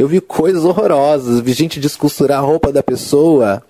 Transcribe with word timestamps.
Eu 0.00 0.08
vi 0.08 0.18
coisas 0.18 0.64
horrorosas, 0.64 1.40
vi 1.40 1.52
gente 1.52 1.78
descosturar 1.78 2.38
a 2.38 2.40
roupa 2.40 2.72
da 2.72 2.82
pessoa 2.82 3.62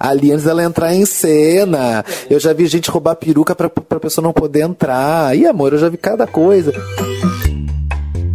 ali 0.00 0.32
antes 0.32 0.46
dela 0.46 0.64
entrar 0.64 0.94
em 0.94 1.04
cena. 1.04 2.02
Eu 2.30 2.40
já 2.40 2.54
vi 2.54 2.66
gente 2.66 2.90
roubar 2.90 3.14
peruca 3.14 3.54
pra, 3.54 3.68
pra 3.68 4.00
pessoa 4.00 4.22
não 4.22 4.32
poder 4.32 4.62
entrar. 4.62 5.36
E 5.36 5.46
amor, 5.46 5.74
eu 5.74 5.78
já 5.78 5.90
vi 5.90 5.98
cada 5.98 6.26
coisa. 6.26 6.72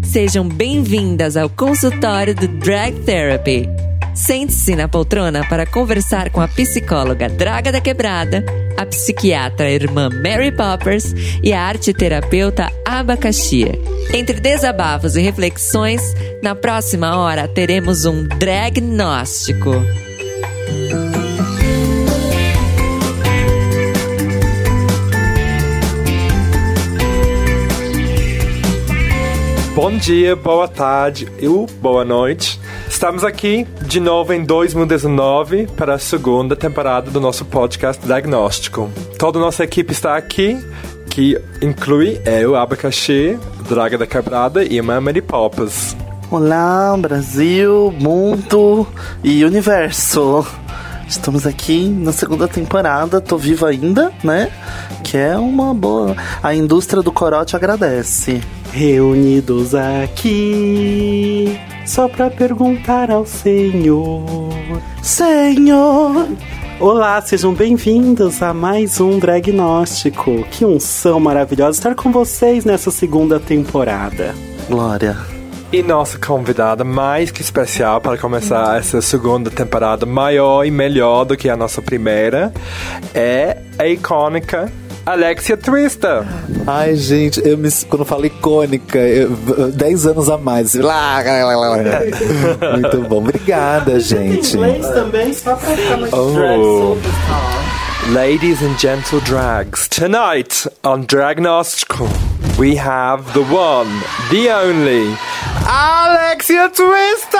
Sejam 0.03 0.47
bem-vindas 0.47 1.35
ao 1.35 1.49
consultório 1.49 2.35
do 2.35 2.47
Drag 2.47 2.93
Therapy. 3.05 3.67
Sente-se 4.13 4.75
na 4.75 4.87
poltrona 4.87 5.47
para 5.47 5.65
conversar 5.65 6.29
com 6.29 6.41
a 6.41 6.47
psicóloga 6.47 7.29
Draga 7.29 7.71
da 7.71 7.79
Quebrada, 7.79 8.43
a 8.77 8.85
psiquiatra 8.85 9.71
irmã 9.71 10.09
Mary 10.09 10.51
Poppers 10.51 11.13
e 11.41 11.53
a 11.53 11.61
arte 11.61 11.93
terapeuta 11.93 12.71
Abacaxia. 12.85 13.79
Entre 14.13 14.39
desabafos 14.39 15.15
e 15.15 15.21
reflexões, 15.21 16.01
na 16.43 16.53
próxima 16.53 17.17
hora 17.17 17.47
teremos 17.47 18.05
um 18.05 18.23
dragnóstico. 18.23 19.71
Bom 29.73 29.95
dia, 29.97 30.35
boa 30.35 30.67
tarde 30.67 31.31
e 31.39 31.47
boa 31.77 32.03
noite. 32.03 32.59
Estamos 32.89 33.23
aqui 33.23 33.65
de 33.81 34.01
novo 34.01 34.33
em 34.33 34.43
2019 34.43 35.67
para 35.77 35.93
a 35.93 35.97
segunda 35.97 36.57
temporada 36.57 37.09
do 37.09 37.21
nosso 37.21 37.45
podcast 37.45 38.05
Diagnóstico. 38.05 38.91
Toda 39.17 39.39
a 39.39 39.41
nossa 39.41 39.63
equipe 39.63 39.93
está 39.93 40.17
aqui, 40.17 40.59
que 41.09 41.41
inclui 41.61 42.21
eu, 42.25 42.57
Abacaxi, 42.57 43.39
Draga 43.69 43.97
da 43.97 44.05
Quebrada 44.05 44.61
e 44.61 44.77
a 44.77 44.83
Mary 44.83 45.21
Poppers. 45.21 45.95
Olá, 46.29 46.93
Brasil, 46.97 47.95
mundo 47.97 48.85
e 49.23 49.45
universo. 49.45 50.45
Estamos 51.07 51.47
aqui 51.47 51.87
na 51.87 52.11
segunda 52.11 52.45
temporada, 52.45 53.21
tô 53.21 53.37
viva 53.37 53.69
ainda, 53.69 54.11
né? 54.21 54.51
Que 55.01 55.15
é 55.15 55.37
uma 55.37 55.73
boa. 55.73 56.15
A 56.43 56.53
indústria 56.53 57.01
do 57.01 57.11
corote 57.11 57.55
agradece. 57.55 58.41
Reunidos 58.71 59.75
aqui, 59.75 61.59
só 61.85 62.07
pra 62.07 62.29
perguntar 62.29 63.11
ao 63.11 63.25
Senhor. 63.25 64.15
Senhor! 65.03 66.29
Olá, 66.79 67.21
sejam 67.21 67.53
bem-vindos 67.53 68.41
a 68.41 68.53
mais 68.53 69.01
um 69.01 69.19
Dragnóstico. 69.19 70.45
Que 70.49 70.63
unção 70.63 71.19
maravilhosa 71.19 71.79
estar 71.79 71.95
com 71.95 72.13
vocês 72.13 72.63
nessa 72.63 72.89
segunda 72.91 73.41
temporada. 73.41 74.33
Glória. 74.69 75.17
E 75.73 75.83
nossa 75.83 76.17
convidada 76.17 76.85
mais 76.85 77.29
que 77.29 77.41
especial 77.41 77.99
para 77.99 78.17
começar 78.17 78.79
essa 78.79 79.01
segunda 79.01 79.51
temporada 79.51 80.05
maior 80.05 80.63
e 80.63 80.71
melhor 80.71 81.25
do 81.25 81.35
que 81.35 81.49
a 81.49 81.57
nossa 81.57 81.81
primeira 81.81 82.53
é 83.13 83.57
a 83.77 83.85
icônica 83.85 84.71
Alexia 85.05 85.57
Twister. 85.57 86.23
Ai, 86.67 86.95
gente, 86.95 87.41
eu 87.45 87.57
me, 87.57 87.69
quando 87.89 88.01
eu 88.01 88.05
falo 88.05 88.25
icônica, 88.25 88.97
eu, 88.99 89.31
10 89.73 90.05
anos 90.07 90.29
a 90.29 90.37
mais. 90.37 90.75
Lá, 90.75 91.21
lá, 91.21 91.55
lá, 91.55 91.67
lá. 91.69 91.77
Muito 92.77 93.01
bom, 93.09 93.17
obrigada, 93.17 93.99
gente. 93.99 94.55
inglês 94.55 94.87
também, 94.89 95.33
só 95.33 95.55
pra 95.55 95.75
ficar 95.75 95.97
mais 95.97 96.13
Oh. 96.13 96.97
Ladies 98.13 98.61
and 98.63 98.77
gentle 98.77 99.21
drags, 99.21 99.87
tonight 99.87 100.67
on 100.83 101.05
Dragnostical, 101.05 102.07
we 102.57 102.75
have 102.75 103.23
the 103.33 103.41
one, 103.41 103.87
the 104.31 104.49
only, 104.49 105.15
Alexia 105.65 106.69
Twister! 106.69 107.39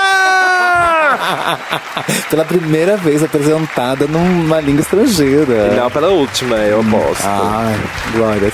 Pela 2.29 2.45
primeira 2.45 2.97
vez 2.97 3.23
apresentada 3.23 4.07
numa 4.07 4.59
língua 4.59 4.81
estrangeira. 4.81 5.69
E 5.73 5.75
não 5.75 5.89
pela 5.91 6.09
última, 6.09 6.55
eu 6.57 6.81
aposto. 6.81 7.25
Ai, 7.25 7.79
glórias. 8.13 8.53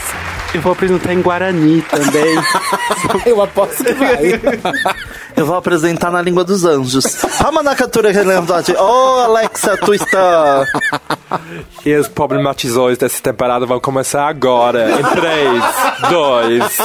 Eu 0.58 0.62
vou 0.64 0.72
apresentar 0.72 1.14
em 1.14 1.22
Guarani 1.22 1.84
também. 1.84 2.36
Eu 3.28 3.44
aposto 3.44 3.84
que 3.84 3.94
vai. 3.94 4.42
Eu 5.36 5.46
vou 5.46 5.56
apresentar 5.56 6.10
na 6.10 6.20
língua 6.20 6.44
dos 6.44 6.66
anjos. 6.66 7.22
Ramanakatura 7.40 8.12
Relembdade. 8.12 8.74
Oh, 8.76 9.20
Alexa 9.20 9.78
Twister! 9.78 10.18
E 11.86 11.94
os 11.94 12.08
problematizões 12.08 12.98
dessa 12.98 13.22
temporada 13.22 13.68
vão 13.68 13.80
começar 13.80 14.28
agora, 14.28 14.90
em 14.90 15.04
3, 15.04 15.64
2. 16.10 16.78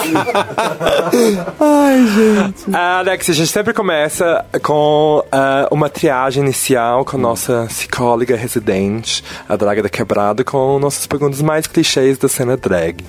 Ai, 1.58 2.06
gente. 2.08 2.76
Alex, 2.76 3.30
a 3.30 3.32
gente 3.32 3.50
sempre 3.50 3.72
começa 3.72 4.44
com 4.62 5.24
ah, 5.32 5.66
uma 5.70 5.88
triagem 5.88 6.42
inicial 6.42 7.06
com 7.06 7.16
nossa 7.16 7.64
psicóloga 7.68 8.36
residente, 8.36 9.24
a 9.48 9.56
Draga 9.56 9.82
da 9.82 9.88
Quebrada, 9.88 10.44
com 10.44 10.78
nossas 10.78 11.06
perguntas 11.06 11.40
mais 11.40 11.66
clichês 11.66 12.18
da 12.18 12.28
cena 12.28 12.54
drag. 12.54 13.02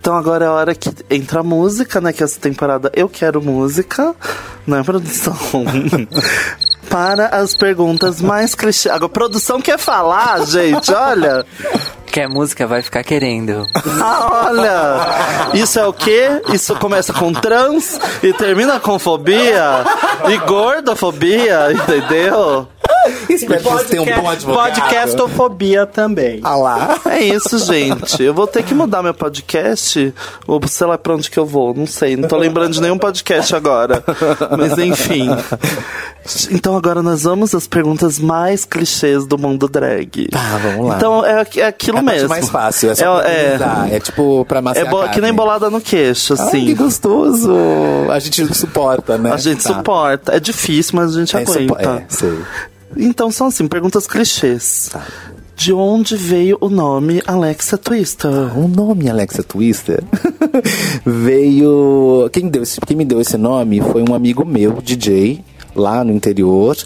Então 0.00 0.16
agora 0.16 0.46
é 0.46 0.48
a 0.48 0.52
hora 0.52 0.74
que 0.74 0.90
entra 1.10 1.40
a 1.40 1.42
música, 1.42 2.00
né? 2.00 2.10
Que 2.10 2.24
essa 2.24 2.40
temporada 2.40 2.90
eu 2.94 3.06
quero 3.06 3.42
música, 3.42 4.14
né, 4.66 4.82
produção? 4.82 5.36
Para 6.88 7.26
as 7.26 7.54
perguntas 7.54 8.20
mais 8.20 8.54
clichês. 8.54 8.92
Agora, 8.92 9.12
produção 9.12 9.60
quer 9.60 9.78
falar, 9.78 10.44
gente, 10.46 10.90
olha. 10.92 11.44
Quer 12.06 12.28
música, 12.28 12.66
vai 12.66 12.82
ficar 12.82 13.04
querendo. 13.04 13.64
Ah, 14.02 14.46
olha! 14.46 15.58
Isso 15.62 15.78
é 15.78 15.86
o 15.86 15.92
quê? 15.92 16.40
Isso 16.52 16.74
começa 16.76 17.12
com 17.12 17.32
trans 17.32 17.98
e 18.22 18.32
termina 18.32 18.80
com 18.80 18.98
fobia 18.98 19.84
e 20.28 20.38
gordofobia, 20.38 21.70
entendeu? 21.72 22.66
Espero 23.28 23.62
que 23.62 23.68
vocês 23.68 23.90
tenham 23.90 24.04
um 24.04 24.22
bom 24.22 24.28
advogado. 24.30 24.74
Podcastofobia 24.74 25.86
também. 25.86 26.40
Ah 26.42 26.56
lá. 26.56 27.00
É 27.06 27.20
isso, 27.22 27.58
gente. 27.58 28.22
Eu 28.22 28.34
vou 28.34 28.46
ter 28.46 28.62
que 28.62 28.74
mudar 28.74 29.02
meu 29.02 29.14
podcast, 29.14 30.12
ou 30.46 30.60
sei 30.66 30.86
lá 30.86 30.98
pra 30.98 31.14
onde 31.14 31.30
que 31.30 31.38
eu 31.38 31.46
vou, 31.46 31.74
não 31.74 31.86
sei. 31.86 32.16
Não 32.16 32.28
tô 32.28 32.36
lembrando 32.36 32.72
de 32.72 32.80
nenhum 32.80 32.98
podcast 32.98 33.54
agora. 33.54 34.02
Mas 34.58 34.76
enfim. 34.78 35.28
Então 36.50 36.76
agora 36.76 37.02
nós 37.02 37.22
vamos 37.22 37.54
às 37.54 37.66
perguntas 37.66 38.18
mais 38.18 38.64
clichês 38.64 39.26
do 39.26 39.38
mundo 39.38 39.68
drag. 39.68 40.28
Tá, 40.28 40.58
vamos 40.62 40.86
lá. 40.88 40.96
Então 40.96 41.24
é, 41.24 41.46
é 41.56 41.66
aquilo 41.66 41.98
é 41.98 42.02
mesmo. 42.02 42.28
mais 42.28 42.48
fácil, 42.48 42.90
é 42.90 42.94
só 42.94 43.20
É- 43.22 43.56
pra 43.56 43.86
é. 43.90 43.96
É, 43.96 44.00
tipo 44.00 44.44
pra 44.44 44.58
amassar 44.58 44.84
É 44.86 44.88
bo- 44.88 45.00
a 45.00 45.08
que 45.08 45.20
nem 45.20 45.32
bolada 45.32 45.70
no 45.70 45.80
queixo, 45.80 46.34
Ai, 46.38 46.46
assim. 46.48 46.66
que 46.66 46.74
gostoso. 46.74 47.50
A 48.10 48.18
gente 48.18 48.54
suporta, 48.54 49.16
né? 49.16 49.32
A 49.32 49.36
gente 49.38 49.62
Tá. 49.62 49.74
suporta. 49.74 50.36
É 50.36 50.40
difícil, 50.40 50.92
mas 50.96 51.16
a 51.16 51.18
gente 51.20 51.36
É, 51.36 51.40
aguenta. 51.40 51.90
é, 51.90 52.04
sei. 52.08 52.38
Então 52.96 53.30
são 53.30 53.46
assim, 53.48 53.66
perguntas 53.68 54.06
clichês. 54.06 54.88
Tá. 54.92 55.04
De 55.56 55.72
onde 55.74 56.16
veio 56.16 56.56
o 56.60 56.70
nome 56.70 57.22
Alexa 57.26 57.76
Twister? 57.76 58.30
O 58.58 58.66
nome 58.66 59.10
Alexa 59.10 59.42
Twister 59.42 60.02
veio. 61.04 62.28
Quem, 62.32 62.48
deu 62.48 62.62
esse- 62.62 62.80
quem 62.80 62.96
me 62.96 63.04
deu 63.04 63.20
esse 63.20 63.36
nome 63.36 63.80
foi 63.80 64.02
um 64.08 64.14
amigo 64.14 64.44
meu, 64.44 64.80
DJ, 64.82 65.44
lá 65.74 66.02
no 66.02 66.12
interior. 66.12 66.76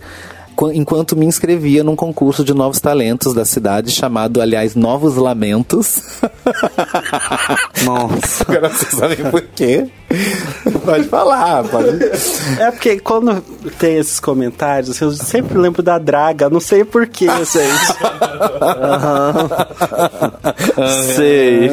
qu- 0.56 0.72
Enquanto 0.72 1.14
me 1.16 1.25
inscrevia 1.25 1.84
num 1.84 1.94
concurso 1.94 2.44
de 2.44 2.53
novos 2.53 2.81
talentos 2.81 3.32
da 3.32 3.44
cidade, 3.44 3.91
chamado, 3.93 4.41
aliás, 4.41 4.75
Novos 4.75 5.14
Lamentos. 5.16 6.00
Nossa. 7.84 8.44
Agora 8.48 8.69
vocês 8.70 8.93
sabem 8.94 9.31
por 9.31 9.43
quê. 9.43 9.87
Pode 10.84 11.04
falar, 11.04 11.64
pode. 11.64 12.04
É 12.60 12.70
porque 12.70 12.98
quando 12.98 13.41
tem 13.78 13.97
esses 13.97 14.20
comentários, 14.20 15.00
eu 15.00 15.10
sempre 15.12 15.56
lembro 15.58 15.82
da 15.82 15.98
draga, 15.98 16.50
não 16.50 16.60
sei 16.60 16.84
porquê, 16.84 17.26
gente. 17.44 17.94
Sei. 21.16 21.70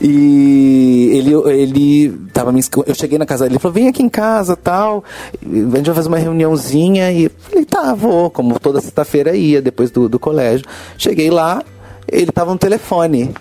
E 0.00 1.10
ele, 1.14 1.34
ele 1.50 2.18
tava 2.32 2.52
me 2.52 2.62
Eu 2.86 2.94
cheguei 2.94 3.18
na 3.18 3.26
casa 3.26 3.44
dele, 3.44 3.54
ele 3.54 3.60
falou: 3.60 3.74
vem 3.74 3.88
aqui 3.88 4.02
em 4.02 4.08
casa 4.08 4.56
tal. 4.56 5.04
A 5.42 5.76
gente 5.76 5.86
vai 5.86 5.94
fazer 5.94 6.08
uma 6.08 6.18
reuniãozinha. 6.18 7.10
E 7.12 7.24
eu 7.24 7.30
falei, 7.38 7.64
tá, 7.64 7.94
vou, 7.94 8.30
como 8.30 8.58
toda 8.58 8.80
sexta-feira 8.80 9.34
ia, 9.36 9.62
depois 9.62 9.90
do, 9.90 10.08
do 10.08 10.18
colégio. 10.18 10.66
Cheguei 10.96 11.30
lá, 11.30 11.62
ele 12.06 12.30
tava 12.30 12.52
no 12.52 12.58
telefone. 12.58 13.34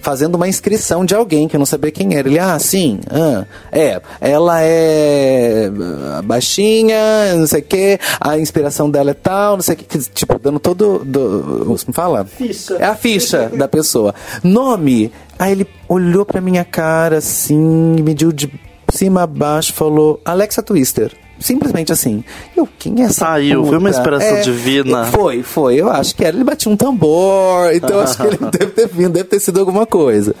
Fazendo 0.00 0.34
uma 0.34 0.48
inscrição 0.48 1.04
de 1.04 1.14
alguém 1.14 1.46
que 1.46 1.56
eu 1.56 1.58
não 1.58 1.66
sabia 1.66 1.90
quem 1.90 2.14
era. 2.14 2.28
Ele, 2.28 2.38
ah, 2.38 2.58
sim, 2.58 3.00
ah, 3.10 3.44
é, 3.70 4.00
ela 4.20 4.62
é 4.62 5.70
ah, 6.16 6.22
baixinha, 6.22 7.34
não 7.36 7.46
sei 7.46 7.60
o 7.60 7.64
quê, 7.64 7.98
a 8.20 8.38
inspiração 8.38 8.90
dela 8.90 9.10
é 9.10 9.14
tal, 9.14 9.56
não 9.56 9.62
sei 9.62 9.74
o 9.74 9.78
que, 9.78 9.98
tipo, 9.98 10.38
dando 10.38 10.58
todo, 10.58 11.04
do, 11.04 11.64
como 11.84 11.94
fala? 11.94 12.24
Ficha. 12.24 12.76
É 12.76 12.84
a 12.84 12.94
ficha 12.94 13.50
da 13.54 13.68
pessoa. 13.68 14.14
Nome. 14.42 15.12
Aí 15.38 15.52
ele 15.52 15.66
olhou 15.88 16.24
pra 16.24 16.40
minha 16.40 16.64
cara 16.64 17.18
assim, 17.18 17.56
mediu 18.02 18.30
de 18.30 18.50
cima 18.92 19.22
a 19.22 19.26
baixo, 19.26 19.72
falou 19.72 20.20
Alexa 20.24 20.62
Twister. 20.62 21.12
Simplesmente 21.40 21.90
assim. 21.90 22.22
Eu, 22.54 22.68
quem 22.78 23.00
é 23.00 23.06
essa 23.06 23.24
Saiu, 23.24 23.64
foi 23.64 23.78
uma 23.78 23.88
puta? 23.88 23.98
inspiração 23.98 24.36
É, 24.36 24.40
divina. 24.42 25.06
Foi, 25.06 25.42
foi. 25.42 25.76
Eu 25.76 25.90
acho 25.90 26.14
que 26.14 26.24
era. 26.24 26.36
Ele 26.36 26.44
batia 26.44 26.70
um 26.70 26.76
tambor, 26.76 27.72
então 27.74 27.96
eu 27.96 28.00
acho 28.00 28.16
que 28.16 28.26
ele 28.26 28.36
deve 28.36 28.66
ter 28.72 28.86
vindo, 28.86 29.10
deve 29.10 29.24
ter 29.24 29.40
sido 29.40 29.58
alguma 29.58 29.86
coisa. 29.86 30.34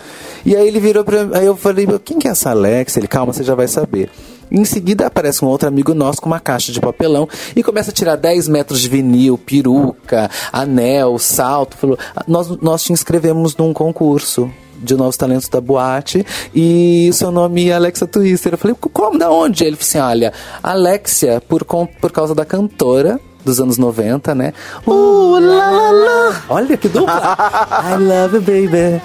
E 0.44 0.54
aí 0.54 0.68
ele 0.68 0.78
virou 0.78 1.02
pra 1.02 1.28
Aí 1.32 1.46
eu 1.46 1.56
falei, 1.56 1.86
quem 2.04 2.18
que 2.18 2.28
é 2.28 2.30
essa 2.30 2.50
Alexa? 2.50 3.00
Ele, 3.00 3.08
calma, 3.08 3.32
você 3.32 3.42
já 3.42 3.54
vai 3.54 3.66
saber. 3.66 4.10
Em 4.50 4.64
seguida 4.64 5.06
aparece 5.06 5.44
um 5.44 5.48
outro 5.48 5.68
amigo 5.68 5.94
nosso 5.94 6.20
com 6.20 6.26
uma 6.26 6.40
caixa 6.40 6.72
de 6.72 6.80
papelão 6.80 7.28
e 7.54 7.62
começa 7.62 7.90
a 7.90 7.94
tirar 7.94 8.16
10 8.16 8.48
metros 8.48 8.80
de 8.80 8.88
vinil, 8.88 9.38
peruca, 9.38 10.28
anel, 10.52 11.18
salto. 11.18 11.76
Falou, 11.76 11.98
nós, 12.26 12.48
nós 12.60 12.82
te 12.82 12.92
inscrevemos 12.92 13.56
num 13.56 13.72
concurso 13.72 14.50
de 14.80 14.96
novos 14.96 15.16
talentos 15.16 15.48
da 15.48 15.60
boate 15.60 16.24
e 16.54 17.10
seu 17.12 17.30
nome 17.30 17.68
é 17.68 17.74
Alexa 17.74 18.06
Twister. 18.06 18.54
Eu 18.54 18.58
falei, 18.58 18.76
como, 18.92 19.18
da 19.18 19.30
onde? 19.30 19.64
Ele 19.64 19.76
falou 19.76 19.88
assim, 19.88 19.98
olha, 19.98 20.32
Alexia, 20.62 21.42
por, 21.46 21.64
por 21.64 22.12
causa 22.12 22.34
da 22.34 22.44
cantora 22.44 23.20
dos 23.44 23.60
anos 23.60 23.78
90, 23.78 24.34
né? 24.34 24.52
Uh, 24.86 25.38
lá, 25.40 25.90
lá. 25.90 26.42
Olha 26.48 26.76
que 26.76 26.88
dupla! 26.88 27.36
I 27.84 27.96
love 28.02 28.36
you, 28.36 28.40
baby. 28.42 29.02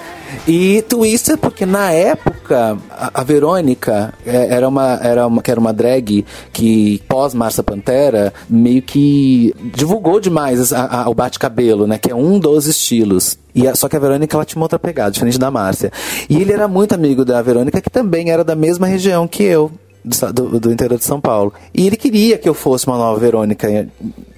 E 0.47 0.81
Twister, 0.89 1.37
porque 1.37 1.65
na 1.65 1.91
época 1.91 2.77
a, 2.91 3.21
a 3.21 3.23
Verônica 3.23 4.11
é, 4.25 4.53
era 4.55 4.67
uma, 4.67 4.99
era 5.01 5.27
uma, 5.27 5.41
que 5.41 5.51
era 5.51 5.59
uma 5.59 5.71
drag 5.71 6.25
que 6.51 7.01
pós 7.07 7.33
Marcia 7.33 7.63
Pantera 7.63 8.33
meio 8.49 8.81
que 8.81 9.53
divulgou 9.73 10.19
demais 10.19 10.73
a- 10.73 11.03
a- 11.03 11.09
o 11.09 11.13
bate-cabelo, 11.13 11.85
né? 11.87 11.97
Que 11.99 12.11
é 12.11 12.15
um 12.15 12.39
dos 12.39 12.65
estilos. 12.65 13.37
E 13.53 13.63
só 13.75 13.87
que 13.87 13.95
a 13.95 13.99
Verônica 13.99 14.35
ela 14.35 14.43
tinha 14.43 14.59
uma 14.59 14.65
outra 14.65 14.79
pegada, 14.79 15.11
diferente 15.11 15.37
da 15.39 15.49
Márcia. 15.49 15.91
E 16.29 16.41
ele 16.41 16.51
era 16.51 16.67
muito 16.67 16.93
amigo 16.93 17.23
da 17.23 17.41
Verônica, 17.41 17.79
que 17.79 17.89
também 17.89 18.29
era 18.31 18.43
da 18.43 18.55
mesma 18.55 18.87
região 18.87 19.27
que 19.27 19.43
eu. 19.43 19.71
Do, 20.33 20.59
do 20.59 20.71
interior 20.71 20.99
de 20.99 21.03
São 21.03 21.19
Paulo. 21.19 21.51
E 21.73 21.87
ele 21.87 21.95
queria 21.95 22.37
que 22.37 22.47
eu 22.47 22.53
fosse 22.53 22.85
uma 22.85 22.97
nova 22.97 23.19
Verônica, 23.19 23.67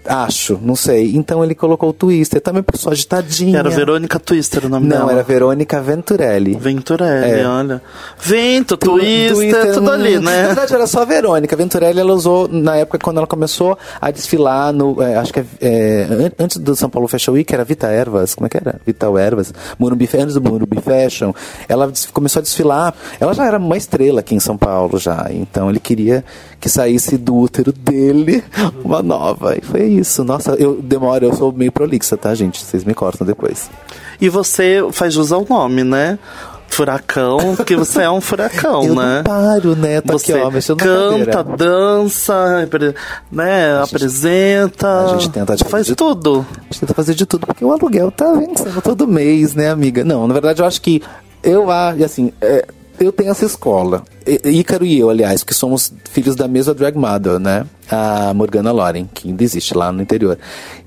acho, 0.07 0.59
não 0.61 0.75
sei. 0.75 1.15
Então 1.15 1.43
ele 1.43 1.53
colocou 1.55 1.89
o 1.89 1.93
Twister, 1.93 2.39
também 2.41 2.63
porque 2.63 2.77
sou 2.79 2.91
agitadinha. 2.91 3.59
Era 3.59 3.69
Verônica 3.69 4.19
Twister 4.19 4.65
o 4.65 4.69
nome 4.69 4.87
Não, 4.87 4.97
dela. 4.99 5.11
era 5.13 5.23
Verônica 5.23 5.81
Venturelli. 5.81 6.55
Venturelli, 6.55 7.41
É. 7.41 7.47
olha. 7.47 7.81
Vento, 8.19 8.77
Tu- 8.77 8.97
Twister, 8.97 9.73
tudo 9.73 9.89
hum, 9.89 9.93
ali, 9.93 10.15
Na 10.19 10.31
né? 10.31 10.45
verdade, 10.47 10.73
era 10.73 10.87
só 10.87 11.01
a 11.01 11.05
Verônica. 11.05 11.55
Venturelli 11.55 11.99
ela 11.99 12.13
usou 12.13 12.47
na 12.47 12.75
época 12.77 12.97
quando 12.99 13.17
ela 13.17 13.27
começou 13.27 13.77
a 14.01 14.11
desfilar 14.11 14.71
no. 14.73 15.01
é, 15.01 15.15
acho 15.15 15.33
que 15.33 15.39
é, 15.39 15.45
é, 15.61 16.03
an- 16.09 16.31
antes 16.39 16.57
do 16.57 16.75
São 16.75 16.89
Paulo 16.89 17.07
Fashion 17.07 17.33
Week, 17.33 17.53
era 17.53 17.63
Vita 17.63 17.87
Ervas. 17.87 18.35
Como 18.35 18.45
é 18.47 18.49
que 18.49 18.57
era? 18.57 18.79
Vital 18.85 19.17
Ervas. 19.17 19.53
Morumbi, 19.77 20.09
antes 20.17 20.33
do 20.35 20.41
Morumbi 20.41 20.79
Fashion. 20.81 21.33
Ela 21.67 21.91
começou 22.13 22.39
a 22.39 22.43
desfilar. 22.43 22.93
Ela 23.19 23.33
já 23.33 23.45
era 23.45 23.57
uma 23.57 23.77
estrela 23.77 24.19
aqui 24.21 24.35
em 24.35 24.39
São 24.39 24.57
Paulo 24.57 24.97
já. 24.97 25.27
Então 25.31 25.69
ele 25.69 25.79
queria 25.79 26.23
que 26.59 26.69
saísse 26.69 27.17
do 27.17 27.35
útero 27.35 27.71
dele 27.71 28.43
uma 28.83 29.01
nova. 29.03 29.55
E 29.57 29.61
foi 29.61 29.83
isso. 29.85 30.23
Nossa, 30.23 30.51
eu 30.55 30.81
demoro, 30.81 31.25
eu 31.25 31.33
sou 31.35 31.51
meio 31.51 31.71
prolixa, 31.71 32.17
tá, 32.17 32.33
gente? 32.33 32.63
Vocês 32.63 32.83
me 32.83 32.93
cortam 32.93 33.25
depois. 33.27 33.69
E 34.19 34.27
você 34.29 34.79
faz 34.91 35.13
jus 35.13 35.31
ao 35.31 35.45
nome, 35.47 35.83
né? 35.83 36.17
Furacão, 36.69 37.55
porque 37.55 37.75
você 37.77 38.01
é 38.03 38.09
um 38.11 38.19
furacão, 38.19 38.83
eu 38.85 38.93
né? 38.95 39.17
não 39.17 39.23
paro, 39.23 39.75
né? 39.75 40.01
Tô 40.01 40.13
Você 40.19 40.33
aqui, 40.33 40.43
ó, 40.43 40.51
mexendo 40.51 40.77
canta, 40.77 41.43
dança, 41.43 42.67
né, 43.31 43.79
apresenta. 43.81 45.05
a 45.05 45.07
gente 45.17 45.29
tenta 45.29 45.55
de- 45.55 45.63
faz 45.63 45.85
de- 45.85 45.95
tudo. 45.95 46.45
A 46.59 46.63
gente 46.65 46.79
tenta 46.81 46.93
fazer 46.93 47.13
de 47.15 47.25
tudo, 47.25 47.47
porque 47.47 47.63
o 47.63 47.71
aluguel 47.71 48.11
tá 48.11 48.31
vencendo 48.33 48.81
todo 48.81 49.07
mês, 49.07 49.55
né, 49.55 49.69
amiga? 49.69 50.03
Não, 50.03 50.27
na 50.27 50.33
verdade 50.33 50.61
eu 50.61 50.65
acho 50.65 50.81
que 50.81 51.01
eu 51.41 51.71
acho, 51.71 52.03
assim, 52.03 52.31
é, 52.41 52.65
eu 52.99 53.11
tenho 53.11 53.31
essa 53.31 53.45
escola. 53.45 54.03
Ícaro 54.43 54.85
e 54.85 54.99
eu, 54.99 55.09
aliás, 55.09 55.43
que 55.43 55.53
somos 55.53 55.93
filhos 56.11 56.35
da 56.35 56.47
mesma 56.47 56.73
drag 56.73 56.97
mother, 56.97 57.39
né? 57.39 57.65
A 57.89 58.33
Morgana 58.33 58.73
Loren, 58.73 59.07
que 59.13 59.29
ainda 59.29 59.41
existe 59.41 59.73
lá 59.73 59.91
no 59.93 60.01
interior. 60.01 60.37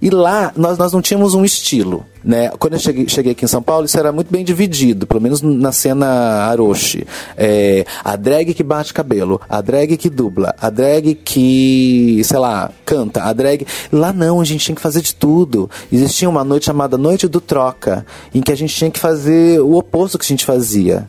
E 0.02 0.10
lá 0.10 0.52
nós, 0.54 0.76
nós 0.76 0.92
não 0.92 1.00
tínhamos 1.00 1.32
um 1.32 1.42
estilo, 1.42 2.04
né? 2.22 2.50
Quando 2.58 2.74
eu 2.74 2.78
cheguei, 2.78 3.08
cheguei 3.08 3.32
aqui 3.32 3.46
em 3.46 3.48
São 3.48 3.62
Paulo, 3.62 3.86
isso 3.86 3.98
era 3.98 4.12
muito 4.12 4.30
bem 4.30 4.44
dividido, 4.44 5.06
pelo 5.06 5.20
menos 5.20 5.40
na 5.40 5.72
cena 5.72 6.06
Aroshi. 6.50 7.06
É, 7.38 7.86
a 8.04 8.16
drag 8.16 8.52
que 8.52 8.62
bate 8.62 8.92
cabelo, 8.92 9.40
a 9.48 9.62
drag 9.62 9.96
que 9.96 10.10
dubla, 10.10 10.54
a 10.60 10.68
drag 10.68 11.14
que, 11.14 12.20
sei 12.24 12.38
lá, 12.38 12.70
canta, 12.84 13.22
a 13.22 13.32
drag. 13.32 13.66
Lá 13.90 14.12
não, 14.12 14.38
a 14.38 14.44
gente 14.44 14.64
tinha 14.64 14.76
que 14.76 14.82
fazer 14.82 15.00
de 15.00 15.14
tudo. 15.14 15.70
Existia 15.90 16.28
uma 16.28 16.44
noite 16.44 16.66
chamada 16.66 16.98
Noite 16.98 17.26
do 17.26 17.40
Troca, 17.40 18.04
em 18.34 18.42
que 18.42 18.52
a 18.52 18.56
gente 18.56 18.74
tinha 18.74 18.90
que 18.90 19.00
fazer 19.00 19.60
o 19.62 19.76
oposto 19.76 20.18
que 20.18 20.24
a 20.26 20.28
gente 20.28 20.44
fazia. 20.44 21.08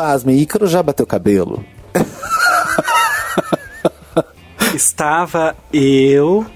Pasme, 0.00 0.32
Ícaro 0.40 0.66
já 0.66 0.82
bateu 0.82 1.06
cabelo. 1.06 1.62
Estava 4.74 5.54
eu 5.70 6.46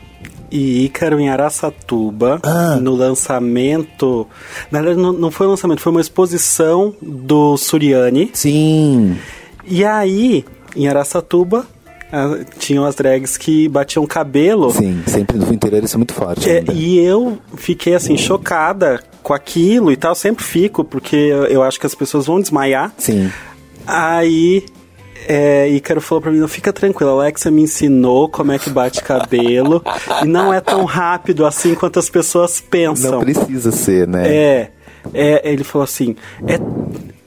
e 0.51 0.87
Ícaro 0.87 1.21
em 1.21 1.29
Araçatuba 1.29 2.41
Ah. 2.43 2.77
no 2.81 2.95
lançamento. 2.95 4.27
Na 4.71 4.81
verdade, 4.81 5.03
não, 5.03 5.13
não 5.13 5.31
foi 5.31 5.47
um 5.47 5.51
lançamento, 5.51 5.81
foi 5.83 5.93
uma 5.93 6.01
exposição 6.01 6.95
do 7.03 7.59
Suriani. 7.59 8.31
Sim. 8.33 9.19
E 9.67 9.85
aí, 9.85 10.43
em 10.75 10.89
Araçatuba, 10.89 11.67
ah, 12.11 12.39
tinham 12.59 12.87
as 12.87 12.95
drags 12.95 13.37
que 13.37 13.69
batiam 13.69 14.07
cabelo. 14.07 14.71
Sim, 14.73 15.03
sempre 15.07 15.37
no 15.37 15.53
interior 15.53 15.85
isso 15.85 15.97
é 15.97 15.99
muito 15.99 16.15
forte. 16.15 16.49
É, 16.49 16.65
e 16.73 16.99
eu 16.99 17.39
fiquei 17.57 17.95
assim, 17.95 18.17
chocada 18.17 19.03
com 19.25 19.35
aquilo 19.35 19.91
e 19.91 19.97
tal. 19.97 20.15
Sempre 20.15 20.45
fico, 20.45 20.85
porque 20.85 21.17
eu- 21.17 21.47
eu 21.47 21.63
acho 21.65 21.81
que 21.81 21.87
as 21.87 21.95
pessoas 21.97 22.27
vão 22.27 22.39
desmaiar. 22.41 22.93
Sim. 22.97 23.29
Aí, 23.87 24.65
é, 25.27 25.69
Ícaro 25.71 26.01
falou 26.01 26.23
pra 26.23 26.31
mim, 26.31 26.39
não 26.39 26.47
fica 26.49 26.73
tranquila, 26.73 27.11
a 27.11 27.15
Alexa 27.15 27.51
me 27.51 27.63
ensinou 27.63 28.29
como 28.29 28.53
é 28.53 28.59
que 28.59 28.71
bate 28.71 29.03
cabelo. 29.03 29.83
e 30.23 30.27
não 30.29 30.53
é 30.55 30.61
tão 30.61 30.85
rápido 30.85 31.45
assim 31.45 31.75
quanto 31.75 31.99
as 31.99 32.09
pessoas 32.09 32.61
pensam. 32.61 33.13
Não 33.13 33.21
precisa 33.21 33.73
ser, 33.73 34.07
né? 34.07 34.29
É, 34.29 34.71
é, 35.13 35.51
ele 35.53 35.65
falou 35.65 35.85
assim, 35.85 36.15
é 36.47 36.59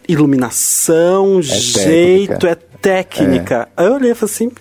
iluminação, 0.08 1.42
jeito, 1.42 2.40
técnica. 2.40 2.48
é 2.52 2.56
técnica. 2.82 3.68
Aí 3.76 3.86
eu 3.88 3.94
olhei 3.94 4.12
e 4.12 4.16
falei 4.16 4.34
assim, 4.34 4.52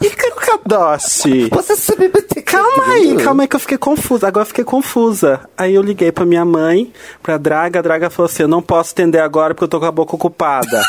Ícaro 0.00 0.34
Kadoshi... 0.36 1.48
Você 1.50 1.76
sabe 1.76 2.08
Calma 2.48 2.92
aí, 2.92 3.02
cabelo? 3.08 3.24
calma 3.24 3.42
aí 3.42 3.48
que 3.48 3.56
eu 3.56 3.60
fiquei 3.60 3.78
confusa. 3.78 4.28
Agora 4.28 4.42
eu 4.42 4.46
fiquei 4.46 4.64
confusa. 4.64 5.40
Aí 5.56 5.74
eu 5.74 5.82
liguei 5.82 6.10
pra 6.10 6.24
minha 6.24 6.44
mãe, 6.44 6.90
pra 7.22 7.36
Draga. 7.36 7.78
A 7.78 7.82
Draga 7.82 8.10
falou 8.10 8.26
assim: 8.26 8.42
Eu 8.42 8.48
não 8.48 8.62
posso 8.62 8.92
atender 8.92 9.20
agora 9.20 9.54
porque 9.54 9.64
eu 9.64 9.68
tô 9.68 9.78
com 9.78 9.86
a 9.86 9.92
boca 9.92 10.14
ocupada. 10.16 10.82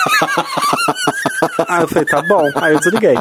aí 1.68 1.82
eu 1.82 1.88
falei: 1.88 2.06
Tá 2.06 2.22
bom. 2.22 2.50
Aí 2.56 2.74
eu 2.74 2.80
desliguei. 2.80 3.18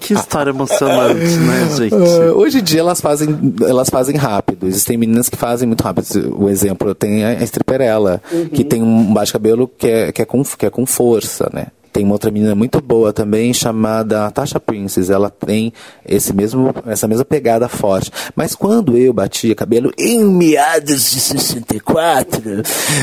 Que 0.00 0.12
história 0.14 0.50
emocionante, 0.50 1.36
né, 1.36 1.68
gente? 1.76 1.94
Ah, 1.94 2.34
hoje 2.34 2.58
em 2.58 2.62
dia 2.62 2.80
elas 2.80 3.00
fazem, 3.00 3.54
elas 3.66 3.88
fazem 3.88 4.16
rápido. 4.16 4.66
Existem 4.66 4.96
meninas 4.96 5.28
que 5.28 5.36
fazem 5.36 5.66
muito 5.66 5.82
rápido. 5.82 6.36
O 6.38 6.50
exemplo 6.50 6.94
tem 6.94 7.24
a 7.24 7.42
Stripperella, 7.44 8.20
que 8.52 8.62
tem 8.62 8.82
um 8.82 9.12
bate-cabelo 9.12 9.68
que 9.68 9.88
é, 9.88 10.12
que, 10.12 10.22
é 10.22 10.24
com, 10.24 10.42
que 10.42 10.66
é 10.66 10.70
com 10.70 10.84
força, 10.84 11.48
né? 11.52 11.66
Tem 11.94 12.04
uma 12.04 12.14
outra 12.16 12.28
menina 12.28 12.56
muito 12.56 12.80
boa 12.80 13.12
também 13.12 13.54
chamada 13.54 14.28
Tasha 14.32 14.58
Princess. 14.58 15.10
Ela 15.10 15.30
tem 15.30 15.72
esse 16.04 16.32
mesmo, 16.32 16.74
essa 16.86 17.06
mesma 17.06 17.24
pegada 17.24 17.68
forte. 17.68 18.10
Mas 18.34 18.56
quando 18.56 18.98
eu 18.98 19.12
batia 19.12 19.54
cabelo 19.54 19.92
em 19.96 20.24
meados 20.24 21.12
de 21.12 21.20
64, 21.20 22.62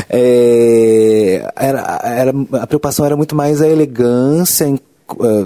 é, 0.10 1.50
era, 1.56 2.02
era, 2.04 2.34
a 2.62 2.68
preocupação 2.68 3.06
era 3.06 3.16
muito 3.16 3.34
mais 3.34 3.62
a 3.62 3.68
elegância 3.70 4.68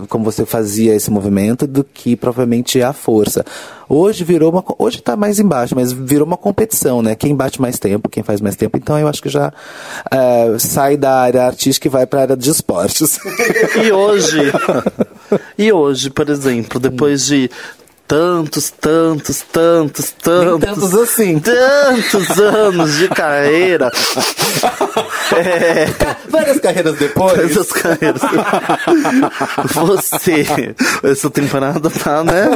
como 0.10 0.24
você 0.24 0.46
fazia 0.46 0.96
esse 0.96 1.10
movimento 1.12 1.68
do 1.68 1.84
que 1.84 2.16
propriamente 2.16 2.82
a 2.82 2.94
força. 2.94 3.44
Hoje 3.88 4.24
virou 4.24 4.52
uma 4.52 4.64
hoje 4.80 4.98
está 4.98 5.16
mais 5.16 5.40
embaixo, 5.40 5.76
mas 5.76 5.92
virou 5.92 6.26
uma 6.26 6.38
competição, 6.38 7.02
né? 7.02 7.16
Quem 7.16 7.36
bate 7.36 7.62
mais 7.62 7.78
tempo, 7.78 8.10
quem 8.10 8.24
faz 8.24 8.42
mais 8.42 8.56
tempo. 8.56 8.78
Então 8.78 8.98
eu 8.98 9.08
acho 9.08 9.22
que 9.22 9.30
já 9.30 9.54
eh, 10.12 10.56
sai 10.58 10.98
da 10.98 11.20
área 11.20 11.44
artística 11.44 11.88
e 11.88 11.92
vai 11.92 12.06
para 12.06 12.20
a 12.20 12.22
área 12.24 12.38
de 12.38 12.50
esportes. 12.50 13.20
E 13.86 13.92
hoje, 13.92 14.40
e 15.58 15.72
hoje, 15.72 16.10
por 16.10 16.30
exemplo, 16.30 16.80
depois 16.80 17.26
de 17.26 17.50
tantos, 18.08 18.70
tantos, 18.70 19.42
tantos, 19.42 20.12
tantos, 20.12 20.60
tantos 20.60 20.96
assim. 20.96 21.40
tantos 21.40 22.30
anos 22.40 22.98
de 22.98 23.08
carreira, 23.10 23.92
é, 25.36 25.88
Várias 26.30 26.60
carreiras 26.60 26.96
depois. 26.98 27.40
essas 27.40 27.72
carreiras, 27.72 28.22
você, 29.74 30.76
essa 31.04 31.30
temporada 31.30 31.90
tá, 31.90 32.24
né? 32.24 32.50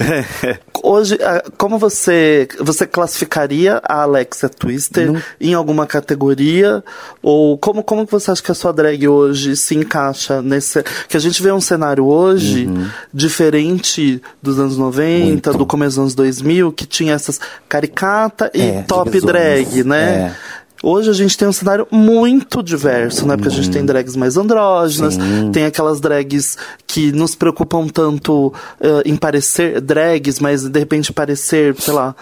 É. 0.00 0.58
Hoje, 0.82 1.18
ah, 1.22 1.42
como 1.56 1.78
você, 1.78 2.46
você 2.60 2.86
classificaria 2.86 3.80
a 3.82 4.02
Alexia 4.02 4.48
Twister 4.48 5.22
em 5.40 5.54
alguma 5.54 5.86
categoria? 5.86 6.84
Ou 7.22 7.58
como, 7.58 7.82
como 7.82 8.06
você 8.06 8.30
acha 8.30 8.42
que 8.42 8.52
a 8.52 8.54
sua 8.54 8.72
drag 8.72 9.08
hoje 9.08 9.56
se 9.56 9.74
encaixa 9.74 10.40
nesse... 10.40 10.82
Que 11.08 11.16
a 11.16 11.20
gente 11.20 11.42
vê 11.42 11.50
um 11.50 11.60
cenário 11.60 12.06
hoje 12.06 12.68
diferente 13.12 14.20
dos 14.42 14.58
anos 14.58 14.76
90, 14.76 15.26
Muito. 15.26 15.52
do 15.58 15.66
começo 15.66 15.90
dos 15.96 15.98
anos 15.98 16.14
2000, 16.14 16.72
que 16.72 16.86
tinha 16.86 17.14
essas 17.14 17.38
caricata 17.68 18.50
e 18.54 18.60
É, 18.62 18.82
top 18.82 19.10
divisões. 19.10 19.32
drag, 19.32 19.84
né? 19.84 20.34
É. 20.44 20.58
Hoje 20.80 21.10
a 21.10 21.12
gente 21.12 21.36
tem 21.36 21.48
um 21.48 21.52
cenário 21.52 21.88
muito 21.90 22.62
diverso, 22.62 23.26
né? 23.26 23.34
Porque 23.36 23.48
a 23.48 23.52
gente 23.52 23.68
tem 23.68 23.84
drags 23.84 24.14
mais 24.14 24.36
andrógenas, 24.36 25.18
tem 25.52 25.64
aquelas 25.64 25.98
drags 26.00 26.56
que 26.98 27.12
nos 27.12 27.36
preocupam 27.36 27.86
tanto 27.86 28.52
eh, 28.80 29.02
em 29.06 29.14
parecer 29.14 29.80
drags, 29.80 30.40
mas 30.40 30.64
de 30.68 30.78
repente 30.80 31.12
parecer, 31.12 31.76
sei 31.78 31.94
lá, 31.94 32.12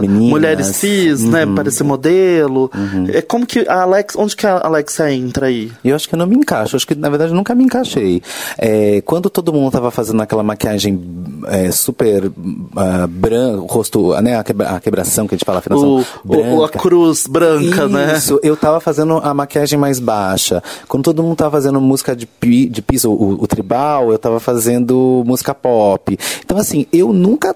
meninas. 0.00 0.30
mulheres 0.30 0.66
cis, 0.68 1.24
né? 1.24 1.44
Parecer 1.44 1.82
modelo. 1.82 2.70
É 3.12 3.20
como 3.20 3.44
que 3.44 3.66
a 3.68 3.82
Alex, 3.82 4.14
onde 4.16 4.36
que 4.36 4.46
a 4.46 4.60
Alexa 4.64 5.10
entra 5.12 5.46
aí? 5.46 5.72
Eu 5.84 5.96
acho 5.96 6.08
que 6.08 6.14
eu 6.14 6.18
não 6.18 6.26
me 6.26 6.36
encaixo. 6.36 6.76
Acho 6.76 6.86
que, 6.86 6.94
na 6.94 7.08
verdade, 7.08 7.32
eu 7.32 7.36
nunca 7.36 7.52
me 7.54 7.64
encaixei. 7.64 8.22
É, 8.56 9.00
quando 9.04 9.28
todo 9.28 9.52
mundo 9.52 9.72
tava 9.72 9.90
fazendo 9.90 10.22
aquela 10.22 10.42
maquiagem 10.44 11.00
é, 11.48 11.70
super 11.72 12.26
uh, 12.26 13.08
branca, 13.08 13.60
o 13.62 13.66
rosto, 13.66 14.12
né, 14.22 14.36
a, 14.38 14.44
quebra, 14.44 14.68
a 14.70 14.80
quebração 14.80 15.26
que 15.26 15.34
a 15.34 15.36
gente 15.36 15.44
fala, 15.44 15.58
a 15.58 15.60
afinação 15.60 16.04
O, 16.24 16.36
o- 16.58 16.64
a 16.64 16.68
cruz 16.68 17.26
branca, 17.26 17.88
né? 17.88 18.14
Isso, 18.16 18.38
eu 18.42 18.56
tava 18.56 18.78
fazendo 18.78 19.14
a 19.18 19.34
maquiagem 19.34 19.76
mais 19.78 19.98
baixa. 19.98 20.62
Quando 20.86 21.02
todo 21.04 21.22
mundo 21.24 21.36
tava 21.36 21.50
fazendo 21.52 21.80
música 21.80 22.14
de, 22.14 22.24
pi, 22.26 22.68
de 22.68 22.80
piso, 22.82 23.10
o, 23.10 23.42
o 23.42 23.46
tribal, 23.46 23.95
eu 24.04 24.18
tava 24.18 24.40
fazendo 24.40 25.22
música 25.26 25.54
pop. 25.54 26.18
Então, 26.44 26.58
assim, 26.58 26.86
eu 26.92 27.12
nunca. 27.12 27.54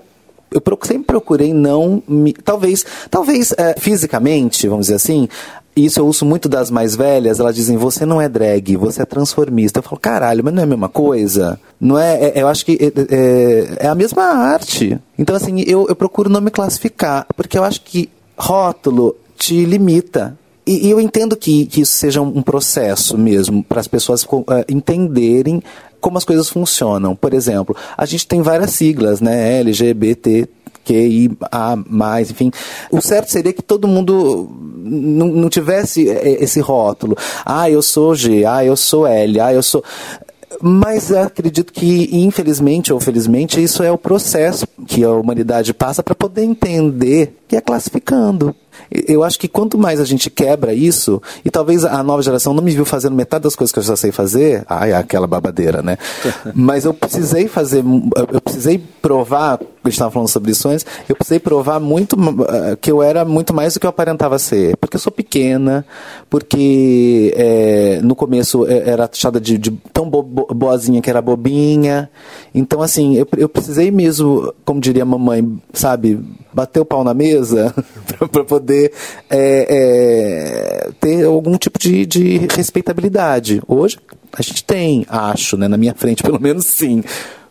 Eu 0.52 0.60
sempre 0.82 1.06
procurei 1.06 1.54
não 1.54 2.02
me. 2.08 2.32
Talvez, 2.32 2.84
talvez 3.08 3.52
é, 3.56 3.74
fisicamente, 3.78 4.66
vamos 4.68 4.86
dizer 4.86 4.96
assim. 4.96 5.28
Isso 5.74 6.00
eu 6.00 6.06
uso 6.06 6.24
muito 6.26 6.48
das 6.48 6.68
mais 6.68 6.96
velhas, 6.96 7.38
elas 7.38 7.54
dizem, 7.54 7.76
você 7.76 8.04
não 8.04 8.20
é 8.20 8.28
drag, 8.28 8.76
você 8.76 9.02
é 9.02 9.04
transformista. 9.04 9.78
Eu 9.78 9.82
falo, 9.84 10.00
caralho, 10.00 10.42
mas 10.44 10.52
não 10.52 10.60
é 10.60 10.64
a 10.64 10.68
mesma 10.68 10.88
coisa? 10.88 11.60
Não 11.80 11.96
é, 11.96 12.24
é- 12.24 12.42
eu 12.42 12.48
acho 12.48 12.66
que 12.66 12.72
é, 12.72 13.14
é- 13.14 13.86
é 13.86 13.88
a 13.88 13.94
mesma 13.94 14.24
arte. 14.24 14.98
Então, 15.16 15.34
assim, 15.36 15.60
eu, 15.60 15.86
eu 15.88 15.94
procuro 15.94 16.28
não 16.28 16.40
me 16.40 16.50
classificar, 16.50 17.24
porque 17.36 17.56
eu 17.56 17.62
acho 17.62 17.82
que 17.82 18.10
rótulo 18.36 19.14
te 19.38 19.64
limita. 19.64 20.36
E, 20.66 20.86
e 20.86 20.90
eu 20.90 21.00
entendo 21.00 21.36
que, 21.36 21.66
que 21.66 21.80
isso 21.80 21.92
seja 21.92 22.20
um, 22.20 22.42
processo 22.42 23.16
mesmo, 23.16 23.62
para 23.64 23.80
as 23.80 23.88
pessoas 23.88 24.24
eh, 24.24 24.64
entenderem 24.68 25.62
como 26.00 26.18
as 26.18 26.24
coisas 26.24 26.48
funcionam. 26.48 27.14
Por 27.14 27.34
exemplo, 27.34 27.76
a 27.96 28.06
gente 28.06 28.26
tem 28.26 28.42
várias 28.42 28.70
siglas, 28.70 29.20
né? 29.20 29.60
LGBT, 29.60 30.48
QIA, 30.84 31.30
enfim. 32.20 32.50
O 32.90 33.00
certo 33.00 33.30
seria 33.30 33.52
que 33.52 33.62
todo 33.62 33.86
mundo 33.86 34.48
não, 34.76 35.28
não 35.28 35.48
tivesse 35.48 36.08
eh, 36.08 36.42
esse 36.42 36.60
rótulo. 36.60 37.16
Ah, 37.44 37.70
eu 37.70 37.82
sou 37.82 38.14
G, 38.14 38.44
ah, 38.44 38.64
eu 38.64 38.76
sou 38.76 39.06
L, 39.06 39.40
ah, 39.40 39.52
eu 39.52 39.62
sou. 39.62 39.84
Mas 40.60 41.12
acredito 41.12 41.72
que, 41.72 42.08
infelizmente 42.12 42.92
ou 42.92 42.98
felizmente, 42.98 43.62
isso 43.62 43.82
é 43.82 43.90
o 43.90 43.96
processo 43.96 44.66
que 44.86 45.04
a 45.04 45.10
humanidade 45.10 45.72
passa 45.72 46.02
para 46.02 46.14
poder 46.14 46.42
entender 46.42 47.36
que 47.46 47.56
é 47.56 47.60
classificando. 47.60 48.54
Eu 48.90 49.22
acho 49.22 49.38
que 49.38 49.48
quanto 49.48 49.78
mais 49.78 50.00
a 50.00 50.04
gente 50.04 50.30
quebra 50.30 50.74
isso, 50.74 51.20
e 51.44 51.50
talvez 51.50 51.84
a 51.84 52.02
nova 52.02 52.22
geração 52.22 52.54
não 52.54 52.62
me 52.62 52.72
viu 52.72 52.84
fazendo 52.84 53.14
metade 53.14 53.44
das 53.44 53.56
coisas 53.56 53.72
que 53.72 53.78
eu 53.78 53.82
já 53.82 53.96
sei 53.96 54.12
fazer, 54.12 54.64
ai, 54.68 54.92
aquela 54.92 55.26
babadeira, 55.26 55.82
né? 55.82 55.98
Mas 56.54 56.84
eu 56.84 56.94
precisei 56.94 57.48
fazer, 57.48 57.84
eu 58.32 58.40
precisei 58.40 58.80
provar, 59.00 59.58
estava 59.88 60.10
falando 60.10 60.28
sobre 60.28 60.52
isso 60.52 60.68
antes, 60.68 60.84
eu 61.08 61.16
precisei 61.16 61.38
provar 61.38 61.80
muito 61.80 62.16
eh, 62.48 62.76
que 62.80 62.90
eu 62.90 63.02
era 63.02 63.24
muito 63.24 63.54
mais 63.54 63.74
do 63.74 63.80
que 63.80 63.86
eu 63.86 63.90
aparentava 63.90 64.38
ser. 64.38 64.76
Porque 64.76 64.96
eu 64.96 65.00
sou 65.00 65.10
pequena, 65.12 65.84
porque 66.28 67.32
eh, 67.36 68.00
no 68.02 68.14
começo 68.14 68.66
eh, 68.66 68.82
era 68.86 69.08
taxada 69.08 69.40
de, 69.40 69.56
de 69.58 69.70
tão 69.92 70.08
bo- 70.08 70.22
boazinha 70.22 71.00
que 71.00 71.08
era 71.10 71.22
bobinha. 71.22 72.10
Então, 72.54 72.82
assim, 72.82 73.16
eu, 73.16 73.26
eu 73.36 73.48
precisei 73.48 73.90
mesmo, 73.90 74.52
como 74.64 74.80
diria 74.80 75.02
a 75.02 75.06
mamãe, 75.06 75.60
sabe, 75.72 76.20
bater 76.52 76.80
o 76.80 76.84
pau 76.84 77.02
na 77.04 77.14
mesa 77.14 77.74
para 78.30 78.44
poder 78.44 78.92
é, 79.28 79.66
é, 80.88 80.90
ter 81.00 81.24
algum 81.24 81.56
tipo 81.56 81.78
de, 81.78 82.04
de 82.06 82.46
respeitabilidade. 82.54 83.62
Hoje 83.66 83.98
a 84.32 84.42
gente 84.42 84.62
tem, 84.64 85.04
acho, 85.08 85.56
né, 85.56 85.66
na 85.68 85.76
minha 85.76 85.94
frente 85.94 86.22
pelo 86.24 86.40
menos 86.40 86.66
sim. 86.66 87.02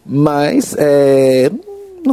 Mas 0.05 0.75
é, 0.77 1.51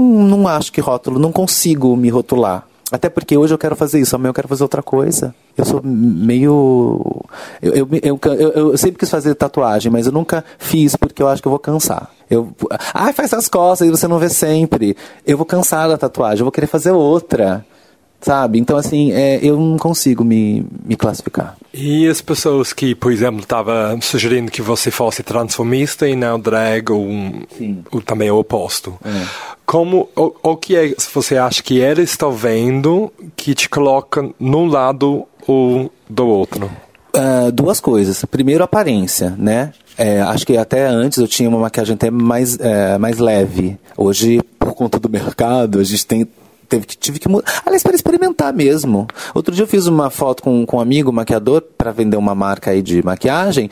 não, 0.00 0.02
não 0.38 0.48
acho 0.48 0.72
que 0.72 0.80
rótulo, 0.80 1.18
não 1.18 1.32
consigo 1.32 1.96
me 1.96 2.08
rotular. 2.08 2.64
Até 2.92 3.08
porque 3.08 3.36
hoje 3.36 3.52
eu 3.52 3.58
quero 3.58 3.74
fazer 3.74 3.98
isso, 4.00 4.14
amanhã 4.14 4.30
eu 4.30 4.34
quero 4.34 4.46
fazer 4.46 4.62
outra 4.62 4.80
coisa. 4.80 5.34
Eu 5.58 5.64
sou 5.64 5.80
meio. 5.82 7.24
Eu, 7.60 7.88
eu, 8.02 8.20
eu, 8.24 8.52
eu- 8.54 8.78
sempre 8.78 8.98
quis 8.98 9.10
fazer 9.10 9.34
tatuagem, 9.34 9.90
mas 9.90 10.06
eu 10.06 10.12
nunca 10.12 10.44
fiz 10.58 10.94
porque 10.94 11.20
eu 11.22 11.26
acho 11.28 11.42
que 11.42 11.48
eu 11.48 11.50
vou 11.50 11.58
cansar. 11.58 12.10
Eu, 12.30 12.48
ah, 12.94 13.12
faz 13.12 13.32
as 13.34 13.48
costas 13.48 13.88
e 13.88 13.90
você 13.90 14.06
não 14.06 14.18
vê 14.20 14.28
sempre. 14.28 14.96
Eu 15.26 15.36
vou 15.36 15.46
cansar 15.46 15.88
da 15.88 15.98
tatuagem, 15.98 16.40
eu 16.40 16.44
vou 16.44 16.52
querer 16.52 16.66
fazer 16.68 16.92
outra. 16.92 17.64
Sabe? 18.18 18.58
Então, 18.58 18.76
assim, 18.78 19.12
é, 19.12 19.38
eu 19.42 19.58
não 19.60 19.76
consigo 19.76 20.24
me, 20.24 20.64
me 20.84 20.96
classificar. 20.96 21.56
E 21.72 22.08
as 22.08 22.20
pessoas 22.22 22.72
que, 22.72 22.94
por 22.94 23.12
exemplo, 23.12 23.40
estavam 23.40 24.00
sugerindo 24.00 24.50
que 24.50 24.62
você 24.62 24.90
fosse 24.90 25.22
transformista 25.22 26.08
e 26.08 26.16
não 26.16 26.40
drag 26.40 26.90
ou, 26.90 27.04
um- 27.06 27.42
ou 27.92 28.00
também 28.00 28.30
o 28.30 28.38
oposto. 28.38 28.94
Como, 29.66 30.08
o, 30.14 30.32
o 30.42 30.56
que 30.56 30.76
é, 30.76 30.94
se 30.96 31.12
você 31.12 31.36
acha 31.36 31.60
que 31.62 31.78
eles 31.78 32.10
estão 32.10 32.30
vendo 32.30 33.12
que 33.34 33.52
te 33.52 33.68
coloca 33.68 34.30
num 34.38 34.66
lado 34.66 35.26
ou 35.46 35.92
do 36.08 36.26
outro? 36.26 36.70
Ah, 37.12 37.50
duas 37.50 37.80
coisas. 37.80 38.24
Primeiro, 38.26 38.62
aparência, 38.62 39.34
né? 39.38 39.72
É, 39.96 40.20
acho 40.20 40.46
que 40.46 40.56
até 40.56 40.86
antes 40.86 41.18
eu 41.18 41.26
tinha 41.26 41.48
uma 41.48 41.58
maquiagem 41.58 41.94
até 41.94 42.10
mais, 42.10 42.60
é, 42.60 42.98
mais 42.98 43.18
leve. 43.18 43.78
Hoje, 43.96 44.42
por 44.58 44.74
conta 44.74 44.98
do 44.98 45.08
mercado, 45.08 45.80
a 45.80 45.84
gente 45.84 46.06
tem. 46.06 46.28
Teve 46.68 46.84
que, 46.84 46.96
tive 46.96 47.18
que 47.18 47.28
mudar. 47.28 47.62
Aliás, 47.64 47.82
para 47.82 47.94
experimentar 47.94 48.52
mesmo. 48.52 49.06
Outro 49.34 49.54
dia 49.54 49.62
eu 49.62 49.68
fiz 49.68 49.86
uma 49.86 50.10
foto 50.10 50.42
com, 50.42 50.66
com 50.66 50.76
um 50.76 50.80
amigo 50.80 51.12
maquiador 51.12 51.62
para 51.62 51.92
vender 51.92 52.16
uma 52.16 52.34
marca 52.34 52.72
aí 52.72 52.82
de 52.82 53.02
maquiagem. 53.04 53.70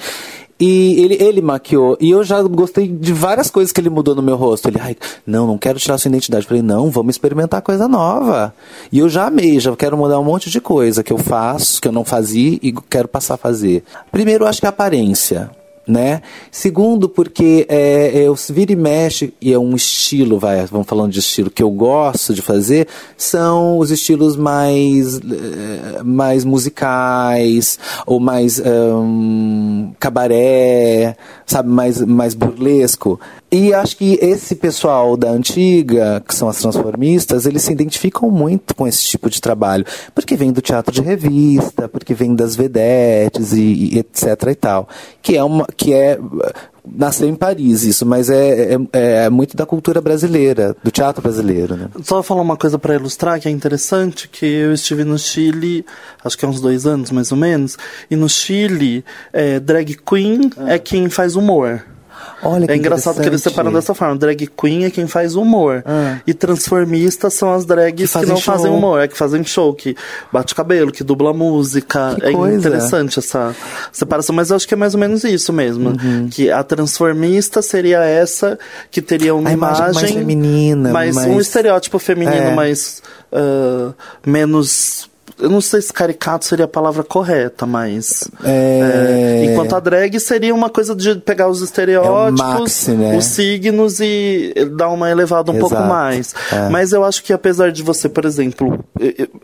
E 0.58 1.02
ele, 1.02 1.14
ele 1.14 1.40
maquiou. 1.42 1.96
E 2.00 2.10
eu 2.10 2.22
já 2.22 2.40
gostei 2.42 2.86
de 2.86 3.12
várias 3.12 3.50
coisas 3.50 3.72
que 3.72 3.80
ele 3.80 3.90
mudou 3.90 4.14
no 4.14 4.22
meu 4.22 4.36
rosto. 4.36 4.68
Ele, 4.68 4.78
ai, 4.80 4.96
não, 5.26 5.46
não 5.46 5.58
quero 5.58 5.78
tirar 5.78 5.98
sua 5.98 6.08
identidade. 6.08 6.44
Eu 6.44 6.48
falei, 6.48 6.62
não, 6.62 6.90
vamos 6.90 7.14
experimentar 7.14 7.60
coisa 7.60 7.88
nova. 7.88 8.54
E 8.92 9.00
eu 9.00 9.08
já 9.08 9.26
amei, 9.26 9.58
já 9.58 9.74
quero 9.76 9.96
mudar 9.96 10.18
um 10.18 10.24
monte 10.24 10.50
de 10.50 10.60
coisa 10.60 11.02
que 11.02 11.12
eu 11.12 11.18
faço, 11.18 11.80
que 11.80 11.88
eu 11.88 11.92
não 11.92 12.04
fazia 12.04 12.58
e 12.62 12.72
quero 12.88 13.08
passar 13.08 13.34
a 13.34 13.38
fazer. 13.38 13.82
Primeiro, 14.12 14.44
eu 14.44 14.48
acho 14.48 14.60
que 14.60 14.66
é 14.66 14.68
a 14.68 14.70
aparência. 14.70 15.50
Né? 15.86 16.22
Segundo, 16.50 17.10
porque 17.10 17.66
é, 17.68 18.24
é, 18.24 18.30
os 18.30 18.50
vira 18.50 18.72
e 18.72 18.76
mexe, 18.76 19.34
e 19.38 19.52
é 19.52 19.58
um 19.58 19.76
estilo, 19.76 20.38
vai, 20.38 20.64
vamos 20.64 20.86
falando 20.86 21.12
de 21.12 21.18
estilo 21.18 21.50
que 21.50 21.62
eu 21.62 21.70
gosto 21.70 22.32
de 22.32 22.40
fazer, 22.40 22.88
são 23.18 23.78
os 23.78 23.90
estilos 23.90 24.34
mais, 24.34 25.18
eh, 25.18 26.02
mais 26.02 26.42
musicais, 26.42 27.78
ou 28.06 28.18
mais 28.18 28.62
hum, 28.64 29.92
cabaré, 30.00 31.16
sabe, 31.46 31.68
mais, 31.68 32.00
mais 32.00 32.34
burlesco. 32.34 33.20
E 33.50 33.72
acho 33.72 33.96
que 33.96 34.18
esse 34.20 34.54
pessoal 34.54 35.16
da 35.16 35.30
antiga, 35.30 36.22
que 36.26 36.34
são 36.34 36.48
as 36.48 36.58
transformistas, 36.58 37.46
eles 37.46 37.62
se 37.62 37.72
identificam 37.72 38.30
muito 38.30 38.74
com 38.74 38.86
esse 38.86 39.04
tipo 39.04 39.30
de 39.30 39.40
trabalho, 39.40 39.84
porque 40.14 40.36
vem 40.36 40.52
do 40.52 40.60
teatro 40.60 40.92
de 40.92 41.00
revista, 41.00 41.88
porque 41.88 42.14
vem 42.14 42.34
das 42.34 42.56
vedetes 42.56 43.52
e, 43.52 43.94
e 43.94 43.98
etc 43.98 44.24
e 44.50 44.54
tal, 44.54 44.88
que 45.22 45.36
é 45.36 45.44
uma, 45.44 45.66
que 45.76 45.92
é 45.92 46.18
nasceu 46.86 47.28
em 47.28 47.34
Paris 47.34 47.82
isso, 47.84 48.04
mas 48.04 48.28
é, 48.28 48.74
é, 48.92 49.24
é 49.24 49.30
muito 49.30 49.56
da 49.56 49.64
cultura 49.64 50.00
brasileira, 50.00 50.76
do 50.82 50.90
teatro 50.90 51.22
brasileiro, 51.22 51.76
né? 51.76 51.88
Só 52.02 52.22
falar 52.22 52.42
uma 52.42 52.56
coisa 52.56 52.78
para 52.78 52.94
ilustrar 52.94 53.40
que 53.40 53.48
é 53.48 53.50
interessante, 53.50 54.28
que 54.28 54.44
eu 54.44 54.72
estive 54.72 55.04
no 55.04 55.18
Chile, 55.18 55.84
acho 56.24 56.36
que 56.36 56.44
há 56.44 56.48
uns 56.48 56.60
dois 56.60 56.86
anos 56.86 57.10
mais 57.10 57.32
ou 57.32 57.38
menos, 57.38 57.78
e 58.10 58.16
no 58.16 58.28
Chile, 58.28 59.04
é, 59.32 59.58
drag 59.58 59.96
queen 60.04 60.50
é 60.66 60.78
quem 60.78 61.08
faz 61.08 61.36
humor. 61.36 61.82
Olha 62.42 62.66
É 62.70 62.76
engraçado 62.76 63.20
que 63.20 63.28
eles 63.28 63.42
separam 63.42 63.72
dessa 63.72 63.94
forma. 63.94 64.16
Drag 64.16 64.46
queen 64.48 64.84
é 64.84 64.90
quem 64.90 65.06
faz 65.06 65.34
humor. 65.34 65.82
Ah. 65.86 66.18
E 66.26 66.34
transformistas 66.34 67.34
são 67.34 67.52
as 67.52 67.64
drags 67.64 68.12
Que 68.12 68.18
que, 68.20 68.26
não 68.26 68.36
show. 68.36 68.54
fazem 68.54 68.70
humor, 68.70 69.00
é 69.00 69.08
que 69.08 69.16
fazem 69.16 69.44
show, 69.44 69.72
que 69.74 69.96
bate 70.32 70.54
cabelo, 70.54 70.90
que 70.92 71.02
dubla 71.04 71.32
música. 71.32 72.16
Que 72.18 72.26
é 72.26 72.32
coisa. 72.32 72.56
interessante 72.58 73.18
essa 73.18 73.54
separação, 73.92 74.34
mas 74.34 74.50
eu 74.50 74.56
acho 74.56 74.66
que 74.68 74.74
é 74.74 74.76
mais 74.76 74.94
ou 74.94 75.00
menos 75.00 75.24
isso 75.24 75.52
mesmo. 75.52 75.90
Uhum. 75.90 76.28
Que 76.30 76.50
a 76.50 76.62
transformista 76.62 77.62
seria 77.62 78.02
essa 78.04 78.58
que 78.90 79.00
teria 79.00 79.34
uma 79.34 79.48
A 79.50 79.52
imagem 79.52 79.92
mais 79.94 80.10
feminina, 80.10 80.92
mais, 80.92 81.14
mais- 81.14 81.28
um 81.28 81.40
estereótipo 81.40 81.98
feminino 81.98 82.34
É. 82.36 82.54
mais 82.54 83.02
ah, 83.32 83.92
menos 84.26 85.08
eu 85.38 85.50
não 85.50 85.60
sei 85.60 85.80
se 85.80 85.92
caricato 85.92 86.44
seria 86.44 86.64
a 86.64 86.68
palavra 86.68 87.02
correta, 87.02 87.66
mas. 87.66 88.28
É. 88.42 89.42
é, 89.42 89.44
enquanto 89.44 89.74
a 89.74 89.80
drag 89.80 90.18
seria 90.20 90.54
uma 90.54 90.70
coisa 90.70 90.94
de 90.94 91.16
pegar 91.16 91.48
os 91.48 91.60
estereótipos, 91.60 92.40
maxi, 92.40 92.90
né? 92.92 93.16
os 93.16 93.24
signos 93.24 94.00
e 94.00 94.54
dar 94.76 94.90
uma 94.90 95.10
elevada 95.10 95.50
um 95.50 95.58
pouco 95.58 95.74
Exato. 95.74 95.88
mais. 95.88 96.34
É. 96.52 96.68
Mas 96.68 96.92
eu 96.92 97.04
acho 97.04 97.22
que 97.22 97.32
apesar 97.32 97.72
de 97.72 97.82
você, 97.82 98.08
por 98.08 98.24
exemplo, 98.24 98.84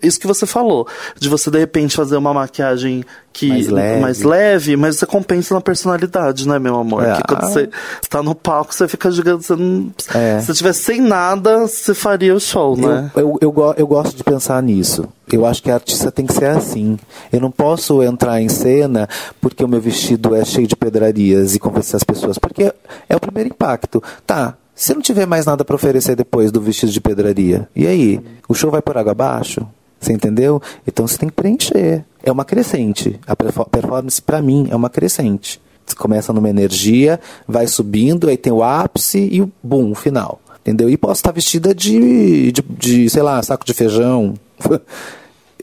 isso 0.02 0.20
que 0.20 0.26
você 0.26 0.46
falou, 0.46 0.87
de 1.18 1.28
você 1.28 1.50
de 1.50 1.58
repente 1.58 1.96
fazer 1.96 2.16
uma 2.16 2.32
maquiagem 2.32 3.04
que 3.32 3.49
Mais 3.49 3.68
leve. 3.68 4.00
mais 4.00 4.22
leve, 4.22 4.76
mas 4.76 4.96
você 4.96 5.06
compensa 5.06 5.54
na 5.54 5.60
personalidade, 5.60 6.46
né, 6.49 6.58
meu 6.58 6.76
amor? 6.76 7.04
É. 7.04 7.16
Que 7.16 7.22
quando 7.22 7.42
você 7.42 7.68
tá 8.08 8.22
no 8.22 8.34
palco, 8.34 8.75
você 8.75 8.88
fica 8.88 9.10
gigante. 9.10 9.46
Você 9.46 9.56
não, 9.56 9.90
É. 10.14 10.40
Se 10.40 10.46
você 10.46 10.54
tivesse 10.54 10.82
sem 10.82 11.00
nada, 11.00 11.66
você 11.66 11.94
faria 11.94 12.34
o 12.34 12.40
show, 12.40 12.76
né? 12.76 13.10
Eu, 13.14 13.38
eu, 13.40 13.54
eu, 13.56 13.75
eu 13.78 13.87
gosto 13.87 14.16
de 14.16 14.25
pensar 14.25 14.62
nisso. 14.62 15.08
Eu 15.32 15.46
acho 15.46 15.62
que 15.62 15.70
a 15.70 15.75
artista 15.75 16.10
tem 16.10 16.26
que 16.26 16.32
ser 16.32 16.46
assim. 16.46 16.99
Eu 17.32 17.40
não 17.40 17.50
posso 17.50 18.02
entrar 18.02 18.40
em 18.42 18.49
cena 18.49 19.08
porque 19.40 19.64
o 19.64 19.68
meu 19.68 19.80
vestido 19.80 20.34
é 20.34 20.44
cheio 20.44 20.66
de 20.66 20.75
pedrarias 20.75 21.54
e 21.54 21.58
convencer 21.58 21.96
as 21.96 22.04
pessoas, 22.04 22.37
porque 22.37 22.72
é 23.08 23.16
o 23.16 23.20
primeiro 23.20 23.49
impacto. 23.50 24.02
Tá, 24.26 24.54
se 24.75 24.92
não 24.92 25.00
tiver 25.00 25.26
mais 25.26 25.46
nada 25.46 25.64
para 25.64 25.76
oferecer 25.76 26.16
depois 26.16 26.50
do 26.50 26.60
vestido 26.60 26.90
de 26.90 27.00
pedraria, 27.00 27.68
e 27.76 27.87
aí? 27.87 28.20
O 28.49 28.54
show 28.54 28.70
vai 28.70 28.82
por 28.82 28.96
água 28.99 29.12
abaixo? 29.12 29.66
Você 30.00 30.12
entendeu? 30.12 30.60
Então 30.87 31.06
você 31.06 31.18
tem 31.18 31.28
que 31.28 31.34
preencher. 31.34 32.04
É 32.22 32.30
uma 32.30 32.44
crescente. 32.44 33.18
A 33.26 33.34
perfor- 33.34 33.68
performance, 33.68 34.20
para 34.20 34.40
mim, 34.42 34.68
é 34.70 34.76
uma 34.76 34.90
crescente. 34.90 35.60
Você 35.86 35.96
começa 35.96 36.32
numa 36.32 36.48
energia, 36.48 37.18
vai 37.48 37.66
subindo, 37.66 38.28
aí 38.28 38.36
tem 38.36 38.52
o 38.52 38.62
ápice 38.62 39.28
e 39.30 39.40
o 39.42 39.50
boom, 39.62 39.90
o 39.90 39.94
final. 39.94 40.40
Entendeu? 40.60 40.90
E 40.90 40.96
posso 40.96 41.20
estar 41.20 41.32
vestida 41.32 41.74
de, 41.74 42.52
de, 42.52 42.62
de, 42.62 43.10
sei 43.10 43.22
lá, 43.22 43.42
saco 43.42 43.64
de 43.64 43.72
feijão. 43.74 44.34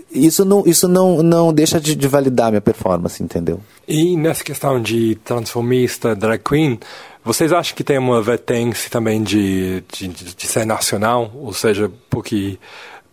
Isso 0.10 0.46
não, 0.46 0.64
isso 0.66 0.88
não, 0.88 1.22
não 1.22 1.54
deixa 1.54 1.82
de, 1.82 1.94
de 1.94 2.08
validar 2.08 2.50
minha 2.50 2.62
performance, 2.62 3.22
entendeu? 3.22 3.60
E 3.88 4.16
nessa 4.16 4.42
questão 4.44 4.82
de 4.82 5.16
transformista, 5.24 6.16
drag 6.16 6.42
queen, 6.42 6.80
vocês 7.26 7.52
acham 7.52 7.76
que 7.76 7.84
tem 7.84 7.98
uma 7.98 8.22
vertente 8.22 8.90
também 8.90 9.22
de, 9.22 9.84
de 9.92 10.08
de 10.08 10.48
ser 10.48 10.66
nacional? 10.66 11.30
Ou 11.36 11.52
seja, 11.54 11.92
porque, 12.10 12.58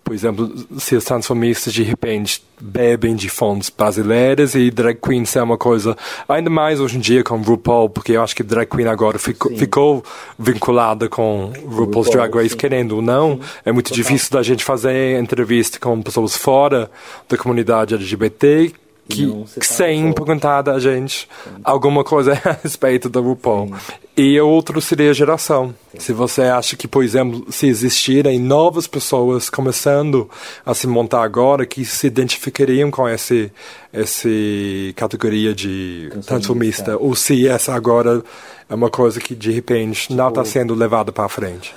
por 0.04 0.14
exemplo, 0.14 0.52
se 0.78 0.94
os 0.94 1.04
transformistas 1.04 1.72
de 1.72 1.82
repente 1.82 2.44
bebem 2.60 3.16
de 3.16 3.28
fontes 3.28 3.70
brasileiras 3.70 4.54
e 4.54 4.70
drag 4.70 4.98
queen 5.00 5.24
é 5.34 5.42
uma 5.42 5.56
coisa, 5.56 5.96
ainda 6.28 6.50
mais 6.50 6.78
hoje 6.78 6.98
em 6.98 7.00
dia 7.00 7.24
com 7.24 7.40
RuPaul, 7.40 7.88
porque 7.88 8.12
eu 8.12 8.22
acho 8.22 8.36
que 8.36 8.42
drag 8.42 8.68
queen 8.68 8.86
agora 8.86 9.18
ficou, 9.18 9.56
ficou 9.56 10.04
vinculada 10.38 11.08
com 11.08 11.50
RuPaul's 11.66 12.10
Drag 12.10 12.32
Race, 12.34 12.54
querendo 12.54 12.96
ou 12.96 13.02
não. 13.02 13.40
É 13.64 13.72
muito 13.72 13.92
difícil 13.92 14.30
da 14.30 14.42
gente 14.42 14.62
fazer 14.62 15.18
entrevista 15.18 15.78
com 15.78 16.00
pessoas 16.02 16.36
fora 16.36 16.90
da 17.28 17.38
comunidade 17.38 17.94
LGBT 17.94 18.72
que, 19.08 19.26
fala 19.26 19.46
sem 19.60 20.12
perguntar 20.12 20.62
da 20.62 20.78
gente 20.78 21.28
alguma 21.62 22.02
coisa 22.02 22.32
a 22.44 22.52
respeito 22.62 23.08
da 23.08 23.20
RuPaul. 23.20 23.72
E 24.16 24.40
o 24.40 24.48
outro 24.48 24.80
seria 24.80 25.10
a 25.10 25.12
geração. 25.12 25.74
Se 25.98 26.12
você 26.12 26.42
acha 26.42 26.76
que, 26.76 26.86
por 26.86 27.02
exemplo, 27.02 27.44
se 27.50 27.66
existirem 27.66 28.38
novas 28.38 28.86
pessoas 28.86 29.50
começando 29.50 30.30
a 30.64 30.72
se 30.72 30.86
montar 30.86 31.22
agora 31.22 31.66
que 31.66 31.84
se 31.84 32.06
identificariam 32.06 32.90
com 32.90 33.08
esse, 33.08 33.50
esse 33.92 34.92
categoria 34.96 35.54
de 35.54 36.10
transformista, 36.26 36.96
ou 36.96 37.14
se 37.14 37.48
essa 37.48 37.74
agora 37.74 38.22
é 38.68 38.74
uma 38.74 38.90
coisa 38.90 39.20
que 39.20 39.34
de 39.34 39.50
repente 39.50 40.12
não 40.12 40.28
está 40.28 40.44
sendo 40.44 40.74
levada 40.74 41.10
para 41.10 41.28
frente. 41.28 41.74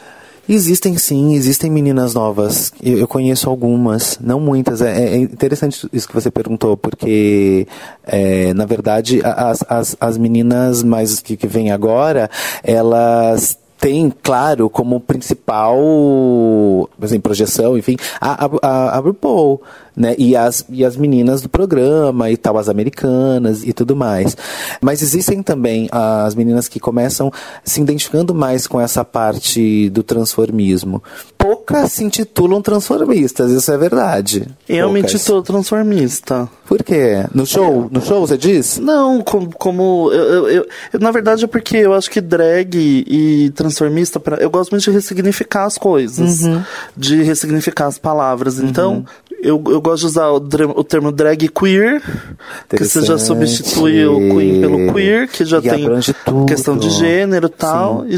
Existem 0.49 0.97
sim, 0.97 1.35
existem 1.35 1.69
meninas 1.69 2.13
novas. 2.13 2.71
Eu, 2.81 2.99
eu 2.99 3.07
conheço 3.07 3.49
algumas, 3.49 4.17
não 4.21 4.39
muitas. 4.39 4.81
É, 4.81 5.15
é 5.15 5.17
interessante 5.17 5.87
isso 5.91 6.07
que 6.07 6.13
você 6.13 6.31
perguntou, 6.31 6.77
porque 6.77 7.67
é, 8.05 8.53
na 8.53 8.65
verdade 8.65 9.21
as, 9.23 9.63
as, 9.67 9.97
as 9.99 10.17
meninas 10.17 10.83
mais 10.83 11.19
que, 11.19 11.35
que 11.35 11.47
vêm 11.47 11.71
agora, 11.71 12.29
elas 12.63 13.57
têm, 13.79 14.11
claro, 14.23 14.69
como 14.69 14.99
principal, 14.99 15.77
assim, 17.01 17.19
projeção, 17.19 17.77
enfim, 17.77 17.95
a, 18.19 18.49
a, 18.61 18.97
a 18.97 18.99
RuPaul, 18.99 19.61
né? 19.97 20.13
E 20.17 20.35
as, 20.35 20.63
e 20.69 20.85
as 20.85 20.95
meninas 20.95 21.41
do 21.41 21.49
programa 21.49 22.29
e 22.29 22.37
tal, 22.37 22.57
as 22.57 22.69
americanas 22.69 23.63
e 23.65 23.73
tudo 23.73 23.95
mais. 23.95 24.37
Mas 24.79 25.01
existem 25.01 25.41
também 25.41 25.89
as 25.91 26.35
meninas 26.35 26.67
que 26.67 26.79
começam 26.79 27.31
se 27.65 27.81
identificando 27.81 28.33
mais 28.35 28.67
com 28.67 28.79
essa 28.79 29.03
parte 29.03 29.89
do 29.89 30.03
transformismo. 30.03 31.01
Poucas 31.37 31.91
se 31.93 32.03
intitulam 32.03 32.61
transformistas, 32.61 33.51
isso 33.51 33.71
é 33.71 33.77
verdade. 33.77 34.47
Eu 34.69 34.89
me 34.91 34.99
Poucas. 35.01 35.15
intitulo 35.15 35.41
transformista. 35.41 36.47
Por 36.67 36.83
quê? 36.83 37.25
No 37.33 37.45
show? 37.45 37.87
No 37.91 38.01
show, 38.01 38.25
você 38.27 38.37
diz? 38.37 38.77
Não, 38.77 39.21
como. 39.21 39.49
como 39.57 40.11
eu, 40.11 40.47
eu- 40.49 40.49
eu- 40.93 40.99
na 40.99 41.09
verdade 41.11 41.45
é 41.45 41.47
porque 41.47 41.77
eu 41.77 41.93
acho 41.93 42.11
que 42.11 42.19
drag 42.19 42.75
e 43.07 43.49
transformista, 43.55 44.21
eu 44.39 44.49
gosto 44.49 44.71
muito 44.71 44.83
de 44.83 44.91
ressignificar 44.91 45.65
as 45.65 45.77
coisas. 45.77 46.41
De 46.95 47.23
ressignificar 47.23 47.87
as 47.87 47.97
palavras. 47.97 48.59
Então, 48.59 49.05
eu, 49.41 49.61
eu 49.67 49.79
gosto 49.81 50.01
de 50.01 50.05
usar 50.07 50.29
o, 50.29 50.35
o 50.37 50.83
termo 50.83 51.11
drag 51.11 51.47
queer, 51.49 52.01
que 52.69 52.83
você 52.85 53.01
já 53.03 53.17
substitui 53.17 54.05
o 54.05 54.17
queen 54.35 54.61
pelo 54.61 54.93
queer, 54.93 55.27
que 55.27 55.45
já 55.45 55.59
E 55.59 55.61
tem 55.61 55.85
questão 56.45 56.77
de 56.77 56.89
gênero 56.89 57.47
e 57.47 57.49
tal. 57.49 58.05
E, 58.07 58.15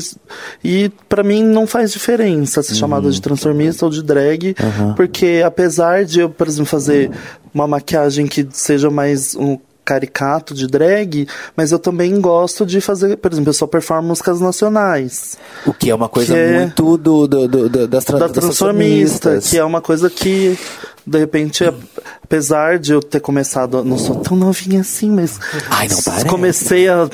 e 0.64 0.90
para 1.08 1.24
mim 1.24 1.44
não 1.44 1.68
faz 1.68 1.92
diferença 1.92 2.64
ser 2.64 2.76
chamada 2.76 3.10
de 3.12 3.22
transformista 3.22 3.86
ou 3.86 3.92
de 3.92 4.02
drag, 4.04 4.56
porque 4.96 5.42
apesar 5.46 6.06
de 6.06 6.20
eu, 6.22 6.30
por 6.30 6.48
exemplo, 6.48 6.66
fazer 6.66 7.12
uma 7.54 7.68
maquiagem 7.68 8.26
que 8.28 8.48
seja 8.52 8.90
mais 8.90 9.36
um 9.36 9.58
caricato 9.84 10.54
de 10.54 10.68
drag, 10.68 11.28
mas 11.58 11.72
eu 11.72 11.80
também 11.80 12.22
gosto 12.22 12.64
de 12.64 12.80
fazer, 12.80 13.18
por 13.18 13.32
exemplo, 13.32 13.50
eu 13.50 13.54
só 13.56 13.66
performo 13.66 14.10
músicas 14.10 14.40
nacionais. 14.40 15.36
O 15.66 15.74
que 15.74 15.90
é 15.90 15.96
uma 15.96 16.08
coisa 16.08 16.38
é- 16.38 16.60
muito 16.60 16.96
do, 16.96 17.28
do, 17.28 17.48
do- 17.48 17.70
do- 17.70 17.88
das, 17.88 18.06
tra 18.06 18.20
da 18.20 18.30
transformista, 18.30 19.20
transformistas. 19.32 19.50
que 19.50 19.58
é 19.58 19.64
uma 19.66 19.82
coisa 19.82 20.08
que, 20.08 20.56
de 21.10 21.18
repente, 21.20 21.64
apesar 22.24 22.78
de 22.80 22.94
eu 22.94 23.02
ter 23.02 23.20
começado, 23.20 23.84
não 23.84 23.98
sou 23.98 24.18
tão 24.18 24.38
novinha 24.38 24.82
assim, 24.82 25.10
mas 25.10 25.40
Ai, 25.70 25.88
não 25.88 26.02
parece. 26.02 26.26
comecei 26.26 26.88
a, 26.88 27.08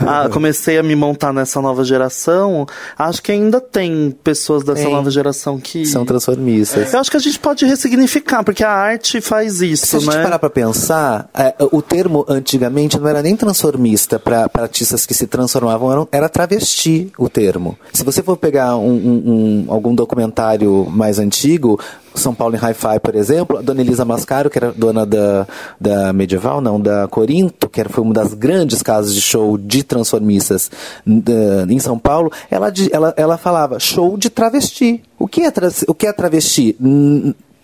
a- 0.00 0.28
comecei 0.30 0.78
a 0.78 0.82
me 0.82 0.96
montar 0.96 1.32
nessa 1.32 1.60
nova 1.60 1.84
geração, 1.84 2.66
acho 2.98 3.22
que 3.22 3.30
ainda 3.32 3.60
tem 3.60 4.14
pessoas 4.24 4.64
dessa 4.64 4.84
Tem. 4.84 4.92
nova 4.92 5.10
geração 5.10 5.58
que 5.58 5.84
São 5.86 6.04
transformistas. 6.04 6.92
eu 6.92 7.00
acho 7.00 7.10
que 7.10 7.16
a 7.16 7.20
gente 7.20 7.38
pode 7.38 7.64
ressignificar, 7.66 8.42
porque 8.42 8.64
a 8.64 8.70
arte 8.70 9.20
faz 9.20 9.54
Se 9.58 9.70
isso, 9.72 9.96
a 9.96 10.00
gente 10.00 10.16
né? 10.16 10.22
parar 10.22 10.38
pra 10.38 10.50
pensar, 10.50 11.28
é, 11.34 11.54
o 11.72 11.82
termo 11.82 12.24
antigamente 12.28 12.98
não 12.98 13.08
era 13.08 13.22
nem 13.22 13.36
transformista 13.36 14.18
para 14.18 14.48
artistas 14.54 15.04
que 15.06 15.14
se 15.14 15.26
transformavam, 15.26 15.92
era, 15.92 16.08
era 16.12 16.28
travesti 16.28 17.12
o 17.18 17.28
termo. 17.28 17.78
Se 17.92 18.02
você 18.04 18.22
for 18.22 18.36
pegar 18.36 18.76
um, 18.76 18.86
um- 18.90 19.22
um- 19.26 19.64
algum 19.68 19.94
documentário 19.94 20.86
mais 20.90 21.18
antigo, 21.18 21.78
São 22.20 22.34
Paulo 22.34 22.54
em 22.54 22.58
Hi-Fi, 22.58 23.00
por 23.00 23.14
exemplo, 23.14 23.58
a 23.58 23.62
dona 23.62 23.80
Elisa 23.80 24.04
Mascaro, 24.04 24.48
que 24.50 24.58
era 24.58 24.72
dona 24.72 25.04
da, 25.06 25.46
da 25.80 26.12
Medieval, 26.12 26.60
não, 26.60 26.80
da 26.80 27.06
Corinto, 27.08 27.68
que 27.68 27.80
era, 27.80 27.88
foi 27.88 28.02
uma 28.04 28.14
das 28.14 28.34
grandes 28.34 28.82
casas 28.82 29.14
de 29.14 29.20
show 29.20 29.56
de 29.58 29.82
transformistas 29.82 30.70
da- 31.06 31.66
em 31.68 31.78
São 31.78 31.98
Paulo, 31.98 32.30
ela, 32.50 32.72
ela, 32.90 33.14
ela 33.16 33.36
falava 33.36 33.78
show 33.80 34.16
de 34.16 34.30
travesti. 34.30 35.02
O 35.18 35.26
que 35.26 35.42
é, 35.42 35.52
o 35.88 35.94
que 35.94 36.06
é 36.06 36.12
travesti? 36.12 36.76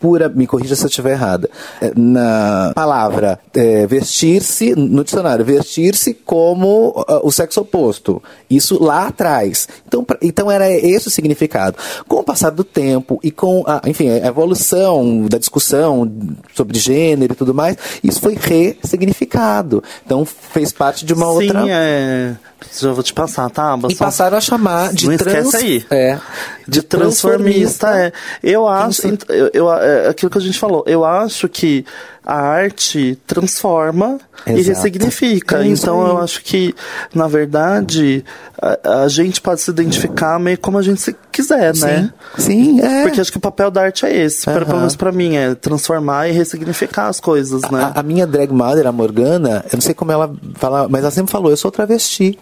Pura, 0.02 0.28
me 0.28 0.48
corrija 0.48 0.74
se 0.74 0.82
eu 0.82 0.88
estiver 0.88 1.12
errada, 1.12 1.48
é, 1.80 1.92
na 1.94 2.72
palavra 2.74 3.38
é, 3.54 3.86
vestir-se, 3.86 4.74
no 4.74 5.04
dicionário, 5.04 5.44
vestir-se 5.44 6.12
como 6.12 6.92
ah, 7.08 7.20
o 7.22 7.30
sexo 7.30 7.60
oposto. 7.60 8.20
Isso 8.50 8.82
lá 8.82 9.06
atrás. 9.06 9.68
Então, 9.86 10.02
pra- 10.02 10.18
então 10.20 10.50
era 10.50 10.68
esse 10.68 11.06
o 11.06 11.10
significado. 11.10 11.76
Com 12.08 12.16
o 12.16 12.24
passar 12.24 12.50
do 12.50 12.64
tempo 12.64 13.20
e 13.22 13.30
com 13.30 13.62
a, 13.64 13.80
enfim, 13.86 14.10
a 14.10 14.26
evolução 14.26 15.24
da 15.30 15.38
discussão 15.38 16.10
sobre 16.52 16.78
gênero 16.80 17.34
e 17.34 17.36
tudo 17.36 17.54
mais, 17.54 17.76
isso 18.02 18.20
foi 18.20 18.34
ressignificado. 18.36 19.82
Então 20.04 20.24
fez 20.24 20.72
parte 20.72 21.04
de 21.04 21.14
uma 21.14 21.26
Sim, 21.26 21.32
outra. 21.46 21.64
é. 21.68 22.34
Já 22.80 22.92
vou 22.92 23.02
te 23.02 23.12
passar, 23.12 23.48
tá? 23.50 23.78
E 23.88 23.94
passaram 23.94 24.36
a 24.38 24.40
chamar 24.40 24.92
de 24.92 25.08
Não 25.08 25.16
trans... 25.16 25.46
esquece 25.46 25.56
aí. 25.64 25.86
É, 25.90 26.18
de 26.66 26.82
transformista, 26.82 27.88
é. 27.98 28.12
Eu 28.42 28.68
acho, 28.68 29.02
eu, 29.28 29.50
eu- 29.52 29.72
é 29.72 30.08
aquilo 30.08 30.30
que 30.30 30.38
a 30.38 30.40
gente 30.40 30.58
falou, 30.58 30.84
eu 30.86 31.04
acho 31.04 31.48
que 31.48 31.84
a 32.24 32.36
arte 32.40 33.18
transforma 33.26 34.18
e 34.46 34.52
Exato. 34.52 34.76
ressignifica. 34.76 35.58
É 35.58 35.66
isso 35.66 35.82
então 35.82 36.06
eu 36.06 36.18
acho 36.18 36.40
que, 36.44 36.72
na 37.12 37.26
verdade, 37.26 38.24
a, 38.60 39.02
a 39.02 39.08
gente 39.08 39.40
pode 39.40 39.60
se 39.60 39.70
identificar 39.70 40.38
meio 40.38 40.56
como 40.58 40.78
a 40.78 40.82
gente 40.82 41.00
se 41.00 41.16
quiser, 41.32 41.74
né? 41.78 42.12
Sim, 42.38 42.80
é. 42.80 43.02
Porque 43.02 43.20
acho 43.20 43.32
que 43.32 43.38
o 43.38 43.40
papel 43.40 43.70
da 43.72 43.82
arte 43.82 44.06
é 44.06 44.16
esse, 44.24 44.44
pra- 44.44 44.64
pelo 44.64 44.78
menos 44.78 44.94
pra 44.94 45.10
mim, 45.10 45.34
é 45.36 45.54
transformar 45.56 46.28
e 46.28 46.32
ressignificar 46.32 47.08
as 47.08 47.18
coisas, 47.18 47.62
né? 47.70 47.90
A, 47.94 47.98
a 48.00 48.02
minha 48.04 48.26
drag 48.26 48.52
mother, 48.52 48.86
a 48.86 48.92
Morgana, 48.92 49.64
eu 49.66 49.74
não 49.76 49.80
sei 49.80 49.92
como 49.94 50.12
ela 50.12 50.32
fala, 50.54 50.88
mas 50.88 51.00
ela 51.02 51.10
sempre 51.10 51.32
falou, 51.32 51.50
eu 51.50 51.56
sou 51.56 51.72
travesti. 51.72 52.38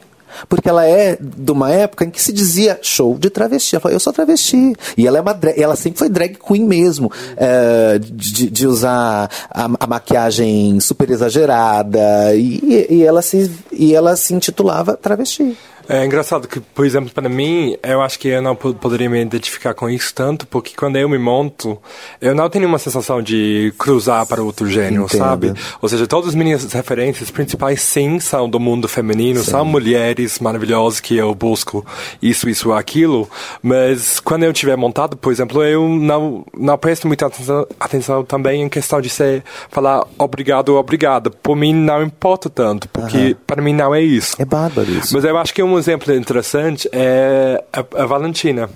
Porque 0.48 0.68
ela 0.68 0.86
é 0.86 1.16
de 1.20 1.52
uma 1.52 1.70
época 1.70 2.04
em 2.04 2.10
que 2.10 2.22
se 2.22 2.32
dizia 2.32 2.78
show 2.82 3.16
de 3.18 3.30
travesti. 3.30 3.74
Ela 3.74 3.80
falou, 3.80 3.96
eu 3.96 4.00
sou 4.00 4.12
travesti. 4.12 4.74
E 4.96 5.06
ela 5.06 5.18
é 5.18 5.20
uma 5.20 5.34
drag, 5.34 5.60
ela 5.60 5.76
sempre 5.76 5.98
foi 5.98 6.08
drag 6.08 6.36
queen 6.36 6.64
mesmo. 6.64 7.10
é, 7.36 7.98
de, 7.98 8.50
de 8.50 8.66
usar 8.66 9.30
a, 9.50 9.64
a 9.80 9.86
maquiagem 9.86 10.78
super 10.80 11.10
exagerada. 11.10 12.34
E, 12.34 12.86
e 12.90 13.02
ela 13.02 13.22
se, 13.22 13.50
e 13.72 13.94
ela 13.94 14.16
se 14.16 14.34
intitulava 14.34 14.96
travesti. 14.96 15.56
É 15.92 16.04
engraçado 16.06 16.46
que, 16.46 16.60
por 16.60 16.86
exemplo, 16.86 17.10
para 17.12 17.28
mim, 17.28 17.76
eu 17.82 18.00
acho 18.00 18.18
que 18.18 18.28
eu 18.28 18.40
não 18.40 18.54
po- 18.54 18.72
poderia 18.74 19.10
me 19.10 19.20
identificar 19.20 19.74
com 19.74 19.90
isso 19.90 20.14
tanto, 20.14 20.46
porque 20.46 20.72
quando 20.76 20.96
eu 20.96 21.08
me 21.08 21.18
monto, 21.18 21.76
eu 22.20 22.34
não 22.34 22.48
tenho 22.48 22.66
uma 22.68 22.78
sensação 22.78 23.20
de 23.20 23.72
cruzar 23.76 24.24
para 24.26 24.42
outro 24.42 24.68
gênero, 24.68 25.04
Entendo. 25.04 25.18
sabe? 25.18 25.52
Ou 25.82 25.88
seja, 25.88 26.06
todas 26.06 26.28
as 26.30 26.34
minhas 26.36 26.72
referências 26.72 27.30
principais, 27.30 27.82
sim, 27.82 28.20
são 28.20 28.48
do 28.48 28.60
mundo 28.60 28.86
feminino, 28.86 29.42
são 29.42 29.64
mulheres 29.64 30.38
maravilhosas 30.38 31.00
que 31.00 31.16
eu 31.16 31.34
busco 31.34 31.84
isso, 32.22 32.48
isso, 32.48 32.72
aquilo, 32.72 33.28
mas 33.62 34.20
quando 34.20 34.44
eu 34.44 34.52
tiver 34.52 34.76
montado, 34.76 35.16
por 35.16 35.32
exemplo, 35.32 35.62
eu 35.64 35.88
não, 35.88 36.44
não 36.56 36.78
presto 36.78 37.08
muita 37.08 37.26
atenção, 37.26 37.66
atenção 37.80 38.24
também 38.24 38.62
em 38.62 38.68
questão 38.68 39.00
de 39.00 39.08
ser, 39.10 39.42
falar 39.70 40.04
obrigado 40.18 40.68
ou 40.70 40.78
obrigada. 40.78 41.30
Por 41.30 41.56
mim, 41.56 41.74
não 41.74 42.02
importa 42.02 42.48
tanto, 42.48 42.88
porque 42.90 43.36
para 43.46 43.60
mim 43.60 43.72
não 43.72 43.94
é 43.94 44.00
isso. 44.00 44.36
É 44.38 44.44
bárbaro 44.44 44.88
isso. 44.90 45.12
Mas 45.14 45.24
eu 45.24 45.36
acho 45.36 45.52
que 45.52 45.62
um 45.62 45.79
exemplo 45.80 46.14
interessante 46.14 46.88
é 46.92 47.62
a, 47.72 48.02
a 48.02 48.06
Valentina. 48.06 48.70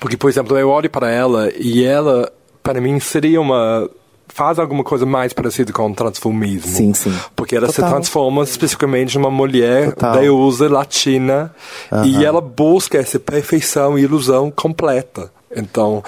Porque, 0.00 0.16
por 0.16 0.30
exemplo, 0.30 0.58
eu 0.58 0.68
olho 0.70 0.88
para 0.88 1.10
ela 1.10 1.50
e 1.56 1.84
ela, 1.84 2.32
para 2.62 2.80
mim, 2.80 2.98
seria 2.98 3.40
uma. 3.40 3.88
faz 4.28 4.58
alguma 4.58 4.82
coisa 4.82 5.04
mais 5.04 5.32
parecida 5.32 5.72
com 5.72 5.90
o 5.90 5.94
transformismo. 5.94 6.70
Sim, 6.70 6.94
sim. 6.94 7.14
Porque 7.36 7.54
ela 7.54 7.68
se 7.68 7.76
Total. 7.76 7.90
transforma 7.90 8.42
especificamente 8.42 9.18
numa 9.18 9.30
mulher 9.30 9.92
Total. 9.92 10.20
deusa 10.20 10.68
latina 10.68 11.54
e 12.06 12.24
ela 12.24 12.40
busca 12.40 12.96
essa 12.96 13.20
perfeição 13.20 13.98
e 13.98 14.02
ilusão 14.02 14.50
completa. 14.50 15.30
Então. 15.54 16.02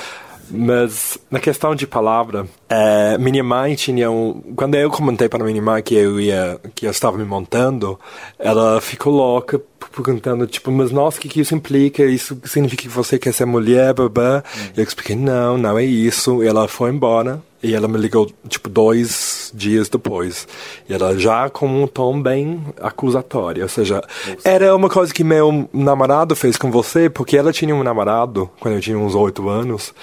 Mas 0.53 1.17
na 1.31 1.41
questão 1.41 1.75
de 1.75 1.87
palavra, 1.87 2.47
é, 2.69 3.17
minha 3.17 3.43
mãe 3.43 3.75
tinha 3.75 4.11
um. 4.11 4.35
Quando 4.55 4.75
eu 4.75 4.91
comentei 4.91 5.29
para 5.29 5.43
minha 5.43 5.63
mãe 5.63 5.83
que 5.83 5.95
eu 5.95 6.21
ia, 6.21 6.61
que 6.75 6.87
eu 6.87 6.91
estava 6.91 7.17
me 7.17 7.25
montando, 7.25 7.99
ela 8.39 8.81
ficou 8.81 9.13
louca 9.13 9.61
perguntando 9.93 10.47
tipo, 10.47 10.71
mas 10.71 10.91
nossa, 10.91 11.19
o 11.19 11.21
que, 11.21 11.29
que 11.29 11.41
isso 11.41 11.55
implica? 11.55 12.05
Isso 12.05 12.39
significa 12.45 12.83
que 12.83 12.89
você 12.89 13.19
quer 13.19 13.33
ser 13.33 13.45
mulher, 13.45 13.95
babá? 13.95 14.43
E 14.77 14.81
eu 14.81 14.85
expliquei, 14.85 15.17
não, 15.17 15.57
não 15.57 15.79
é 15.79 15.85
isso. 15.85 16.43
E 16.43 16.47
ela 16.47 16.69
foi 16.69 16.91
embora 16.91 17.43
e 17.63 17.75
ela 17.75 17.87
me 17.87 17.97
ligou 17.97 18.31
tipo 18.49 18.69
dois 18.69 19.53
dias 19.55 19.89
depois. 19.89 20.49
E 20.89 20.93
ela 20.93 21.17
já 21.19 21.49
com 21.49 21.67
um 21.67 21.87
tom 21.87 22.21
bem 22.21 22.63
acusatório, 22.81 23.63
ou 23.63 23.69
seja, 23.69 24.03
era 24.45 24.75
uma 24.75 24.89
coisa 24.89 25.15
que 25.15 25.23
meu 25.23 25.69
namorado 25.73 26.35
fez 26.35 26.57
com 26.57 26.71
você, 26.71 27.09
porque 27.09 27.37
ela 27.37 27.53
tinha 27.53 27.75
um 27.75 27.83
namorado 27.83 28.51
quando 28.59 28.75
eu 28.75 28.81
tinha 28.81 28.99
uns 28.99 29.15
oito 29.15 29.49
anos 29.49 29.95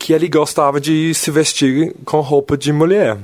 que 0.00 0.14
ele 0.14 0.28
gostava 0.28 0.80
de 0.80 1.12
se 1.14 1.30
vestir 1.30 1.94
com 2.06 2.20
roupa 2.20 2.56
de 2.56 2.72
mulher. 2.72 3.18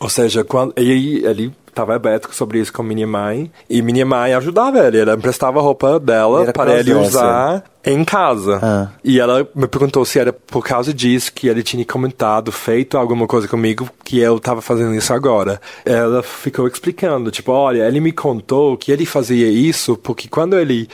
Ou 0.00 0.08
seja, 0.08 0.42
quando, 0.42 0.72
e 0.78 0.90
aí 0.90 1.24
ele 1.24 1.52
estava 1.68 1.94
aberto 1.94 2.34
sobre 2.34 2.58
isso 2.58 2.72
com 2.72 2.82
minha 2.82 3.06
mãe, 3.06 3.50
e 3.68 3.80
minha 3.82 4.04
mãe 4.04 4.34
ajudava 4.34 4.86
ele, 4.86 4.98
ela 4.98 5.14
emprestava 5.14 5.58
a 5.58 5.62
roupa 5.62 6.00
dela 6.00 6.42
era 6.42 6.52
para 6.52 6.78
ele 6.78 6.92
usar 6.94 7.64
em 7.84 8.04
casa. 8.04 8.58
Ah. 8.62 8.88
E 9.04 9.20
ela 9.20 9.46
me 9.54 9.66
perguntou 9.66 10.04
se 10.04 10.18
era 10.18 10.32
por 10.32 10.64
causa 10.64 10.92
disso 10.92 11.32
que 11.32 11.48
ele 11.48 11.62
tinha 11.62 11.84
comentado, 11.84 12.50
feito 12.50 12.96
alguma 12.96 13.26
coisa 13.26 13.46
comigo, 13.46 13.88
que 14.04 14.18
eu 14.18 14.36
estava 14.36 14.60
fazendo 14.60 14.94
isso 14.94 15.12
agora. 15.12 15.60
Ela 15.84 16.22
ficou 16.22 16.66
explicando, 16.66 17.30
tipo, 17.30 17.52
olha, 17.52 17.86
ele 17.86 18.00
me 18.00 18.12
contou 18.12 18.76
que 18.76 18.90
ele 18.90 19.06
fazia 19.06 19.48
isso 19.50 19.96
porque 19.96 20.28
quando 20.28 20.58
ele 20.58 20.88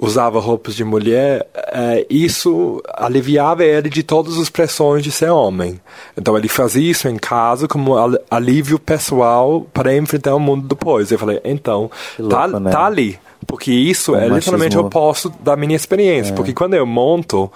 usava 0.00 0.38
roupas 0.38 0.74
de 0.74 0.84
mulher, 0.84 1.46
eh, 1.54 2.06
isso 2.08 2.80
aliviava 2.94 3.64
ele 3.64 3.88
de 3.90 4.02
todas 4.02 4.38
as 4.38 4.48
pressões 4.48 5.02
de 5.02 5.10
ser 5.10 5.30
homem. 5.30 5.80
Então 6.16 6.36
ele 6.38 6.48
fazia 6.48 6.88
isso 6.90 7.08
em 7.08 7.16
casa 7.16 7.66
como 7.66 7.96
al- 7.96 8.18
alívio 8.30 8.78
pessoal 8.78 9.66
para 9.74 9.96
enfrentar 9.96 10.34
o 10.34 10.40
mundo 10.40 10.68
depois. 10.68 11.10
Eu 11.10 11.18
falei, 11.18 11.40
então, 11.44 11.90
tá, 12.30 12.44
louco, 12.46 12.60
né? 12.60 12.70
tá 12.70 12.86
ali. 12.86 13.18
Porque 13.46 13.70
isso 13.70 14.14
é 14.16 14.28
literalmente 14.28 14.76
o 14.76 14.80
oposto 14.88 15.32
da 15.40 15.56
minha 15.56 15.74
experiência. 15.74 16.34
Porque 16.34 16.52
quando 16.52 16.74
eu 16.74 16.84
monto, 16.84 17.50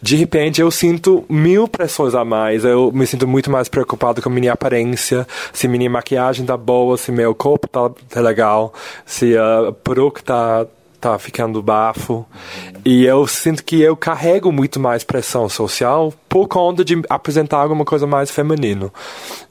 de 0.00 0.16
repente 0.16 0.60
eu 0.62 0.70
sinto 0.70 1.24
mil 1.28 1.68
pressões 1.68 2.14
a 2.14 2.24
mais. 2.24 2.64
Eu 2.64 2.90
me 2.92 3.06
sinto 3.06 3.28
muito 3.28 3.50
mais 3.50 3.68
preocupado 3.68 4.20
com 4.22 4.30
minha 4.30 4.54
aparência, 4.54 5.26
se 5.52 5.68
minha 5.68 5.88
maquiagem 5.90 6.44
tá 6.46 6.56
boa, 6.56 6.96
se 6.96 7.12
meu 7.12 7.34
corpo 7.34 7.68
tá, 7.68 7.90
tá 8.08 8.20
legal, 8.22 8.72
se 9.04 9.36
a 9.36 9.72
peruca 9.84 10.22
tá, 10.22 10.66
tá 11.10 11.18
ficando 11.18 11.62
bafo. 11.62 12.26
E 12.84 13.04
eu 13.04 13.26
sinto 13.26 13.64
que 13.64 13.80
eu 13.80 13.96
carrego 13.96 14.50
muito 14.50 14.80
mais 14.80 15.04
pressão 15.04 15.48
social 15.48 16.12
por 16.28 16.48
conta 16.48 16.84
de 16.84 17.00
apresentar 17.08 17.58
alguma 17.58 17.84
coisa 17.84 18.06
mais 18.06 18.30
feminino. 18.30 18.92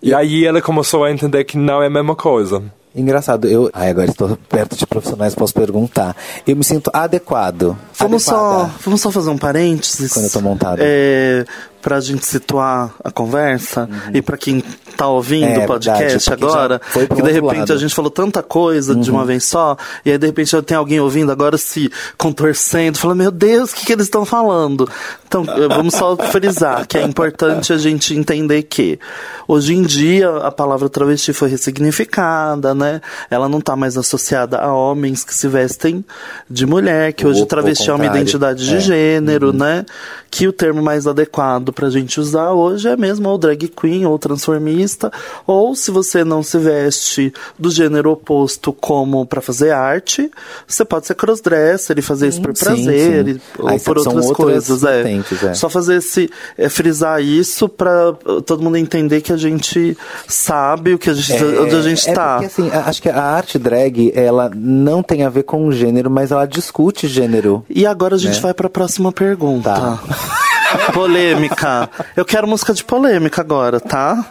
E 0.01 0.13
aí 0.13 0.45
ela 0.45 0.61
começou 0.61 1.03
a 1.03 1.11
entender 1.11 1.43
que 1.43 1.57
não 1.57 1.81
é 1.81 1.87
a 1.87 1.89
mesma 1.89 2.15
coisa. 2.15 2.63
Engraçado, 2.95 3.45
eu. 3.45 3.69
Ai, 3.73 3.89
agora 3.89 4.09
estou 4.09 4.37
perto 4.47 4.77
de 4.77 4.87
profissionais, 4.87 5.35
posso 5.35 5.53
perguntar. 5.53 6.15
Eu 6.47 6.55
me 6.55 6.63
sinto 6.63 6.89
adequado. 6.93 7.77
Vamos 7.97 8.23
só, 8.23 8.69
vamos 8.85 9.01
só 9.01 9.11
fazer 9.11 9.29
um 9.29 9.37
parênteses. 9.37 10.13
Quando 10.13 10.25
eu 10.25 10.31
tô 10.31 10.39
montado. 10.39 10.77
É, 10.79 11.45
pra 11.85 11.99
gente 11.99 12.25
situar 12.25 12.95
a 13.03 13.11
conversa 13.11 13.87
e 14.11 14.19
pra 14.19 14.35
quem 14.37 14.63
tá 14.97 15.07
ouvindo 15.07 15.45
É, 15.61 15.63
o 15.65 15.67
podcast 15.67 16.29
verdade, 16.31 16.43
agora, 16.43 16.81
que 16.91 17.21
de 17.21 17.31
repente 17.31 17.59
lado. 17.59 17.69
Uhum. 17.69 17.75
a 17.75 17.79
gente 17.79 17.93
falou 17.93 18.09
tanta 18.09 18.41
coisa 18.41 18.95
de 18.95 19.11
uma 19.11 19.23
vez 19.23 19.43
só, 19.43 19.77
e 20.03 20.09
aí 20.09 20.17
de 20.17 20.25
repente 20.25 20.49
já 20.49 20.63
tem 20.63 20.75
alguém 20.75 20.99
ouvindo 20.99 21.31
agora 21.31 21.59
se 21.59 21.91
contorcendo, 22.17 22.97
falando, 22.97 23.19
meu 23.19 23.29
Deus, 23.29 23.71
o 23.71 23.75
que, 23.75 23.85
que 23.85 23.93
eles 23.93 24.05
estão 24.05 24.25
falando? 24.25 24.89
Então, 25.27 25.43
vamos 25.69 25.93
só 25.93 26.17
frisar 26.31 26.87
que 26.87 26.97
é 26.97 27.03
importante 27.03 27.71
a 27.71 27.77
gente 27.77 28.15
entender 28.15 28.63
que 28.63 28.99
hoje 29.47 29.75
em 29.75 29.83
dia 29.83 30.37
a 30.37 30.49
palavra 30.49 30.89
travesti 30.89 31.33
foi 31.33 31.49
ressignificada, 31.49 32.73
né? 32.73 32.99
Ela 33.29 33.47
não 33.47 33.61
tá 33.61 33.75
mais 33.75 33.95
associada 33.95 34.57
a 34.57 34.73
homens 34.73 35.23
que 35.23 35.35
se 35.35 35.47
vestem 35.47 36.03
de 36.49 36.65
mulher, 36.65 37.13
que 37.13 37.27
hoje 37.27 37.41
ou 37.41 37.45
travesti 37.45 37.91
é 37.91 37.93
uma 37.93 38.07
identidade 38.07 38.65
de 38.65 38.75
É. 38.77 38.79
gênero, 38.79 39.53
né? 39.53 39.85
Que 40.31 40.47
o 40.47 40.51
termo 40.53 40.81
mais 40.81 41.05
adequado 41.05 41.74
pra 41.75 41.89
gente 41.89 42.19
usar 42.19 42.51
hoje 42.53 42.87
é 42.87 42.95
mesmo 42.97 43.29
ou 43.29 43.37
drag 43.37 43.67
queen 43.67 44.05
ou 44.05 44.17
transformista, 44.17 45.11
ou 45.45 45.75
se 45.75 45.91
você 45.91 46.23
não 46.23 46.41
se 46.41 46.57
veste 46.57 47.33
do 47.59 47.69
gênero 47.69 48.11
oposto 48.11 48.71
como 48.73 49.25
pra 49.25 49.41
fazer 49.41 49.71
arte, 49.71 50.31
você 50.65 50.85
pode 50.85 51.05
ser 51.05 51.15
crossdresser 51.15 51.99
e 51.99 52.01
fazer 52.01 52.29
isso 52.29 52.41
por 52.41 52.55
sim, 52.55 52.63
prazer 52.65 53.25
sim. 53.25 53.31
e- 53.31 53.61
ou 53.61 53.79
por 53.79 53.97
outras, 53.97 54.15
outras 54.15 54.31
coisas, 54.31 54.83
é. 54.83 55.19
é. 55.49 55.53
Só 55.53 55.69
fazer 55.69 55.97
esse 55.97 56.29
é, 56.57 56.69
frisar 56.69 57.21
isso 57.21 57.67
pra 57.67 58.11
uh, 58.11 58.41
todo 58.41 58.63
mundo 58.63 58.77
entender 58.77 59.21
que 59.21 59.33
a 59.33 59.37
gente 59.37 59.97
sabe 60.27 60.93
o 60.93 60.97
que 60.97 61.09
a 61.09 61.13
gente, 61.13 61.43
onde 61.43 61.75
a 61.75 61.81
gente 61.81 62.09
é 62.09 62.13
tá. 62.13 62.33
Porque, 62.39 62.45
assim, 62.45 62.69
a- 62.71 62.85
acho 62.89 63.01
que 63.01 63.09
a 63.09 63.21
arte 63.21 63.59
drag, 63.59 64.11
ela 64.15 64.49
não 64.55 65.03
tem 65.03 65.23
a 65.23 65.29
ver 65.29 65.43
com 65.43 65.71
gênero, 65.71 66.09
mas 66.09 66.31
ela 66.31 66.45
discute 66.45 67.07
gênero. 67.07 67.65
E 67.69 67.85
agora 67.85 68.15
a 68.15 68.19
gente 68.19 68.35
Né? 68.35 68.41
vai 68.41 68.53
pra 68.53 68.69
próxima 68.69 69.11
pergunta. 69.11 69.73
Tá. 69.73 69.99
Polêmica. 70.93 71.89
Eu 72.15 72.25
quero 72.25 72.47
música 72.47 72.73
de 72.73 72.83
polêmica 72.83 73.41
agora, 73.41 73.79
tá? 73.79 74.23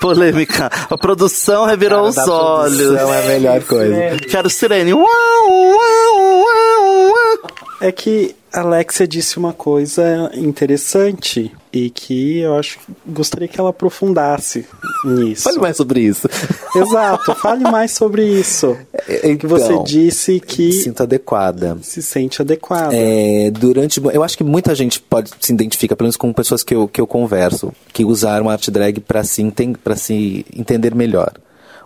Polêmica. 0.00 0.70
A 0.90 0.96
produção 0.96 1.64
revirou 1.66 1.98
Cara, 2.00 2.08
os 2.10 2.14
da 2.16 2.32
olhos. 2.32 2.76
produção 2.78 3.14
é 3.14 3.18
a 3.18 3.26
melhor 3.28 3.60
coisa. 3.62 4.16
Quero 4.30 4.48
sirene. 4.50 4.94
Uau, 4.94 5.04
uau, 5.06 6.20
uau, 6.20 7.10
uau. 7.10 7.38
É 7.80 7.92
que 7.92 8.34
a 8.47 8.47
Alexia 8.52 9.06
disse 9.06 9.38
uma 9.38 9.52
coisa 9.52 10.30
interessante 10.34 11.52
e 11.72 11.90
que 11.90 12.38
eu 12.38 12.56
acho 12.56 12.78
que 12.78 12.92
gostaria 13.06 13.46
que 13.46 13.60
ela 13.60 13.70
aprofundasse 13.70 14.64
nisso. 15.04 15.42
Fale 15.44 15.58
mais 15.58 15.76
sobre 15.76 16.00
isso. 16.00 16.28
Exato, 16.74 17.34
fale 17.34 17.64
mais 17.70 17.92
sobre 17.92 18.24
isso. 18.26 18.76
É, 19.06 19.36
que 19.36 19.46
você 19.46 19.72
então, 19.72 19.84
disse 19.84 20.40
que 20.40 20.72
sinto 20.72 21.02
adequada. 21.02 21.76
se 21.82 22.02
sente 22.02 22.40
adequada. 22.40 22.94
É, 22.96 23.50
durante. 23.50 24.00
Eu 24.12 24.22
acho 24.22 24.36
que 24.36 24.44
muita 24.44 24.74
gente 24.74 25.00
pode 25.00 25.30
se 25.40 25.52
identifica, 25.52 25.94
pelo 25.94 26.06
menos 26.06 26.16
com 26.16 26.32
pessoas 26.32 26.62
que 26.62 26.74
eu, 26.74 26.88
que 26.88 27.00
eu 27.00 27.06
converso, 27.06 27.72
que 27.92 28.04
usaram 28.04 28.48
arte 28.48 28.70
drag 28.70 29.00
para 29.00 29.22
se, 29.24 29.42
enten- 29.42 29.74
pra 29.74 29.94
se 29.96 30.44
entender 30.56 30.94
melhor. 30.94 31.32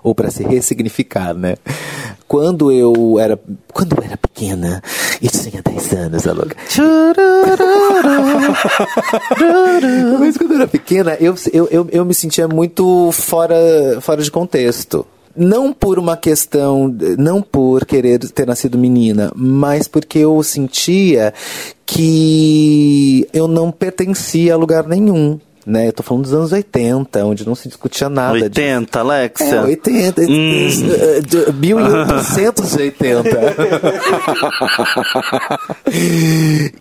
Ou 0.05 0.17
para 0.17 0.31
se 0.33 0.43
ressignificar, 0.43 1.33
né? 1.33 1.55
Quando 2.33 2.73
eu 2.73 3.19
era. 3.21 3.39
Quando 3.75 3.95
eu 3.95 4.03
era 4.03 4.17
pequena, 4.17 4.83
e 5.21 5.29
tinha 5.29 5.61
10 5.63 5.93
anos, 5.93 6.27
a 6.27 6.33
louca. 6.33 6.57
Mas 10.19 10.39
quando 10.39 10.53
eu 10.53 10.57
era 10.57 10.67
pequena, 10.67 11.15
eu, 11.21 11.35
eu, 11.53 11.69
eu, 11.71 11.87
eu 11.93 12.07
me 12.07 12.15
sentia 12.15 12.49
muito 12.49 13.13
fora, 13.13 13.55
fora 14.01 14.23
de 14.23 14.31
contexto. 14.31 15.05
Não 15.37 15.75
por 15.75 15.99
uma 15.99 16.17
questão, 16.17 16.91
não 17.19 17.43
por 17.43 17.85
querer 17.85 18.21
ter 18.21 18.47
nascido 18.47 18.79
menina, 18.79 19.31
mas 19.37 19.87
porque 19.87 20.21
eu 20.21 20.43
sentia 20.43 21.35
que 21.85 23.29
eu 23.31 23.47
não 23.47 23.71
pertencia 23.71 24.55
a 24.55 24.57
lugar 24.57 24.89
nenhum. 24.89 25.39
Né? 25.67 25.89
Eu 25.89 25.93
tô 25.93 26.03
falando 26.03 26.25
dos 26.25 26.33
anos 26.35 26.53
80, 26.53 27.25
onde 27.25 27.47
não 27.47 27.55
se 27.55 27.69
discutia 27.69 28.09
nada 28.09 28.33
disso. 28.49 28.61
80, 28.61 29.01
Alexia. 29.01 29.47
É, 29.57 29.61
80. 29.63 30.23
Hum. 30.23 30.69
eh, 30.93 31.21
de 31.21 31.53
1880. 31.53 33.29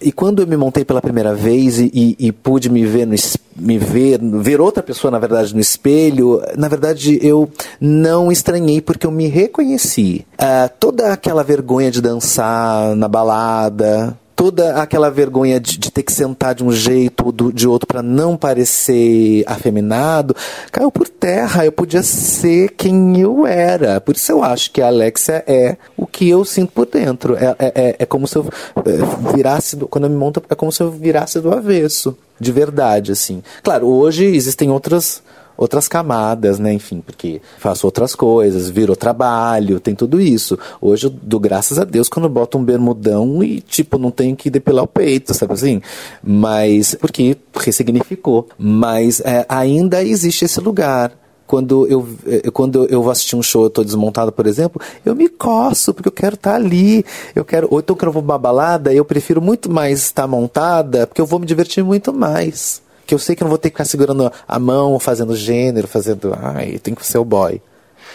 e 0.02 0.12
quando 0.12 0.42
eu 0.42 0.48
me 0.48 0.58
montei 0.58 0.84
pela 0.86 1.02
primeira 1.02 1.34
vez 1.34 1.80
e, 1.80 1.92
e- 1.94 2.16
e 2.28 2.32
pude 2.32 2.70
me 2.70 2.86
ver, 2.86 3.06
no, 3.06 3.16
me 3.56 3.78
ver, 3.78 4.20
ver 4.22 4.62
outra 4.62 4.82
pessoa, 4.84 5.12
na 5.12 5.20
verdade, 5.20 5.54
no 5.54 5.60
espelho, 5.62 6.42
na 6.58 6.68
verdade, 6.68 7.20
eu 7.22 7.50
não 7.80 8.32
estranhei 8.32 8.82
porque 8.82 9.06
eu 9.06 9.12
me 9.12 9.28
reconheci. 9.28 10.26
Ah, 10.38 10.70
toda 10.80 11.12
aquela 11.14 11.44
vergonha 11.44 11.92
de 11.92 12.02
dançar 12.02 12.96
na 12.96 13.08
balada, 13.08 14.18
toda 14.42 14.82
aquela 14.82 15.12
vergonha 15.12 15.60
de, 15.60 15.78
de 15.78 15.92
ter 15.92 16.02
que 16.02 16.12
sentar 16.12 16.56
de 16.56 16.64
um 16.64 16.72
jeito 16.72 17.28
ou 17.28 17.32
do- 17.32 17.54
de 17.54 17.68
outro 17.68 17.86
para 17.86 18.02
não 18.02 18.36
parecer 18.36 19.44
afeminado, 19.46 20.36
caiu 20.72 20.92
por 20.92 21.08
terra. 21.08 21.64
Eu 21.64 21.72
podia 21.72 22.02
ser 22.02 22.70
quem 22.72 23.20
eu 23.22 23.46
era. 23.46 24.02
Por 24.02 24.16
isso 24.16 24.32
eu 24.32 24.44
acho 24.44 24.72
que 24.72 24.82
a 24.82 24.88
Alexia 24.88 25.44
é 25.46 25.78
o 25.96 26.08
que 26.08 26.28
eu 26.28 26.44
sinto 26.44 26.72
por 26.72 26.88
dentro. 26.88 27.36
É, 27.36 27.56
é, 27.60 27.72
é- 27.76 27.96
é 28.00 28.06
como 28.08 28.28
se 28.28 28.36
eu 28.36 28.50
eh, 28.84 29.32
virasse, 29.36 29.76
do- 29.76 29.88
quando 29.88 30.06
eu 30.06 30.10
me 30.10 30.16
monto, 30.18 30.42
é 30.50 30.56
como 30.56 30.72
se 30.72 30.82
eu 30.82 30.90
virasse 30.90 31.40
do 31.40 31.54
avesso. 31.54 32.18
De 32.40 32.52
verdade, 32.52 33.12
assim. 33.12 33.44
Claro, 33.62 33.86
hoje 33.86 34.26
existem 34.26 34.72
outras 34.72 35.22
outras 35.58 35.88
camadas, 35.88 36.60
né? 36.60 36.74
Enfim, 36.74 37.02
porque 37.02 37.42
faço 37.58 37.86
outras 37.86 38.16
coisas, 38.16 38.70
viro 38.70 38.96
trabalho, 38.96 39.80
tem 39.80 39.96
tudo 39.96 40.20
isso. 40.20 40.58
Hoje 40.80 41.08
eu 41.08 41.10
dou 41.10 41.40
graças 41.40 41.78
a 41.78 41.84
Deus 41.84 42.10
quando 42.10 42.26
eu 42.26 42.30
boto 42.30 42.58
um 42.58 42.64
bermudão 42.64 43.44
e, 43.44 43.62
tipo, 43.62 43.98
não 43.98 44.12
tenho 44.12 44.36
que 44.36 44.50
depilar 44.50 44.84
o 44.84 44.88
peito, 44.88 45.34
sabe 45.34 45.54
assim? 45.54 45.82
Mas, 46.24 46.96
porque 46.96 47.38
ressignificou. 47.56 48.48
Mas 48.58 49.22
é, 49.22 49.46
ainda 49.48 50.04
existe 50.04 50.46
esse 50.46 50.60
lugar. 50.60 51.14
Quando 51.46 51.86
eu, 51.86 52.08
eh, 52.26 52.50
quando 52.50 52.86
eu 52.86 53.04
vou 53.04 53.12
assistir 53.12 53.36
um 53.36 53.44
show, 53.44 53.66
eu 53.66 53.70
tô 53.70 53.84
desmontado, 53.84 54.32
por 54.32 54.48
exemplo, 54.48 54.82
eu 55.06 55.14
me 55.14 55.28
coço, 55.28 55.94
porque 55.94 56.08
eu 56.08 56.14
quero 56.14 56.36
estar 56.36 56.56
ali. 56.56 57.04
Eu 57.36 57.44
quero, 57.44 57.68
ou 57.70 57.82
então 57.82 57.94
quando 57.94 58.08
eu 58.08 58.14
vou 58.14 58.24
pra 58.24 58.38
balada, 58.38 58.94
eu 58.94 59.04
prefiro 59.04 59.42
muito 59.42 59.70
mais 59.70 60.00
estar 60.00 60.26
montada, 60.28 61.06
porque 61.06 61.20
eu 61.20 61.26
vou 61.26 61.40
me 61.40 61.46
divertir 61.46 61.84
muito 61.84 62.14
mais 62.14 62.82
que 63.12 63.16
eu 63.16 63.20
sei 63.20 63.36
que 63.36 63.44
eu 63.44 63.46
não 63.46 63.50
vou 63.50 63.58
ter 63.58 63.70
que 63.70 63.74
ficar 63.74 63.84
segurando 63.84 64.32
a 64.48 64.58
mão, 64.58 64.98
fazendo 64.98 65.36
gênero, 65.36 65.86
fazendo. 65.86 66.34
Ai, 66.42 66.80
tem 66.80 66.96
que 66.96 67.06
ser 67.06 67.18
o 67.18 67.26
boy. 67.26 67.62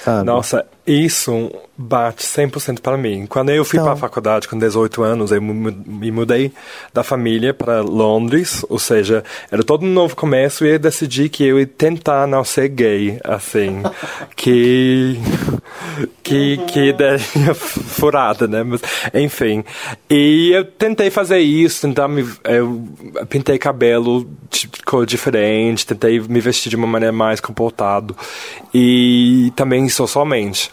Sabe? 0.03 0.25
Nossa, 0.25 0.65
isso 0.87 1.51
bate 1.77 2.25
100% 2.25 2.81
para 2.81 2.97
mim. 2.97 3.27
Quando 3.27 3.51
eu 3.51 3.65
fui 3.65 3.79
Então. 3.79 3.85
para 3.87 3.95
a 3.95 3.97
faculdade 3.97 4.49
com 4.49 4.59
18 4.59 5.03
anos, 5.03 5.31
eu 5.33 5.43
me 5.43 6.11
mudei 6.11 6.53
da 6.95 7.03
família 7.03 7.53
para 7.53 7.81
Londres, 7.83 8.65
ou 8.69 8.79
seja, 8.79 9.23
era 9.51 9.63
todo 9.63 9.85
um 9.85 9.91
novo 9.93 10.17
começo 10.17 10.65
e 10.65 10.71
eu 10.71 10.79
decidi 10.79 11.29
que 11.29 11.45
eu 11.45 11.59
ia 11.59 11.67
tentar 11.67 12.27
não 12.27 12.45
ser 12.45 12.69
gay, 12.69 13.19
assim, 13.25 13.83
que 14.35 15.19
que 16.23 16.57
que 16.67 16.81
ideia 16.89 17.19
furada, 17.55 18.47
né? 18.47 18.63
Mas 18.63 18.81
enfim, 19.13 19.63
e 20.09 20.53
eu 20.53 20.65
tentei 20.65 21.11
fazer 21.11 21.41
isso, 21.41 21.83
tentar 21.83 22.09
me 22.09 22.27
eu 22.45 22.83
pintei 23.29 23.59
cabelo 23.59 24.27
de 24.51 24.69
cor 24.85 25.05
diferente, 25.05 25.87
tentei 25.87 26.19
me 26.21 26.41
vestir 26.41 26.71
de 26.71 26.77
uma 26.77 26.87
maneira 26.87 27.13
mais 27.13 27.41
comportado 27.41 28.17
e 28.73 29.53
também 29.57 29.89
socialmente. 29.89 30.71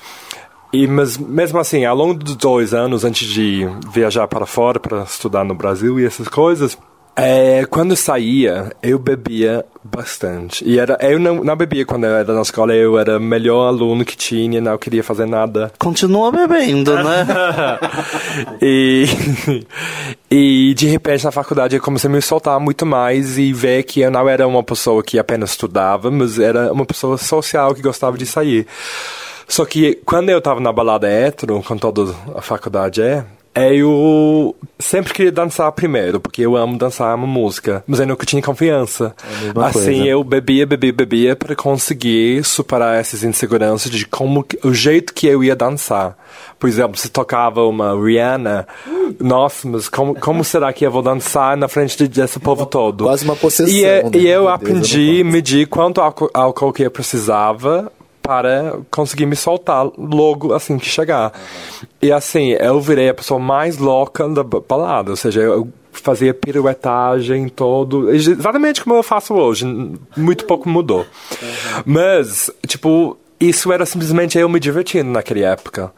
E, 0.74 0.88
mas 0.88 1.18
mesmo 1.18 1.60
assim, 1.60 1.86
ao 1.86 1.96
longo 1.96 2.16
dos 2.16 2.36
dois 2.36 2.74
anos, 2.74 3.06
antes 3.06 3.28
de 3.28 3.68
viajar 3.94 4.28
para 4.28 4.48
fora 4.48 4.80
para 4.80 5.04
estudar 5.04 5.46
no 5.46 5.54
Brasil 5.54 6.00
e 6.00 6.06
essas 6.06 6.28
coisas, 6.28 6.76
é, 7.16 7.64
quando 7.70 7.96
saía, 7.96 8.72
eu 8.82 8.98
bebia 8.98 9.64
bastante. 9.84 10.68
E 10.68 10.80
era, 10.80 10.98
eu 11.00 11.20
não, 11.20 11.44
não 11.44 11.56
bebia 11.56 11.86
quando 11.86 12.06
eu 12.06 12.16
era 12.16 12.34
na 12.34 12.42
escola, 12.42 12.74
eu 12.74 12.98
era 12.98 13.18
o 13.18 13.22
melhor 13.22 13.68
aluno 13.68 14.04
que 14.04 14.18
tinha, 14.18 14.60
não 14.60 14.76
queria 14.80 15.04
fazer 15.04 15.28
nada. 15.28 15.72
Continua 15.78 16.32
bebendo, 16.32 16.96
né? 16.96 17.28
e, 18.60 19.06
e 20.32 20.74
de 20.74 20.88
repente 20.88 21.24
na 21.24 21.32
faculdade 21.32 21.76
eu 21.76 21.82
comecei 21.84 22.10
a 22.10 22.14
me 22.14 22.20
soltar 22.20 22.60
muito 22.60 22.84
mais 22.84 23.38
e 23.38 23.54
ver 23.54 23.84
que 23.84 24.02
eu 24.02 24.10
não 24.10 24.28
era 24.28 24.48
uma 24.48 24.64
pessoa 24.64 25.04
que 25.04 25.20
apenas 25.20 25.52
estudava, 25.52 26.10
mas 26.10 26.40
era 26.40 26.74
uma 26.74 26.86
pessoa 26.86 27.16
social 27.20 27.76
que 27.76 27.82
gostava 27.84 28.18
de 28.18 28.26
sair. 28.26 28.66
Só 29.54 29.66
que 29.66 30.00
quando 30.04 30.30
eu 30.30 30.42
tava 30.42 30.60
na 30.60 30.72
balada 30.74 31.08
hétero, 31.08 31.62
com 31.62 31.78
toda 31.78 32.12
a 32.36 32.42
faculdade 32.42 33.04
é, 33.04 33.24
eu 33.76 34.56
sempre 34.80 35.13
queria 35.13 35.32
dançar 35.32 35.72
primeiro, 35.74 36.20
porque 36.20 36.42
eu 36.42 36.56
amo 36.58 36.76
dançar, 36.76 37.13
amo 37.13 37.28
música, 37.28 37.84
mas 37.86 38.00
eu 38.00 38.08
nunca 38.08 38.26
tinha 38.26 38.42
confiança. 38.42 39.16
mesma 39.44 39.68
assim, 39.68 39.80
coisa. 39.84 40.06
eu 40.08 40.24
bebia, 40.24 40.66
bebia, 40.66 40.92
bebia 40.92 41.36
para 41.36 41.56
conseguir 41.56 42.44
superar 42.44 43.00
essas 43.00 43.24
inseguranças 43.24 43.92
de 43.92 44.08
como 44.08 44.44
o 44.63 44.74
jeito 44.74 45.13
que 45.13 45.28
eu 45.28 45.44
ia 45.44 45.56
dançar. 45.56 46.18
Por 46.58 46.68
exemplo, 46.68 46.98
se 46.98 47.10
tocava 47.10 47.62
uma 47.63 47.94
Rihanna, 47.94 48.68
nossa, 49.20 49.68
mas 49.68 49.88
como, 49.88 50.16
como 50.16 50.44
será 50.44 50.74
que 50.74 50.84
eu 50.84 50.89
vou 50.92 51.04
dançar 51.04 51.56
na 51.56 51.68
frente 51.68 51.96
de- 51.96 52.08
desse 52.08 52.39
povo 52.39 52.66
todo? 52.66 53.04
Quase 53.04 53.24
uma 53.24 53.36
possessão, 53.36 53.72
E, 53.72 53.86
é- 53.86 54.02
né? 54.02 54.10
e 54.16 54.28
eu 54.28 54.46
Meu 54.46 54.50
Deus, 54.50 54.50
aprendi 54.56 55.18
eu 55.20 55.26
não 55.26 55.32
medir 55.32 55.68
quanto 55.68 56.02
álcool 56.02 56.74
que 56.74 56.82
eu 56.82 56.89
precisava 56.89 57.92
para 58.24 58.80
conseguir 58.90 59.26
me 59.28 59.36
soltar 59.36 59.86
logo 59.98 60.54
assim 60.54 60.80
que 60.80 60.86
chegar. 60.88 61.32
E 62.02 62.12
assim, 62.12 62.52
eu 62.54 62.80
virei 62.82 63.10
a 63.10 63.14
pessoa 63.14 63.40
mais 63.40 63.78
louca 63.78 64.28
da 64.30 64.42
ba- 64.44 64.62
balada, 64.68 65.12
ou 65.12 65.16
seja, 65.18 65.42
eu 65.42 65.68
fazia 65.92 66.34
piruetagem 66.34 67.50
todo, 67.50 68.10
exatamente 68.12 68.82
como 68.84 68.96
eu 68.96 69.04
faço 69.04 69.34
hoje, 69.36 69.66
muito 70.18 70.46
pouco 70.46 70.68
mudou. 70.68 71.06
Mas, 71.86 72.50
tipo, 72.66 73.16
isso 73.40 73.72
era 73.72 73.86
simplesmente 73.86 74.38
eu 74.38 74.50
me 74.50 74.60
divertindo 74.60 75.12
naquela 75.12 75.42
época. 75.42 75.94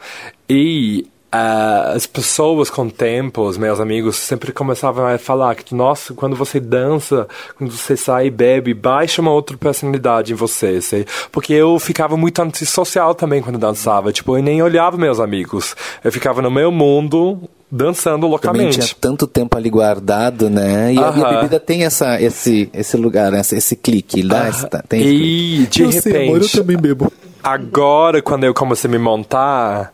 E 0.50 1.08
ah, 1.38 1.92
as 1.94 2.06
pessoas 2.06 2.70
com 2.70 2.84
o 2.84 2.92
tempo, 2.92 3.42
os 3.42 3.58
meus 3.58 3.80
amigos, 3.80 4.16
sempre 4.16 4.54
começavam 4.54 5.06
a 5.06 5.18
falar 5.18 5.56
que, 5.56 5.76
nossa, 5.76 6.14
quando 6.14 6.36
você 6.36 6.60
dança, 6.60 7.28
quando 7.58 7.72
você 7.72 7.98
sai 7.98 8.28
e 8.28 8.30
bebe, 8.30 8.74
baixa 8.74 9.22
uma 9.22 9.32
outra 9.32 9.58
personalidade 9.58 10.32
em 10.32 10.36
você, 10.36 10.80
sei? 10.82 11.06
Porque 11.32 11.54
eu 11.54 11.78
ficava 11.80 12.16
muito 12.16 12.42
antissocial 12.42 13.14
também 13.14 13.42
quando 13.42 13.58
dançava. 13.58 14.14
Tipo, 14.14 14.38
eu 14.38 14.44
nem 14.44 14.62
olhava 14.62 14.98
meus 14.98 15.20
amigos. 15.20 15.76
Eu 16.04 16.12
ficava 16.12 16.42
no 16.42 16.50
meu 16.50 16.72
mundo, 16.72 17.42
dançando 17.70 18.14
Também 18.22 18.30
loucamente. 18.30 18.80
tinha 18.80 18.96
tanto 19.02 19.28
tempo 19.28 19.58
ali 19.58 19.70
guardado, 19.70 20.50
né? 20.50 20.94
E, 20.94 20.98
a, 20.98 21.12
e 21.18 21.24
a 21.24 21.30
bebida 21.36 21.60
tem 21.60 21.84
essa, 21.84 22.22
esse, 22.22 22.70
esse 22.74 22.96
lugar, 22.96 23.34
esse, 23.34 23.56
esse 23.58 23.76
clique. 23.76 24.24
Dá, 24.24 24.48
esse- 24.48 24.70
tem 24.88 25.02
esse 25.02 25.10
clique. 25.10 25.62
E 25.64 25.68
de 25.68 25.82
Eu 25.84 25.92
sei, 25.92 26.12
amor, 26.14 26.26
eu 26.28 26.34
repente, 26.36 26.58
também 26.58 26.78
bebo. 26.78 27.12
agora 27.44 28.22
quando 28.22 28.46
eu 28.46 28.54
comecei 28.54 28.88
a 28.90 28.92
me 28.92 28.98
montar, 29.00 29.92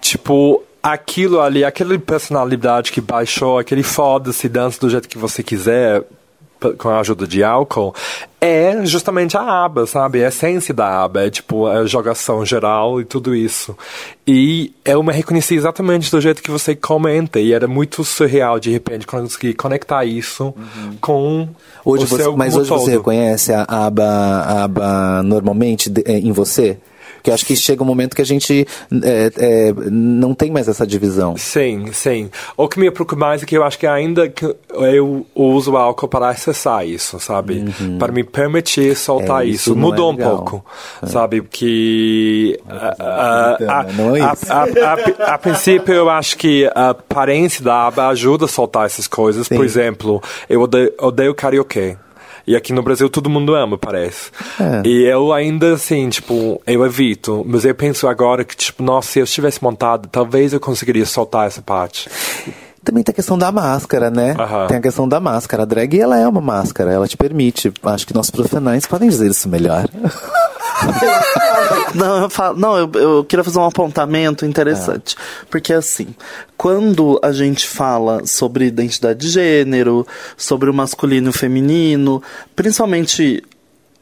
tipo, 0.00 0.62
aquilo 0.92 1.40
ali, 1.40 1.64
aquela 1.64 1.98
personalidade 1.98 2.92
que 2.92 3.00
baixou, 3.00 3.58
aquele 3.58 3.82
foda-se, 3.82 4.48
dança 4.48 4.80
do 4.80 4.88
jeito 4.88 5.08
que 5.08 5.18
você 5.18 5.42
quiser, 5.42 6.02
com 6.78 6.88
a 6.88 7.00
ajuda 7.00 7.26
de 7.26 7.44
álcool, 7.44 7.94
é 8.40 8.84
justamente 8.86 9.36
a 9.36 9.64
aba, 9.64 9.86
sabe? 9.86 10.20
É 10.20 10.24
a 10.24 10.28
essência 10.28 10.72
da 10.72 11.02
aba, 11.04 11.26
é 11.26 11.30
tipo 11.30 11.66
a 11.66 11.84
jogação 11.86 12.46
geral 12.46 12.98
e 13.00 13.04
tudo 13.04 13.34
isso. 13.34 13.76
E 14.26 14.72
eu 14.84 15.02
me 15.02 15.12
reconheci 15.12 15.54
exatamente 15.54 16.10
do 16.10 16.18
jeito 16.20 16.42
que 16.42 16.50
você 16.50 16.74
comenta, 16.74 17.38
e 17.38 17.52
era 17.52 17.68
muito 17.68 18.02
surreal 18.04 18.58
de 18.58 18.70
repente 18.70 19.06
conseguir 19.06 19.52
conectar 19.54 20.04
isso 20.06 20.54
com 21.00 21.46
Hoje 21.84 22.04
o 22.04 22.06
você, 22.06 22.22
seu 22.22 22.36
mas 22.36 22.56
hoje 22.56 22.70
você 22.70 22.84
todo. 22.86 22.90
reconhece 22.98 23.52
a 23.52 23.66
aba, 23.68 24.04
a 24.04 24.64
aba 24.64 25.22
normalmente 25.22 25.90
de- 25.90 26.02
eh, 26.06 26.18
em 26.18 26.32
você? 26.32 26.78
Porque 27.26 27.32
acho 27.34 27.44
que 27.44 27.56
chega 27.56 27.82
um 27.82 27.86
momento 27.86 28.14
que 28.14 28.22
a 28.22 28.24
gente 28.24 28.64
eh, 29.02 29.32
eh, 29.36 29.74
não 29.90 30.32
tem 30.32 30.48
mais 30.48 30.68
essa 30.68 30.86
divisão. 30.86 31.36
Sim, 31.36 31.86
sim. 31.92 32.30
O 32.56 32.68
que 32.68 32.78
me 32.78 32.88
preocupa 32.88 33.16
mais 33.18 33.42
é 33.42 33.46
que 33.46 33.56
eu 33.56 33.64
acho 33.64 33.76
que 33.76 33.84
ainda 33.84 34.28
que 34.28 34.44
eu 34.72 35.26
uso 35.34 35.76
álcool 35.76 36.06
para 36.06 36.28
acessar 36.28 36.86
isso, 36.86 37.18
sabe? 37.18 37.64
Para 37.98 38.12
me 38.12 38.22
permitir 38.22 38.94
soltar 38.94 39.42
É, 39.42 39.46
isso. 39.48 39.70
isso 39.70 39.74
não 39.74 39.88
é 39.88 39.90
Mudou 39.90 40.12
um 40.12 40.16
legal. 40.16 40.36
pouco, 40.36 40.64
sabe? 41.04 41.42
Que 41.50 42.60
a, 42.68 43.80
a, 43.80 43.82
Não 43.94 44.14
é 44.14 44.20
a- 44.20 44.32
isso. 44.32 44.52
a- 45.24 45.38
princípio 45.38 45.92
eu 45.94 46.08
acho 46.08 46.38
que 46.38 46.70
a 46.76 46.90
aparência 46.90 47.64
da 47.64 47.88
aba 47.88 48.06
ajuda 48.06 48.44
a 48.44 48.48
soltar 48.48 48.86
essas 48.86 49.08
coisas. 49.08 49.48
Por 49.48 49.58
Sim. 49.58 49.64
exemplo, 49.64 50.22
eu 50.48 50.60
odeio, 50.60 50.92
odeio 51.00 51.34
karaokê. 51.34 51.96
E 52.46 52.54
aqui 52.54 52.72
no 52.72 52.82
Brasil 52.82 53.08
todo 53.10 53.28
mundo 53.28 53.54
ama, 53.54 53.76
parece. 53.76 54.30
É. 54.60 54.86
E 54.86 55.04
eu 55.04 55.32
ainda 55.32 55.74
assim, 55.74 56.08
tipo, 56.08 56.60
eu 56.66 56.84
evito. 56.86 57.44
Mas 57.46 57.64
eu 57.64 57.74
penso 57.74 58.06
agora 58.06 58.44
que, 58.44 58.56
tipo, 58.56 58.82
nossa, 58.82 59.10
se 59.10 59.18
eu 59.18 59.24
estivesse 59.24 59.62
montado, 59.62 60.08
talvez 60.08 60.52
eu 60.52 60.60
conseguiria 60.60 61.04
soltar 61.04 61.46
essa 61.46 61.60
parte. 61.60 62.08
Também 62.86 63.02
tem 63.02 63.12
a 63.12 63.16
questão 63.16 63.36
da 63.36 63.50
máscara, 63.50 64.12
né? 64.12 64.36
Aham. 64.38 64.68
Tem 64.68 64.76
a 64.76 64.80
questão 64.80 65.08
da 65.08 65.18
máscara. 65.18 65.64
A 65.64 65.66
drag, 65.66 65.98
ela 65.98 66.16
é 66.16 66.28
uma 66.28 66.40
máscara, 66.40 66.92
ela 66.92 67.08
te 67.08 67.16
permite. 67.16 67.72
Acho 67.82 68.06
que 68.06 68.14
nossos 68.14 68.30
profissionais 68.30 68.86
podem 68.86 69.08
dizer 69.08 69.28
isso 69.28 69.48
melhor. 69.48 69.88
Não, 71.94 72.22
eu, 72.22 72.30
falo, 72.30 72.58
não 72.58 72.76
eu, 72.76 72.90
eu 72.94 73.24
queria 73.24 73.42
fazer 73.42 73.58
um 73.58 73.64
apontamento 73.64 74.44
interessante. 74.44 75.16
Porque 75.50 75.72
assim, 75.72 76.08
quando 76.54 77.18
a 77.22 77.32
gente 77.32 77.66
fala 77.66 78.26
sobre 78.26 78.66
identidade 78.66 79.20
de 79.20 79.28
gênero, 79.30 80.06
sobre 80.36 80.68
o 80.68 80.74
masculino 80.74 81.28
e 81.28 81.30
o 81.30 81.32
feminino, 81.32 82.22
principalmente 82.54 83.42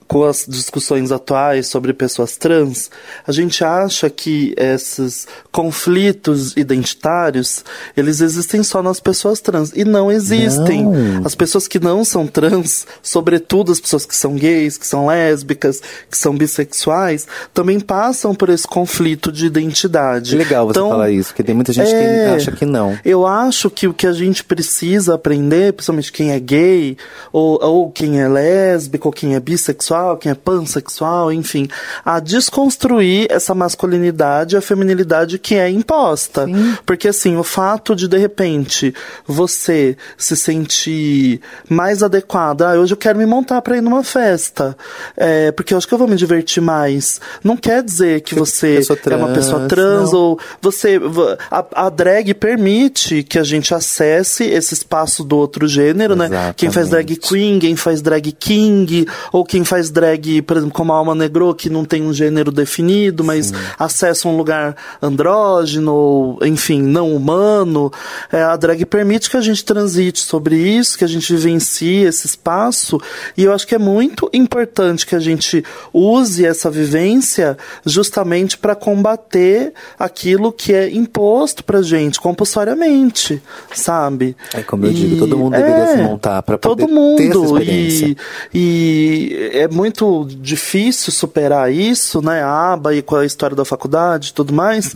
com 0.07 0.25
as 0.25 0.47
discussões 0.49 1.11
atuais 1.11 1.67
sobre 1.67 1.93
pessoas 1.93 2.37
trans, 2.37 2.91
a 3.27 3.33
gente 3.33 3.65
acha 3.65 4.09
que 4.11 4.55
esses 4.57 5.27
conflitos 5.51 6.57
identitários, 6.57 7.65
eles 7.97 8.21
existem 8.21 8.63
só 8.63 8.83
nas 8.83 9.01
pessoas 9.01 9.41
trans. 9.41 9.73
E 9.75 9.85
não 9.85 10.11
existem. 10.11 10.85
Não. 10.85 11.25
As 11.25 11.35
pessoas 11.35 11.67
que 11.67 11.79
não 11.79 12.05
são 12.05 12.27
trans, 12.27 12.87
sobretudo 13.03 13.73
as 13.73 13.81
pessoas 13.81 14.05
que 14.05 14.17
são 14.17 14.35
gays, 14.35 14.77
que 14.77 14.87
são 14.87 15.07
lésbicas, 15.07 15.81
que 16.11 16.17
são 16.17 16.37
bissexuais, 16.37 17.27
também 17.53 17.81
passam 17.81 18.35
por 18.35 18.49
esse 18.49 18.67
conflito 18.67 19.31
de 19.33 19.47
identidade. 19.47 20.31
Que 20.31 20.37
legal 20.37 20.67
você 20.67 20.79
Então, 20.79 20.91
falar 20.91 21.11
isso, 21.11 21.29
porque 21.29 21.43
tem 21.43 21.55
muita 21.55 21.73
gente 21.73 21.93
é, 21.93 22.29
que 22.29 22.35
acha 22.37 22.53
que 22.53 22.65
não. 22.65 22.99
Eu 23.05 23.27
acho 23.27 23.71
que 23.71 23.87
o 23.87 23.95
que 23.95 24.07
a 24.07 24.13
gente 24.13 24.45
precisa 24.45 25.15
aprender, 25.15 25.73
principalmente 25.73 26.13
quem 26.13 26.33
é 26.33 26.41
gay, 26.41 26.97
ou, 27.33 27.59
ou 27.63 27.91
quem 27.91 28.21
é 28.21 28.29
lésbico, 28.29 29.09
ou 29.09 29.13
quem 29.13 29.35
é 29.35 29.41
bissexual, 29.41 29.94
quem 30.21 30.33
é 30.33 30.35
pansexual, 30.35 31.33
enfim, 31.33 31.69
a 32.05 32.21
desconstruir 32.21 33.27
essa 33.31 33.55
masculinidade 33.55 34.55
e 34.55 34.59
a 34.59 34.63
feminilidade 34.63 35.39
que 35.39 35.55
é 35.55 35.71
imposta. 35.71 36.47
Porque 36.85 37.09
assim, 37.09 37.37
o 37.37 37.45
fato 37.45 37.95
de 37.95 38.09
de 38.09 38.19
repente 38.19 38.95
você 39.27 39.97
se 40.17 40.37
sentir 40.37 41.41
mais 41.69 42.03
adequada, 42.03 42.71
ah, 42.71 42.75
hoje 42.75 42.93
eu 42.93 42.97
quero 42.97 43.19
me 43.19 43.27
montar 43.27 43.61
pra 43.63 43.77
ir 43.77 43.81
numa 43.81 44.05
festa, 44.05 44.77
é, 45.17 45.53
porque 45.53 45.75
eu 45.75 45.79
acho 45.79 45.87
que 45.89 45.95
eu 45.95 45.99
vou 45.99 46.09
me 46.09 46.17
divertir 46.17 46.63
mais. 46.63 47.21
Não 47.43 47.57
quer 47.57 47.83
dizer 47.83 48.21
que 48.23 48.35
você 48.35 48.77
pessoa 48.77 48.99
é 49.11 49.17
uma 49.17 49.33
pessoa 49.33 49.69
trans, 49.69 49.69
trans 49.69 50.13
não. 50.13 50.19
ou 50.19 50.41
você 50.61 51.01
a, 51.51 51.87
a 51.87 51.89
drag 51.89 52.35
permite 52.35 53.23
que 53.23 53.39
a 53.39 53.45
gente 53.45 53.75
acesse 53.75 54.45
esse 54.45 54.75
espaço 54.75 55.25
do 55.25 55.37
outro 55.37 55.67
gênero, 55.67 56.15
né? 56.17 56.29
Quem 56.57 56.71
faz 56.71 56.89
drag 56.89 57.11
Exatamente. 57.11 57.29
queen, 57.29 57.59
quem 57.59 57.77
faz 57.77 58.03
drag 58.03 58.33
king, 58.33 59.07
ou 59.33 59.45
quem 59.45 59.65
faz 59.65 59.84
drag, 59.91 60.43
por 60.43 60.57
exemplo, 60.57 60.75
como 60.75 60.93
a 60.93 60.97
Alma 60.97 61.15
Negro, 61.15 61.55
que 61.55 61.69
não 61.69 61.85
tem 61.85 62.03
um 62.03 62.13
gênero 62.13 62.51
definido, 62.51 63.23
mas 63.25 63.53
acessa 63.79 64.29
um 64.29 64.37
lugar 64.37 64.77
andrógeno, 65.01 65.93
ou, 65.93 66.39
enfim, 66.47 66.83
não 66.83 67.15
humano. 67.15 67.93
É, 68.33 68.43
a 68.43 68.57
drag 68.57 68.85
permite 68.87 69.31
que 69.31 69.37
a 69.37 69.41
gente 69.41 69.65
transite 69.65 70.21
sobre 70.21 70.57
isso, 70.57 70.97
que 70.99 71.05
a 71.05 71.09
gente 71.09 71.33
vivencie 71.33 72.05
esse 72.05 72.27
espaço, 72.27 73.01
e 73.37 73.45
eu 73.45 73.53
acho 73.53 73.67
que 73.67 73.75
é 73.75 73.79
muito 73.79 74.29
importante 74.33 75.07
que 75.07 75.15
a 75.15 75.21
gente 75.21 75.65
use 75.93 76.45
essa 76.45 76.71
vivência 76.71 77.57
justamente 77.85 78.57
para 78.57 78.75
combater 78.75 79.73
aquilo 79.99 80.53
que 80.53 80.73
é 80.73 80.91
imposto 80.91 81.65
pra 81.65 81.83
gente 81.83 82.21
compulsoriamente, 82.21 83.43
sabe? 83.73 84.37
É 84.55 84.63
como 84.63 84.87
eu 84.87 84.93
digo, 84.93 85.19
todo 85.19 85.37
mundo 85.37 85.53
deveria 85.57 85.97
se 85.97 86.03
montar 86.03 86.43
pra 86.43 86.59
poder 86.59 86.87
mundo 86.87 87.17
ter 87.17 87.31
essa 87.31 87.45
experiência. 87.45 88.17
e, 88.55 89.51
e 89.53 89.59
é 89.59 89.69
muito 89.75 90.27
difícil 90.31 91.13
superar 91.13 91.73
isso, 91.73 92.23
né? 92.23 92.43
A 92.43 92.73
aba 92.73 92.95
e 92.95 93.03
com 93.03 93.17
a 93.17 93.27
história 93.27 93.57
da 93.57 93.65
faculdade 93.65 94.31
e 94.31 94.33
tudo 94.33 94.53
mais, 94.53 94.95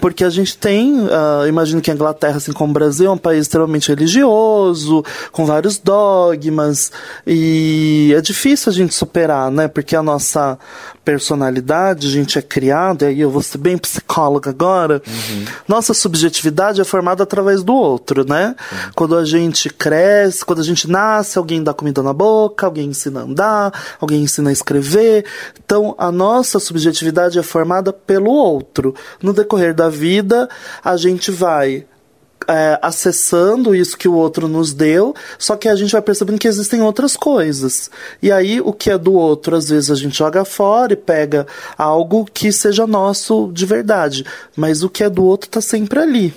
porque 0.00 0.24
a 0.24 0.30
gente 0.30 0.56
tem, 0.58 1.08
ah, 1.10 1.46
imagino 1.48 1.80
que 1.80 1.90
a 1.90 1.94
Inglaterra, 1.94 2.36
assim 2.36 2.52
como 2.52 2.70
o 2.70 2.74
Brasil, 2.74 3.06
é 3.06 3.10
um 3.10 3.18
país 3.18 3.42
extremamente 3.42 3.88
religioso, 3.88 5.04
com 5.32 5.46
vários 5.46 5.78
dogmas, 5.78 6.92
e 7.26 8.12
é 8.16 8.20
difícil 8.20 8.70
a 8.70 8.74
gente 8.74 8.94
superar, 8.94 9.50
né? 9.50 9.68
Porque 9.68 9.94
a 9.96 10.02
nossa 10.02 10.58
personalidade, 11.04 12.06
a 12.06 12.10
gente 12.10 12.38
é 12.38 12.42
criado, 12.42 13.02
e 13.02 13.06
aí 13.06 13.20
eu 13.20 13.30
vou 13.30 13.42
ser 13.42 13.58
bem 13.58 13.78
psicóloga 13.78 14.50
agora, 14.50 15.02
nossa 15.66 15.94
subjetividade 15.94 16.80
é 16.80 16.84
formada 16.84 17.22
através 17.22 17.62
do 17.62 17.74
outro, 17.74 18.24
né? 18.28 18.54
Quando 18.94 19.16
a 19.16 19.24
gente 19.24 19.70
cresce, 19.70 20.44
quando 20.44 20.60
a 20.60 20.64
gente 20.64 20.88
nasce, 20.88 21.38
alguém 21.38 21.62
dá 21.62 21.72
comida 21.72 22.02
na 22.02 22.12
boca, 22.12 22.66
alguém 22.66 22.88
ensina 22.88 23.20
a 23.20 23.22
andar, 23.24 23.72
alguém 24.00 24.22
ensina 24.22 24.50
a 24.50 24.52
escrever. 24.52 25.24
Então, 25.62 25.94
a 25.98 26.10
nossa 26.10 26.58
subjetividade 26.58 27.38
é 27.38 27.42
formada 27.42 27.92
pelo 27.92 28.30
outro. 28.30 28.94
No 29.22 29.32
decorrer 29.32 29.74
da 29.74 29.88
vida, 29.88 30.48
a 30.82 30.96
gente 30.96 31.30
vai 31.30 31.86
é, 32.48 32.78
acessando 32.82 33.74
isso 33.74 33.96
que 33.96 34.08
o 34.08 34.14
outro 34.14 34.48
nos 34.48 34.72
deu, 34.72 35.14
só 35.38 35.56
que 35.56 35.68
a 35.68 35.76
gente 35.76 35.92
vai 35.92 36.02
percebendo 36.02 36.38
que 36.38 36.48
existem 36.48 36.82
outras 36.82 37.16
coisas. 37.16 37.90
E 38.22 38.32
aí, 38.32 38.60
o 38.60 38.72
que 38.72 38.90
é 38.90 38.98
do 38.98 39.12
outro, 39.12 39.56
às 39.56 39.68
vezes 39.68 39.90
a 39.90 39.94
gente 39.94 40.16
joga 40.16 40.44
fora 40.44 40.92
e 40.92 40.96
pega 40.96 41.46
algo 41.76 42.24
que 42.24 42.50
seja 42.50 42.86
nosso 42.86 43.50
de 43.52 43.66
verdade. 43.66 44.24
Mas 44.56 44.82
o 44.82 44.88
que 44.88 45.04
é 45.04 45.10
do 45.10 45.24
outro 45.24 45.48
tá 45.48 45.60
sempre 45.60 46.00
ali. 46.00 46.34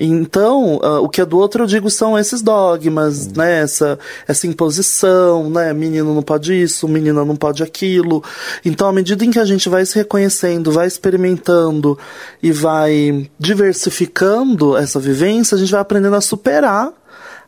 Então, 0.00 0.78
ah, 0.80 1.00
o 1.00 1.08
que 1.08 1.20
é 1.20 1.26
do 1.26 1.36
outro, 1.36 1.64
eu 1.64 1.66
digo, 1.66 1.90
são 1.90 2.16
esses 2.16 2.40
dogmas, 2.40 3.26
né? 3.32 3.62
Essa, 3.62 3.98
essa 4.28 4.46
imposição, 4.46 5.50
né? 5.50 5.72
Menino 5.72 6.14
não 6.14 6.22
pode 6.22 6.54
isso, 6.54 6.86
menina 6.86 7.24
não 7.24 7.34
pode 7.34 7.64
aquilo. 7.64 8.22
Então, 8.64 8.86
à 8.86 8.92
medida 8.92 9.24
em 9.24 9.30
que 9.32 9.40
a 9.40 9.44
gente 9.44 9.68
vai 9.68 9.84
se 9.84 9.96
reconhecendo, 9.96 10.70
vai 10.70 10.86
experimentando 10.86 11.98
e 12.40 12.52
vai 12.52 13.28
diversificando 13.40 14.76
essa 14.76 15.00
vivência, 15.00 15.56
a 15.56 15.58
gente 15.58 15.72
vai 15.72 15.80
aprendendo 15.80 16.14
a 16.14 16.20
superar 16.20 16.92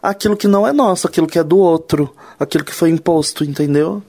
aquilo 0.02 0.36
que 0.36 0.48
não 0.48 0.66
é 0.66 0.72
nosso, 0.72 1.06
aquilo 1.06 1.28
que 1.28 1.38
é 1.38 1.44
do 1.44 1.58
outro, 1.58 2.12
aquilo 2.38 2.64
que 2.64 2.74
foi 2.74 2.90
imposto, 2.90 3.44
entendeu? 3.44 4.02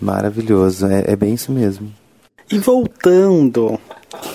Maravilhoso, 0.00 0.86
é, 0.86 1.04
é 1.06 1.14
bem 1.14 1.34
isso 1.34 1.52
mesmo. 1.52 1.92
E 2.50 2.58
voltando 2.58 3.78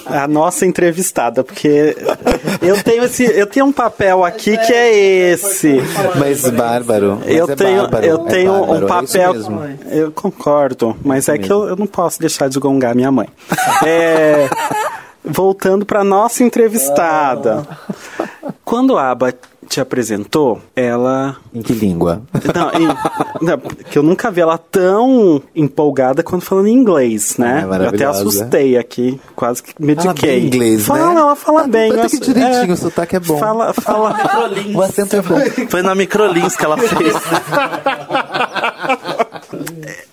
à 0.05 0.27
nossa 0.27 0.65
entrevistada, 0.65 1.43
porque 1.43 1.95
eu 2.61 2.81
tenho 2.83 3.03
esse, 3.03 3.23
eu 3.23 3.47
tenho 3.47 3.65
um 3.65 3.71
papel 3.71 4.23
aqui 4.23 4.57
que 4.57 4.73
é 4.73 4.93
esse. 5.31 5.81
Mas 6.17 6.49
bárbaro. 6.49 7.19
mas 7.19 7.35
Eu 7.35 7.49
é 7.49 7.55
tenho, 7.55 7.81
bárbaro, 7.81 8.05
eu 8.05 8.27
é 8.27 8.29
tenho 8.29 8.51
bárbaro, 8.51 8.71
um 8.71 8.73
é 8.99 9.03
isso 9.03 9.13
papel. 9.13 9.33
mesmo. 9.33 9.61
eu 9.91 10.11
concordo, 10.11 10.97
mas 11.03 11.29
é 11.29 11.37
que 11.37 11.51
eu, 11.51 11.67
eu 11.67 11.75
não 11.75 11.87
posso 11.87 12.19
deixar 12.19 12.49
de 12.49 12.59
gongar 12.59 12.95
minha 12.95 13.11
mãe. 13.11 13.27
É, 13.85 14.49
voltando 15.23 15.85
para 15.85 16.03
nossa 16.03 16.43
entrevistada. 16.43 17.65
Quando 18.63 18.97
a 18.97 19.11
Aba 19.11 19.33
te 19.71 19.79
apresentou, 19.79 20.61
ela 20.75 21.37
Em 21.53 21.61
que 21.61 21.71
língua? 21.71 22.21
não, 22.53 22.67
e- 22.81 23.45
não, 23.45 23.57
que 23.89 23.97
eu 23.97 24.03
nunca 24.03 24.29
vi 24.29 24.41
ela 24.41 24.57
tão 24.57 25.41
empolgada 25.55 26.21
quando 26.21 26.41
falando 26.41 26.67
em 26.67 26.73
inglês, 26.73 27.37
né? 27.37 27.65
Ah, 27.71 27.75
é 27.77 27.85
eu 27.85 27.87
até 27.89 28.03
assustei 28.03 28.77
aqui, 28.77 29.17
quase 29.33 29.63
que 29.63 29.73
mediquei. 29.79 30.11
Fala 30.13 30.21
bem 30.21 30.45
inglês, 30.45 30.85
fala, 30.85 31.13
né? 31.13 31.21
ela 31.21 31.35
fala 31.37 31.61
Ah, 31.63 31.67
bem. 31.67 31.91
até 31.93 32.09
que 32.09 32.19
direitinho, 32.19 32.73
o 32.73 32.77
sotaque 32.77 33.15
é 33.15 33.19
bom. 33.21 33.37
Fala, 33.37 33.73
fala. 33.73 34.11
O 34.75 34.81
acento 34.81 35.15
é 35.15 35.21
bom. 35.21 35.39
Foi 35.69 35.81
na 35.81 35.95
Microlins 35.95 36.55
que 36.57 36.65
ela 36.65 36.77
fez. 36.77 37.13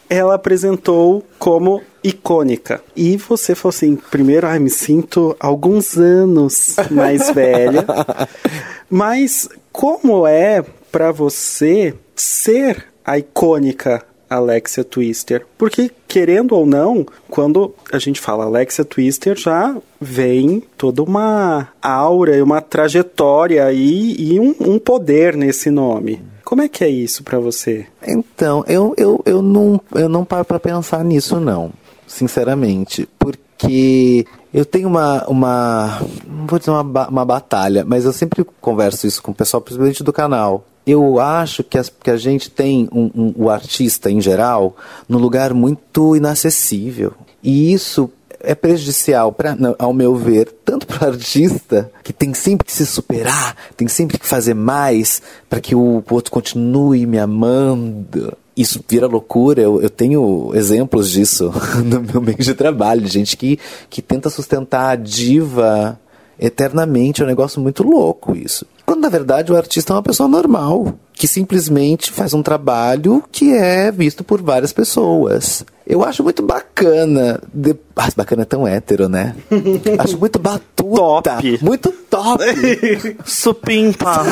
ela 0.09 0.35
apresentou 0.35 1.25
como 1.39 1.83
icônica. 2.03 2.81
E 2.97 3.17
você 3.17 3.55
falou 3.55 3.71
assim, 3.71 3.97
primeiro, 3.97 4.47
ai, 4.47 4.59
me 4.59 4.71
sinto 4.71 5.37
alguns 5.41 5.97
anos 5.97 6.77
mais 6.91 7.31
velha. 7.31 7.85
Mas 8.91 9.49
como 9.73 10.27
é 10.27 10.65
pra 10.91 11.13
você 11.13 11.95
ser 12.17 12.87
a 13.05 13.19
icônica 13.19 14.05
Alexia 14.29 14.85
Twister? 14.85 15.47
Porque, 15.57 15.91
querendo 16.07 16.55
ou 16.55 16.67
não, 16.67 17.07
quando 17.29 17.75
a 17.93 17.99
gente 17.99 18.21
fala 18.21 18.45
Alexia 18.45 18.85
Twister, 18.85 19.37
já 19.37 19.77
vem 20.01 20.63
toda 20.77 21.03
uma 21.03 21.69
aura 21.81 22.37
e 22.37 22.43
uma 22.43 22.61
trajetória 22.61 23.73
e, 23.73 24.35
e 24.35 24.41
um, 24.41 24.55
um 24.61 24.79
poder 24.79 25.37
nesse 25.37 25.71
nome. 25.71 26.21
Como 26.45 26.63
é 26.63 26.69
que 26.69 26.83
é 26.83 26.89
isso 26.89 27.23
pra 27.23 27.39
você? 27.39 27.87
Então, 28.07 28.65
eu, 28.67 28.95
eu, 28.97 29.21
eu, 29.27 29.43
não, 29.43 29.79
eu 29.95 30.09
não 30.09 30.25
paro 30.25 30.47
pra 30.47 30.59
pensar 30.59 31.05
nisso, 31.05 31.39
não. 31.39 31.71
Sinceramente. 32.07 33.07
Porque 33.19 34.25
eu 34.53 34.65
tenho 34.65 34.89
uma. 34.89 35.27
uma 35.29 36.01
vou 36.49 36.59
dizer 36.59 36.71
uma, 36.71 37.09
uma 37.09 37.25
batalha, 37.25 37.85
mas 37.87 38.05
eu 38.05 38.13
sempre 38.13 38.45
converso 38.61 39.07
isso 39.07 39.23
com 39.23 39.31
o 39.31 39.35
pessoal, 39.35 39.61
principalmente 39.61 40.03
do 40.03 40.13
canal. 40.13 40.67
Eu 40.87 41.21
acho 41.21 41.63
que, 41.63 41.77
as- 41.79 41.91
que 42.03 42.11
a 42.11 42.17
gente 42.17 42.51
tem 42.51 42.89
um- 42.91 43.11
um- 43.15 43.35
o 43.37 43.51
artista, 43.51 44.11
em 44.11 44.21
geral, 44.21 44.75
num 45.09 45.19
lugar 45.19 45.53
muito 45.53 46.17
inacessível. 46.17 47.13
E 47.43 47.73
isso 47.73 48.11
é 48.41 48.55
prejudicial, 48.55 49.33
pra, 49.33 49.57
ao 49.79 49.93
meu 49.93 50.15
ver, 50.17 50.51
tanto 50.65 50.87
para 50.87 51.07
o 51.07 51.11
artista, 51.11 51.91
que 52.05 52.13
tem 52.13 52.33
sempre 52.33 52.65
que 52.65 52.73
se 52.73 52.87
superar, 52.87 53.55
tem 53.77 53.87
sempre 53.89 54.17
que 54.19 54.25
fazer 54.27 54.55
mais 54.55 55.21
para 55.51 55.61
que 55.61 55.75
o 55.75 56.03
outro 56.11 56.31
continue 56.33 57.05
me 57.05 57.19
amando. 57.19 58.33
Isso 58.57 58.81
vira 58.89 59.07
loucura, 59.07 59.61
eu, 59.61 59.81
eu 59.83 59.91
tenho 59.91 60.53
exemplos 60.55 61.11
disso 61.11 61.53
no 61.85 62.01
meu 62.01 62.21
meio 62.21 62.39
de 62.39 62.55
trabalho, 62.55 63.07
gente 63.07 63.37
que, 63.37 63.59
que 63.91 64.01
tenta 64.01 64.31
sustentar 64.31 64.91
a 64.91 64.97
diva 64.97 65.99
eternamente, 66.39 67.21
é 67.21 67.25
um 67.25 67.29
negócio 67.29 67.61
muito 67.61 67.83
louco 67.83 68.37
isso. 68.37 68.67
Quando 68.87 69.01
na 69.01 69.09
verdade 69.09 69.53
o 69.53 69.57
artista 69.57 69.93
é 69.93 69.97
uma 69.97 70.03
pessoa 70.03 70.29
normal, 70.29 70.95
que 71.13 71.27
simplesmente 71.27 72.11
faz 72.11 72.33
um 72.33 72.43
trabalho 72.43 73.23
que 73.31 73.53
é 73.53 73.91
visto 73.91 74.23
por 74.25 74.41
várias 74.41 74.73
pessoas. 74.73 75.65
Eu 75.89 76.05
acho 76.05 76.23
muito 76.23 76.43
bacana. 76.43 77.41
De... 77.53 77.75
Ah, 77.97 78.09
bacana 78.15 78.43
é 78.43 78.45
tão 78.45 78.69
hétero, 78.69 79.09
né? 79.09 79.35
acho 79.99 80.19
muito 80.19 80.39
batuta. 80.39 81.37
Top. 81.37 81.59
Muito 81.63 81.91
top. 82.11 82.45
Supimpa. 83.25 84.23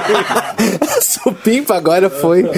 Supimpa 1.02 1.76
agora 1.76 2.08
foi. 2.08 2.50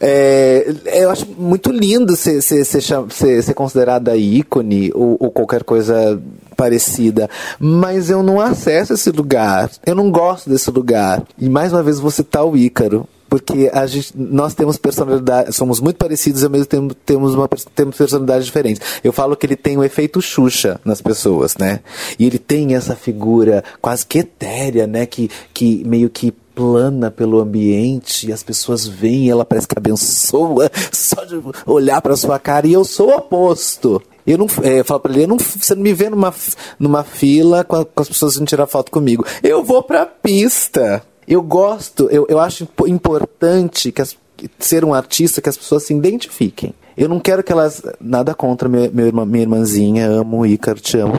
É, 0.00 0.66
eu 0.86 1.10
acho 1.10 1.26
muito 1.38 1.70
lindo 1.70 2.16
ser, 2.16 2.42
ser, 2.42 2.64
ser, 2.64 2.82
ser, 2.82 3.42
ser 3.42 3.54
considerada 3.54 4.16
ícone 4.16 4.90
ou, 4.92 5.16
ou 5.20 5.30
qualquer 5.30 5.62
coisa 5.62 6.20
parecida. 6.56 7.30
Mas 7.58 8.10
eu 8.10 8.22
não 8.22 8.40
acesso 8.40 8.94
esse 8.94 9.10
lugar. 9.10 9.70
Eu 9.86 9.94
não 9.94 10.10
gosto 10.10 10.50
desse 10.50 10.70
lugar. 10.70 11.22
E 11.38 11.48
mais 11.48 11.72
uma 11.72 11.82
vez 11.84 12.00
vou 12.00 12.10
citar 12.10 12.44
o 12.44 12.56
Ícaro. 12.56 13.08
Porque 13.34 13.68
a 13.72 13.84
gente, 13.84 14.12
nós 14.16 14.54
temos 14.54 14.76
personalidade, 14.76 15.52
somos 15.52 15.80
muito 15.80 15.96
parecidos 15.96 16.42
e 16.42 16.44
ao 16.44 16.50
mesmo 16.52 16.66
tempo 16.66 16.94
temos, 16.94 17.34
uma, 17.34 17.48
temos 17.74 17.96
personalidades 17.96 18.46
diferentes. 18.46 18.80
Eu 19.02 19.12
falo 19.12 19.34
que 19.34 19.44
ele 19.44 19.56
tem 19.56 19.76
o 19.76 19.82
efeito 19.82 20.22
Xuxa 20.22 20.80
nas 20.84 21.00
pessoas, 21.02 21.56
né? 21.56 21.80
E 22.16 22.24
ele 22.26 22.38
tem 22.38 22.76
essa 22.76 22.94
figura 22.94 23.64
quase 23.82 24.06
que 24.06 24.20
etérea, 24.20 24.86
né? 24.86 25.04
Que, 25.04 25.28
que 25.52 25.82
meio 25.84 26.08
que 26.08 26.30
plana 26.54 27.10
pelo 27.10 27.40
ambiente 27.40 28.28
e 28.28 28.32
as 28.32 28.40
pessoas 28.44 28.86
veem 28.86 29.28
ela 29.28 29.44
parece 29.44 29.66
que 29.66 29.76
abençoa 29.76 30.70
só 30.92 31.24
de 31.24 31.42
olhar 31.66 32.00
para 32.00 32.14
sua 32.14 32.38
cara. 32.38 32.68
E 32.68 32.72
eu 32.72 32.84
sou 32.84 33.08
o 33.10 33.16
oposto. 33.16 34.00
Eu 34.24 34.38
não, 34.38 34.46
é, 34.62 34.78
eu 34.78 34.84
falo 34.84 35.00
pra 35.00 35.12
ele, 35.12 35.24
eu 35.24 35.28
não, 35.28 35.36
você 35.38 35.74
não 35.74 35.82
me 35.82 35.92
vê 35.92 36.08
numa, 36.08 36.32
numa 36.78 37.02
fila 37.02 37.64
com, 37.64 37.76
a- 37.76 37.84
com 37.84 38.00
as 38.00 38.08
pessoas 38.08 38.36
vindo 38.36 38.46
tirar 38.46 38.66
foto 38.68 38.92
comigo. 38.92 39.26
Eu 39.42 39.64
vou 39.64 39.82
pra 39.82 40.06
pista. 40.06 41.02
Eu 41.26 41.42
gosto, 41.42 42.08
eu, 42.10 42.26
eu 42.28 42.38
acho 42.38 42.64
impo- 42.64 42.86
importante 42.86 43.90
que 43.92 44.02
as- 44.02 44.16
ser 44.58 44.84
um 44.84 44.92
artista 44.92 45.40
que 45.40 45.48
as 45.48 45.56
pessoas 45.56 45.84
se 45.84 45.94
identifiquem. 45.94 46.74
Eu 46.96 47.08
não 47.08 47.18
quero 47.18 47.42
que 47.42 47.50
elas. 47.50 47.82
Nada 48.00 48.34
contra 48.34 48.68
meu, 48.68 48.90
meu 48.92 49.06
irmã, 49.06 49.24
minha 49.24 49.42
irmãzinha, 49.42 50.06
amo 50.06 50.40
o 50.40 50.46
Ícaro, 50.46 50.78
te 50.80 50.96
amo. 50.98 51.14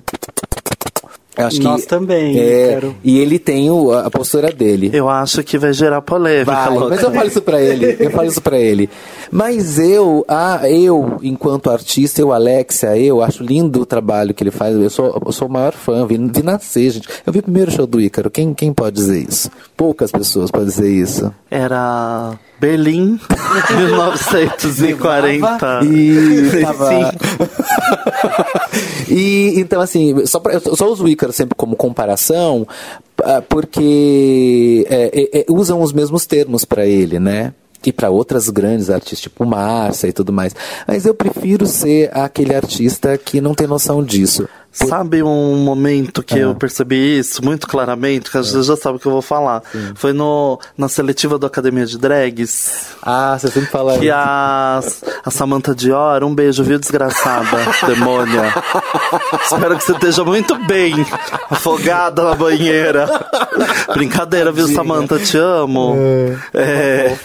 Eu 1.37 1.47
acho 1.47 1.61
Nós 1.61 1.85
também, 1.85 2.37
é, 2.39 2.69
Ícaro. 2.71 2.95
E 3.03 3.19
ele 3.19 3.37
tem 3.39 3.69
o- 3.69 3.91
a 3.91 4.09
postura 4.09 4.51
dele. 4.51 4.89
Eu 4.93 5.09
acho 5.09 5.43
que 5.43 5.57
vai 5.57 5.73
gerar 5.73 6.01
polêmica, 6.01 6.51
Vai, 6.51 6.77
mas 6.89 7.01
eu 7.03 7.11
falo 7.11 7.27
isso 7.27 7.41
pra 7.41 7.61
ele. 7.61 7.97
Eu 7.99 8.11
falo 8.11 8.27
isso 8.27 8.41
pra 8.41 8.57
ele. 8.57 8.89
Mas 9.31 9.79
eu, 9.79 10.23
ah, 10.27 10.61
eu, 10.69 11.17
enquanto 11.21 11.69
artista, 11.69 12.21
eu, 12.21 12.31
Alexia, 12.31 12.95
eu 12.97 13.21
acho 13.21 13.43
lindo 13.43 13.81
o 13.81 13.85
trabalho 13.85 14.33
que 14.33 14.43
ele 14.43 14.51
faz. 14.51 14.75
Eu 14.75 14.89
sou, 14.89 15.21
eu 15.25 15.31
sou 15.31 15.47
o 15.47 15.51
maior 15.51 15.73
fã, 15.73 16.05
vi, 16.05 16.17
vi 16.17 16.43
nascer, 16.43 16.91
gente. 16.91 17.07
Eu 17.25 17.33
vi 17.33 17.39
o 17.39 17.43
primeiro 17.43 17.71
show 17.71 17.85
do 17.87 17.99
Ícaro. 17.99 18.29
Quem, 18.29 18.53
quem 18.53 18.73
pode 18.73 18.95
dizer 18.95 19.25
isso? 19.27 19.49
Poucas 19.75 20.11
pessoas 20.11 20.49
podem 20.51 20.67
dizer 20.67 20.89
isso. 20.89 21.33
Era 21.51 22.33
Berlim, 22.59 23.19
1940. 23.75 25.81
E 25.85 26.61
tava... 26.61 27.13
E 29.09 29.53
então 29.59 29.81
assim, 29.81 30.25
só 30.25 30.39
pra, 30.39 30.53
eu 30.53 30.75
só 30.75 30.89
uso 30.89 31.03
o 31.03 31.09
Ícaro 31.09 31.31
sempre 31.31 31.55
como 31.55 31.75
comparação, 31.75 32.67
ah, 33.23 33.41
porque 33.41 34.85
é, 34.89 35.11
é, 35.13 35.39
é, 35.39 35.45
usam 35.49 35.81
os 35.81 35.93
mesmos 35.93 36.25
termos 36.25 36.65
pra 36.65 36.85
ele, 36.85 37.19
né? 37.19 37.53
E 37.85 37.91
pra 37.91 38.09
outras 38.09 38.49
grandes 38.49 38.89
artistas, 38.89 39.21
tipo 39.21 39.45
Márcia 39.45 40.07
e 40.07 40.13
tudo 40.13 40.33
mais. 40.33 40.55
Mas 40.87 41.05
eu 41.05 41.13
prefiro 41.13 41.67
ser 41.67 42.09
aquele 42.17 42.55
artista 42.55 43.15
que 43.15 43.39
não 43.39 43.53
tem 43.53 43.67
noção 43.67 44.03
disso. 44.03 44.47
Sabe 44.75 45.23
um 45.23 45.55
momento 45.55 46.21
que 46.21 46.35
Ah. 46.35 46.39
eu 46.39 46.55
percebi 46.55 47.17
isso 47.17 47.43
muito 47.43 47.65
claramente, 47.67 48.29
que 48.29 48.37
a 48.37 48.41
gente 48.41 48.61
já 48.63 48.75
sabe 48.75 48.97
o 48.97 48.99
que 48.99 49.05
eu 49.05 49.11
vou 49.13 49.21
falar. 49.21 49.63
Foi 49.95 50.11
no, 50.11 50.59
na 50.77 50.89
seletiva 50.89 51.37
do 51.39 51.45
Academia 51.45 51.85
de 51.85 51.97
Drags, 51.97 52.87
Ah, 53.01 53.37
você 53.39 53.47
sempre 53.47 53.69
fala 53.69 53.97
que 53.97 54.05
isso. 54.05 54.13
a, 54.13 54.81
a 55.25 55.31
Samantha 55.31 55.73
Dior, 55.73 56.23
um 56.23 56.35
beijo, 56.35 56.63
viu, 56.63 56.77
desgraçada, 56.77 57.57
demônia. 57.87 58.53
Espero 59.43 59.77
que 59.77 59.83
você 59.83 59.93
esteja 59.93 60.23
muito 60.25 60.55
bem, 60.65 60.93
afogada 61.49 62.23
na 62.23 62.35
banheira. 62.35 63.07
Brincadeira, 63.93 64.51
viu, 64.51 64.67
Samantha, 64.67 65.17
te 65.19 65.37
amo. 65.37 65.95
É, 66.53 67.15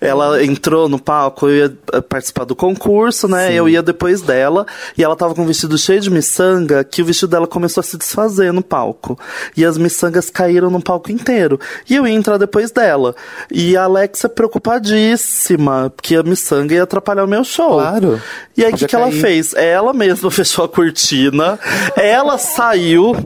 ela 0.00 0.44
entrou 0.44 0.88
no 0.88 0.98
palco, 0.98 1.48
eu 1.48 1.56
ia 1.68 1.72
eh, 1.92 2.00
participar 2.00 2.44
do 2.44 2.54
concurso, 2.54 3.26
né? 3.28 3.52
Eu 3.54 3.68
ia 3.68 3.82
depois 3.82 4.20
dela, 4.20 4.66
e 4.96 5.02
ela 5.04 5.16
tava 5.16 5.34
com 5.34 5.42
um 5.42 5.46
vestido 5.46 5.76
cheio 5.78 6.00
de 6.00 6.10
miçanga, 6.58 6.84
que 6.84 7.02
o 7.02 7.04
vestido 7.04 7.30
dela 7.30 7.46
começou 7.46 7.80
a 7.80 7.84
se 7.84 7.96
desfazer 7.96 8.52
no 8.52 8.62
palco. 8.62 9.18
E 9.56 9.64
as 9.64 9.78
miçangas 9.78 10.30
caíram 10.30 10.70
no 10.70 10.82
palco 10.82 11.10
inteiro. 11.10 11.58
E 11.88 11.96
eu 11.96 12.06
ia 12.06 12.14
entrar 12.14 12.36
depois 12.36 12.70
dela. 12.70 13.14
E 13.50 13.76
a 13.76 13.84
Alexa 13.84 14.28
preocupadíssima, 14.28 15.92
porque 15.94 16.16
a 16.16 16.22
miçanga 16.22 16.74
ia 16.74 16.82
atrapalhar 16.82 17.24
o 17.24 17.28
meu 17.28 17.44
show. 17.44 17.74
Claro. 17.74 18.20
E 18.56 18.64
aí, 18.64 18.72
o 18.72 18.76
que, 18.76 18.86
que 18.86 18.96
ela 18.96 19.10
fez? 19.12 19.54
Ela 19.54 19.92
mesma 19.92 20.30
fechou 20.32 20.64
a 20.64 20.68
cortina, 20.68 21.58
ela 21.96 22.38
saiu, 22.38 23.16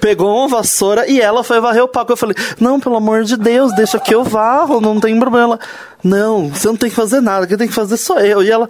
pegou 0.00 0.36
uma 0.36 0.48
vassoura 0.48 1.08
e 1.08 1.20
ela 1.20 1.42
foi 1.42 1.60
varrer 1.60 1.82
o 1.82 1.88
palco. 1.88 2.12
Eu 2.12 2.16
falei, 2.16 2.36
não, 2.60 2.78
pelo 2.78 2.96
amor 2.96 3.24
de 3.24 3.36
Deus, 3.36 3.74
deixa 3.74 3.98
que 3.98 4.14
eu 4.14 4.22
varro, 4.22 4.80
não 4.80 5.00
tem 5.00 5.18
problema. 5.18 5.58
Não, 6.02 6.48
você 6.48 6.66
não 6.66 6.76
tem 6.76 6.90
que 6.90 6.96
fazer 6.96 7.20
nada, 7.20 7.46
quem 7.46 7.56
tem 7.56 7.68
que 7.68 7.74
fazer 7.74 7.96
sou 7.96 8.18
eu. 8.18 8.42
E 8.42 8.50
ela, 8.50 8.68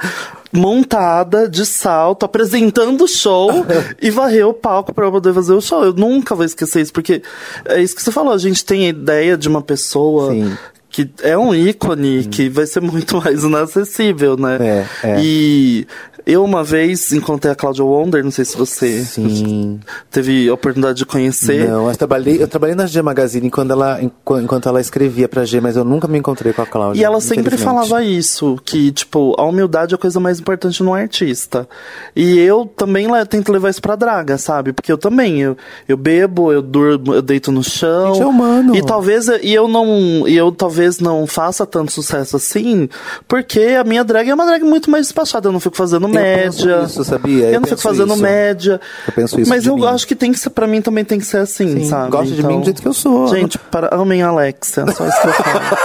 montada, 0.53 1.49
de 1.49 1.64
salto, 1.64 2.24
apresentando 2.24 3.05
o 3.05 3.09
show 3.09 3.51
e 4.01 4.11
varreu 4.11 4.51
o 4.51 4.55
palco 4.55 4.93
pra 4.93 5.07
eu 5.07 5.12
poder 5.12 5.33
fazer 5.33 5.55
o 5.55 5.61
show. 5.61 5.83
Eu 5.83 5.95
nunca 5.95 6.35
vou 6.35 6.45
esquecer 6.45 6.83
isso, 6.83 6.93
porque 6.93 7.22
é 7.64 7.80
isso 7.80 7.97
que 7.97 8.03
você 8.03 8.12
falou, 8.12 8.33
a 8.33 8.39
gente 8.39 8.64
tem 8.64 8.87
a 8.87 8.91
ideia 8.91 9.37
de 9.37 9.49
uma 9.49 9.62
pessoa 9.62 10.30
Sim. 10.30 10.57
que 10.91 11.11
é 11.22 11.37
um 11.39 11.55
ícone 11.55 12.24
que 12.26 12.51
vai 12.51 12.66
ser 12.66 12.80
muito 12.80 13.16
mais 13.16 13.45
inacessível, 13.45 14.37
né? 14.37 14.59
É, 14.61 14.87
é. 15.03 15.20
E 15.22 15.87
eu 16.26 16.44
uma 16.44 16.62
vez 16.62 17.12
encontrei 17.12 17.52
a 17.52 17.54
Claudia 17.56 17.84
Wonder, 17.84 18.22
não 18.22 18.30
sei 18.30 18.44
se 18.44 18.56
você 18.56 19.02
Sim. 19.04 19.80
teve 20.10 20.48
a 20.48 20.54
oportunidade 20.54 20.98
de 20.98 21.06
conhecer. 21.06 21.68
Não, 21.68 21.88
eu 21.88 21.96
trabalhei, 21.96 22.42
eu 22.42 22.48
trabalhei 22.48 22.74
na 22.76 22.86
G 22.86 23.00
Magazine 23.02 23.50
quando 23.50 23.72
ela, 23.72 24.02
enqu- 24.02 24.40
enquanto 24.40 24.68
ela 24.68 24.80
escrevia 24.80 25.28
pra 25.28 25.44
G, 25.44 25.60
mas 25.60 25.76
eu 25.76 25.84
nunca 25.84 26.06
me 26.08 26.18
encontrei 26.18 26.52
com 26.52 26.62
a 26.62 26.66
Cláudia. 26.66 27.00
E 27.00 27.04
ela 27.04 27.20
sempre 27.20 27.56
falava 27.56 28.02
isso, 28.04 28.58
que, 28.64 28.92
tipo, 28.92 29.34
a 29.38 29.44
humildade 29.44 29.94
é 29.94 29.96
a 29.96 29.98
coisa 29.98 30.18
mais 30.20 30.38
importante 30.40 30.82
no 30.82 30.94
artista. 30.94 31.68
E 32.14 32.38
eu 32.38 32.66
também 32.66 33.06
tento 33.28 33.52
levar 33.52 33.70
isso 33.70 33.82
pra 33.82 33.96
draga, 33.96 34.38
sabe? 34.38 34.72
Porque 34.72 34.90
eu 34.92 34.98
também, 34.98 35.40
eu, 35.40 35.56
eu 35.88 35.96
bebo, 35.96 36.52
eu 36.52 36.62
durmo, 36.62 37.14
eu 37.14 37.22
deito 37.22 37.50
no 37.52 37.62
chão. 37.62 38.14
Gente, 38.14 38.22
é 38.22 38.26
humano. 38.26 38.76
E 38.76 38.82
talvez, 38.84 39.26
e 39.42 39.52
eu 39.52 39.66
não, 39.68 40.26
e 40.26 40.36
eu 40.36 40.52
talvez 40.52 40.98
não 41.00 41.26
faça 41.26 41.66
tanto 41.66 41.92
sucesso 41.92 42.36
assim, 42.36 42.88
porque 43.26 43.60
a 43.78 43.84
minha 43.84 44.04
drag 44.04 44.28
é 44.28 44.34
uma 44.34 44.46
drag 44.46 44.62
muito 44.62 44.90
mais 44.90 45.06
despachada, 45.06 45.48
eu 45.48 45.52
não 45.52 45.60
fico 45.60 45.76
fazendo 45.76 46.06
média. 46.20 46.78
penso 46.78 46.86
isso, 46.86 47.04
sabia? 47.04 47.44
Eu, 47.46 47.52
Eu 47.54 47.60
não 47.60 47.68
fico 47.68 47.76
penso 47.76 47.82
fazendo 47.82 48.12
isso. 48.14 48.22
média. 48.22 48.80
Eu 49.06 49.12
penso 49.12 49.40
isso 49.40 49.48
Mas 49.50 49.62
de 49.62 49.68
eu 49.68 49.76
mim. 49.76 49.86
acho 49.86 50.06
que 50.06 50.14
tem 50.14 50.32
que 50.32 50.38
ser, 50.38 50.50
pra 50.50 50.66
mim 50.66 50.80
também 50.82 51.04
tem 51.04 51.18
que 51.18 51.24
ser 51.26 51.38
assim, 51.38 51.72
Sim, 51.76 51.84
sabe? 51.88 52.10
gosta 52.10 52.34
de 52.34 52.42
mim 52.42 52.58
do 52.60 52.64
jeito 52.64 52.80
que 52.82 52.88
eu 52.88 52.92
sou. 52.94 53.28
Gente, 53.28 53.58
para, 53.58 53.94
amem 53.94 54.22
a 54.22 54.28
Alexia, 54.28 54.84
só 54.92 55.06
isso 55.06 55.20
que 55.20 55.26
eu 55.28 55.32
falo. 55.32 55.76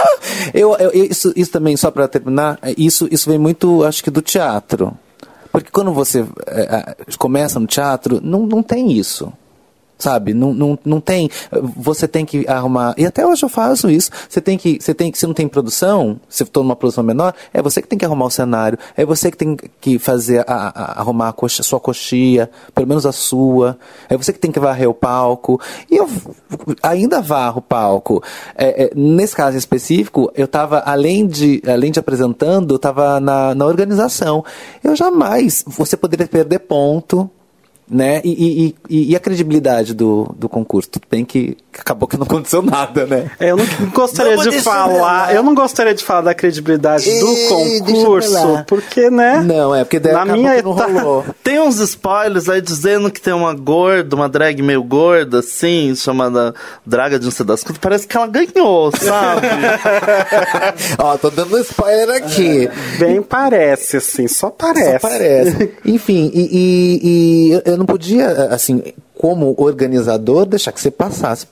eu, 0.54 0.76
eu- 0.92 1.04
isso, 1.04 1.32
isso 1.36 1.50
também, 1.50 1.76
só 1.76 1.90
pra 1.90 2.06
terminar, 2.08 2.58
é, 2.62 2.74
isso, 2.76 3.08
isso 3.10 3.28
vem 3.28 3.38
muito, 3.38 3.84
acho 3.84 4.02
que, 4.04 4.10
do 4.10 4.20
teatro. 4.22 4.92
Porque 5.50 5.70
quando 5.72 5.92
você 5.92 6.24
é, 6.46 6.60
é, 6.62 6.96
começa 7.18 7.58
no 7.58 7.66
teatro, 7.66 8.20
não, 8.22 8.40
não 8.46 8.62
tem 8.62 8.92
isso. 8.92 9.32
Sabe? 9.98 10.32
Não, 10.32 10.54
não, 10.54 10.78
não 10.84 11.00
tem. 11.00 11.28
Você 11.76 12.06
tem 12.06 12.24
que 12.24 12.46
arrumar. 12.48 12.94
E 12.96 13.04
até 13.04 13.26
hoje 13.26 13.44
eu 13.44 13.48
faço 13.48 13.90
isso. 13.90 14.10
Você 14.28 14.40
tem 14.40 14.56
que. 14.56 14.78
Você 14.80 14.94
tem 14.94 15.10
que. 15.10 15.18
Se 15.18 15.26
não 15.26 15.34
tem 15.34 15.48
produção, 15.48 16.20
se 16.28 16.44
for 16.44 16.62
numa 16.62 16.76
produção 16.76 17.02
menor, 17.02 17.34
é 17.52 17.60
você 17.60 17.82
que 17.82 17.88
tem 17.88 17.98
que 17.98 18.04
arrumar 18.04 18.26
o 18.26 18.30
cenário. 18.30 18.78
É 18.96 19.04
você 19.04 19.30
que 19.30 19.36
tem 19.36 19.56
que 19.80 19.98
fazer 19.98 20.44
a, 20.48 20.68
a- 20.68 21.00
arrumar 21.00 21.28
a 21.30 21.32
coxa, 21.32 21.62
sua 21.64 21.80
coxia, 21.80 22.48
pelo 22.74 22.86
menos 22.86 23.04
a 23.06 23.12
sua. 23.12 23.76
É 24.08 24.16
você 24.16 24.32
que 24.32 24.38
tem 24.38 24.52
que 24.52 24.60
varrer 24.60 24.88
o 24.88 24.94
palco. 24.94 25.60
E 25.90 25.96
eu 25.96 26.08
ainda 26.82 27.20
varro 27.20 27.58
o 27.58 27.62
palco. 27.62 28.22
É, 28.56 28.84
é, 28.84 28.90
nesse 28.94 29.34
caso 29.34 29.56
específico, 29.56 30.30
eu 30.36 30.44
estava, 30.44 30.78
além 30.86 31.26
de, 31.26 31.60
além 31.66 31.90
de 31.90 31.98
apresentando, 31.98 32.74
eu 32.74 32.76
estava 32.76 33.18
na, 33.18 33.52
na 33.54 33.66
organização. 33.66 34.44
Eu 34.82 34.94
jamais. 34.94 35.64
Você 35.66 35.96
poderia 35.96 36.26
perder 36.28 36.60
ponto 36.60 37.28
né? 37.90 38.20
E, 38.24 38.74
e, 38.88 39.10
e, 39.12 39.16
a 39.16 39.20
credibilidade 39.20 39.94
do, 39.94 40.34
do 40.36 40.48
concurso? 40.48 40.88
Tudo 40.90 41.04
bem 41.10 41.24
que 41.24 41.56
acabou 41.78 42.08
que 42.08 42.16
não 42.16 42.24
aconteceu 42.24 42.60
nada, 42.62 43.06
né? 43.06 43.30
É, 43.38 43.50
Eu 43.50 43.56
não 43.56 43.64
gostaria 43.94 44.36
Não, 44.36 44.42
de 44.42 44.60
falar. 44.60 45.34
Eu 45.34 45.42
não 45.42 45.54
gostaria 45.54 45.94
de 45.94 46.02
falar 46.04 46.22
da 46.22 46.34
credibilidade 46.34 47.04
do 47.20 47.26
deixa 47.34 47.54
eu 47.54 47.84
concurso, 47.84 48.64
porque, 48.66 49.10
né? 49.10 49.40
Não, 49.42 49.74
é 49.74 49.84
porque 49.84 49.98
daí 50.00 50.12
Na 50.12 50.24
minha 50.24 50.56
que 50.56 50.62
não 50.62 50.72
etapa- 50.74 50.92
rolou. 51.00 51.24
Tem 51.42 51.60
uns 51.60 51.78
spoilers 51.78 52.48
aí 52.48 52.60
dizendo 52.60 53.10
que 53.10 53.20
tem 53.20 53.32
uma 53.32 53.54
gorda, 53.54 54.14
uma 54.14 54.28
drag 54.28 54.60
meio 54.62 54.82
gorda, 54.82 55.38
assim, 55.38 55.94
chamada 55.96 56.54
Draga 56.84 57.18
de 57.18 57.24
não 57.24 57.32
sei 57.32 57.46
das 57.46 57.62
quantas. 57.62 57.78
Parece 57.78 58.06
que 58.06 58.16
ela 58.16 58.26
ganhou, 58.26 58.90
sabe? 58.94 59.46
Ó, 60.98 61.16
tô 61.16 61.30
dando 61.30 61.58
spoiler 61.60 62.10
aqui. 62.16 62.68
Bem 62.98 63.22
parece, 63.22 63.96
assim, 63.98 64.28
só 64.28 64.50
parece. 64.50 64.92
Só 65.00 65.08
parece. 65.08 65.72
Enfim, 65.84 66.30
e, 66.34 66.40
e- 66.40 67.00
e 67.02 67.52
eu- 67.64 67.77
eu 67.78 67.80
não 67.80 67.86
podia, 67.86 68.28
assim, 68.50 68.82
como 69.16 69.54
organizador, 69.56 70.44
deixar 70.44 70.72
que 70.72 70.80
você 70.80 70.90
passasse 70.90 71.46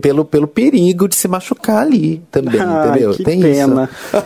pelo, 0.00 0.24
pelo 0.24 0.48
perigo 0.48 1.06
de 1.06 1.14
se 1.14 1.28
machucar 1.28 1.82
ali 1.82 2.22
também, 2.30 2.60
Ai, 2.60 2.88
entendeu? 2.88 3.12
que 3.12 3.24
Tem 3.24 3.40
pena. 3.40 3.90
isso. 3.92 4.24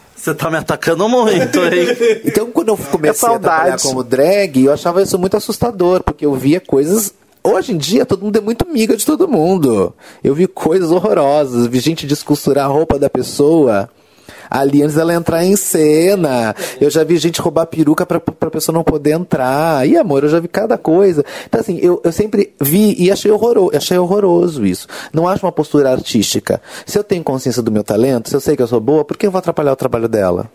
Você 0.20 0.34
tá 0.34 0.50
me 0.50 0.58
atacando 0.58 1.08
muito, 1.08 1.58
hein? 1.60 1.86
Então, 2.26 2.50
quando 2.50 2.68
eu 2.68 2.76
comecei 2.76 3.26
É 3.26 3.34
a 3.34 3.38
trabalhar 3.38 3.80
como 3.80 4.04
drag, 4.04 4.66
eu 4.66 4.72
achava 4.74 5.02
isso 5.02 5.18
muito 5.18 5.34
assustador, 5.34 6.02
porque 6.02 6.26
eu 6.26 6.34
via 6.34 6.60
coisas. 6.60 7.14
Hoje 7.42 7.72
em 7.72 7.78
dia, 7.78 8.04
todo 8.04 8.22
mundo 8.22 8.36
é 8.36 8.40
muito 8.42 8.68
amiga 8.68 8.94
de 8.94 9.06
todo 9.06 9.26
mundo. 9.26 9.94
Eu 10.22 10.34
vi 10.34 10.46
coisas 10.46 10.90
horrorosas, 10.90 11.66
vi 11.66 11.80
gente 11.80 12.06
descosturar 12.06 12.66
a 12.66 12.68
roupa 12.68 12.98
da 12.98 13.08
pessoa. 13.08 13.88
Ali 14.50 14.82
antes 14.82 14.96
dela 14.96 15.14
entrar 15.14 15.44
em 15.44 15.54
cena. 15.56 16.54
Eu 16.80 16.90
já 16.90 17.04
vi 17.04 17.16
gente 17.18 17.40
roubar 17.40 17.66
peruca 17.66 18.04
pra, 18.04 18.18
pra 18.18 18.50
pessoa 18.50 18.74
não 18.74 18.82
poder 18.82 19.12
entrar. 19.12 19.86
E 19.86 19.96
amor, 19.96 20.24
eu 20.24 20.28
já 20.28 20.40
vi 20.40 20.48
cada 20.48 20.76
coisa. 20.76 21.24
Então, 21.46 21.60
assim, 21.60 21.78
eu, 21.80 22.00
eu 22.02 22.12
sempre 22.12 22.52
vi 22.60 22.94
e 22.98 23.10
achei 23.10 23.30
horroroso, 23.30 23.76
achei 23.76 23.98
horroroso 23.98 24.66
isso. 24.66 24.86
Não 25.12 25.28
acho 25.28 25.46
uma 25.46 25.52
postura 25.52 25.92
artística. 25.92 26.60
Se 26.84 26.98
eu 26.98 27.04
tenho 27.04 27.22
consciência 27.22 27.62
do 27.62 27.70
meu 27.70 27.84
talento, 27.84 28.28
se 28.28 28.36
eu 28.36 28.40
sei 28.40 28.56
que 28.56 28.62
eu 28.62 28.66
sou 28.66 28.80
boa, 28.80 29.04
por 29.04 29.16
que 29.16 29.26
eu 29.26 29.30
vou 29.30 29.38
atrapalhar 29.38 29.72
o 29.72 29.76
trabalho 29.76 30.08
dela? 30.08 30.50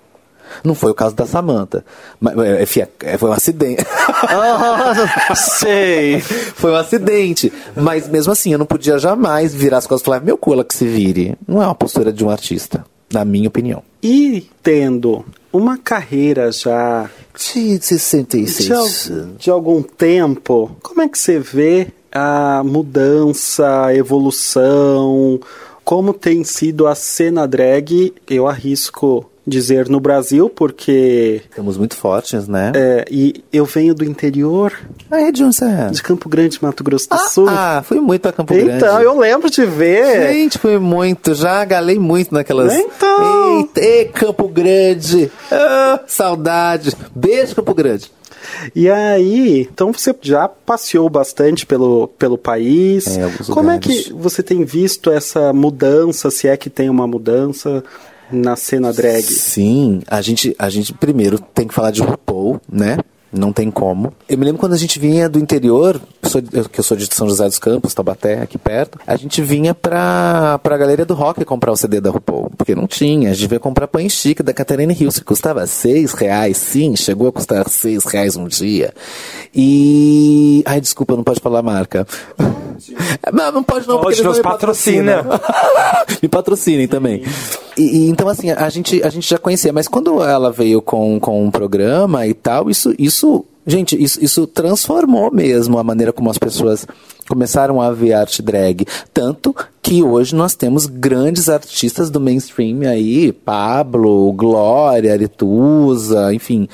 Não 0.64 0.76
foi 0.76 0.92
o 0.92 0.96
caso 0.96 1.16
da 1.16 1.26
Samantha. 1.26 1.84
Mas, 2.20 2.38
é, 2.38 2.64
enfim, 2.64 2.84
é, 3.02 3.18
foi 3.18 3.30
um 3.30 3.34
acidente. 3.34 3.86
Ah, 4.28 5.36
sei. 5.36 6.20
foi 6.56 6.72
um 6.72 6.76
acidente. 6.76 7.52
Mas 7.76 8.08
mesmo 8.08 8.32
assim, 8.32 8.52
eu 8.52 8.60
não 8.60 8.66
podia 8.66 8.98
jamais 8.98 9.54
virar 9.54 9.78
as 9.78 9.88
costas 9.88 10.02
e 10.02 10.06
falar, 10.06 10.22
meu 10.22 10.38
cu, 10.38 10.54
ela 10.54 10.64
que 10.64 10.76
se 10.76 10.86
vire. 10.86 11.38
Não 11.48 11.62
é 11.62 11.66
uma 11.66 11.76
postura 11.76 12.12
de 12.12 12.24
um 12.24 12.30
artista, 12.30 12.86
na 13.12 13.24
minha 13.26 13.48
opinião. 13.48 13.84
E 14.02 14.48
tendo 14.62 15.26
uma 15.52 15.78
carreira 15.78 16.52
já 16.52 17.10
De 17.34 17.80
66. 17.80 19.12
de, 19.38 19.44
de 19.44 19.50
algum 19.50 19.82
tempo, 19.82 20.76
como 20.82 21.02
é 21.02 21.08
que 21.08 21.18
você 21.18 21.40
vê 21.40 21.88
a 22.12 22.62
mudança, 22.64 23.86
a 23.86 23.96
evolução, 23.96 25.40
como 25.84 26.14
tem 26.14 26.44
sido 26.44 26.88
a 26.88 26.96
cena 26.96 27.48
drag, 27.48 28.14
eu 28.30 28.48
arrisco 28.48 29.30
dizer 29.48 29.88
no 29.90 30.00
Brasil, 30.00 30.50
porque 30.50 31.42
Estamos 31.50 31.78
muito 31.78 31.96
fortes, 31.96 32.48
né? 32.48 32.72
é, 32.76 33.06
e 33.10 33.44
eu 33.54 33.66
venho 33.66 33.94
do 33.94 34.04
interior 34.04 34.74
é 35.12 35.32
de 35.32 35.44
onde 35.44 35.56
você 35.56 35.66
é? 35.66 35.88
de 35.90 36.02
Campo 36.02 36.28
Grande, 36.28 36.58
Mato 36.62 36.84
Grosso 36.84 37.08
do 37.10 37.14
Ah, 37.16 37.28
Sul. 37.30 37.48
ah, 37.50 37.84
fui 37.86 38.00
muito 38.00 38.22
pra 38.22 38.32
Campo 38.32 38.54
Grande. 38.54 38.72
então, 38.78 39.00
eu 39.02 39.18
lembro 39.20 39.50
de 39.50 39.66
ver. 39.66 40.34
Gente, 40.34 40.58
fui 40.58 40.78
muito, 40.80 41.34
já 41.36 41.64
galei 41.66 42.00
muito 42.00 42.34
naquelas. 42.34 42.74
Então. 42.74 43.60
Eita, 43.60 43.80
ei, 43.82 44.06
Campo 44.06 44.48
Grande! 44.48 45.32
Ah, 45.52 46.00
saudade! 46.08 46.92
Beijo, 47.16 47.56
Campo 47.56 47.74
Grande! 47.74 48.12
E 48.76 48.90
aí, 48.90 49.62
então 49.62 49.92
você 49.92 50.16
já 50.22 50.48
passeou 50.48 51.10
bastante 51.10 51.66
pelo, 51.66 52.08
pelo 52.10 52.38
país. 52.38 53.06
É, 53.18 53.30
Como 53.52 53.70
é 53.72 53.76
lugares. 53.76 54.08
que 54.08 54.14
você 54.14 54.42
tem 54.44 54.64
visto 54.64 55.10
essa 55.10 55.52
mudança, 55.52 56.30
se 56.30 56.48
é 56.48 56.56
que 56.56 56.70
tem 56.70 56.90
uma 56.90 57.08
mudança 57.08 57.84
na 58.32 58.56
cena 58.56 58.92
drag? 58.92 59.24
Sim, 59.24 60.02
a 60.08 60.22
gente, 60.22 60.56
a 60.58 60.70
gente 60.70 60.94
primeiro 60.94 61.40
tem 61.40 61.68
que 61.68 61.74
falar 61.74 61.92
de 61.92 62.02
RuPaul, 62.02 62.60
né? 62.72 62.98
Não 63.32 63.52
tem 63.52 63.70
como. 63.70 64.14
Eu 64.30 64.38
me 64.38 64.46
lembro 64.46 64.60
quando 64.60 64.74
a 64.74 64.78
gente 64.78 64.98
vinha 65.00 65.28
do 65.28 65.38
interior, 65.38 66.00
que 66.72 66.80
eu 66.80 66.84
sou 66.84 66.96
de 66.96 67.14
São 67.14 67.28
José 67.28 67.46
dos 67.46 67.60
Campos, 67.60 67.94
Taubaté, 67.94 68.42
aqui 68.42 68.58
perto, 68.58 68.98
a 69.06 69.16
gente 69.16 69.42
vinha 69.42 69.74
pra, 69.74 70.60
pra 70.64 70.78
Galeria 70.78 71.06
do 71.06 71.14
Rock 71.14 71.44
comprar 71.44 71.72
o 71.72 71.76
CD 71.76 72.00
da 72.00 72.10
RuPaul, 72.10 72.52
porque 72.58 72.74
não 72.74 72.88
tinha. 72.88 73.32
A 73.32 73.34
gente 73.34 73.48
veio 73.48 73.60
comprar 73.60 73.88
pães 73.88 74.14
chique 74.14 74.42
da 74.42 74.54
Catarina 74.54 74.94
Hills, 74.94 75.20
que 75.20 75.26
custava 75.26 75.66
seis 75.68 76.14
reais, 76.14 76.58
sim, 76.58 76.96
chegou 76.96 77.28
a 77.28 77.32
custar 77.32 77.68
seis 77.68 78.06
reais 78.06 78.36
um 78.36 78.48
dia. 78.48 78.94
E... 79.54 80.64
Ai, 80.66 80.80
desculpa, 80.80 81.16
não 81.16 81.24
pode 81.24 81.40
falar 81.40 81.60
a 81.60 81.64
marca. 81.64 82.08
Não, 83.34 83.52
não 83.52 83.64
pode 83.64 83.88
não, 83.88 84.00
Pode, 84.00 84.02
porque 84.02 84.16
eles 84.16 84.24
não 84.24 84.30
nos 84.32 84.38
me 84.38 84.44
patrocina. 84.44 85.26
me 86.22 86.28
patrocinem 86.28 86.88
também. 86.88 87.24
E, 87.78 87.84
e, 87.84 88.10
então, 88.10 88.28
assim, 88.28 88.52
a 88.52 88.70
gente, 88.70 89.04
a 89.04 89.10
gente 89.10 89.30
já 89.30 89.38
conhecia, 89.38 89.74
mas 89.74 89.88
quando 89.88 90.24
ela 90.24 90.52
veio 90.52 90.82
com, 90.82 91.20
com 91.20 91.44
um 91.44 91.52
programa 91.52 92.26
e 92.26 92.34
tal, 92.34 92.70
isso, 92.70 92.94
isso 92.98 93.25
gente, 93.66 94.02
isso, 94.02 94.24
isso 94.24 94.48
transformou 94.48 95.32
mesmo 95.32 95.78
a 95.78 95.84
maneira 95.84 96.14
como 96.14 96.30
as 96.30 96.38
pessoas 96.38 96.86
começaram 97.28 97.82
a 97.82 97.92
ver 97.92 98.14
arte 98.14 98.42
drag. 98.42 98.86
Tanto 99.14 99.56
que 99.82 100.04
hoje 100.04 100.36
nós 100.36 100.56
temos 100.56 100.86
grandes 100.86 101.50
artistas 101.50 102.10
do 102.10 102.20
mainstream 102.20 102.82
aí, 102.90 103.32
Pablo, 103.32 104.32
Glória, 104.34 105.14
Aretusa, 105.14 106.34
enfim. 106.34 106.68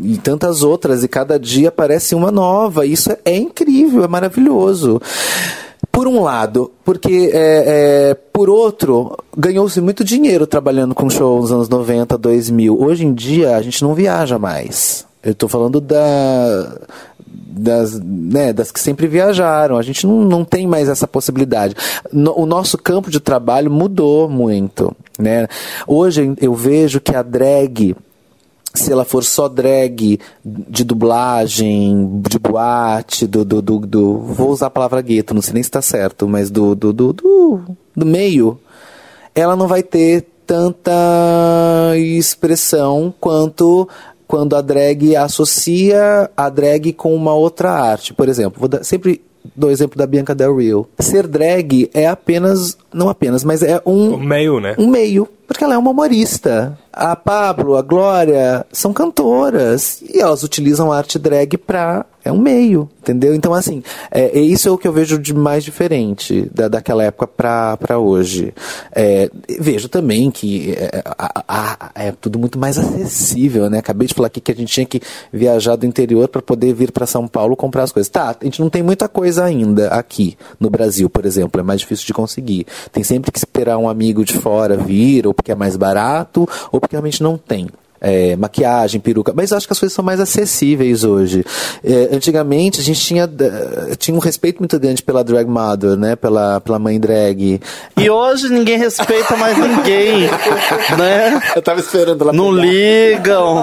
E 0.00 0.16
tantas 0.16 0.62
outras, 0.62 1.04
e 1.04 1.08
cada 1.08 1.38
dia 1.38 1.68
aparece 1.68 2.14
uma 2.14 2.30
nova. 2.30 2.86
Isso 2.86 3.12
é, 3.12 3.18
é 3.24 3.36
incrível, 3.36 4.04
é 4.04 4.08
maravilhoso. 4.08 5.00
Por 5.90 6.08
um 6.08 6.22
lado, 6.22 6.72
porque 6.84 7.30
é, 7.34 8.10
é, 8.10 8.14
por 8.14 8.48
outro, 8.48 9.14
ganhou-se 9.36 9.78
muito 9.80 10.02
dinheiro 10.02 10.46
trabalhando 10.46 10.94
com 10.94 11.10
show 11.10 11.38
nos 11.40 11.52
anos 11.52 11.68
90, 11.68 12.16
2000. 12.16 12.80
Hoje 12.80 13.04
em 13.04 13.12
dia, 13.12 13.56
a 13.56 13.62
gente 13.62 13.82
não 13.82 13.92
viaja 13.92 14.38
mais. 14.38 15.04
Eu 15.22 15.32
estou 15.32 15.48
falando 15.48 15.80
da, 15.80 16.78
das, 17.26 17.98
né, 18.00 18.52
das 18.52 18.72
que 18.72 18.80
sempre 18.80 19.06
viajaram. 19.06 19.76
A 19.78 19.82
gente 19.82 20.06
não, 20.06 20.22
não 20.22 20.44
tem 20.44 20.66
mais 20.66 20.88
essa 20.88 21.06
possibilidade. 21.06 21.74
No- 22.12 22.38
o 22.38 22.46
nosso 22.46 22.76
campo 22.76 23.10
de 23.10 23.20
trabalho 23.20 23.70
mudou 23.70 24.28
muito. 24.28 24.94
Né? 25.18 25.46
Hoje 25.86 26.34
eu 26.40 26.54
vejo 26.54 27.00
que 27.00 27.14
a 27.14 27.22
drag 27.22 27.94
se 28.74 28.90
ela 28.90 29.04
for 29.04 29.22
só 29.22 29.48
drag 29.50 30.18
de 30.42 30.82
dublagem, 30.82 32.22
de 32.26 32.38
boate, 32.38 33.26
do, 33.26 33.44
do, 33.44 33.60
do, 33.60 33.78
do- 33.80 34.18
vou 34.20 34.48
usar 34.48 34.68
a 34.68 34.70
palavra 34.70 35.02
gueto, 35.02 35.34
não 35.34 35.42
sei 35.42 35.52
nem 35.52 35.62
se 35.62 35.68
está 35.68 35.82
certo, 35.82 36.26
mas 36.26 36.50
do, 36.50 36.74
do, 36.74 36.90
do, 36.90 37.12
do, 37.12 37.60
do 37.94 38.06
meio, 38.06 38.58
ela 39.34 39.54
não 39.56 39.66
vai 39.68 39.82
ter 39.82 40.26
tanta 40.46 40.90
expressão 41.96 43.12
quanto 43.20 43.86
quando 44.32 44.56
a 44.56 44.62
drag 44.62 45.14
associa 45.14 46.30
a 46.34 46.48
drag 46.48 46.94
com 46.94 47.14
uma 47.14 47.34
outra 47.34 47.70
arte. 47.70 48.14
Por 48.14 48.30
exemplo, 48.30 48.58
vou 48.58 48.66
dar, 48.66 48.82
sempre 48.82 49.20
dou 49.54 49.68
o 49.68 49.72
exemplo 49.72 49.98
da 49.98 50.06
Bianca 50.06 50.34
Del 50.34 50.56
Rio. 50.56 50.88
Ser 50.98 51.26
drag 51.26 51.90
é 51.92 52.06
apenas, 52.06 52.78
não 52.94 53.10
apenas, 53.10 53.44
mas 53.44 53.62
é 53.62 53.82
um 53.84 54.14
O 54.14 54.18
meio, 54.18 54.58
né? 54.58 54.74
um 54.78 54.86
meio, 54.86 55.28
porque 55.46 55.62
ela 55.62 55.74
é 55.74 55.76
uma 55.76 55.90
humorista. 55.90 56.78
A 56.92 57.16
Pablo, 57.16 57.76
a 57.76 57.82
Glória, 57.82 58.66
são 58.70 58.92
cantoras 58.92 60.02
e 60.02 60.20
elas 60.20 60.42
utilizam 60.42 60.92
a 60.92 60.96
arte 60.98 61.18
drag 61.18 61.56
pra. 61.56 62.04
É 62.24 62.30
um 62.30 62.38
meio, 62.38 62.88
entendeu? 63.00 63.34
Então, 63.34 63.52
assim, 63.52 63.82
é, 64.08 64.38
é 64.38 64.40
isso 64.40 64.68
é 64.68 64.70
o 64.70 64.78
que 64.78 64.86
eu 64.86 64.92
vejo 64.92 65.18
de 65.18 65.34
mais 65.34 65.64
diferente 65.64 66.48
da, 66.54 66.68
daquela 66.68 67.02
época 67.02 67.26
pra, 67.26 67.76
pra 67.76 67.98
hoje. 67.98 68.54
É, 68.94 69.28
vejo 69.58 69.88
também 69.88 70.30
que 70.30 70.70
é, 70.78 71.02
a- 71.04 71.42
a- 71.48 71.90
é 71.96 72.12
tudo 72.12 72.38
muito 72.38 72.56
mais 72.60 72.78
acessível, 72.78 73.68
né? 73.68 73.78
Acabei 73.78 74.06
de 74.06 74.14
falar 74.14 74.28
aqui 74.28 74.40
que 74.40 74.52
a 74.52 74.54
gente 74.54 74.72
tinha 74.72 74.86
que 74.86 75.00
viajar 75.32 75.74
do 75.74 75.84
interior 75.84 76.28
para 76.28 76.40
poder 76.40 76.72
vir 76.72 76.92
para 76.92 77.06
São 77.06 77.26
Paulo 77.26 77.56
comprar 77.56 77.82
as 77.82 77.90
coisas. 77.90 78.08
Tá, 78.08 78.36
a 78.40 78.44
gente 78.44 78.60
não 78.60 78.70
tem 78.70 78.84
muita 78.84 79.08
coisa 79.08 79.42
ainda 79.44 79.88
aqui 79.88 80.36
no 80.60 80.70
Brasil, 80.70 81.10
por 81.10 81.26
exemplo, 81.26 81.60
é 81.60 81.64
mais 81.64 81.80
difícil 81.80 82.06
de 82.06 82.14
conseguir. 82.14 82.68
Tem 82.92 83.02
sempre 83.02 83.32
que 83.32 83.38
esperar 83.38 83.78
um 83.78 83.88
amigo 83.88 84.24
de 84.24 84.34
fora 84.34 84.76
vir, 84.76 85.26
ou 85.26 85.34
porque 85.34 85.50
é 85.50 85.56
mais 85.56 85.74
barato, 85.76 86.48
ou 86.70 86.80
porque 86.82 86.96
realmente 86.96 87.22
não 87.22 87.38
tem. 87.38 87.68
É, 88.04 88.34
maquiagem, 88.34 89.00
peruca, 89.00 89.32
mas 89.32 89.52
eu 89.52 89.56
acho 89.56 89.66
que 89.66 89.72
as 89.72 89.78
coisas 89.78 89.94
são 89.94 90.04
mais 90.04 90.18
acessíveis 90.18 91.04
hoje. 91.04 91.44
É, 91.84 92.08
antigamente 92.12 92.80
a 92.80 92.82
gente 92.82 93.00
tinha, 93.00 93.24
eh, 93.38 93.94
tinha 93.96 94.12
um 94.14 94.18
respeito 94.18 94.58
muito 94.58 94.76
grande 94.80 95.00
pela 95.04 95.22
drag 95.22 95.48
mother, 95.48 95.96
né? 95.96 96.16
Pela, 96.16 96.60
pela 96.60 96.78
mãe 96.80 96.98
drag. 96.98 97.60
E 97.96 98.10
hoje 98.10 98.48
ninguém 98.48 98.76
respeita 98.76 99.36
mais 99.36 99.56
ninguém, 99.56 100.22
né? 100.98 101.40
Eu 101.54 101.62
tava 101.62 101.78
esperando 101.78 102.22
ela 102.22 102.32
Não 102.32 102.50
pegar. 102.50 102.62
ligam, 102.64 103.62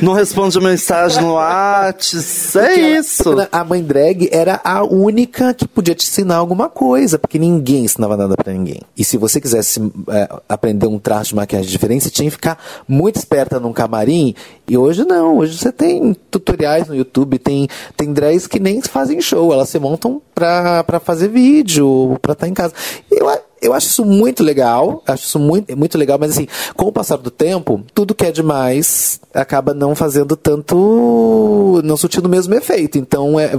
não 0.00 0.12
respondem 0.14 0.62
mensagem 0.62 1.20
no 1.22 1.34
Whats, 1.34 2.56
é 2.56 2.74
ela- 2.78 2.98
isso. 3.00 3.24
A 3.52 3.64
mãe 3.64 3.82
drag 3.82 4.28
era 4.32 4.60
a 4.64 4.82
única 4.82 5.52
que 5.52 5.66
podia 5.68 5.94
te 5.94 6.06
ensinar 6.06 6.36
alguma 6.36 6.68
coisa, 6.68 7.18
porque 7.18 7.38
ninguém 7.38 7.84
ensinava 7.84 8.16
nada 8.16 8.34
pra 8.36 8.52
ninguém. 8.52 8.80
E 8.96 9.04
se 9.04 9.16
você 9.18 9.40
quisesse 9.40 9.80
é, 10.08 10.28
aprender 10.48 10.86
um 10.86 10.98
traço 10.98 11.30
de 11.30 11.36
maquiagem 11.36 11.70
diferente, 11.70 12.04
você 12.04 12.10
tinha 12.10 12.26
que 12.26 12.36
ficar 12.36 12.58
muito 12.88 13.16
esperta 13.16 13.58
num 13.60 13.72
camarim. 13.74 14.34
E 14.66 14.78
hoje 14.78 15.04
não, 15.04 15.38
hoje 15.38 15.58
você 15.58 15.70
tem 15.70 16.14
tutoriais 16.30 16.88
no 16.88 16.94
YouTube, 16.94 17.38
tem, 17.38 17.68
tem 17.96 18.12
drags 18.12 18.46
que 18.46 18.58
nem 18.58 18.80
fazem 18.80 19.20
show, 19.20 19.52
elas 19.52 19.68
se 19.68 19.78
montam 19.78 20.22
pra, 20.34 20.82
pra 20.84 20.98
fazer 20.98 21.28
vídeo, 21.28 22.16
pra 22.22 22.32
estar 22.32 22.48
em 22.48 22.54
casa. 22.54 22.72
Eu, 23.10 23.28
eu 23.64 23.72
acho 23.72 23.88
isso 23.88 24.04
muito 24.04 24.42
legal, 24.42 25.02
acho 25.06 25.24
isso 25.24 25.38
muito, 25.38 25.76
muito 25.76 25.96
legal, 25.96 26.18
mas 26.18 26.32
assim, 26.32 26.46
com 26.76 26.86
o 26.86 26.92
passar 26.92 27.16
do 27.16 27.30
tempo, 27.30 27.82
tudo 27.94 28.14
que 28.14 28.26
é 28.26 28.30
demais 28.30 29.20
acaba 29.32 29.74
não 29.74 29.94
fazendo 29.94 30.36
tanto. 30.36 31.80
não 31.82 31.96
surtindo 31.96 32.28
o 32.28 32.30
mesmo 32.30 32.54
efeito. 32.54 32.98
Então 32.98 33.38
é, 33.40 33.52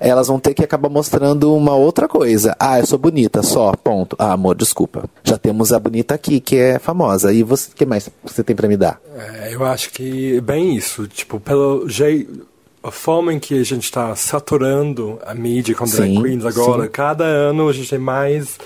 elas 0.00 0.28
vão 0.28 0.38
ter 0.38 0.54
que 0.54 0.64
acabar 0.64 0.88
mostrando 0.88 1.54
uma 1.54 1.74
outra 1.74 2.08
coisa. 2.08 2.56
Ah, 2.58 2.78
eu 2.78 2.86
sou 2.86 2.98
bonita, 2.98 3.42
só, 3.42 3.72
ponto. 3.72 4.16
Ah, 4.18 4.32
amor, 4.32 4.54
desculpa. 4.54 5.04
Já 5.22 5.36
temos 5.36 5.72
a 5.72 5.78
bonita 5.78 6.14
aqui, 6.14 6.40
que 6.40 6.56
é 6.56 6.78
famosa. 6.78 7.32
E 7.32 7.42
você, 7.42 7.70
que 7.74 7.84
mais 7.84 8.08
você 8.22 8.42
tem 8.42 8.56
pra 8.56 8.68
me 8.68 8.76
dar? 8.76 9.00
É, 9.16 9.54
eu 9.54 9.64
acho 9.64 9.90
que 9.90 10.36
é 10.36 10.40
bem 10.40 10.76
isso. 10.76 11.06
Tipo, 11.06 11.38
pelo 11.40 11.88
jeito. 11.88 12.51
A 12.82 12.90
forma 12.90 13.32
em 13.32 13.38
que 13.38 13.58
a 13.58 13.64
gente 13.64 13.84
está 13.84 14.14
saturando 14.16 15.18
a 15.24 15.34
mídia 15.34 15.74
com 15.74 15.84
drag 15.84 16.14
Sim, 16.14 16.22
queens 16.22 16.44
agora, 16.44 16.84
sim. 16.84 16.90
cada 16.90 17.24
ano 17.24 17.68
a 17.68 17.72
gente 17.72 17.88
tem 17.88 17.98
mais, 17.98 18.58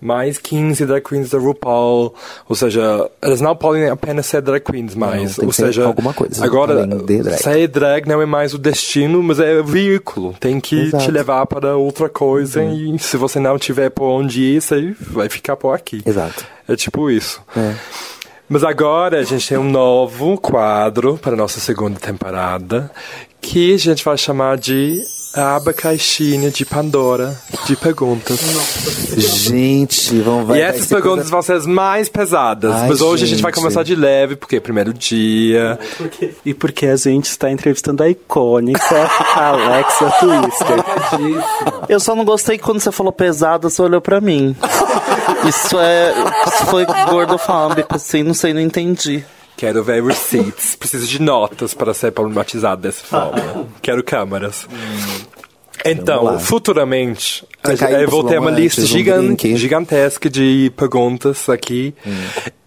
mais 0.00 0.38
15 0.38 0.84
drag 0.84 1.02
queens 1.02 1.30
da 1.30 1.38
RuPaul. 1.38 2.14
Ou 2.48 2.56
seja, 2.56 3.10
elas 3.20 3.40
não 3.40 3.56
podem 3.56 3.88
apenas 3.88 4.26
ser 4.26 4.42
drag 4.42 4.62
queens 4.62 4.94
mais. 4.94 5.38
ou 5.38 5.52
seja, 5.52 5.84
alguma 5.84 6.12
coisa 6.12 6.44
agora 6.44 6.86
drag. 6.86 7.38
ser 7.38 7.66
drag 7.68 8.06
não 8.06 8.20
é 8.20 8.26
mais 8.26 8.52
o 8.52 8.58
destino, 8.58 9.22
mas 9.22 9.40
é 9.40 9.58
o 9.58 9.64
veículo. 9.64 10.34
Tem 10.38 10.60
que 10.60 10.78
Exato. 10.78 11.04
te 11.04 11.10
levar 11.10 11.46
para 11.46 11.76
outra 11.76 12.08
coisa 12.08 12.62
e 12.62 12.98
se 12.98 13.16
você 13.16 13.40
não 13.40 13.58
tiver 13.58 13.90
por 13.90 14.04
onde 14.06 14.42
ir, 14.42 14.60
você 14.60 14.94
vai 15.00 15.28
ficar 15.28 15.56
por 15.56 15.72
aqui. 15.74 16.02
Exato. 16.04 16.44
É 16.68 16.76
tipo 16.76 17.10
isso. 17.10 17.40
É. 17.56 17.74
Mas 18.48 18.64
agora 18.64 19.20
a 19.20 19.22
gente 19.22 19.48
tem 19.48 19.56
um 19.58 19.70
novo 19.70 20.36
quadro 20.38 21.16
para 21.16 21.32
a 21.32 21.36
nossa 21.36 21.58
segunda 21.60 21.98
temporada, 21.98 22.90
que 23.40 23.74
a 23.74 23.78
gente 23.78 24.04
vai 24.04 24.18
chamar 24.18 24.58
de 24.58 25.00
a 25.34 25.56
aba 25.56 25.72
caixinha 25.72 26.50
de 26.50 26.66
Pandora 26.66 27.34
de 27.64 27.74
perguntas. 27.74 28.38
Gente, 29.16 30.20
vamos 30.20 30.46
vai, 30.46 30.58
e 30.58 30.60
essas 30.60 30.86
perguntas 30.86 31.16
coisa- 31.16 31.30
vão 31.30 31.40
ser 31.40 31.52
as 31.54 31.66
mais 31.66 32.10
pesadas. 32.10 32.70
Ai, 32.74 32.88
mas 32.90 33.00
hoje 33.00 33.24
a 33.24 33.26
gente 33.26 33.40
vai 33.40 33.50
gente. 33.50 33.60
começar 33.62 33.82
de 33.82 33.94
leve, 33.94 34.36
porque 34.36 34.56
é 34.56 34.60
primeiro 34.60 34.92
dia. 34.92 35.78
E 36.44 36.52
porque 36.52 36.84
a 36.86 36.96
gente 36.96 37.26
está 37.30 37.50
entrevistando 37.50 38.02
a 38.02 38.10
icônica 38.10 38.80
Alexa 39.34 40.10
Twister. 40.20 40.84
Eu 41.88 41.98
só 41.98 42.14
não 42.14 42.26
gostei 42.26 42.58
que 42.58 42.64
quando 42.64 42.80
você 42.80 42.92
falou 42.92 43.12
pesado, 43.12 43.70
você 43.70 43.80
olhou 43.80 44.02
pra 44.02 44.20
mim. 44.20 44.54
Isso 45.48 45.78
é. 45.78 46.12
Isso 46.46 46.66
foi 46.66 46.84
gordofóbico, 46.86 47.94
assim, 47.94 48.22
não 48.22 48.34
sei, 48.34 48.52
não 48.54 48.60
entendi. 48.60 49.24
Quero 49.56 49.82
ver 49.84 50.02
receipts. 50.02 50.74
Preciso 50.76 51.06
de 51.06 51.20
notas 51.20 51.74
para 51.74 51.92
ser 51.94 52.10
problematizado 52.12 52.82
dessa 52.82 53.04
forma. 53.04 53.66
Quero 53.80 54.02
câmeras. 54.02 54.66
Então, 55.84 56.18
Vamos 56.24 56.32
lá. 56.34 56.38
futuramente, 56.40 57.44
eu 58.00 58.08
vou 58.08 58.22
ter 58.24 58.38
uma 58.38 58.50
lista 58.50 58.82
gigan- 58.82 59.36
gigantesca 59.56 60.30
de 60.30 60.72
perguntas 60.76 61.48
aqui. 61.48 61.92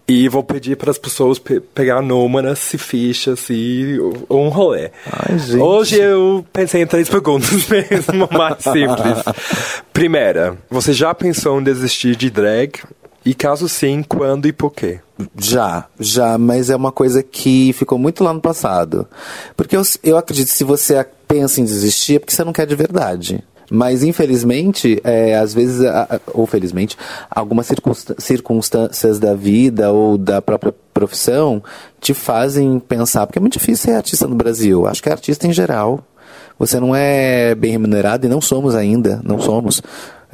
E 0.08 0.28
vou 0.28 0.44
pedir 0.44 0.76
para 0.76 0.90
as 0.90 0.98
pessoas 0.98 1.36
pe- 1.38 1.58
pegar 1.60 2.00
números 2.00 2.72
e 2.72 2.78
fichas 2.78 3.46
e 3.50 3.98
um 4.30 4.48
rolê. 4.48 4.90
Ai, 5.10 5.36
gente. 5.36 5.60
Hoje 5.60 5.96
eu 6.00 6.46
pensei 6.52 6.82
em 6.82 6.86
três 6.86 7.08
perguntas 7.08 7.66
mesmo, 7.66 8.28
mais 8.30 8.58
simples. 8.62 9.24
Primeira, 9.92 10.56
você 10.70 10.92
já 10.92 11.12
pensou 11.14 11.60
em 11.60 11.64
desistir 11.64 12.14
de 12.16 12.30
drag? 12.30 12.74
E 13.24 13.34
caso 13.34 13.68
sim, 13.68 14.04
quando 14.06 14.46
e 14.46 14.52
por 14.52 14.70
quê? 14.72 15.00
Já, 15.36 15.86
já, 15.98 16.38
mas 16.38 16.70
é 16.70 16.76
uma 16.76 16.92
coisa 16.92 17.20
que 17.24 17.72
ficou 17.72 17.98
muito 17.98 18.22
lá 18.22 18.32
no 18.32 18.40
passado. 18.40 19.08
Porque 19.56 19.76
eu, 19.76 19.82
eu 20.04 20.16
acredito 20.16 20.46
que 20.46 20.52
se 20.54 20.62
você 20.62 21.04
pensa 21.26 21.60
em 21.60 21.64
desistir 21.64 22.14
é 22.16 22.18
porque 22.20 22.32
você 22.32 22.44
não 22.44 22.52
quer 22.52 22.66
de 22.66 22.76
verdade. 22.76 23.42
Mas 23.70 24.02
infelizmente, 24.02 25.00
é, 25.02 25.36
às 25.36 25.52
vezes, 25.52 25.80
ou 26.32 26.46
felizmente, 26.46 26.96
algumas 27.30 27.66
circunstâ- 27.66 28.14
circunstâncias 28.18 29.18
da 29.18 29.34
vida 29.34 29.90
ou 29.92 30.16
da 30.16 30.40
própria 30.40 30.72
profissão 30.94 31.62
te 32.00 32.14
fazem 32.14 32.78
pensar, 32.78 33.26
porque 33.26 33.38
é 33.38 33.40
muito 33.40 33.54
difícil 33.58 33.90
ser 33.90 33.96
artista 33.96 34.26
no 34.28 34.34
Brasil. 34.36 34.86
Acho 34.86 35.02
que 35.02 35.08
é 35.08 35.12
artista 35.12 35.46
em 35.46 35.52
geral. 35.52 36.04
Você 36.58 36.78
não 36.80 36.94
é 36.94 37.54
bem 37.54 37.72
remunerado 37.72 38.24
e 38.26 38.28
não 38.30 38.40
somos 38.40 38.74
ainda, 38.74 39.20
não 39.24 39.38
somos. 39.38 39.82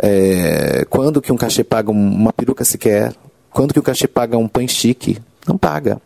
É, 0.00 0.84
quando 0.88 1.20
que 1.20 1.32
um 1.32 1.36
cachê 1.36 1.64
paga 1.64 1.90
um- 1.90 2.14
uma 2.14 2.32
peruca 2.32 2.64
sequer? 2.64 3.12
Quando 3.50 3.72
que 3.74 3.78
o 3.80 3.82
cachê 3.82 4.06
paga 4.06 4.38
um 4.38 4.48
pão 4.48 4.66
chique? 4.68 5.18
Não 5.46 5.58
paga. 5.58 6.00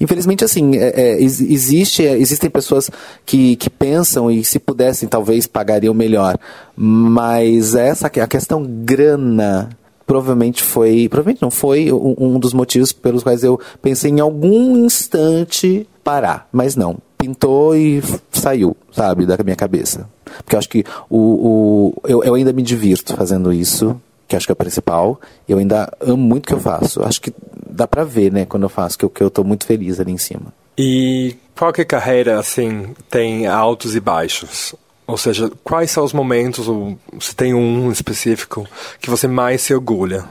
Infelizmente, 0.00 0.44
assim, 0.44 0.76
é, 0.76 1.00
é, 1.00 1.20
ex- 1.20 1.40
existe, 1.40 2.06
é, 2.06 2.16
existem 2.18 2.48
pessoas 2.50 2.90
que, 3.24 3.56
que 3.56 3.68
pensam 3.70 4.30
e 4.30 4.44
se 4.44 4.58
pudessem, 4.58 5.08
talvez, 5.08 5.46
pagariam 5.46 5.94
melhor. 5.94 6.38
Mas 6.76 7.74
essa 7.74 8.06
a 8.06 8.26
questão 8.26 8.62
grana 8.64 9.70
provavelmente 10.06 10.62
foi, 10.62 11.08
provavelmente 11.08 11.42
não 11.42 11.52
foi 11.52 11.92
um, 11.92 12.16
um 12.18 12.38
dos 12.38 12.52
motivos 12.52 12.92
pelos 12.92 13.22
quais 13.22 13.44
eu 13.44 13.60
pensei 13.80 14.10
em 14.10 14.18
algum 14.18 14.76
instante 14.84 15.86
parar, 16.02 16.48
mas 16.50 16.74
não. 16.74 16.96
Pintou 17.16 17.76
e 17.76 18.02
saiu, 18.32 18.76
sabe, 18.90 19.26
da 19.26 19.36
minha 19.44 19.54
cabeça. 19.54 20.08
Porque 20.38 20.56
eu 20.56 20.58
acho 20.58 20.68
que 20.68 20.84
o, 21.08 21.18
o, 21.18 21.94
eu, 22.08 22.24
eu 22.24 22.34
ainda 22.34 22.52
me 22.52 22.62
divirto 22.62 23.14
fazendo 23.14 23.52
isso, 23.52 24.00
que 24.30 24.36
acho 24.36 24.46
que 24.46 24.52
é 24.52 24.54
o 24.54 24.56
principal. 24.56 25.20
Eu 25.48 25.58
ainda 25.58 25.92
amo 26.00 26.16
muito 26.16 26.44
o 26.44 26.46
que 26.46 26.54
eu 26.54 26.60
faço. 26.60 27.02
Acho 27.02 27.20
que 27.20 27.32
dá 27.68 27.86
pra 27.86 28.04
ver, 28.04 28.32
né, 28.32 28.46
quando 28.46 28.62
eu 28.62 28.68
faço, 28.68 28.96
que 28.96 29.04
eu, 29.04 29.10
que 29.10 29.20
eu 29.20 29.28
tô 29.28 29.42
muito 29.42 29.66
feliz 29.66 29.98
ali 29.98 30.12
em 30.12 30.18
cima. 30.18 30.54
E 30.78 31.34
qualquer 31.58 31.84
carreira, 31.84 32.38
assim, 32.38 32.94
tem 33.10 33.48
altos 33.48 33.96
e 33.96 34.00
baixos. 34.00 34.72
Ou 35.04 35.16
seja, 35.16 35.50
quais 35.64 35.90
são 35.90 36.04
os 36.04 36.12
momentos, 36.12 36.68
ou 36.68 36.96
se 37.18 37.34
tem 37.34 37.52
um 37.52 37.90
específico, 37.90 38.64
que 39.00 39.10
você 39.10 39.26
mais 39.26 39.62
se 39.62 39.74
orgulha? 39.74 40.24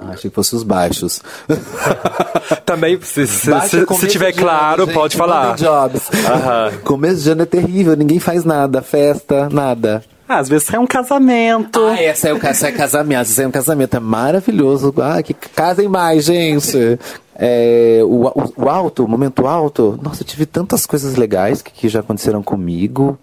Ah, 0.00 0.08
Achei 0.08 0.28
que 0.28 0.34
fosse 0.34 0.56
os 0.56 0.64
baixos. 0.64 1.22
Também, 2.66 3.00
se, 3.00 3.24
se, 3.28 3.50
Baixo 3.50 3.68
se, 3.68 3.78
se 3.78 3.86
começo 3.86 4.06
tiver 4.08 4.32
de 4.32 4.40
claro, 4.40 4.82
ano, 4.82 4.86
gente, 4.86 4.94
pode 4.94 5.16
falar. 5.16 5.50
mandem 5.50 5.64
Jobs. 5.64 6.10
Aham. 6.28 6.72
Começo 6.82 7.22
de 7.22 7.30
ano 7.30 7.42
é 7.42 7.46
terrível, 7.46 7.94
ninguém 7.94 8.18
faz 8.18 8.44
nada, 8.44 8.82
festa, 8.82 9.48
nada. 9.48 10.02
Às 10.38 10.48
vezes 10.48 10.72
é 10.72 10.78
um 10.78 10.86
casamento. 10.86 11.80
Ah, 11.86 12.00
é, 12.00 12.12
o, 12.32 12.36
é 12.36 12.72
casamento, 12.72 13.20
essa 13.20 13.42
é 13.42 13.46
um 13.46 13.50
casamento, 13.50 13.96
é 13.96 14.00
maravilhoso. 14.00 14.94
Ah, 15.00 15.22
que 15.22 15.32
casem 15.34 15.88
mais, 15.88 16.24
gente. 16.24 16.98
É, 17.36 18.00
o, 18.04 18.26
o, 18.26 18.52
o 18.64 18.68
alto, 18.68 19.04
o 19.04 19.08
momento 19.08 19.46
alto, 19.46 19.98
nossa, 20.02 20.22
eu 20.22 20.26
tive 20.26 20.46
tantas 20.46 20.86
coisas 20.86 21.16
legais 21.16 21.62
que, 21.62 21.72
que 21.72 21.88
já 21.88 22.00
aconteceram 22.00 22.42
comigo. 22.42 23.18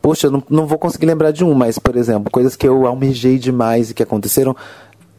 Poxa, 0.00 0.28
eu 0.28 0.30
não, 0.30 0.42
não 0.48 0.66
vou 0.66 0.78
conseguir 0.78 1.06
lembrar 1.06 1.30
de 1.32 1.44
um, 1.44 1.52
mas, 1.52 1.78
por 1.78 1.96
exemplo, 1.96 2.30
coisas 2.30 2.56
que 2.56 2.66
eu 2.66 2.86
almejei 2.86 3.38
demais 3.38 3.90
e 3.90 3.94
que 3.94 4.02
aconteceram. 4.02 4.56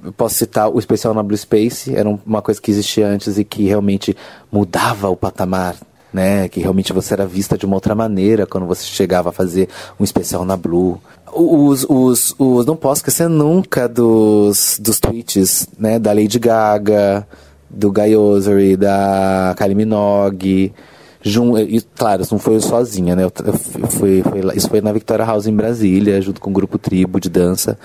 Eu 0.03 0.13
posso 0.13 0.35
citar 0.35 0.69
o 0.69 0.79
especial 0.79 1.13
na 1.13 1.21
Blue 1.21 1.37
Space, 1.37 1.93
era 1.93 2.07
um- 2.07 2.17
uma 2.25 2.41
coisa 2.41 2.61
que 2.61 2.71
existia 2.71 3.05
antes 3.05 3.37
e 3.37 3.43
que 3.43 3.65
realmente 3.67 4.15
mudava 4.49 5.09
o 5.09 5.15
patamar, 5.15 5.75
né? 6.13 6.47
Que 6.49 6.59
realmente 6.59 6.93
você 6.93 7.13
era 7.13 7.25
vista 7.25 7.57
de 7.57 7.65
uma 7.65 7.75
outra 7.75 7.95
maneira 7.95 8.45
quando 8.45 8.65
você 8.65 8.83
chegava 8.83 9.29
a 9.29 9.31
fazer 9.31 9.69
um 9.99 10.03
especial 10.03 10.45
na 10.45 10.57
Blue. 10.57 10.99
Os, 11.31 11.85
os, 11.87 12.35
os 12.37 12.65
não 12.65 12.75
posso 12.75 12.99
esquecer 12.99 13.29
nunca 13.29 13.87
dos, 13.87 14.79
dos 14.81 14.99
tweets, 14.99 15.67
né? 15.77 15.99
Da 15.99 16.11
Lady 16.11 16.39
Gaga, 16.39 17.27
do 17.69 17.91
Guy 17.91 18.15
Osery, 18.15 18.75
da 18.75 19.55
Kylie 19.57 19.75
Minogue. 19.75 20.73
Jun, 21.21 21.57
e, 21.57 21.81
claro, 21.81 22.21
isso 22.21 22.33
não 22.33 22.39
foi 22.39 22.55
eu 22.55 22.61
sozinha, 22.61 23.15
né? 23.15 23.23
Eu, 23.25 23.31
eu 23.45 23.87
fui, 23.87 24.23
isso 24.55 24.69
foi 24.69 24.81
na 24.81 24.91
Victoria 24.91 25.25
House 25.25 25.47
em 25.47 25.55
Brasília, 25.55 26.21
junto 26.21 26.39
com 26.39 26.49
o 26.49 26.53
grupo 26.53 26.77
Tribo 26.77 27.19
de 27.19 27.29
dança. 27.29 27.77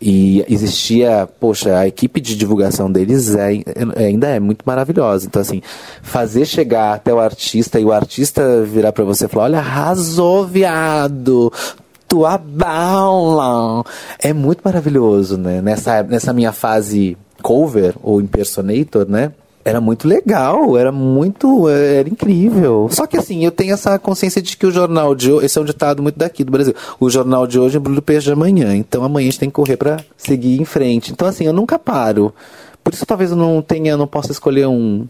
E 0.00 0.44
existia, 0.48 1.28
poxa, 1.40 1.78
a 1.78 1.86
equipe 1.86 2.20
de 2.20 2.36
divulgação 2.36 2.90
deles 2.90 3.34
é, 3.34 3.54
é- 3.54 4.04
ainda 4.06 4.28
é 4.28 4.40
muito 4.40 4.62
maravilhosa. 4.66 5.26
Então, 5.26 5.40
assim, 5.40 5.62
fazer 6.02 6.44
chegar 6.44 6.94
até 6.94 7.12
o 7.14 7.20
artista 7.20 7.80
e 7.80 7.84
o 7.84 7.92
artista 7.92 8.62
virar 8.64 8.92
pra 8.92 9.04
você 9.04 9.24
e 9.24 9.28
falar: 9.28 9.44
olha, 9.44 9.58
arrasou, 9.58 10.46
viado! 10.46 11.52
Tua 12.06 12.36
bala! 12.36 13.84
É 14.18 14.32
muito 14.32 14.60
maravilhoso, 14.64 15.38
né? 15.38 15.62
Nessa, 15.62 16.02
nessa 16.02 16.32
minha 16.32 16.52
fase 16.52 17.16
cover 17.42 17.94
ou 18.02 18.20
impersonator, 18.20 19.06
né? 19.08 19.32
Era 19.64 19.80
muito 19.80 20.06
legal, 20.06 20.76
era 20.76 20.92
muito. 20.92 21.68
Era 21.68 22.06
incrível. 22.08 22.86
Só 22.90 23.06
que 23.06 23.16
assim, 23.16 23.44
eu 23.44 23.50
tenho 23.50 23.72
essa 23.72 23.98
consciência 23.98 24.42
de 24.42 24.56
que 24.56 24.66
o 24.66 24.70
jornal 24.70 25.14
de 25.14 25.32
hoje. 25.32 25.46
Esse 25.46 25.58
é 25.58 25.62
um 25.62 25.64
ditado 25.64 26.02
muito 26.02 26.18
daqui 26.18 26.44
do 26.44 26.52
Brasil. 26.52 26.74
O 27.00 27.08
jornal 27.08 27.46
de 27.46 27.58
hoje 27.58 27.78
é 27.78 27.80
do 27.80 28.02
peixe 28.02 28.26
de 28.26 28.32
amanhã. 28.32 28.76
Então 28.76 29.02
amanhã 29.02 29.28
a 29.28 29.30
gente 29.30 29.40
tem 29.40 29.48
que 29.48 29.54
correr 29.54 29.78
pra 29.78 30.00
seguir 30.18 30.60
em 30.60 30.66
frente. 30.66 31.12
Então, 31.12 31.26
assim, 31.26 31.46
eu 31.46 31.52
nunca 31.52 31.78
paro. 31.78 32.34
Por 32.82 32.92
isso 32.92 33.06
talvez 33.06 33.30
eu 33.30 33.36
não 33.38 33.62
tenha, 33.62 33.96
não 33.96 34.06
possa 34.06 34.30
escolher 34.30 34.66
um. 34.66 35.06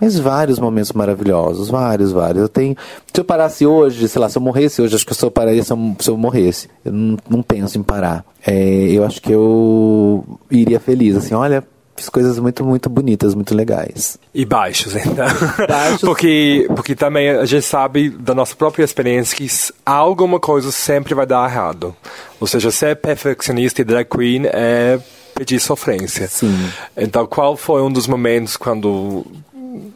Mas 0.00 0.18
vários 0.18 0.58
momentos 0.60 0.92
maravilhosos, 0.92 1.68
vários, 1.68 2.12
vários. 2.12 2.42
Eu 2.42 2.48
tenho. 2.48 2.76
Se 3.12 3.20
eu 3.20 3.24
parasse 3.24 3.66
hoje, 3.66 4.06
sei 4.06 4.20
lá, 4.20 4.28
se 4.28 4.38
eu 4.38 4.42
morresse 4.42 4.80
hoje, 4.80 4.94
acho 4.94 5.04
que 5.04 5.12
eu 5.12 5.16
só 5.16 5.30
pararia 5.30 5.64
se 5.64 5.72
eu, 5.72 5.96
se 5.98 6.08
eu 6.08 6.16
morresse. 6.16 6.68
Eu 6.84 6.92
não, 6.92 7.16
não 7.28 7.42
penso 7.42 7.76
em 7.76 7.82
parar. 7.82 8.24
É, 8.46 8.54
eu 8.92 9.04
acho 9.04 9.20
que 9.20 9.32
eu 9.32 10.24
iria 10.48 10.78
feliz, 10.78 11.16
assim, 11.16 11.34
olha, 11.34 11.64
fiz 11.96 12.08
coisas 12.08 12.38
muito, 12.38 12.64
muito 12.64 12.88
bonitas, 12.88 13.34
muito 13.34 13.54
legais. 13.54 14.18
E 14.34 14.44
baixos, 14.44 14.94
então. 14.94 15.26
Baixos. 15.66 16.00
porque, 16.00 16.66
porque 16.74 16.94
também 16.94 17.30
a 17.30 17.44
gente 17.44 17.64
sabe 17.64 18.10
da 18.10 18.34
nossa 18.34 18.54
própria 18.54 18.84
experiência 18.84 19.36
que 19.36 19.46
alguma 19.84 20.38
coisa 20.38 20.70
sempre 20.70 21.14
vai 21.14 21.26
dar 21.26 21.48
errado. 21.48 21.96
Ou 22.38 22.46
seja, 22.46 22.70
ser 22.70 22.96
perfeccionista 22.96 23.80
e 23.80 23.84
drag 23.84 24.06
queen 24.08 24.46
é 24.46 24.98
pedir 25.34 25.60
sofrência. 25.60 26.28
Sim. 26.28 26.70
Então, 26.96 27.26
qual 27.26 27.56
foi 27.56 27.82
um 27.82 27.90
dos 27.90 28.06
momentos 28.06 28.56
quando 28.56 29.24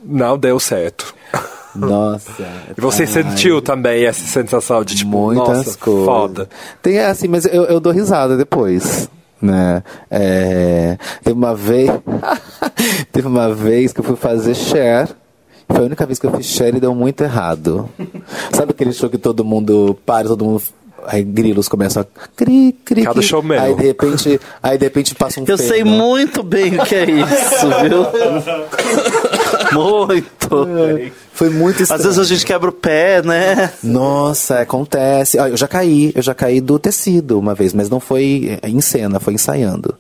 não 0.05 0.39
deu 0.39 0.59
certo? 0.61 1.15
Nossa. 1.75 2.31
E 2.77 2.81
você 2.81 3.03
ai, 3.03 3.09
sentiu 3.09 3.61
também 3.61 4.05
essa 4.05 4.25
sensação 4.25 4.85
de 4.85 4.97
tipo, 4.97 5.11
muitas 5.11 5.59
nossa, 5.59 5.79
coisas. 5.79 6.05
foda. 6.05 6.49
Tem 6.83 6.99
assim, 6.99 7.29
mas 7.29 7.45
eu, 7.45 7.65
eu 7.65 7.81
dou 7.81 7.93
risada 7.93 8.37
depois. 8.37 9.09
Né? 9.41 9.83
É, 10.11 10.99
teve 11.23 11.37
uma 11.37 11.55
vez. 11.55 11.91
teve 13.13 13.27
uma 13.27 13.53
vez 13.53 13.93
que 13.93 14.01
eu 14.01 14.05
fui 14.05 14.17
fazer 14.17 14.55
share. 14.55 15.09
Foi 15.69 15.79
a 15.79 15.83
única 15.87 16.05
vez 16.05 16.19
que 16.19 16.27
eu 16.27 16.33
fiz 16.33 16.47
share 16.47 16.77
e 16.77 16.81
deu 16.81 16.95
muito 16.95 17.23
errado. 17.23 17.89
Sabe 18.53 18.73
aquele 18.73 18.93
show 18.93 19.09
que 19.09 19.19
todo 19.19 19.45
mundo 19.45 19.97
para, 20.05 20.29
todo 20.29 20.45
mundo. 20.45 20.63
Aí 21.07 21.23
grilos 21.23 21.67
começam 21.67 22.03
a 22.03 22.07
cri, 22.37 22.77
cri, 22.85 23.03
Cada 23.03 23.15
cri. 23.15 23.23
show 23.27 23.43
meu. 23.43 23.59
Aí 23.61 23.75
de 23.75 23.85
repente, 23.85 24.39
aí 24.63 24.77
de 24.77 24.85
repente 24.85 25.15
passa 25.15 25.41
um 25.41 25.45
Eu 25.47 25.57
sei 25.57 25.83
muito 25.83 26.43
bem 26.43 26.79
o 26.79 26.85
que 26.85 26.95
é 26.95 27.05
isso, 27.11 27.67
viu? 27.83 28.05
muito. 29.73 31.13
Foi 31.33 31.51
muito 31.51 31.77
Às 31.77 31.83
estranho. 31.83 32.03
vezes 32.03 32.19
a 32.19 32.25
gente 32.25 32.45
quebra 32.45 32.69
o 32.71 32.73
pé, 32.73 33.23
né? 33.23 33.73
Nossa, 33.83 34.61
acontece. 34.61 35.39
Ah, 35.39 35.49
eu 35.49 35.57
já 35.57 35.67
caí, 35.67 36.13
eu 36.15 36.23
já 36.23 36.35
caí 36.35 36.61
do 36.61 36.79
tecido 36.79 37.39
uma 37.39 37.55
vez, 37.55 37.73
mas 37.73 37.89
não 37.89 38.01
foi 38.01 38.59
em 38.63 38.81
cena, 38.81 39.21
foi 39.21 39.35
ensaiando. 39.35 39.95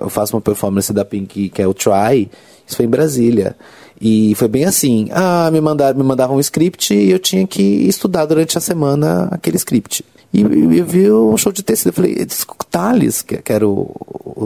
Eu 0.00 0.10
faço 0.10 0.36
uma 0.36 0.40
performance 0.40 0.92
da 0.92 1.04
Pink, 1.04 1.48
que 1.48 1.62
é 1.62 1.66
o 1.66 1.74
Try, 1.74 2.30
isso 2.66 2.76
foi 2.76 2.84
em 2.84 2.88
Brasília. 2.90 3.56
E 4.00 4.34
foi 4.34 4.48
bem 4.48 4.64
assim. 4.64 5.08
Ah, 5.10 5.48
me 5.50 5.60
mandaram, 5.60 5.98
me 5.98 6.04
mandavam 6.04 6.36
um 6.36 6.40
script 6.40 6.92
e 6.94 7.10
eu 7.10 7.18
tinha 7.18 7.46
que 7.46 7.62
estudar 7.62 8.26
durante 8.26 8.58
a 8.58 8.60
semana 8.60 9.28
aquele 9.30 9.56
script. 9.56 10.04
E 10.32 10.42
eu 10.42 10.84
vi 10.84 11.10
um 11.10 11.36
show 11.36 11.52
de 11.52 11.62
tecido. 11.62 11.88
Eu 11.88 11.92
falei, 11.92 12.26
Thales, 12.70 13.22
que, 13.22 13.38
que 13.38 13.52
era 13.52 13.66
o, 13.66 13.90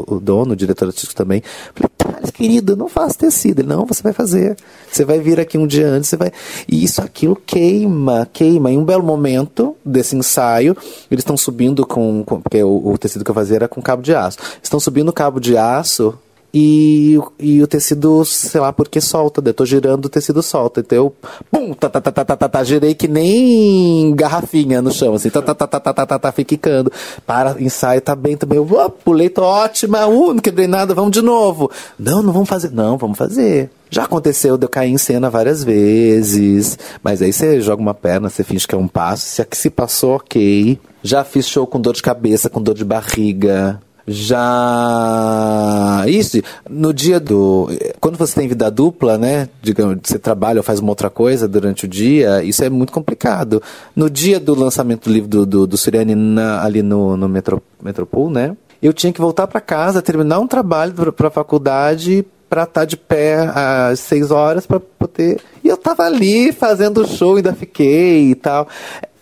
o, 0.08 0.20
dono, 0.20 0.52
o 0.52 0.56
diretor 0.56 0.88
artístico 0.88 1.14
também. 1.14 1.42
Eu 1.68 1.72
falei, 1.74 1.90
Thales, 1.96 2.30
querido, 2.30 2.76
não 2.76 2.88
faço 2.88 3.18
tecido. 3.18 3.60
Ele, 3.60 3.68
não, 3.68 3.84
você 3.84 4.02
vai 4.02 4.12
fazer. 4.12 4.56
Você 4.90 5.04
vai 5.04 5.18
vir 5.18 5.40
aqui 5.40 5.58
um 5.58 5.66
dia 5.66 5.88
antes, 5.88 6.08
você 6.08 6.16
vai. 6.16 6.32
E 6.68 6.84
isso, 6.84 7.02
aquilo 7.02 7.34
queima, 7.34 8.28
queima. 8.32 8.70
Em 8.70 8.78
um 8.78 8.84
belo 8.84 9.02
momento 9.02 9.76
desse 9.84 10.14
ensaio, 10.16 10.76
eles 11.10 11.22
estão 11.22 11.36
subindo 11.36 11.86
com. 11.86 12.22
com 12.24 12.40
porque 12.40 12.62
o, 12.62 12.92
o 12.92 12.98
tecido 12.98 13.24
que 13.24 13.30
eu 13.30 13.34
fazia 13.34 13.56
era 13.56 13.68
com 13.68 13.82
cabo 13.82 14.02
de 14.02 14.14
aço. 14.14 14.38
Estão 14.62 14.78
subindo 14.78 15.08
o 15.08 15.12
cabo 15.12 15.40
de 15.40 15.56
aço 15.56 16.16
e, 16.52 17.18
e 17.38 17.62
o 17.62 17.66
tecido, 17.66 18.24
sei 18.24 18.60
lá, 18.60 18.72
porque 18.72 19.00
solta, 19.00 19.42
eu 19.44 19.54
tô 19.54 19.64
girando 19.64 20.06
o 20.06 20.08
tecido 20.08 20.42
solta. 20.42 20.80
Então 20.80 20.96
eu, 20.98 21.14
pum, 21.50 21.72
tá, 21.72 21.88
tá, 21.88 22.00
tá, 22.00 22.10
tá, 22.10 22.24
tá, 22.24 22.36
tá, 22.36 22.48
tá, 22.48 22.64
girei 22.64 22.94
que 22.94 23.06
nem 23.06 24.14
garrafinha 24.14 24.82
no 24.82 24.90
chão, 24.90 25.14
assim, 25.14 25.30
tá, 25.30 25.40
tá, 25.40 25.54
tá, 25.54 25.66
tá, 25.66 25.80
tá, 25.80 25.92
tá, 25.92 26.06
tá, 26.06 26.18
tá, 26.18 26.32
fui 26.32 26.44
quicando. 26.44 26.90
Para, 27.26 27.60
ensaio, 27.60 28.00
tá 28.00 28.16
bem 28.16 28.36
também. 28.36 28.58
"Ué, 28.58 28.88
pulei, 29.04 29.28
tô 29.28 29.42
ótima, 29.42 30.06
uh, 30.06 30.34
não 30.34 30.40
quebrei 30.40 30.66
nada, 30.66 30.94
vamos 30.94 31.12
de 31.12 31.22
novo. 31.22 31.70
Não, 31.98 32.22
não 32.22 32.32
vamos 32.32 32.48
fazer. 32.48 32.70
Não, 32.70 32.96
vamos 32.96 33.16
fazer. 33.16 33.70
Já 33.88 34.04
aconteceu 34.04 34.56
de 34.56 34.64
eu 34.64 34.68
cair 34.68 34.92
em 34.92 34.98
cena 34.98 35.28
várias 35.28 35.64
vezes, 35.64 36.78
mas 37.02 37.20
aí 37.20 37.32
você 37.32 37.60
joga 37.60 37.82
uma 37.82 37.94
perna, 37.94 38.30
você 38.30 38.44
finge 38.44 38.66
que 38.66 38.74
é 38.74 38.78
um 38.78 38.86
passo, 38.86 39.26
se 39.26 39.42
aqui 39.42 39.56
se 39.56 39.68
passou, 39.68 40.14
ok. 40.14 40.78
Já 41.02 41.24
fiz 41.24 41.48
show 41.48 41.66
com 41.66 41.80
dor 41.80 41.94
de 41.94 42.02
cabeça, 42.02 42.48
com 42.48 42.62
dor 42.62 42.74
de 42.74 42.84
barriga. 42.84 43.80
Já. 44.10 46.04
Isso, 46.06 46.40
no 46.68 46.92
dia 46.92 47.18
do. 47.20 47.68
Quando 48.00 48.16
você 48.16 48.34
tem 48.34 48.48
vida 48.48 48.70
dupla, 48.70 49.16
né? 49.18 49.48
Digamos, 49.62 49.98
você 50.02 50.18
trabalha 50.18 50.58
ou 50.60 50.62
faz 50.62 50.80
uma 50.80 50.90
outra 50.90 51.08
coisa 51.10 51.46
durante 51.48 51.84
o 51.84 51.88
dia, 51.88 52.42
isso 52.42 52.62
é 52.64 52.70
muito 52.70 52.92
complicado. 52.92 53.62
No 53.94 54.08
dia 54.10 54.38
do 54.40 54.54
lançamento 54.54 55.08
do 55.08 55.12
livro 55.12 55.28
do, 55.28 55.46
do, 55.46 55.66
do 55.66 55.76
na- 56.16 56.62
ali 56.62 56.82
no, 56.82 57.16
no 57.16 57.28
Metro, 57.28 57.62
Metropol, 57.82 58.30
né? 58.30 58.56
Eu 58.82 58.92
tinha 58.92 59.12
que 59.12 59.20
voltar 59.20 59.46
para 59.46 59.60
casa, 59.60 60.00
terminar 60.00 60.38
um 60.40 60.46
trabalho 60.46 60.94
para 61.12 61.28
a 61.28 61.30
faculdade 61.30 62.24
pra 62.50 62.64
estar 62.64 62.84
de 62.84 62.96
pé 62.96 63.36
às 63.54 64.00
seis 64.00 64.30
horas 64.32 64.66
para 64.66 64.80
poder. 64.80 65.40
E 65.64 65.68
eu 65.68 65.76
tava 65.76 66.02
ali 66.02 66.50
fazendo 66.52 67.00
o 67.02 67.06
show, 67.06 67.36
ainda 67.36 67.54
fiquei 67.54 68.32
e 68.32 68.34
tal. 68.34 68.68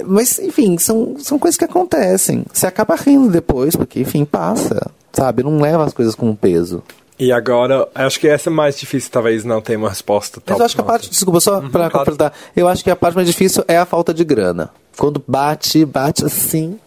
Mas, 0.05 0.39
enfim, 0.39 0.79
são, 0.79 1.17
são 1.19 1.39
coisas 1.39 1.59
que 1.59 1.65
acontecem. 1.65 2.45
Você 2.53 2.67
acaba 2.67 2.95
rindo 2.97 3.31
depois, 3.31 3.77
porque, 3.77 4.01
enfim, 4.01 4.25
passa. 4.25 4.91
Sabe? 5.13 5.43
Não 5.43 5.61
leva 5.61 5.85
as 5.85 5.93
coisas 5.93 6.15
com 6.15 6.35
peso. 6.35 6.83
E 7.19 7.33
agora, 7.33 7.87
acho 7.95 8.19
que 8.21 8.29
essa 8.29 8.49
é 8.49 8.53
mais 8.53 8.79
difícil, 8.79 9.11
talvez 9.11 9.45
não 9.45 9.61
tenha 9.61 9.79
uma 9.79 9.89
resposta. 9.89 10.41
Mas 10.47 10.59
eu 10.59 10.65
acho 10.65 10.75
que 10.77 10.81
a 10.81 10.85
parte, 10.85 11.11
desculpa, 11.11 11.41
só 11.41 11.61
pra 11.61 11.91
claro. 11.91 11.93
completar, 12.07 12.33
eu 12.57 12.69
acho 12.69 12.83
que 12.85 12.91
a 12.91 12.97
parte 12.97 13.17
mais 13.17 13.27
difícil 13.27 13.65
é 13.67 13.77
a 13.77 13.85
falta 13.85 14.15
de 14.15 14.23
grana. 14.25 14.71
Quando 14.97 15.23
bate, 15.27 15.85
bate 15.85 16.25
assim, 16.25 16.79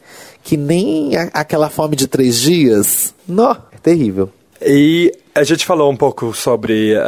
que 0.41 0.55
nem 0.55 1.17
a- 1.17 1.29
aquela 1.33 1.69
fome 1.69 1.97
de 1.97 2.07
três 2.07 2.39
dias. 2.39 3.13
Nó, 3.27 3.51
é 3.73 3.77
terrível. 3.83 4.29
E 4.63 5.11
a 5.33 5.43
gente 5.43 5.65
falou 5.65 5.91
um 5.91 5.95
pouco 5.97 6.33
sobre 6.33 6.93
eh, 6.93 6.99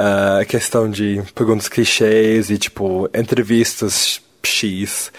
a 0.41 0.45
questão 0.45 0.89
de 0.89 1.21
perguntas 1.35 1.67
clichês 1.67 2.49
e, 2.49 2.57
tipo, 2.57 3.09
entrevistas 3.13 4.21
X. 4.43 5.11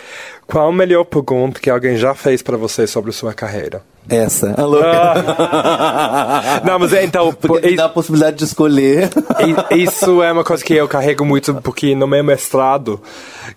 Qual 0.46 0.68
a 0.68 0.72
melhor 0.72 1.04
pergunta 1.04 1.60
que 1.60 1.70
alguém 1.70 1.96
já 1.96 2.14
fez 2.14 2.42
pra 2.42 2.56
você 2.56 2.86
sobre 2.86 3.12
sua 3.12 3.32
carreira? 3.32 3.82
Essa. 4.08 4.54
Alô? 4.60 4.80
Não, 6.62 6.78
mas 6.78 6.92
é, 6.92 7.04
então... 7.04 7.32
Porque 7.32 7.74
dá 7.74 7.86
a 7.86 7.88
possibilidade 7.88 8.36
de 8.36 8.44
escolher. 8.44 9.08
Isso 9.70 10.22
é 10.22 10.30
uma 10.30 10.44
coisa 10.44 10.62
que 10.62 10.74
eu 10.74 10.86
carrego 10.86 11.24
muito, 11.24 11.54
porque 11.54 11.94
no 11.94 12.06
meu 12.06 12.22
mestrado, 12.22 13.00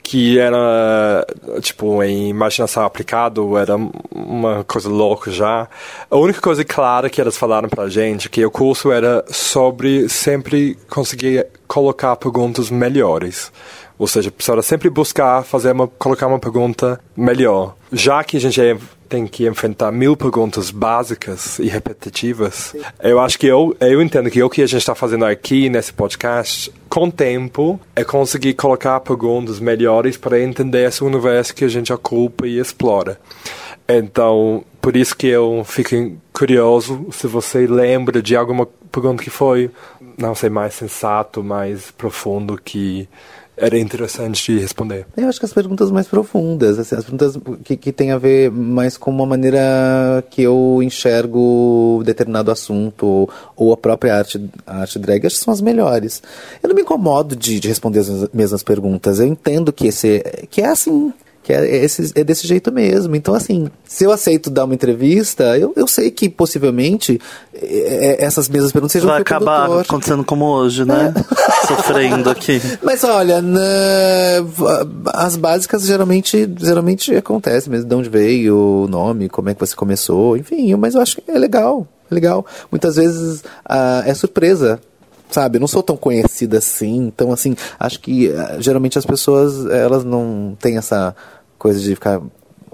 que 0.01 0.39
era, 0.39 1.27
tipo, 1.61 2.01
em 2.01 2.29
imaginação 2.29 2.85
aplicado, 2.85 3.57
era 3.57 3.75
uma 4.15 4.63
coisa 4.63 4.87
louca 4.87 5.29
já. 5.31 5.67
A 6.09 6.15
única 6.15 6.39
coisa 6.39 6.63
clara 6.63 7.09
que 7.09 7.19
elas 7.19 7.37
falaram 7.37 7.67
pra 7.67 7.89
gente, 7.89 8.29
que 8.29 8.45
o 8.45 8.51
curso 8.51 8.89
era 8.89 9.25
sobre 9.29 10.07
sempre 10.07 10.77
conseguir 10.89 11.45
colocar 11.67 12.15
perguntas 12.15 12.69
melhores. 12.69 13.51
Ou 13.97 14.07
seja, 14.07 14.29
a 14.29 14.31
pessoa 14.31 14.61
sempre 14.61 14.89
buscar 14.89 15.43
fazer 15.43 15.71
uma, 15.71 15.87
colocar 15.87 16.27
uma 16.27 16.39
pergunta 16.39 16.99
melhor. 17.15 17.75
Já 17.91 18.23
que 18.23 18.37
a 18.37 18.39
gente 18.39 18.61
é- 18.61 18.77
tem 19.09 19.25
que 19.25 19.47
enfrentar 19.47 19.91
mil 19.91 20.17
perguntas 20.17 20.69
básicas 20.69 21.59
e 21.59 21.67
repetitivas, 21.67 22.75
eu 23.01 23.19
acho 23.19 23.39
que 23.39 23.47
eu, 23.47 23.75
eu 23.79 24.01
entendo 24.01 24.29
que 24.29 24.43
o 24.43 24.49
que 24.49 24.61
a 24.61 24.67
gente 24.67 24.81
está 24.81 24.93
fazendo 24.93 25.25
aqui 25.25 25.69
nesse 25.69 25.93
podcast, 25.93 26.71
com 26.89 27.05
o 27.05 27.11
tempo, 27.11 27.79
é 27.95 28.03
conseguir 28.03 28.53
colocar 28.53 28.99
perguntas 28.99 29.59
melhores 29.59 30.17
para 30.17 30.39
entender 30.41 30.85
esse 30.85 31.03
universo 31.03 31.55
que 31.55 31.63
a 31.63 31.69
gente 31.69 31.91
ocupa 31.93 32.45
e 32.45 32.59
explora. 32.59 33.17
Então, 33.87 34.65
por 34.81 34.97
isso 34.97 35.15
que 35.15 35.27
eu 35.27 35.63
fico 35.65 36.17
curioso 36.33 37.07
se 37.11 37.25
você 37.25 37.65
lembra 37.65 38.21
de 38.21 38.35
alguma 38.35 38.67
pergunta 38.91 39.23
que 39.23 39.29
foi, 39.29 39.71
não 40.17 40.35
sei, 40.35 40.49
mais 40.49 40.73
sensato, 40.73 41.41
mais 41.41 41.91
profundo, 41.91 42.59
que 42.61 43.07
era 43.57 43.77
interessante 43.79 44.53
de 44.53 44.59
responder. 44.59 45.05
Eu 45.17 45.27
acho 45.27 45.39
que 45.39 45.45
as 45.45 45.51
perguntas 45.53 45.89
mais 45.89 46.07
profundas, 46.07 46.77
assim, 46.77 46.95
as 46.95 47.03
perguntas 47.03 47.35
que, 47.63 47.75
que 47.75 47.91
tem 47.91 48.11
a 48.11 48.17
ver 48.17 48.51
mais 48.51 48.95
com 48.97 49.09
uma 49.09 49.25
maneira 49.25 50.23
que 50.29 50.43
eu 50.43 50.79
enxergo 50.83 52.01
determinado 52.05 52.51
assunto 52.51 53.27
ou, 53.55 53.73
a 53.73 53.77
própria 53.77 54.15
arte, 54.15 54.49
a 54.65 54.81
arte 54.81 54.99
drag, 54.99 55.25
acho 55.25 55.37
que 55.39 55.43
são 55.43 55.53
as 55.53 55.61
melhores. 55.61 56.21
Eu 56.61 56.69
não 56.69 56.75
me 56.75 56.83
incomodo 56.83 57.35
de, 57.35 57.59
de 57.59 57.67
responder 57.67 57.99
as 57.99 58.09
mes- 58.09 58.29
mesmas 58.33 58.63
perguntas. 58.63 59.19
Eu 59.19 59.25
entendo 59.27 59.73
que 59.73 59.87
esse 59.87 60.23
que 60.51 60.61
é 60.61 60.67
assim. 60.67 61.11
Que 61.47 61.53
é, 61.53 61.77
esse, 61.77 62.11
é 62.13 62.25
desse 62.25 62.45
jeito 62.45 62.73
mesmo. 62.73 63.15
Então, 63.15 63.33
assim, 63.33 63.69
se 63.85 64.03
eu 64.03 64.11
aceito 64.11 64.49
dar 64.49 64.65
uma 64.65 64.73
entrevista, 64.73 65.57
eu, 65.57 65.71
eu 65.77 65.87
sei 65.87 66.11
que 66.11 66.27
possivelmente 66.27 67.21
é, 67.53 68.17
é, 68.19 68.25
essas 68.25 68.49
mesmas 68.49 68.73
perguntas 68.73 68.91
sejam 68.91 69.07
Vai 69.07 69.21
acabar 69.21 69.61
produtor. 69.63 69.85
acontecendo 69.85 70.25
como 70.25 70.43
hoje, 70.43 70.83
né? 70.83 71.13
Sofrendo 71.65 72.29
aqui. 72.29 72.61
Mas 72.83 73.01
olha, 73.05 73.41
na- 73.41 73.59
as 75.13 75.37
básicas 75.37 75.85
geralmente, 75.85 76.49
geralmente 76.59 77.15
acontecem 77.15 77.71
mesmo, 77.71 77.87
de 77.87 77.95
onde 77.95 78.09
veio, 78.09 78.83
o 78.83 78.87
nome, 78.89 79.29
como 79.29 79.47
é 79.47 79.53
que 79.53 79.59
você 79.61 79.73
começou, 79.73 80.35
enfim, 80.35 80.75
mas 80.75 80.95
eu 80.95 81.01
acho 81.01 81.15
que 81.15 81.31
é 81.31 81.39
legal, 81.39 81.87
é 82.11 82.13
legal. 82.13 82.45
Muitas 82.69 82.97
vezes 82.97 83.41
ah, 83.65 84.03
é 84.05 84.13
surpresa. 84.13 84.81
Sabe, 85.29 85.57
eu 85.57 85.59
não 85.59 85.67
sou 85.67 85.83
tão 85.83 85.97
conhecida 85.97 86.57
assim, 86.57 86.99
então 87.07 87.33
assim, 87.33 87.53
acho 87.77 87.99
que 87.99 88.31
ah, 88.31 88.55
geralmente 88.61 88.97
as 88.97 89.05
pessoas, 89.05 89.65
elas 89.65 90.05
não 90.05 90.55
têm 90.57 90.77
essa 90.77 91.13
coisa 91.57 91.79
de 91.79 91.95
ficar 91.95 92.21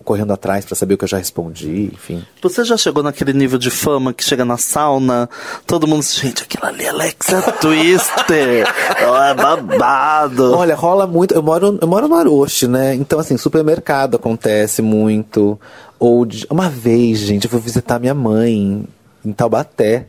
correndo 0.04 0.34
atrás 0.34 0.66
pra 0.66 0.76
saber 0.76 0.96
o 0.96 0.98
que 0.98 1.06
eu 1.06 1.08
já 1.08 1.18
respondi, 1.18 1.90
enfim. 1.94 2.22
Você 2.42 2.66
já 2.66 2.76
chegou 2.76 3.02
naquele 3.02 3.32
nível 3.32 3.58
de 3.58 3.70
fama 3.70 4.12
que 4.14 4.22
chega 4.22 4.44
na 4.44 4.58
sauna, 4.58 5.30
todo 5.66 5.88
mundo, 5.88 6.04
gente, 6.04 6.44
aquilo 6.44 6.66
ali 6.66 6.84
é 6.84 6.90
Alexa 6.90 7.42
Twister, 7.54 8.68
ela 9.00 9.30
é 9.30 9.34
babado. 9.34 10.54
Olha, 10.54 10.76
rola 10.76 11.08
muito. 11.08 11.34
Eu 11.34 11.42
moro, 11.42 11.80
eu 11.82 11.88
moro 11.88 12.08
no 12.10 12.16
Aroche, 12.16 12.68
né? 12.68 12.94
Então, 12.96 13.18
assim, 13.20 13.38
supermercado 13.38 14.16
acontece 14.16 14.82
muito. 14.82 15.58
Ou 15.98 16.26
de- 16.26 16.46
uma 16.50 16.70
vez, 16.70 17.20
gente, 17.20 17.46
eu 17.46 17.50
fui 17.50 17.62
visitar 17.62 17.98
minha 18.00 18.14
mãe 18.14 18.86
em 19.24 19.32
Taubaté. 19.32 20.08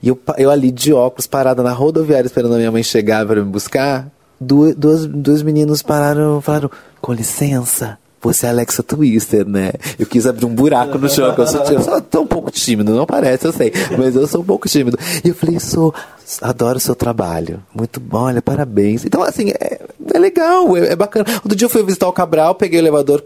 E 0.00 0.06
eu, 0.08 0.20
eu 0.38 0.50
ali 0.50 0.70
de 0.70 0.92
óculos, 0.92 1.26
parada 1.26 1.62
na 1.64 1.72
rodoviária, 1.72 2.26
esperando 2.26 2.54
a 2.54 2.58
minha 2.58 2.70
mãe 2.70 2.82
chegar 2.84 3.26
para 3.26 3.42
me 3.42 3.50
buscar. 3.50 4.06
Du- 4.40 4.72
duas, 4.74 5.06
dois 5.06 5.42
meninos 5.42 5.82
pararam 5.82 6.40
falaram: 6.40 6.70
Com 7.00 7.12
licença. 7.12 7.98
Você 8.22 8.46
é 8.46 8.50
Alexa 8.50 8.82
Twister, 8.82 9.46
né? 9.46 9.72
Eu 9.98 10.06
quis 10.06 10.26
abrir 10.26 10.46
um 10.46 10.54
buraco 10.54 10.96
no 10.96 11.08
chão, 11.08 11.34
que 11.34 11.40
eu 11.40 11.46
sou, 11.46 11.60
eu 11.64 11.82
sou 11.82 12.00
tão 12.00 12.22
um 12.22 12.26
pouco 12.26 12.50
tímido, 12.50 12.94
não 12.94 13.04
parece, 13.04 13.46
eu 13.46 13.52
sei, 13.52 13.72
mas 13.98 14.14
eu 14.14 14.26
sou 14.28 14.42
um 14.42 14.44
pouco 14.44 14.68
tímido. 14.68 14.96
E 15.24 15.28
eu 15.28 15.34
falei, 15.34 15.58
sou, 15.58 15.92
adoro 16.40 16.78
o 16.78 16.80
seu 16.80 16.94
trabalho. 16.94 17.62
Muito 17.74 17.98
bom, 17.98 18.22
olha, 18.22 18.40
parabéns. 18.40 19.04
Então, 19.04 19.22
assim, 19.22 19.50
é, 19.50 19.80
é 20.14 20.18
legal, 20.18 20.76
é, 20.76 20.92
é 20.92 20.96
bacana. 20.96 21.26
Outro 21.36 21.56
dia 21.56 21.66
eu 21.66 21.70
fui 21.70 21.82
visitar 21.82 22.06
o 22.06 22.12
Cabral, 22.12 22.54
peguei 22.54 22.78
o 22.78 22.82
elevador, 22.82 23.22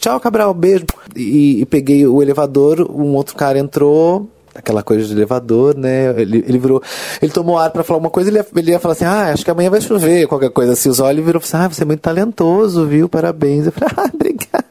tchau, 0.00 0.18
Cabral, 0.18 0.52
beijo. 0.52 0.84
E, 1.14 1.60
e 1.60 1.66
peguei 1.66 2.06
o 2.06 2.20
elevador, 2.20 2.90
um 2.90 3.14
outro 3.14 3.36
cara 3.36 3.58
entrou, 3.58 4.28
aquela 4.54 4.82
coisa 4.82 5.06
de 5.06 5.12
elevador, 5.12 5.76
né? 5.76 6.10
Ele, 6.20 6.44
ele 6.46 6.58
virou, 6.58 6.82
ele 7.20 7.32
tomou 7.32 7.58
ar 7.58 7.70
pra 7.70 7.82
falar 7.82 7.98
uma 7.98 8.10
coisa, 8.10 8.30
ele 8.30 8.38
ia, 8.38 8.46
ele 8.56 8.70
ia 8.70 8.78
falar 8.78 8.92
assim, 8.92 9.04
ah, 9.04 9.32
acho 9.32 9.44
que 9.44 9.50
amanhã 9.50 9.70
vai 9.70 9.80
chover, 9.80 10.26
qualquer 10.26 10.50
coisa 10.50 10.72
assim. 10.72 10.88
Os 10.88 11.00
olhos 11.00 11.24
virou 11.24 11.40
e 11.40 11.44
assim, 11.44 11.56
ah, 11.56 11.68
você 11.68 11.82
é 11.82 11.86
muito 11.86 12.00
talentoso, 12.00 12.86
viu? 12.86 13.08
Parabéns. 13.08 13.66
Eu 13.66 13.72
falei, 13.72 13.88
ah, 13.96 14.10
obrigada. 14.14 14.64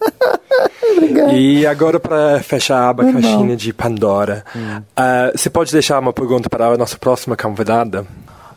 obrigada. 0.95 1.33
E 1.33 1.65
agora, 1.65 1.99
para 1.99 2.39
fechar 2.41 2.77
a 2.79 2.89
aba 2.89 3.11
caixinha 3.11 3.55
de 3.55 3.73
Pandora, 3.73 4.43
ah, 4.95 5.31
você 5.35 5.49
pode 5.49 5.71
deixar 5.71 5.99
uma 5.99 6.13
pergunta 6.13 6.49
para 6.49 6.67
a 6.67 6.77
nossa 6.77 6.97
próxima 6.97 7.35
convidada? 7.35 8.05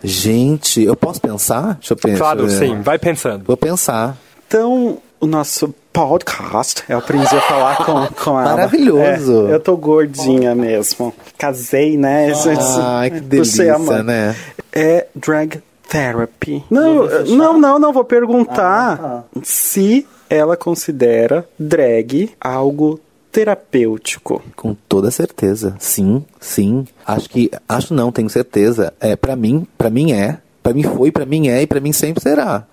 Gente, 0.02 0.82
eu 0.82 0.94
posso 0.94 1.20
pensar? 1.20 1.74
Deixa 1.74 1.94
eu 1.94 1.96
pensar. 1.96 2.18
Claro, 2.18 2.48
sim, 2.48 2.80
vai 2.82 2.98
pensando. 2.98 3.44
Vou 3.44 3.56
pensar. 3.56 4.16
Então, 4.46 4.98
o 5.20 5.26
nosso 5.26 5.74
podcast, 5.92 6.84
eu 6.88 6.98
aprendi 6.98 7.34
a 7.34 7.40
falar 7.40 7.76
com, 7.78 8.06
com 8.22 8.40
ela. 8.40 8.50
Maravilhoso. 8.50 9.48
É, 9.48 9.54
eu 9.54 9.60
tô 9.60 9.76
gordinha 9.76 10.54
mesmo. 10.54 11.12
Casei, 11.38 11.96
né? 11.96 12.32
Ai, 12.80 13.10
que 13.10 13.20
Puxei 13.22 13.70
a 13.70 13.76
delícia, 13.76 14.02
né? 14.02 14.36
É 14.72 15.06
drag 15.14 15.62
therapy. 15.88 16.62
Não, 16.70 17.06
não, 17.24 17.58
não, 17.58 17.78
não. 17.78 17.92
Vou 17.92 18.04
perguntar 18.04 19.24
se 19.42 20.06
ela 20.28 20.56
considera 20.56 21.48
drag 21.58 22.30
algo 22.40 23.00
terapêutico. 23.32 24.42
Com 24.54 24.74
toda 24.88 25.10
certeza. 25.10 25.76
Sim, 25.78 26.24
sim. 26.40 26.86
Acho 27.06 27.28
que. 27.28 27.50
Acho 27.68 27.94
não, 27.94 28.10
tenho 28.10 28.28
certeza. 28.30 28.92
É, 29.00 29.14
para 29.14 29.36
mim, 29.36 29.66
para 29.76 29.90
mim 29.90 30.12
é. 30.12 30.38
Pra 30.66 30.74
mim 30.74 30.82
foi, 30.82 31.12
pra 31.12 31.24
mim 31.24 31.46
é 31.46 31.62
e 31.62 31.66
pra 31.66 31.78
mim 31.78 31.92
sempre 31.92 32.20
será. 32.20 32.66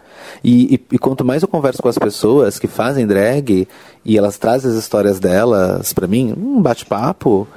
E, 0.44 0.74
e, 0.74 0.96
e 0.96 0.98
quanto 0.98 1.24
mais 1.24 1.44
eu 1.44 1.48
converso 1.48 1.80
com 1.80 1.88
as 1.88 1.98
pessoas 2.00 2.58
que 2.58 2.66
fazem 2.66 3.06
drag 3.06 3.68
e 4.04 4.18
elas 4.18 4.40
trazem 4.40 4.72
as 4.72 4.76
histórias 4.76 5.20
delas 5.20 5.94
pra 5.94 6.08
mim, 6.08 6.34
um 6.36 6.60
bate-papo, 6.60 7.48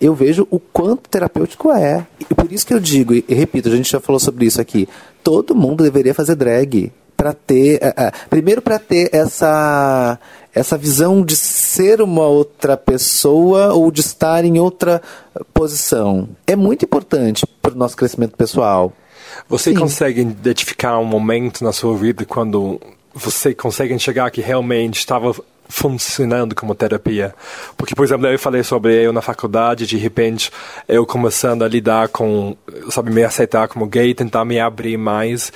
eu 0.00 0.12
vejo 0.12 0.44
o 0.50 0.58
quanto 0.58 1.08
terapêutico 1.08 1.70
é. 1.70 2.04
E 2.18 2.34
por 2.34 2.50
isso 2.50 2.66
que 2.66 2.74
eu 2.74 2.80
digo, 2.80 3.14
e, 3.14 3.24
repito, 3.28 3.68
a 3.68 3.76
gente 3.76 3.88
já 3.88 4.00
falou 4.00 4.18
sobre 4.18 4.44
isso 4.46 4.60
aqui, 4.60 4.88
todo 5.22 5.54
mundo 5.54 5.84
deveria 5.84 6.12
fazer 6.12 6.34
drag 6.34 6.92
para 7.16 7.32
ter, 7.32 7.78
eh, 7.80 7.94
eh, 7.96 8.12
primeiro 8.28 8.60
para 8.60 8.80
ter 8.80 9.08
essa 9.12 10.18
essa 10.52 10.76
visão 10.76 11.22
de 11.22 11.36
ser 11.36 12.00
uma 12.02 12.26
outra 12.26 12.76
pessoa 12.76 13.72
ou 13.72 13.92
de 13.92 14.00
estar 14.00 14.44
em 14.44 14.58
outra 14.58 15.00
posição. 15.54 16.30
É 16.44 16.56
muito 16.56 16.84
importante 16.84 17.46
para 17.62 17.72
o 17.72 17.76
nosso 17.76 17.96
crescimento 17.96 18.36
pessoal. 18.36 18.92
Você 19.48 19.70
Sim. 19.70 19.76
consegue 19.76 20.20
identificar 20.20 20.98
um 20.98 21.04
momento 21.04 21.62
na 21.62 21.72
sua 21.72 21.96
vida 21.96 22.24
quando 22.24 22.80
você 23.14 23.54
consegue 23.54 23.94
enxergar 23.94 24.30
que 24.30 24.40
realmente 24.40 24.98
estava 24.98 25.34
funcionando 25.68 26.54
como 26.54 26.74
terapia? 26.74 27.34
Porque, 27.76 27.94
por 27.94 28.04
exemplo, 28.04 28.26
eu 28.26 28.38
falei 28.38 28.62
sobre 28.62 28.94
eu 28.94 29.12
na 29.12 29.22
faculdade, 29.22 29.86
de 29.86 29.96
repente, 29.96 30.50
eu 30.88 31.06
começando 31.06 31.62
a 31.62 31.68
lidar 31.68 32.08
com, 32.08 32.56
sabe, 32.90 33.10
me 33.10 33.24
aceitar 33.24 33.68
como 33.68 33.86
gay, 33.86 34.14
tentar 34.14 34.44
me 34.44 34.60
abrir 34.60 34.96
mais. 34.96 35.52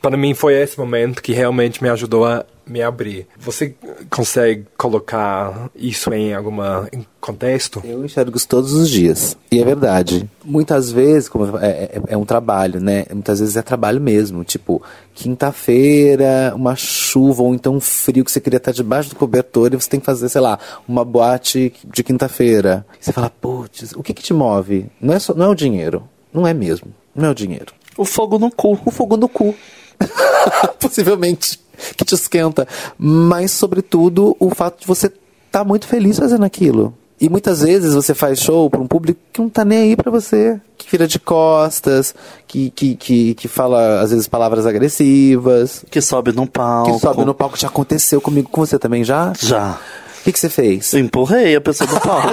Para 0.00 0.16
mim 0.16 0.34
foi 0.34 0.54
esse 0.54 0.78
momento 0.78 1.22
que 1.22 1.32
realmente 1.32 1.82
me 1.82 1.88
ajudou 1.88 2.24
a 2.26 2.44
me 2.68 2.82
abrir. 2.82 3.26
Você 3.38 3.74
consegue 4.10 4.66
colocar 4.76 5.70
isso 5.74 6.12
em 6.12 6.34
alguma 6.34 6.88
em 6.92 7.04
contexto? 7.20 7.80
Eu 7.84 8.04
enxergo 8.04 8.36
isso 8.36 8.46
todos 8.46 8.72
os 8.72 8.88
dias. 8.90 9.36
E 9.50 9.60
é 9.60 9.64
verdade. 9.64 10.28
Muitas 10.44 10.90
vezes, 10.90 11.28
como 11.28 11.58
é, 11.58 11.66
é- 11.68 12.00
é 12.08 12.16
um 12.16 12.24
trabalho, 12.24 12.80
né? 12.80 13.04
Muitas 13.12 13.40
vezes 13.40 13.56
é 13.56 13.62
trabalho 13.62 14.00
mesmo. 14.00 14.44
Tipo, 14.44 14.82
quinta-feira, 15.14 16.52
uma 16.54 16.76
chuva 16.76 17.42
ou 17.42 17.54
então 17.54 17.74
um 17.76 17.80
frio 17.80 18.24
que 18.24 18.30
você 18.30 18.40
queria 18.40 18.58
estar 18.58 18.72
debaixo 18.72 19.10
do 19.10 19.16
cobertor 19.16 19.72
e 19.72 19.76
você 19.76 19.88
tem 19.88 20.00
que 20.00 20.06
fazer, 20.06 20.28
sei 20.28 20.40
lá, 20.40 20.58
uma 20.86 21.04
boate 21.04 21.72
de 21.84 22.02
quinta-feira. 22.04 22.84
Você 23.00 23.12
fala, 23.12 23.30
putz, 23.30 23.92
o 23.92 24.02
que 24.02 24.12
que 24.14 24.22
te 24.22 24.32
move? 24.34 24.86
Não 25.00 25.14
é, 25.14 25.18
só, 25.18 25.34
não 25.34 25.46
é 25.46 25.48
o 25.48 25.54
dinheiro. 25.54 26.02
Não 26.32 26.46
é 26.46 26.52
mesmo. 26.54 26.92
Não 27.14 27.28
é 27.28 27.30
o 27.30 27.34
dinheiro. 27.34 27.72
O 27.96 28.04
fogo 28.04 28.38
no 28.38 28.50
cu. 28.50 28.78
O 28.84 28.90
fogo 28.90 29.16
no 29.16 29.28
cu. 29.28 29.54
Possivelmente. 30.80 31.58
Que 31.96 32.04
te 32.04 32.14
esquenta. 32.14 32.66
Mas, 32.98 33.50
sobretudo, 33.52 34.36
o 34.38 34.50
fato 34.50 34.80
de 34.80 34.86
você 34.86 35.12
estar 35.46 35.64
muito 35.64 35.86
feliz 35.86 36.18
fazendo 36.18 36.44
aquilo. 36.44 36.94
E 37.20 37.28
muitas 37.28 37.62
vezes 37.62 37.94
você 37.94 38.14
faz 38.14 38.38
show 38.38 38.70
para 38.70 38.80
um 38.80 38.86
público 38.86 39.18
que 39.32 39.40
não 39.40 39.48
tá 39.48 39.64
nem 39.64 39.78
aí 39.78 39.96
pra 39.96 40.08
você. 40.10 40.60
Que 40.76 40.88
vira 40.88 41.08
de 41.08 41.18
costas, 41.18 42.14
que, 42.46 42.70
que, 42.70 42.94
que, 42.94 43.34
que 43.34 43.48
fala, 43.48 44.00
às 44.00 44.10
vezes, 44.12 44.28
palavras 44.28 44.64
agressivas, 44.66 45.84
Que 45.90 46.00
sobe 46.00 46.30
no 46.32 46.46
palco. 46.46 46.92
que 46.94 47.00
sobe 47.00 47.24
no 47.24 47.34
palco. 47.34 47.58
Já 47.58 47.66
aconteceu 47.66 48.20
comigo, 48.20 48.48
com 48.48 48.64
você 48.64 48.78
também 48.78 49.02
já? 49.02 49.32
Já. 49.40 49.78
O 50.20 50.24
que, 50.24 50.32
que 50.32 50.38
você 50.38 50.48
fez? 50.48 50.92
Eu 50.92 51.00
empurrei 51.00 51.56
a 51.56 51.60
pessoa 51.60 51.90
no 51.90 52.00
palco. 52.00 52.28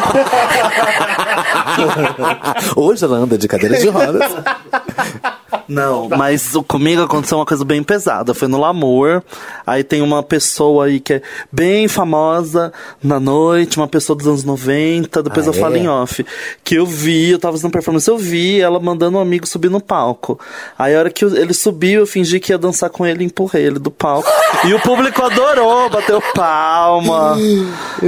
Hoje 2.76 3.06
ela 3.06 3.18
anda 3.18 3.38
de 3.38 3.48
cadeira 3.48 3.78
de 3.80 3.88
rodas. 3.90 4.22
Não, 5.68 6.08
mas 6.10 6.54
comigo 6.68 7.02
aconteceu 7.02 7.38
uma 7.38 7.46
coisa 7.46 7.66
bem 7.66 7.82
pesada. 7.84 8.34
Foi 8.34 8.48
no 8.48 8.60
Lamour. 8.60 9.22
Aí 9.66 9.84
tem 9.84 10.02
uma 10.02 10.22
pessoa 10.22 10.86
aí 10.86 11.00
que 11.00 11.14
é 11.14 11.22
bem 11.52 11.88
famosa 11.88 12.72
na 13.04 13.20
noite, 13.20 13.78
uma 13.78 13.88
pessoa 13.88 14.16
dos 14.18 14.28
anos 14.28 14.44
90. 14.44 15.24
Depois 15.24 15.48
Ah, 15.48 15.50
eu 15.50 15.54
falo 15.54 15.76
é? 15.76 15.80
em 15.80 15.88
off. 15.88 16.26
Que 16.64 16.76
eu 16.76 16.86
vi, 16.86 17.32
eu 17.32 17.40
tava 17.40 17.58
fazendo 17.58 17.72
performance, 17.72 18.08
eu 18.10 18.18
vi 18.18 18.60
ela 18.62 18.80
mandando 18.80 19.18
um 19.18 19.22
amigo 19.22 19.48
subir 19.48 19.70
no 19.72 19.82
palco. 19.82 20.40
Aí 20.78 20.96
a 20.96 21.00
hora 21.00 21.10
que 21.10 21.26
eu- 21.26 21.36
ele 21.36 21.54
subiu, 21.54 22.02
eu 22.02 22.08
fingi 22.08 22.40
que 22.40 22.52
ia 22.52 22.58
dançar 22.58 22.90
com 22.90 23.06
ele 23.06 23.24
e 23.24 23.28
empurrei 23.28 23.64
ele 23.66 23.80
do 23.80 23.90
palco. 23.92 24.30
e 24.66 24.74
o 24.74 24.80
público 24.80 25.22
adorou, 25.24 25.90
bateu 25.90 26.22
palma. 26.34 27.38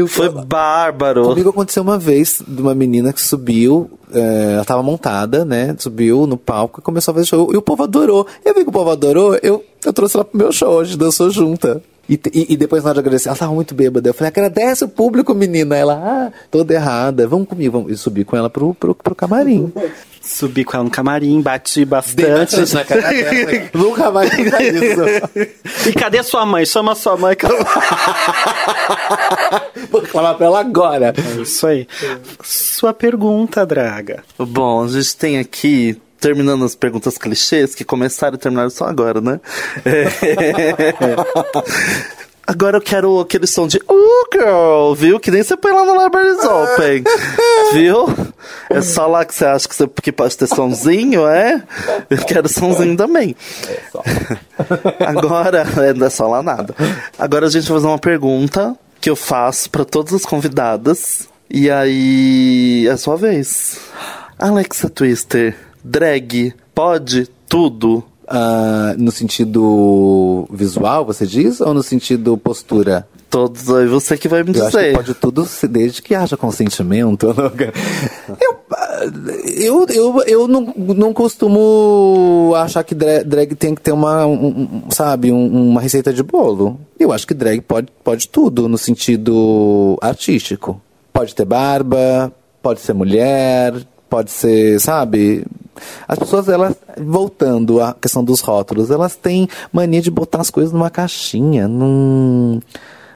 Foi 0.08 0.30
bárbaro. 0.30 1.24
Comigo 1.24 1.50
aconteceu 1.50 1.84
uma 1.84 1.98
vez 1.98 2.42
de 2.48 2.62
uma 2.62 2.74
menina 2.76 3.12
que 3.14 3.22
subiu, 3.22 3.90
ela 4.14 4.66
tava 4.66 4.82
montada, 4.84 5.44
né? 5.44 5.76
Subiu 5.78 6.26
no 6.26 6.38
palco 6.38 6.80
e 6.80 6.84
começou 6.84 7.12
a 7.12 7.16
fazer 7.16 7.28
show. 7.28 7.54
E 7.54 7.58
o 7.58 7.62
povo 7.62 7.84
adorou. 7.84 8.26
Eu 8.44 8.54
vi 8.54 8.64
que 8.64 8.70
o 8.70 8.74
povo 8.74 8.90
adorou, 8.90 9.38
eu, 9.42 9.64
eu 9.86 9.94
trouxe 9.94 10.16
ela 10.16 10.26
pro 10.26 10.38
meu 10.38 10.52
show, 10.52 10.80
a 10.80 10.84
gente 10.84 10.98
dançou 10.98 11.30
junta. 11.30 11.82
E, 12.10 12.20
e, 12.34 12.54
e 12.54 12.58
depois 12.58 12.84
na 12.84 12.90
hora 12.90 12.96
de 12.96 13.00
agradecer, 13.02 13.28
ela 13.28 13.38
tava 13.38 13.54
muito 13.54 13.76
bêbada. 13.76 14.10
Eu 14.10 14.14
falei, 14.14 14.30
agradece 14.30 14.86
o 14.86 14.88
público, 14.88 15.34
menina. 15.34 15.76
Ela, 15.76 15.94
ah, 15.94 16.32
toda 16.50 16.74
errada. 16.74 17.28
Vamos 17.28 17.48
comigo. 17.50 17.80
Vamos. 17.80 17.92
E 17.92 17.98
subi 17.98 18.24
com 18.24 18.38
ela 18.38 18.50
pro, 18.50 18.74
pro, 18.74 18.96
pro 18.96 19.14
camarim. 19.14 19.72
Subi 20.28 20.66
com 20.66 20.76
ela 20.76 20.84
no 20.84 20.92
camarim, 20.92 21.42
bati 21.42 21.86
bastante. 21.86 22.74
na 22.74 22.84
cara 22.84 23.02
dela. 23.02 23.70
Nunca 23.74 24.12
mais 24.12 24.30
fiz 24.34 24.46
isso. 24.46 25.90
E 25.90 25.94
cadê 25.94 26.22
sua 26.22 26.46
mãe? 26.46 26.66
Chama 26.66 26.94
sua 26.96 27.16
mãe 27.16 27.34
que 27.34 27.46
eu... 27.46 27.58
Vou 29.90 30.02
reclamar 30.04 30.36
pra 30.36 30.48
ela 30.48 30.60
agora. 30.60 31.14
É 31.18 31.42
isso 31.42 31.66
aí. 31.66 31.88
Sua 32.44 32.94
pergunta, 32.94 33.66
Draga. 33.66 34.22
Bom, 34.38 34.84
a 34.84 34.88
gente 34.90 35.16
tem 35.16 35.40
aqui, 35.40 36.00
terminando 36.20 36.66
as 36.66 36.76
perguntas 36.76 37.18
clichês, 37.18 37.74
que 37.74 37.86
começaram 37.86 38.36
e 38.36 38.38
terminaram 38.38 38.70
só 38.70 38.84
agora, 38.86 39.22
né? 39.22 39.40
É. 39.86 40.08
Agora 42.48 42.78
eu 42.78 42.82
quero 42.82 43.20
aquele 43.20 43.46
som 43.46 43.68
de 43.68 43.78
Uh, 43.90 44.26
girl, 44.32 44.94
viu? 44.94 45.20
Que 45.20 45.30
nem 45.30 45.44
você 45.44 45.58
põe 45.58 45.74
lá 45.74 45.84
no 45.84 46.02
Libraries 46.02 46.40
Open, 46.46 47.04
viu? 47.74 48.06
É 48.70 48.82
só 48.82 49.06
lá 49.06 49.26
que 49.26 49.36
você 49.36 49.46
acha 49.46 49.68
que, 49.68 49.76
você, 49.76 49.86
que 50.02 50.14
pode 50.14 50.38
ter 50.38 50.48
sonzinho, 50.48 51.28
é? 51.28 51.62
Eu 52.10 52.20
quero 52.20 52.48
sonzinho 52.48 52.96
também. 52.96 53.36
Agora, 55.06 55.68
é, 55.78 55.94
não 55.94 56.08
é 56.08 56.10
só 56.10 56.26
lá 56.26 56.42
nada. 56.42 56.74
Agora 57.20 57.48
a 57.48 57.50
gente 57.50 57.68
vai 57.68 57.78
fazer 57.78 57.88
uma 57.88 58.00
pergunta 58.00 58.78
que 59.02 59.10
eu 59.10 59.16
faço 59.18 59.70
pra 59.70 59.84
todas 59.84 60.14
as 60.14 60.26
convidadas. 60.26 61.28
E 61.50 61.70
aí, 61.70 62.88
é 62.88 62.92
a 62.92 62.98
sua 62.98 63.18
vez. 63.18 63.78
Alexa 64.40 64.90
Twister, 64.90 65.54
drag, 65.84 66.54
pode 66.74 67.30
tudo? 67.50 68.04
Ah, 68.28 68.94
no 68.98 69.12
sentido 69.12 70.48
visual, 70.52 71.06
você 71.06 71.26
diz? 71.26 71.62
Ou 71.62 71.74
no 71.74 71.82
sentido 71.82 72.38
postura? 72.38 73.08
Todos 73.30 73.70
aí, 73.74 73.88
você 73.88 74.18
que 74.18 74.28
vai 74.28 74.42
me 74.44 74.50
Eu 74.58 74.66
dizer. 74.66 74.94
pode 74.94 75.14
tudo 75.14 75.48
desde 75.70 76.02
que 76.02 76.16
haja 76.16 76.36
consentimento. 76.38 77.28
Eu, 78.40 79.86
eu, 79.86 79.86
eu, 79.90 80.24
eu 80.26 80.48
não, 80.48 80.74
não 80.76 81.14
costumo 81.14 82.54
achar 82.56 82.84
que 82.84 82.96
dra- 82.96 83.24
drag 83.24 83.54
tem 83.56 83.76
que 83.76 83.82
ter 83.82 83.92
uma, 83.92 84.26
um- 84.26 84.48
um, 84.88 84.92
sabe, 84.92 85.32
um- 85.32 85.70
uma 85.70 85.80
receita 85.80 86.12
de 86.12 86.24
bolo. 86.24 86.80
Eu 87.00 87.12
acho 87.12 87.28
que 87.28 87.34
drag 87.36 87.62
pode, 87.62 87.88
pode 88.04 88.28
tudo 88.28 88.68
no 88.68 88.78
sentido 88.78 89.98
artístico. 90.02 90.82
Pode 91.14 91.36
ter 91.36 91.46
barba, 91.46 92.32
pode 92.62 92.80
ser 92.80 92.94
mulher, 92.94 93.74
pode 94.10 94.32
ser, 94.32 94.80
sabe? 94.80 95.46
As 96.08 96.18
pessoas, 96.18 96.48
elas, 96.48 96.76
voltando 96.98 97.82
à 97.82 97.94
questão 97.94 98.24
dos 98.24 98.42
rótulos, 98.42 98.90
elas 98.90 99.16
têm 99.16 99.48
mania 99.72 100.02
de 100.02 100.10
botar 100.10 100.42
as 100.42 100.50
coisas 100.50 100.72
numa 100.74 100.90
caixinha, 100.90 101.68
num 101.68 102.60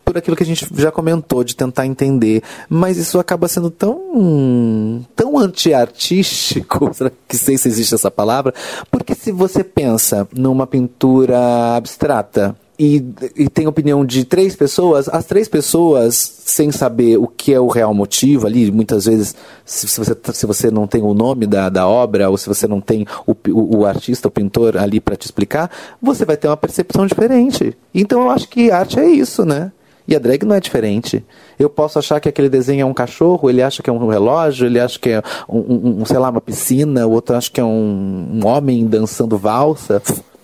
por 0.04 0.18
aquilo 0.18 0.36
que 0.36 0.44
a 0.44 0.46
gente 0.46 0.68
já 0.76 0.92
comentou, 0.92 1.44
de 1.44 1.56
tentar 1.56 1.86
entender. 1.86 2.44
Mas 2.68 2.98
isso 2.98 3.20
acaba 3.20 3.48
sendo 3.48 3.70
tão, 3.70 5.06
tão 5.16 5.38
anti-artístico, 5.38 6.92
que 7.28 7.38
sei 7.38 7.58
se 7.58 7.68
existe 7.68 7.96
essa 7.96 8.12
palavra? 8.12 8.54
Porque 8.90 9.16
se 9.16 9.32
você 9.32 9.64
pensa 9.64 10.28
numa 10.34 10.68
pintura 10.68 11.76
abstrata, 11.76 12.56
e, 12.84 13.06
e 13.36 13.48
tem 13.48 13.68
opinião 13.68 14.04
de 14.04 14.26
três 14.26 14.56
pessoas, 14.56 15.08
as 15.08 15.24
três 15.24 15.48
pessoas, 15.48 16.16
sem 16.16 16.72
saber 16.72 17.16
o 17.16 17.28
que 17.28 17.54
é 17.54 17.60
o 17.60 17.68
real 17.68 17.94
motivo 17.94 18.48
ali, 18.48 18.72
muitas 18.72 19.06
vezes, 19.06 19.36
se, 19.64 19.88
se 19.88 20.00
você, 20.00 20.18
se 20.34 20.46
você 20.48 20.72
não 20.72 20.88
tem 20.88 21.04
o 21.04 21.14
nome 21.14 21.46
da, 21.46 21.70
da 21.70 21.88
obra, 21.88 22.28
ou 22.28 22.40
se 22.40 22.48
você 22.48 22.68
não 22.68 22.82
tem 22.82 23.06
o, 23.28 23.36
o, 23.50 23.78
o 23.78 23.86
artista, 23.86 24.30
o 24.30 24.32
pintor 24.32 24.78
ali 24.78 25.00
para 25.00 25.16
te 25.16 25.26
explicar, 25.26 25.70
você 26.02 26.26
vai 26.26 26.36
ter 26.36 26.48
uma 26.48 26.58
percepção 26.58 27.06
diferente. 27.06 27.78
Então 27.94 28.24
eu 28.24 28.32
acho 28.32 28.50
que 28.50 28.72
arte 28.72 29.00
é 29.00 29.08
isso, 29.08 29.46
né? 29.46 29.72
E 30.08 30.16
a 30.16 30.20
drag 30.20 30.44
não 30.44 30.56
é 30.56 30.60
diferente. 30.60 31.24
Eu 31.60 31.70
posso 31.70 32.00
achar 32.00 32.20
que 32.20 32.28
aquele 32.28 32.50
desenho 32.50 32.82
é 32.82 32.86
um 32.86 32.96
cachorro, 32.96 33.48
ele 33.48 33.62
acha 33.62 33.84
que 33.84 33.92
é 33.92 33.94
um 33.94 34.08
relógio, 34.08 34.66
ele 34.66 34.80
acha 34.80 34.98
que 34.98 35.12
é 35.12 35.22
um, 35.48 35.60
um, 35.60 36.02
um 36.02 36.06
sei 36.06 36.18
lá, 36.18 36.32
uma 36.32 36.42
piscina, 36.42 37.06
o 37.06 37.12
outro 37.12 37.36
acha 37.36 37.52
que 37.52 37.62
é 37.62 37.64
um, 37.64 38.40
um 38.42 38.48
homem 38.48 38.88
dançando 38.88 39.38
valsa. 39.38 40.02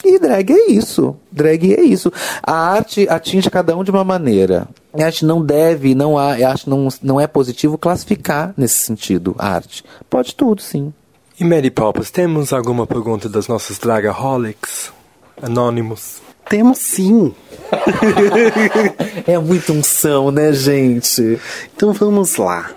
E 0.07 0.17
drag 0.19 0.53
é 0.53 0.71
isso. 0.71 1.17
Drag 1.29 1.73
é 1.73 1.81
isso. 1.81 2.11
A 2.41 2.53
arte 2.53 3.07
atinge 3.09 3.49
cada 3.49 3.75
um 3.75 3.83
de 3.83 3.91
uma 3.91 4.05
maneira. 4.05 4.67
A 4.97 5.03
arte 5.03 5.25
não 5.25 5.43
deve, 5.43 5.93
não 5.93 6.17
há, 6.17 6.39
eu 6.39 6.47
acho 6.47 6.69
não, 6.69 6.87
não 7.03 7.19
é 7.19 7.27
positivo 7.27 7.77
classificar 7.77 8.53
nesse 8.55 8.79
sentido 8.79 9.35
a 9.37 9.49
arte. 9.49 9.83
Pode 10.09 10.33
tudo, 10.33 10.61
sim. 10.61 10.93
E 11.37 11.43
Mary 11.43 11.69
Poppins, 11.69 12.09
temos 12.09 12.53
alguma 12.53 12.87
pergunta 12.87 13.27
das 13.27 13.47
nossas 13.47 13.77
dragaholics? 13.77 14.91
Anônimos? 15.41 16.21
Temos 16.49 16.77
sim. 16.77 17.33
É 19.27 19.37
muito 19.37 19.73
unção, 19.73 20.31
né, 20.31 20.53
gente? 20.53 21.37
Então 21.75 21.91
vamos 21.91 22.37
lá. 22.37 22.71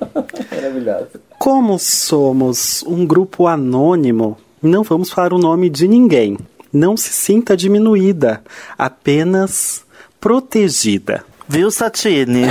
Maravilhoso. 0.50 1.06
Como 1.38 1.78
somos 1.78 2.82
um 2.86 3.06
grupo 3.06 3.46
anônimo, 3.46 4.36
não 4.60 4.82
vamos 4.82 5.10
falar 5.10 5.32
o 5.32 5.38
nome 5.38 5.70
de 5.70 5.86
ninguém. 5.86 6.36
Não 6.72 6.96
se 6.96 7.12
sinta 7.12 7.56
diminuída, 7.56 8.42
apenas 8.78 9.84
protegida. 10.20 11.24
Viu, 11.48 11.70
Satine? 11.70 12.44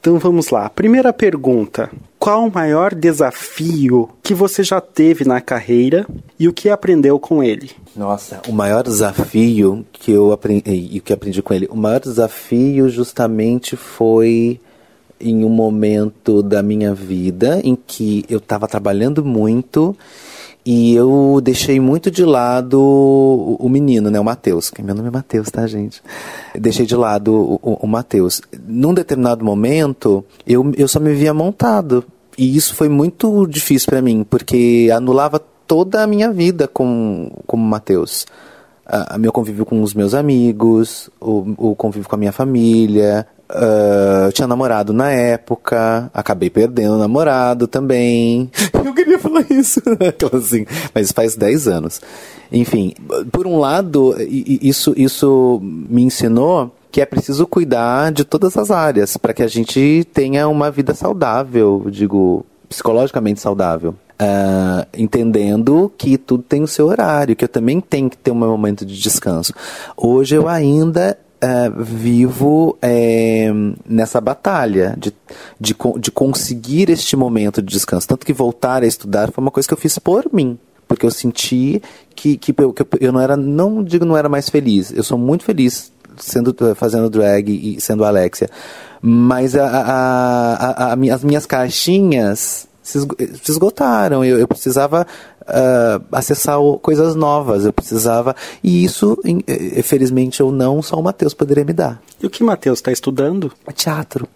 Então 0.00 0.18
vamos 0.18 0.48
lá. 0.48 0.68
Primeira 0.70 1.12
pergunta: 1.12 1.90
Qual 2.18 2.46
o 2.46 2.52
maior 2.52 2.94
desafio 2.94 4.08
que 4.22 4.32
você 4.32 4.62
já 4.62 4.80
teve 4.80 5.24
na 5.24 5.40
carreira 5.40 6.06
e 6.38 6.48
o 6.48 6.52
que 6.52 6.70
aprendeu 6.70 7.18
com 7.18 7.42
ele? 7.42 7.70
Nossa, 7.94 8.40
o 8.48 8.52
maior 8.52 8.82
desafio 8.82 9.84
que 9.92 10.10
eu 10.10 10.32
aprendi, 10.32 10.62
e 10.66 11.00
que 11.00 11.12
eu 11.12 11.14
aprendi 11.14 11.42
com 11.42 11.52
ele, 11.52 11.68
o 11.70 11.76
maior 11.76 12.00
desafio 12.00 12.88
justamente 12.88 13.76
foi 13.76 14.58
em 15.20 15.44
um 15.44 15.48
momento 15.48 16.42
da 16.42 16.62
minha 16.62 16.94
vida 16.94 17.60
em 17.62 17.76
que 17.76 18.24
eu 18.28 18.38
estava 18.38 18.66
trabalhando 18.66 19.24
muito 19.24 19.96
e 20.64 20.94
eu 20.94 21.40
deixei 21.42 21.80
muito 21.80 22.10
de 22.10 22.24
lado 22.24 22.78
o, 22.78 23.68
menino, 23.68 24.10
né, 24.10 24.20
o 24.20 24.24
Matheus. 24.24 24.70
Meu 24.82 24.94
nome 24.94 25.08
é 25.08 25.10
Matheus, 25.10 25.50
tá, 25.50 25.66
gente? 25.66 26.02
Deixei 26.54 26.84
de 26.84 26.94
lado 26.94 27.32
o, 27.32 27.54
o, 27.62 27.74
o 27.82 27.86
Matheus. 27.86 28.42
Num 28.66 28.92
determinado 28.92 29.44
momento, 29.44 30.24
eu, 30.46 30.70
eu 30.76 30.86
só 30.86 31.00
me 31.00 31.14
via 31.14 31.32
montado. 31.32 32.04
E 32.36 32.56
isso 32.56 32.74
foi 32.74 32.88
muito 32.88 33.46
difícil 33.46 33.88
para 33.88 34.02
mim, 34.02 34.24
porque 34.28 34.90
anulava 34.94 35.40
toda 35.66 36.02
a 36.02 36.06
minha 36.06 36.30
vida 36.30 36.68
com, 36.68 37.30
com 37.46 37.56
o 37.56 37.60
Matheus. 37.60 38.26
A, 38.84 39.14
a 39.14 39.18
meu 39.18 39.32
convívio 39.32 39.64
com 39.64 39.82
os 39.82 39.94
meus 39.94 40.12
amigos, 40.14 41.08
o, 41.20 41.70
o 41.70 41.74
convívio 41.74 42.08
com 42.08 42.16
a 42.16 42.18
minha 42.18 42.32
família. 42.32 43.26
Eu 44.26 44.32
tinha 44.32 44.46
namorado 44.46 44.92
na 44.92 45.10
época, 45.10 46.10
acabei 46.12 46.50
perdendo 46.50 46.94
o 46.94 46.98
namorado 46.98 47.66
também. 47.66 48.50
Eu 48.84 48.94
queria 48.94 49.18
falar 49.18 49.44
isso, 49.50 49.80
assim, 50.36 50.66
mas 50.94 51.12
faz 51.12 51.36
10 51.36 51.68
anos. 51.68 52.00
Enfim, 52.50 52.94
por 53.30 53.46
um 53.46 53.58
lado, 53.58 54.16
isso, 54.20 54.92
isso 54.96 55.60
me 55.62 56.02
ensinou 56.02 56.74
que 56.90 57.00
é 57.00 57.06
preciso 57.06 57.46
cuidar 57.46 58.10
de 58.10 58.24
todas 58.24 58.56
as 58.56 58.70
áreas 58.70 59.16
para 59.16 59.32
que 59.32 59.42
a 59.42 59.46
gente 59.46 60.06
tenha 60.12 60.48
uma 60.48 60.70
vida 60.70 60.92
saudável, 60.94 61.86
digo, 61.88 62.44
psicologicamente 62.68 63.40
saudável. 63.40 63.94
Ah, 64.22 64.86
entendendo 64.92 65.90
que 65.96 66.18
tudo 66.18 66.42
tem 66.42 66.62
o 66.62 66.68
seu 66.68 66.88
horário, 66.88 67.34
que 67.34 67.44
eu 67.44 67.48
também 67.48 67.80
tenho 67.80 68.10
que 68.10 68.18
ter 68.18 68.30
um 68.30 68.34
momento 68.34 68.84
de 68.84 69.00
descanso. 69.00 69.54
Hoje 69.96 70.34
eu 70.34 70.46
ainda 70.46 71.16
ah, 71.42 71.70
vivo 71.76 72.76
eh, 72.82 73.50
nessa 73.88 74.20
batalha 74.20 74.94
de, 74.98 75.12
de, 75.58 75.74
de 75.98 76.10
conseguir 76.10 76.90
este 76.90 77.16
momento 77.16 77.62
de 77.62 77.68
descanso. 77.72 78.06
Tanto 78.08 78.26
que 78.26 78.32
voltar 78.32 78.82
a 78.82 78.86
estudar 78.86 79.30
foi 79.32 79.42
uma 79.42 79.50
coisa 79.50 79.66
que 79.68 79.74
eu 79.74 79.78
fiz 79.78 79.98
por 79.98 80.24
mim. 80.32 80.58
Porque 80.88 81.06
eu 81.06 81.10
senti 81.10 81.80
que, 82.16 82.36
que, 82.36 82.52
eu, 82.58 82.72
que 82.72 82.84
eu- 83.00 83.12
não 83.12 83.20
era, 83.20 83.36
não 83.36 83.82
digo 83.84 84.04
não 84.04 84.16
era 84.16 84.28
mais 84.28 84.48
feliz, 84.50 84.92
eu 84.92 85.04
sou 85.04 85.16
muito 85.16 85.44
feliz 85.44 85.92
sendo 86.18 86.52
fazendo 86.74 87.08
drag 87.08 87.48
e 87.48 87.80
sendo 87.80 88.04
Alexia. 88.04 88.50
Mas 89.00 89.54
a, 89.54 89.66
a, 89.66 90.92
a- 90.92 91.14
as 91.14 91.24
minhas 91.24 91.46
caixinhas 91.46 92.66
se 92.82 92.98
esgotaram. 93.50 94.24
Eu, 94.24 94.38
eu 94.40 94.48
precisava 94.48 95.06
ah, 95.52 96.00
acessar 96.12 96.58
coisas 96.82 97.14
novas. 97.14 97.64
Eu 97.64 97.72
precisava. 97.72 98.34
E 98.62 98.84
isso, 98.84 99.18
eh, 99.46 99.82
felizmente 99.82 100.42
ou 100.42 100.50
não, 100.52 100.80
só 100.82 100.96
o 100.96 101.02
Matheus 101.02 101.34
poderia 101.34 101.64
me 101.64 101.72
dar. 101.72 102.00
E 102.22 102.26
o 102.26 102.30
que 102.30 102.42
Matheus 102.44 102.78
está 102.78 102.92
estudando? 102.92 103.50
Teatro. 103.74 104.28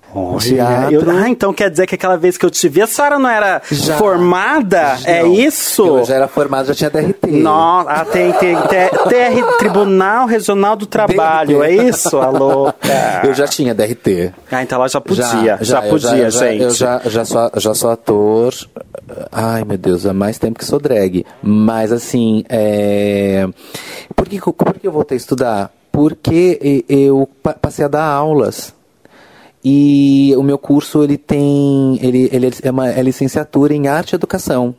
Eu- 0.91 1.03
ah, 1.11 1.29
então 1.29 1.53
quer 1.53 1.69
dizer 1.71 1.87
que 1.87 1.95
aquela 1.97 2.17
vez 2.17 2.39
que 2.39 2.47
eu 2.47 2.51
te 2.51 2.69
vi, 2.69 2.81
a 2.81 2.87
senhora 2.87 3.19
não 3.19 3.29
era 3.29 3.61
Já. 3.71 3.97
formada? 3.99 4.97
É 5.05 5.23
Não. 5.23 5.33
isso? 5.35 5.85
Eu 5.87 6.05
já 6.05 6.15
era 6.15 6.29
formado, 6.29 6.67
já 6.67 6.75
tinha 6.75 6.89
DRT. 6.91 7.31
Nossa, 7.33 7.91
ah, 7.91 8.05
tem, 8.05 8.33
tem, 8.35 8.57
tem 8.57 8.89
TR, 8.89 9.57
Tribunal 9.59 10.27
Regional 10.27 10.77
do 10.77 10.87
Trabalho, 10.87 11.63
é 11.63 11.73
isso? 11.75 12.17
A 12.19 12.29
louca. 12.31 12.79
Eu 13.25 13.35
já 13.35 13.47
tinha 13.49 13.75
DRT. 13.75 14.33
Ah, 14.51 14.63
então 14.63 14.79
ela 14.79 14.89
já 14.89 15.01
podia, 15.01 15.59
já, 15.61 15.85
eu 15.85 15.91
podia, 15.91 16.17
eu 16.17 16.31
gente. 16.31 16.63
Eu 16.63 16.71
já, 16.71 17.01
já, 17.07 17.25
sou, 17.25 17.51
já 17.57 17.75
sou 17.75 17.91
ator. 17.91 18.55
Ai, 19.31 19.65
meu 19.65 19.77
Deus, 19.79 20.07
há 20.07 20.13
mais 20.15 20.39
tempo 20.39 20.59
que 20.59 20.65
sou 20.65 20.79
drag. 20.79 21.25
Mas, 21.43 21.93
assim, 21.93 22.45
é... 22.49 23.47
por, 24.17 24.29
que, 24.29 24.39
por 24.41 24.75
que 24.75 24.87
eu 24.87 24.93
voltei 24.93 25.17
a 25.17 25.21
estudar? 25.21 25.73
Porque 25.93 26.85
eu 26.89 27.29
pa- 27.43 27.55
passei 27.55 27.85
a 27.85 27.89
dar 27.89 28.05
aulas. 28.05 28.75
E 29.65 30.35
o 30.37 30.43
meu 30.43 30.59
curso, 30.59 31.03
ele 31.03 31.17
tem... 31.17 31.99
Ele, 32.03 32.29
ele 32.33 32.51
é 32.63 32.71
uma 32.71 32.91
é 32.91 33.03
licenciatura 33.03 33.75
em 33.75 33.87
arte 33.89 34.13
e 34.13 34.17
educação. 34.17 34.75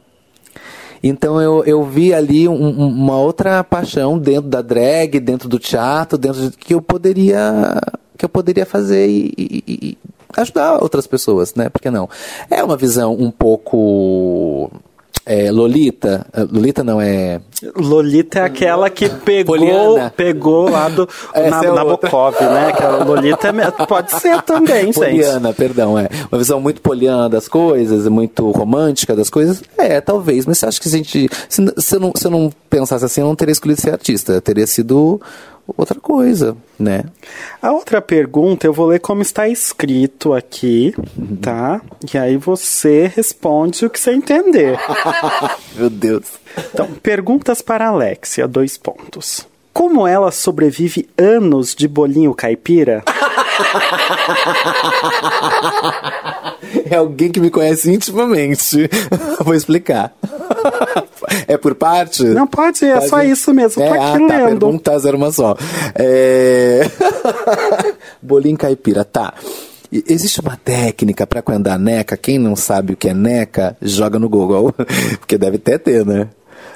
Então 1.03 1.39
eu, 1.39 1.63
eu 1.65 1.83
vi 1.83 2.13
ali 2.13 2.47
um- 2.47 2.53
um- 2.53 2.87
uma 2.87 3.17
outra 3.17 3.63
paixão 3.63 4.17
dentro 4.17 4.49
da 4.49 4.61
drag, 4.61 5.19
dentro 5.19 5.47
do 5.47 5.59
teatro, 5.59 6.17
dentro 6.17 6.49
de, 6.49 6.57
que 6.57 6.73
eu 6.73 6.81
poderia 6.81 7.79
que 8.17 8.23
eu 8.25 8.29
poderia 8.29 8.65
fazer 8.65 9.07
e- 9.07 9.33
e 9.67 9.97
ajudar 10.37 10.81
outras 10.81 11.07
pessoas, 11.07 11.55
né? 11.55 11.69
Por 11.69 11.81
que 11.81 11.89
não? 11.89 12.09
É 12.49 12.63
uma 12.63 12.77
visão 12.77 13.13
um 13.13 13.31
pouco 13.31 14.71
é, 15.25 15.51
Lolita. 15.51 16.25
Eh, 16.31 16.45
Lolita 16.51 16.83
não 16.83 17.01
é. 17.01 17.41
Lolita 17.75 18.39
é 18.39 18.43
aquela 18.43 18.91
que 18.91 19.09
pegou, 19.09 19.57
Poliana. 19.57 20.13
pegou 20.15 20.69
lá 20.69 20.87
do 20.87 21.09
na, 21.33 21.65
é. 21.65 21.71
Nabokov, 21.71 22.35
né? 22.41 22.67
Aquela 22.67 23.03
Lolita 23.03 23.47
é 23.47 23.85
pode 23.87 24.11
ser 24.19 24.39
também, 24.43 24.85
gente. 24.85 24.93
Poliana, 24.93 25.51
perdão, 25.51 25.97
é. 25.97 26.07
Uma 26.31 26.37
visão 26.37 26.61
muito 26.61 26.79
poliana 26.79 27.27
das 27.27 27.47
coisas, 27.47 28.07
muito 28.07 28.51
romântica 28.51 29.15
das 29.15 29.31
coisas. 29.31 29.63
É, 29.77 29.99
talvez, 29.99 30.45
mas 30.45 30.59
você 30.59 30.67
acha 30.67 30.79
que 30.79 30.87
a 30.87 30.91
gente. 30.91 31.27
Se, 31.49 31.73
se, 31.77 31.95
eu, 31.95 31.99
não, 31.99 32.13
se 32.15 32.27
eu 32.27 32.31
não 32.31 32.51
pensasse 32.69 33.03
assim, 33.03 33.21
eu 33.21 33.27
não 33.27 33.35
teria 33.35 33.51
escolhido 33.51 33.81
ser 33.81 33.93
artista. 33.93 34.33
Eu 34.33 34.41
teria 34.41 34.67
sido 34.67 35.19
outra 35.67 35.99
coisa, 35.99 36.55
né? 36.77 37.03
A 37.61 37.71
outra 37.71 38.01
pergunta 38.01 38.67
eu 38.67 38.73
vou 38.73 38.87
ler 38.87 38.99
como 38.99 39.21
está 39.21 39.47
escrito 39.47 40.33
aqui, 40.33 40.93
tá? 41.41 41.81
E 42.13 42.17
aí 42.17 42.37
você 42.37 43.11
responde 43.13 43.85
o 43.85 43.89
que 43.89 43.99
você 43.99 44.11
entender. 44.11 44.79
Meu 45.75 45.89
Deus. 45.89 46.25
Então, 46.73 46.87
perguntas 47.01 47.61
para 47.61 47.85
a 47.85 47.89
Alexia, 47.89 48.47
dois 48.47 48.77
pontos. 48.77 49.47
Como 49.73 50.07
ela 50.07 50.31
sobrevive 50.31 51.09
anos 51.17 51.75
de 51.75 51.87
bolinho 51.87 52.33
caipira? 52.33 53.03
É 56.89 56.95
alguém 56.95 57.31
que 57.31 57.39
me 57.39 57.49
conhece 57.49 57.91
intimamente. 57.91 58.89
Vou 59.43 59.53
explicar. 59.53 60.13
É 61.55 61.57
por 61.57 61.73
parte? 61.73 62.23
Não 62.23 62.45
pode, 62.45 62.83
é 62.85 63.01
só 63.01 63.23
isso 63.23 63.53
mesmo. 63.53 63.81
Tô 63.81 63.81
É, 63.81 63.89
aqui 63.89 64.23
ah, 64.23 64.27
tá, 64.27 64.45
lendo. 64.45 64.59
pergunta 64.59 64.91
era 64.91 65.15
uma 65.15 65.31
só. 65.31 65.55
É... 65.95 66.81
Bolinho 68.21 68.57
caipira, 68.57 69.05
tá. 69.05 69.33
Existe 69.91 70.41
uma 70.41 70.57
técnica 70.57 71.25
para 71.25 71.41
quando 71.41 71.67
a 71.67 71.77
neca, 71.77 72.17
quem 72.17 72.37
não 72.37 72.55
sabe 72.55 72.93
o 72.93 72.97
que 72.97 73.09
é 73.09 73.13
neca, 73.13 73.77
joga 73.81 74.19
no 74.19 74.27
Google, 74.27 74.73
porque 75.19 75.37
deve 75.37 75.55
até 75.55 75.77
ter, 75.77 76.05
né? 76.05 76.27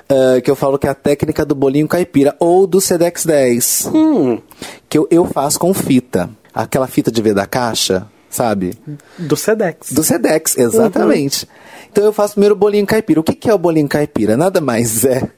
Ah, 0.10 0.42
que 0.42 0.50
eu 0.50 0.56
falo 0.56 0.80
que 0.80 0.88
é 0.88 0.90
a 0.90 0.96
técnica 0.96 1.46
do 1.46 1.54
bolinho 1.54 1.88
caipira 1.88 2.36
ou 2.40 2.66
do 2.66 2.82
Sedex 2.82 3.26
10. 3.26 3.92
Hum. 3.94 4.40
Que 4.88 4.98
eu, 4.98 5.08
eu 5.12 5.26
faço 5.26 5.60
com 5.60 5.74
fita. 5.74 6.30
Aquela 6.54 6.88
fita 6.88 7.12
de 7.12 7.22
ver 7.22 7.36
da 7.36 7.46
caixa, 7.46 8.08
sabe? 8.30 8.74
Do 9.18 9.36
Sedex. 9.36 9.92
Do 9.92 10.04
Sedex, 10.04 10.58
exatamente. 10.58 11.48
Então 11.92 12.04
eu 12.04 12.14
faço 12.14 12.34
primeiro 12.34 12.56
o 12.56 12.58
bolinho 12.58 12.86
caipira. 12.86 13.20
O 13.20 13.24
que, 13.24 13.34
que 13.34 13.50
é 13.50 13.54
o 13.54 13.58
bolinho 13.58 13.88
caipira? 13.88 14.38
Nada 14.38 14.62
mais 14.62 15.04
é 15.06 15.30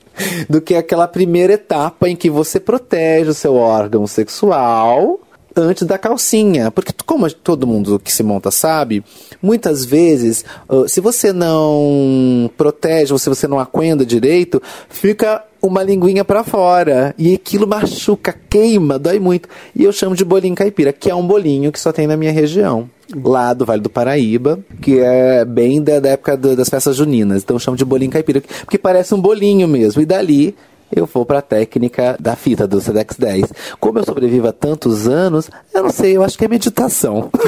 do 0.50 0.62
que 0.62 0.76
aquela 0.76 1.08
primeira 1.08 1.54
etapa 1.54 2.10
em 2.10 2.16
que 2.16 2.30
você 2.30 2.60
protege 2.60 3.30
o 3.30 3.34
seu 3.34 3.56
órgão 3.56 4.06
sexual 4.06 5.20
antes 5.56 5.84
da 5.88 5.97
calcinha. 5.97 6.72
Porque, 6.72 6.91
como 7.06 7.32
todo 7.32 7.68
mundo 7.68 7.99
que 7.99 8.12
se 8.12 8.24
monta 8.24 8.52
sabe, 8.52 9.04
muitas 9.41 9.84
vezes, 9.86 10.43
uh, 10.70 10.88
se 10.88 10.99
você 11.02 11.32
não 11.34 12.49
protege, 12.58 13.14
ou 13.14 13.20
se 13.20 13.30
você 13.30 13.47
não 13.47 13.60
aquenda 13.60 14.06
direito, 14.06 14.62
fica 14.89 15.43
uma 15.62 15.84
linguinha 15.84 16.26
pra 16.26 16.43
fora. 16.43 17.14
E 17.18 17.36
aquilo 17.36 17.68
machuca, 17.68 18.36
queima, 18.49 18.97
dói 18.97 19.20
muito. 19.20 19.47
E 19.76 19.84
eu 19.84 19.91
chamo 19.91 20.16
de 20.16 20.26
bolinho 20.26 20.56
caipira, 20.56 20.91
que 20.91 21.10
é 21.10 21.16
um 21.16 21.26
bolinho 21.26 21.72
que 21.72 21.80
só 21.80 21.91
tem 21.91 22.08
na 22.08 22.18
minha 22.18 22.32
região. 22.32 22.89
Lá 23.24 23.54
do 23.54 23.66
Vale 23.66 23.82
do 23.82 23.89
Paraíba, 23.89 24.60
que 24.82 24.97
é 24.99 25.43
bem 25.43 25.82
da, 25.84 25.99
da 25.99 26.10
época 26.12 26.38
do- 26.38 26.56
das 26.56 26.70
festas 26.70 26.95
juninas. 26.95 27.43
Então 27.43 27.58
eu 27.58 27.60
chamo 27.60 27.76
de 27.76 27.84
bolinho 27.84 28.10
caipira, 28.10 28.41
porque 28.62 28.78
parece 28.78 29.14
um 29.14 29.20
bolinho 29.20 29.68
mesmo. 29.68 30.02
E 30.02 30.06
dali 30.06 30.56
eu 30.96 31.06
vou 31.06 31.26
pra 31.26 31.42
técnica 31.42 32.16
da 32.20 32.36
fita 32.36 32.68
do 32.68 32.82
Sedex 32.82 33.16
10. 33.18 33.46
Como 33.80 34.00
eu 34.00 34.06
sobrevivo 34.06 34.48
há 34.48 34.52
tantos 34.52 35.08
anos, 35.08 35.50
eu 35.74 35.84
não 35.84 35.89
sei, 35.89 36.18
eu 36.18 36.24
acho 36.24 36.38
que 36.38 36.46
é 36.46 36.48
meditação. 36.48 37.30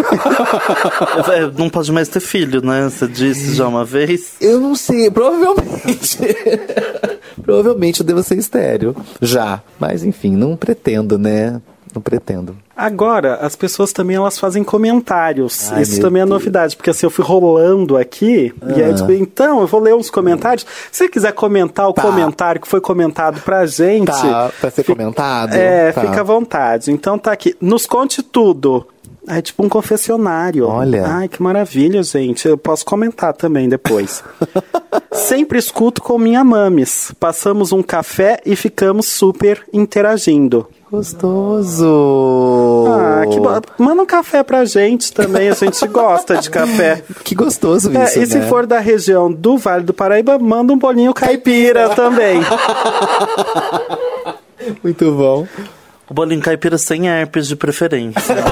É, 1.34 1.50
não 1.58 1.70
pode 1.70 1.92
mais 1.92 2.08
ter 2.10 2.20
filho, 2.20 2.62
né? 2.62 2.90
Você 2.90 3.08
disse 3.08 3.56
já 3.56 3.68
uma 3.68 3.86
vez. 3.86 4.34
Eu 4.42 4.60
não 4.60 4.76
sei, 4.76 5.10
provavelmente. 5.10 6.18
provavelmente 7.42 8.02
eu 8.02 8.06
devo 8.06 8.22
ser 8.24 8.38
estéreo. 8.38 8.96
Já. 9.22 9.62
Mas 9.80 10.04
enfim, 10.04 10.36
não 10.36 10.56
pretendo, 10.56 11.18
né? 11.18 11.62
Não 11.94 12.02
pretendo. 12.02 12.56
Agora, 12.76 13.36
as 13.36 13.56
pessoas 13.56 13.94
também 13.94 14.16
elas 14.16 14.40
fazem 14.40 14.64
comentários. 14.64 15.72
Ai, 15.72 15.84
Isso 15.84 16.02
também 16.02 16.22
é 16.22 16.26
Deus. 16.26 16.30
novidade, 16.40 16.76
porque 16.76 16.90
assim, 16.90 17.06
eu 17.06 17.12
fui 17.12 17.24
rolando 17.24 17.96
aqui, 17.98 18.54
e 18.68 18.82
aí 18.82 18.90
eu 18.90 18.94
disse, 18.94 19.14
então, 19.16 19.62
eu 19.62 19.68
vou 19.68 19.80
ler 19.80 19.94
uns 19.94 20.10
comentários. 20.10 20.66
Se 20.92 20.98
você 21.04 21.10
quiser 21.10 21.34
comentar 21.34 21.88
o 21.88 21.94
Tá. 21.94 22.02
comentário 22.02 22.60
que 22.60 22.68
foi 22.68 22.82
comentado 22.82 23.42
pra 23.42 23.66
gente. 23.68 24.08
Tá, 24.08 24.52
pra 24.60 24.72
ser 24.72 24.84
fi- 24.84 24.92
comentado? 24.96 25.54
É, 25.54 25.92
Tá. 25.92 26.02
fica 26.02 26.22
à 26.22 26.24
vontade. 26.24 26.92
Então 26.92 27.18
tá 27.20 27.32
aqui. 27.32 27.56
Nos 27.62 27.86
conte 27.86 28.24
tudo. 28.24 28.88
É 29.28 29.42
tipo 29.42 29.64
um 29.66 29.70
confessionário. 29.70 30.68
Olha. 30.68 31.06
Ai, 31.08 31.28
que 31.28 31.42
maravilha, 31.42 32.04
gente. 32.04 32.48
Eu 32.48 32.58
posso 32.58 32.84
comentar 32.86 33.34
também 33.34 33.70
depois. 33.70 34.24
Sempre 35.14 35.58
escuto 35.60 36.02
com 36.02 36.18
minha 36.18 36.44
mames. 36.44 37.14
Passamos 37.20 37.72
um 37.72 37.82
café 37.82 38.40
e 38.46 38.56
ficamos 38.56 39.08
super 39.08 39.64
interagindo. 39.72 40.68
Gostoso! 40.92 42.86
Ah, 42.88 43.26
que 43.28 43.40
bom. 43.40 43.62
Manda 43.80 44.04
um 44.04 44.06
café 44.06 44.44
pra 44.44 44.64
gente 44.64 45.12
também, 45.12 45.50
a 45.50 45.54
gente 45.56 45.88
gosta 45.88 46.38
de 46.38 46.50
café. 46.52 47.02
Que 47.24 47.34
gostoso 47.34 47.90
É, 47.98 48.04
isso, 48.06 48.20
e 48.20 48.26
se 48.28 48.38
né? 48.38 48.48
for 48.48 48.68
da 48.68 48.80
região 48.80 49.32
do 49.32 49.58
Vale 49.58 49.84
do 49.84 49.94
Paraíba, 49.94 50.38
manda 50.38 50.72
um 50.72 50.78
bolinho 50.78 51.14
caipira 51.14 51.90
também. 51.90 52.42
Muito 54.84 55.12
bom. 55.12 55.48
O 56.10 56.14
bolinho 56.14 56.42
caipira 56.42 56.78
sem 56.78 57.08
herpes 57.08 57.48
de 57.48 57.56
preferência. 57.56 58.36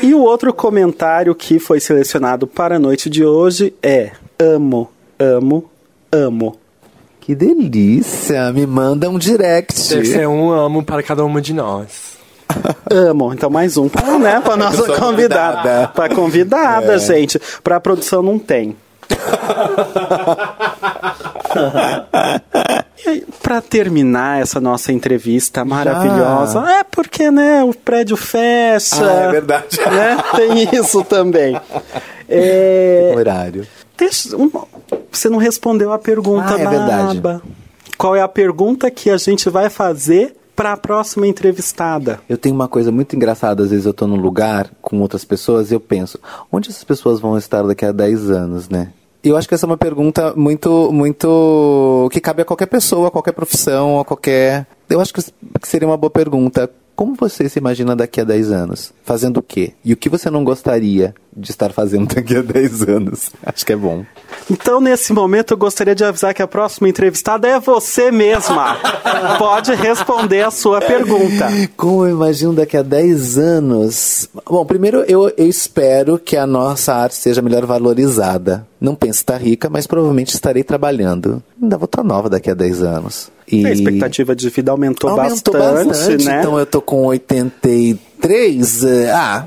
E 0.00 0.14
o 0.14 0.20
outro 0.20 0.54
comentário 0.54 1.34
que 1.34 1.58
foi 1.58 1.80
selecionado 1.80 2.46
para 2.46 2.76
a 2.76 2.78
noite 2.78 3.10
de 3.10 3.24
hoje 3.24 3.74
é: 3.82 4.12
amo, 4.38 4.88
amo, 5.18 5.68
amo. 6.12 6.56
Que 7.20 7.34
delícia! 7.34 8.52
Me 8.52 8.64
manda 8.64 9.10
um 9.10 9.18
direct. 9.18 9.88
Deve 9.88 10.04
ser 10.06 10.28
um 10.28 10.52
amo 10.52 10.84
para 10.84 11.02
cada 11.02 11.24
uma 11.24 11.40
de 11.40 11.52
nós. 11.52 12.16
Amo. 12.90 13.32
Então, 13.34 13.50
mais 13.50 13.76
um 13.76 13.88
para 13.88 14.18
né, 14.18 14.40
pra 14.40 14.56
nossa 14.56 14.82
convidada. 14.82 15.00
convidada. 15.00 15.88
Para 15.88 16.14
convidada, 16.14 16.94
É. 16.94 16.98
gente. 16.98 17.40
Para 17.64 17.80
produção 17.80 18.22
não 18.22 18.38
tem. 18.38 18.76
E 23.04 23.08
aí, 23.08 23.24
Pra 23.42 23.60
terminar 23.60 24.40
essa 24.42 24.60
nossa 24.60 24.92
entrevista 24.92 25.64
maravilhosa, 25.64 26.60
é 26.70 26.84
porque, 26.84 27.30
né, 27.30 27.62
o 27.64 27.72
prédio 27.72 28.16
fecha. 28.16 28.96
Ah, 29.06 29.22
é 29.24 29.30
verdade. 29.30 29.78
Né? 29.88 30.16
Tem 30.36 30.78
isso 30.80 31.02
também. 31.04 31.58
É, 32.28 33.14
Horário. 33.16 33.66
deixa 33.96 34.36
uma- 34.36 34.66
você 35.10 35.28
não 35.28 35.38
respondeu 35.38 35.92
a 35.92 35.98
pergunta 35.98 36.54
Ah, 36.54 36.60
é 36.60 36.66
verdade. 36.68 37.18
aba. 37.18 37.42
Qual 37.96 38.14
é 38.14 38.20
a 38.20 38.28
pergunta 38.28 38.90
que 38.90 39.10
a 39.10 39.16
gente 39.16 39.48
vai 39.50 39.68
fazer 39.70 40.36
para 40.54 40.72
a 40.72 40.76
próxima 40.76 41.26
entrevistada? 41.26 42.20
Eu 42.28 42.36
tenho 42.36 42.54
uma 42.54 42.68
coisa 42.68 42.92
muito 42.92 43.16
engraçada, 43.16 43.62
às 43.62 43.70
vezes 43.70 43.86
eu 43.86 43.94
tô 43.94 44.06
num 44.06 44.16
lugar 44.16 44.70
com 44.82 45.00
outras 45.00 45.24
pessoas 45.24 45.70
e 45.70 45.74
eu 45.74 45.80
penso, 45.80 46.18
onde 46.52 46.68
essas 46.70 46.84
pessoas 46.84 47.18
vão 47.18 47.36
estar 47.38 47.62
daqui 47.62 47.84
a 47.84 47.92
10 47.92 48.30
anos, 48.30 48.68
né? 48.68 48.88
Eu 49.22 49.36
acho 49.36 49.48
que 49.48 49.54
essa 49.54 49.66
é 49.66 49.68
uma 49.68 49.76
pergunta 49.76 50.32
muito, 50.36 50.92
muito. 50.92 52.08
que 52.12 52.20
cabe 52.20 52.42
a 52.42 52.44
qualquer 52.44 52.66
pessoa, 52.66 53.08
a 53.08 53.10
qualquer 53.10 53.32
profissão, 53.32 53.98
a 53.98 54.04
qualquer. 54.04 54.66
Eu 54.88 55.00
acho 55.00 55.12
que 55.12 55.20
seria 55.64 55.88
uma 55.88 55.96
boa 55.96 56.10
pergunta. 56.10 56.70
Como 56.98 57.14
você 57.14 57.48
se 57.48 57.60
imagina 57.60 57.94
daqui 57.94 58.20
a 58.20 58.24
10 58.24 58.50
anos? 58.50 58.92
Fazendo 59.04 59.36
o 59.36 59.42
quê? 59.42 59.72
E 59.84 59.92
o 59.92 59.96
que 59.96 60.08
você 60.08 60.28
não 60.28 60.42
gostaria 60.42 61.14
de 61.32 61.48
estar 61.48 61.72
fazendo 61.72 62.10
daqui 62.12 62.36
a 62.36 62.42
10 62.42 62.88
anos? 62.88 63.30
Acho 63.46 63.64
que 63.64 63.72
é 63.72 63.76
bom. 63.76 64.04
Então, 64.50 64.80
nesse 64.80 65.12
momento, 65.12 65.52
eu 65.52 65.56
gostaria 65.56 65.94
de 65.94 66.02
avisar 66.02 66.34
que 66.34 66.42
a 66.42 66.48
próxima 66.48 66.88
entrevistada 66.88 67.46
é 67.46 67.60
você 67.60 68.10
mesma. 68.10 68.78
Pode 69.38 69.76
responder 69.76 70.42
a 70.42 70.50
sua 70.50 70.80
pergunta. 70.80 71.46
Como 71.76 72.04
eu 72.04 72.10
imagino 72.10 72.52
daqui 72.52 72.76
a 72.76 72.82
10 72.82 73.38
anos? 73.38 74.28
Bom, 74.44 74.66
primeiro 74.66 75.04
eu, 75.06 75.32
eu 75.36 75.46
espero 75.46 76.18
que 76.18 76.36
a 76.36 76.48
nossa 76.48 76.92
arte 76.94 77.14
seja 77.14 77.40
melhor 77.40 77.64
valorizada. 77.64 78.66
Não 78.80 78.96
penso 78.96 79.20
estar 79.20 79.40
rica, 79.40 79.70
mas 79.70 79.86
provavelmente 79.86 80.34
estarei 80.34 80.64
trabalhando. 80.64 81.40
Ainda 81.62 81.78
vou 81.78 81.84
estar 81.84 82.02
nova 82.02 82.28
daqui 82.28 82.50
a 82.50 82.54
10 82.54 82.82
anos. 82.82 83.37
E 83.50 83.66
A 83.66 83.72
expectativa 83.72 84.34
de 84.36 84.48
vida 84.50 84.70
aumentou, 84.70 85.10
aumentou 85.10 85.54
bastante, 85.54 85.88
bastante, 85.88 86.24
né? 86.26 86.40
Então 86.40 86.58
eu 86.58 86.66
tô 86.66 86.80
com 86.80 87.06
83. 87.06 88.84
eh, 88.84 89.10
Ah, 89.12 89.46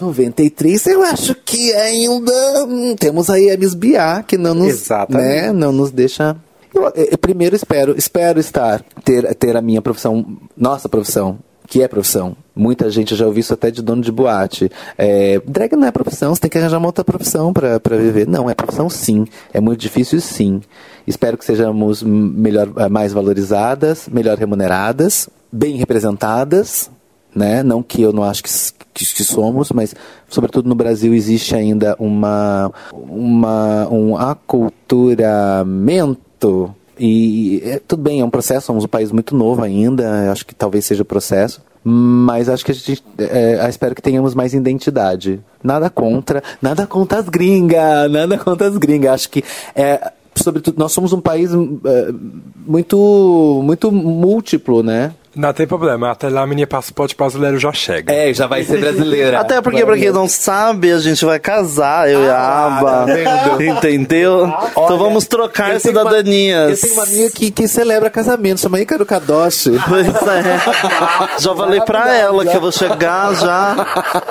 93 0.00 0.86
eu 0.86 1.02
acho 1.02 1.34
que 1.34 1.72
ainda 1.74 2.64
hum, 2.64 2.94
temos 2.98 3.28
aí 3.28 3.50
a 3.50 3.56
Miss 3.56 3.74
Biá, 3.74 4.22
que 4.22 4.38
não 4.38 4.54
nos, 4.54 4.68
Exatamente. 4.68 5.26
né, 5.26 5.52
não 5.52 5.72
nos 5.72 5.90
deixa... 5.90 6.36
Eu, 6.72 6.84
eu 6.94 7.18
primeiro 7.18 7.56
espero, 7.56 7.94
espero 7.98 8.38
estar, 8.38 8.82
ter, 9.04 9.34
ter 9.34 9.56
a 9.56 9.60
minha 9.60 9.82
profissão, 9.82 10.24
nossa 10.56 10.88
profissão, 10.88 11.38
que 11.66 11.82
é 11.82 11.88
profissão. 11.88 12.36
Muita 12.54 12.88
gente 12.90 13.16
já 13.16 13.26
ouviu 13.26 13.40
isso 13.40 13.52
até 13.54 13.70
de 13.72 13.82
dono 13.82 14.00
de 14.02 14.12
boate. 14.12 14.70
É, 14.96 15.40
drag 15.46 15.74
não 15.74 15.88
é 15.88 15.90
profissão, 15.90 16.32
você 16.34 16.42
tem 16.42 16.50
que 16.50 16.58
arranjar 16.58 16.78
uma 16.78 16.86
outra 16.86 17.04
profissão 17.04 17.52
pra 17.52 17.78
viver. 17.96 18.26
Não, 18.28 18.48
é 18.48 18.54
profissão 18.54 18.88
sim. 18.88 19.24
É 19.52 19.60
muito 19.60 19.80
difícil 19.80 20.20
sim. 20.20 20.60
Espero 21.06 21.38
que 21.38 21.44
sejamos 21.44 22.02
melhor, 22.02 22.70
eh, 22.76 22.88
mais 22.88 23.12
valorizadas, 23.12 24.08
melhor 24.10 24.38
remuneradas, 24.38 25.28
bem 25.50 25.76
representadas, 25.76 26.90
né? 27.34 27.62
Não 27.62 27.82
que 27.82 28.02
eu 28.02 28.12
não 28.12 28.22
acho 28.24 28.42
que, 28.42 28.50
que, 28.92 29.24
somos, 29.24 29.72
mas 29.72 29.94
sobretudo 30.28 30.68
no 30.68 30.74
Brasil 30.74 31.14
existe 31.14 31.54
ainda 31.54 31.96
uma, 31.98 32.70
uma 32.92 33.88
um 33.88 34.14
aculturamento 34.16 36.74
e 36.98 37.62
é, 37.64 37.78
tudo 37.78 38.02
bem, 38.02 38.20
é 38.20 38.24
um 38.24 38.30
processo, 38.30 38.66
somos 38.66 38.84
um 38.84 38.88
país 38.88 39.10
muito 39.10 39.34
novo 39.34 39.62
ainda, 39.62 40.30
acho 40.30 40.44
que 40.44 40.54
talvez 40.54 40.84
seja 40.84 41.02
o 41.02 41.06
processo. 41.06 41.62
Mas 41.82 42.50
acho 42.50 42.62
que 42.62 42.72
a 42.72 42.74
gente. 42.74 43.02
É, 43.16 43.66
espero 43.68 43.94
que 43.94 44.02
tenhamos 44.02 44.34
mais 44.34 44.52
identidade. 44.52 45.40
Nada 45.64 45.88
contra. 45.88 46.42
Nada 46.60 46.86
contra 46.86 47.20
as 47.20 47.28
gringas. 47.28 48.10
Nada 48.10 48.36
contra 48.36 48.68
as 48.68 48.76
gringas. 48.76 49.12
Acho 49.12 49.30
que. 49.30 49.42
É, 49.74 50.12
sobretudo, 50.42 50.78
nós 50.78 50.92
somos 50.92 51.12
um 51.12 51.20
país 51.20 51.50
é, 51.52 52.12
muito, 52.66 53.62
muito 53.64 53.92
múltiplo, 53.92 54.82
né? 54.82 55.14
Não 55.34 55.52
tem 55.52 55.64
problema, 55.64 56.10
até 56.10 56.28
lá 56.28 56.44
minha 56.44 56.66
passaporte 56.66 57.14
brasileiro 57.16 57.56
já 57.56 57.72
chega. 57.72 58.12
É, 58.12 58.34
já 58.34 58.48
vai 58.48 58.64
ser 58.64 58.78
brasileira. 58.80 59.38
Até 59.38 59.60
porque, 59.60 59.86
pra 59.86 59.96
quem 59.96 60.10
não 60.10 60.28
sabe, 60.28 60.90
a 60.90 60.98
gente 60.98 61.24
vai 61.24 61.38
casar, 61.38 62.10
eu 62.10 62.24
e 62.24 62.28
a 62.28 62.36
Ah, 62.36 62.78
Aba. 62.78 63.04
vendo? 63.06 63.62
Entendeu? 63.62 64.52
então 64.72 64.98
vamos 64.98 65.26
trocar 65.26 65.72
Eu 65.74 65.80
tenho 65.80 65.94
uma- 65.94 66.02
cidadanias. 66.10 66.70
eu 66.70 66.80
tenho 66.80 66.94
uma 66.94 67.04
amiga 67.04 67.30
que, 67.30 67.50
que 67.52 67.68
celebra 67.68 68.10
casamento, 68.10 68.60
chama 68.60 68.80
Ícaro 68.80 69.06
Kadoshi. 69.06 69.70
Pois 69.88 70.06
é. 70.08 71.38
Já 71.38 71.54
falei 71.54 71.80
pra 71.82 72.12
ela 72.16 72.44
que 72.44 72.56
eu 72.56 72.60
vou 72.60 72.72
chegar 72.72 73.32
já. 73.36 73.76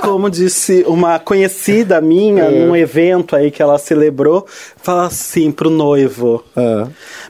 Como 0.02 0.30
disse 0.30 0.84
uma 0.86 1.18
conhecida 1.18 2.02
minha 2.02 2.44
É. 2.44 2.50
num 2.66 2.76
evento 2.76 3.38
aí 3.38 3.52
que 3.52 3.62
ela 3.62 3.78
celebrou, 3.78 4.46
fala 4.84 5.06
assim 5.08 5.50
pro 5.50 5.70
noivo: 5.70 6.44
Ah. 6.58 6.88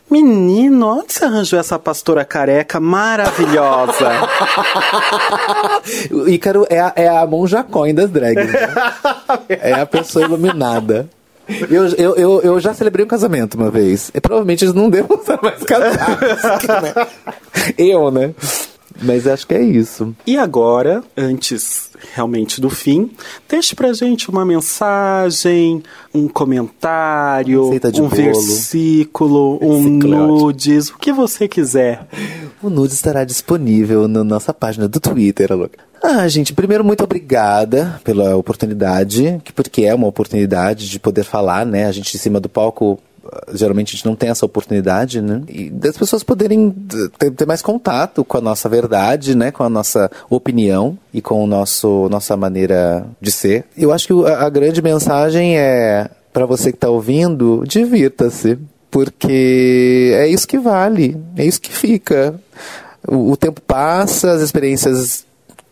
Menino, 0.10 0.88
onde 1.02 1.14
você 1.14 1.24
arranjou 1.26 1.60
essa 1.60 1.78
pastora 1.78 2.26
careca 2.26 2.80
maravilhosa? 2.80 3.59
O 6.12 6.30
Ícaro 6.30 6.66
é 6.70 6.80
a, 6.80 6.94
é 6.96 7.08
a 7.08 7.26
monja 7.26 7.64
coin 7.64 7.94
das 7.94 8.10
drags. 8.10 8.52
né? 8.52 8.60
é 9.50 9.74
a 9.74 9.86
pessoa 9.86 10.26
iluminada. 10.26 11.10
Eu, 11.70 11.88
eu, 11.98 12.16
eu, 12.16 12.42
eu 12.42 12.60
já 12.60 12.74
celebrei 12.74 13.04
um 13.04 13.08
casamento 13.08 13.56
uma 13.56 13.72
vez. 13.72 14.12
E 14.14 14.22
provavelmente 14.22 14.64
eles 14.64 14.74
não 14.74 14.88
devam 14.90 15.18
estar 15.18 15.40
mais 15.42 15.64
casados. 15.64 16.44
né? 16.84 17.08
Eu, 17.78 18.12
né? 18.12 18.32
Mas 19.02 19.26
acho 19.28 19.48
que 19.48 19.54
é 19.54 19.62
isso. 19.62 20.16
E 20.28 20.38
agora, 20.38 21.04
antes 21.16 21.90
realmente 22.14 22.60
do 22.62 22.70
fim, 22.70 23.12
deixe 23.48 23.76
pra 23.76 23.94
gente 23.94 24.30
uma 24.30 24.46
mensagem, 24.46 25.82
um 26.14 26.28
comentário, 26.28 27.64
um 27.66 27.80
bolo. 27.80 28.10
versículo, 28.10 29.60
um 29.62 29.90
nudes, 29.98 30.90
o 30.90 30.98
que 30.98 31.12
você 31.12 31.48
quiser. 31.48 32.06
O 32.62 32.70
nude 32.70 32.94
estará 32.94 33.24
disponível 33.24 34.08
na 34.08 34.24
nossa 34.24 34.54
página 34.54 34.88
do 34.88 35.00
Twitter, 35.00 35.52
Alô. 35.52 35.70
Ah, 36.02 36.28
gente, 36.30 36.54
primeiro, 36.54 36.84
muito 36.84 37.04
obrigada 37.04 38.00
pela 38.06 38.36
oportunidade, 38.38 39.42
que- 39.44 39.52
porque 39.52 39.84
é 39.84 39.94
uma 39.94 40.08
oportunidade 40.08 40.90
de 40.90 40.98
poder 41.00 41.24
falar, 41.24 41.66
né? 41.66 41.86
A 41.88 41.92
gente 41.92 42.16
em 42.16 42.20
cima 42.20 42.40
do 42.40 42.48
palco, 42.48 42.98
geralmente 43.54 43.90
a 43.90 43.92
gente 43.96 44.06
não 44.06 44.16
tem 44.16 44.30
essa 44.30 44.46
oportunidade, 44.46 45.22
né? 45.22 45.42
E 45.48 45.70
das 45.70 45.98
pessoas 45.98 46.24
poderem 46.24 46.70
d- 46.70 47.10
ter, 47.18 47.32
ter 47.32 47.46
mais 47.46 47.62
contato 47.62 48.24
com 48.24 48.38
a 48.38 48.42
nossa 48.42 48.68
verdade, 48.70 49.36
né? 49.36 49.52
Com 49.52 49.64
a 49.64 49.70
nossa 49.70 50.10
opinião 50.30 50.98
e 51.14 51.22
com 51.22 51.44
o 51.44 51.48
nosso 51.48 52.08
nossa 52.10 52.36
maneira 52.38 53.06
de 53.22 53.32
ser. 53.32 53.66
Eu 53.78 53.92
acho 53.92 54.08
que 54.08 54.14
a, 54.26 54.46
a 54.46 54.50
grande 54.50 54.82
mensagem 54.82 55.58
é, 55.58 56.10
para 56.32 56.46
você 56.46 56.72
que 56.72 56.78
está 56.78 56.90
ouvindo, 56.90 57.64
divirta-se. 57.68 58.58
Porque 58.92 60.12
é 60.16 60.28
isso 60.28 60.48
que 60.48 60.58
vale, 60.58 61.16
é 61.38 61.46
isso 61.46 61.62
que 61.62 61.72
fica. 61.72 62.34
O, 63.08 63.34
o 63.34 63.38
tempo 63.38 63.62
passa, 63.62 64.32
as 64.32 64.42
experiências 64.42 65.26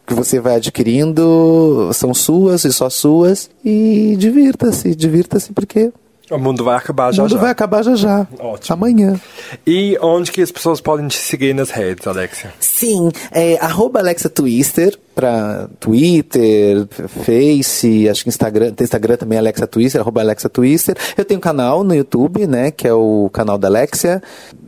que 0.05 0.13
você 0.13 0.39
vai 0.39 0.57
adquirindo 0.57 1.89
são 1.93 2.13
suas 2.13 2.63
e 2.63 2.71
só 2.71 2.91
suas. 2.91 3.49
E 3.65 4.15
divirta-se, 4.19 4.95
divirta-se, 4.95 5.51
porque 5.51 5.91
O 6.29 6.37
mundo 6.37 6.63
vai 6.63 6.75
acabar 6.75 7.09
o 7.09 7.13
já 7.13 7.21
mundo 7.23 7.31
já. 7.31 7.37
vai 7.37 7.51
acabar 7.51 7.83
já 7.83 7.95
já. 7.95 8.27
Ótimo. 8.39 8.73
Amanhã. 8.73 9.19
E 9.65 9.97
onde 10.01 10.31
que 10.31 10.41
as 10.41 10.51
pessoas 10.51 10.81
podem 10.81 11.07
te 11.07 11.17
seguir 11.17 11.53
nas 11.53 11.69
redes, 11.69 12.05
Alexia? 12.05 12.53
Sim, 12.59 13.09
é 13.31 13.57
arroba 13.59 13.99
Alexa 13.99 14.29
Twister 14.29 14.97
para 15.15 15.67
Twitter, 15.79 16.85
Face, 17.25 18.07
acho 18.09 18.23
que 18.23 18.29
Instagram, 18.29 18.71
tem 18.73 18.85
Instagram 18.85 19.15
também 19.17 19.37
Alexa 19.37 19.65
Twister, 19.65 20.01
arroba 20.01 20.21
Alexa 20.21 20.49
Twister. 20.49 20.95
Eu 21.17 21.25
tenho 21.25 21.39
um 21.39 21.41
canal 21.41 21.83
no 21.83 21.95
YouTube, 21.95 22.45
né, 22.45 22.71
que 22.71 22.87
é 22.87 22.93
o 22.93 23.29
canal 23.33 23.57
da 23.57 23.67
Alexia, 23.67 24.21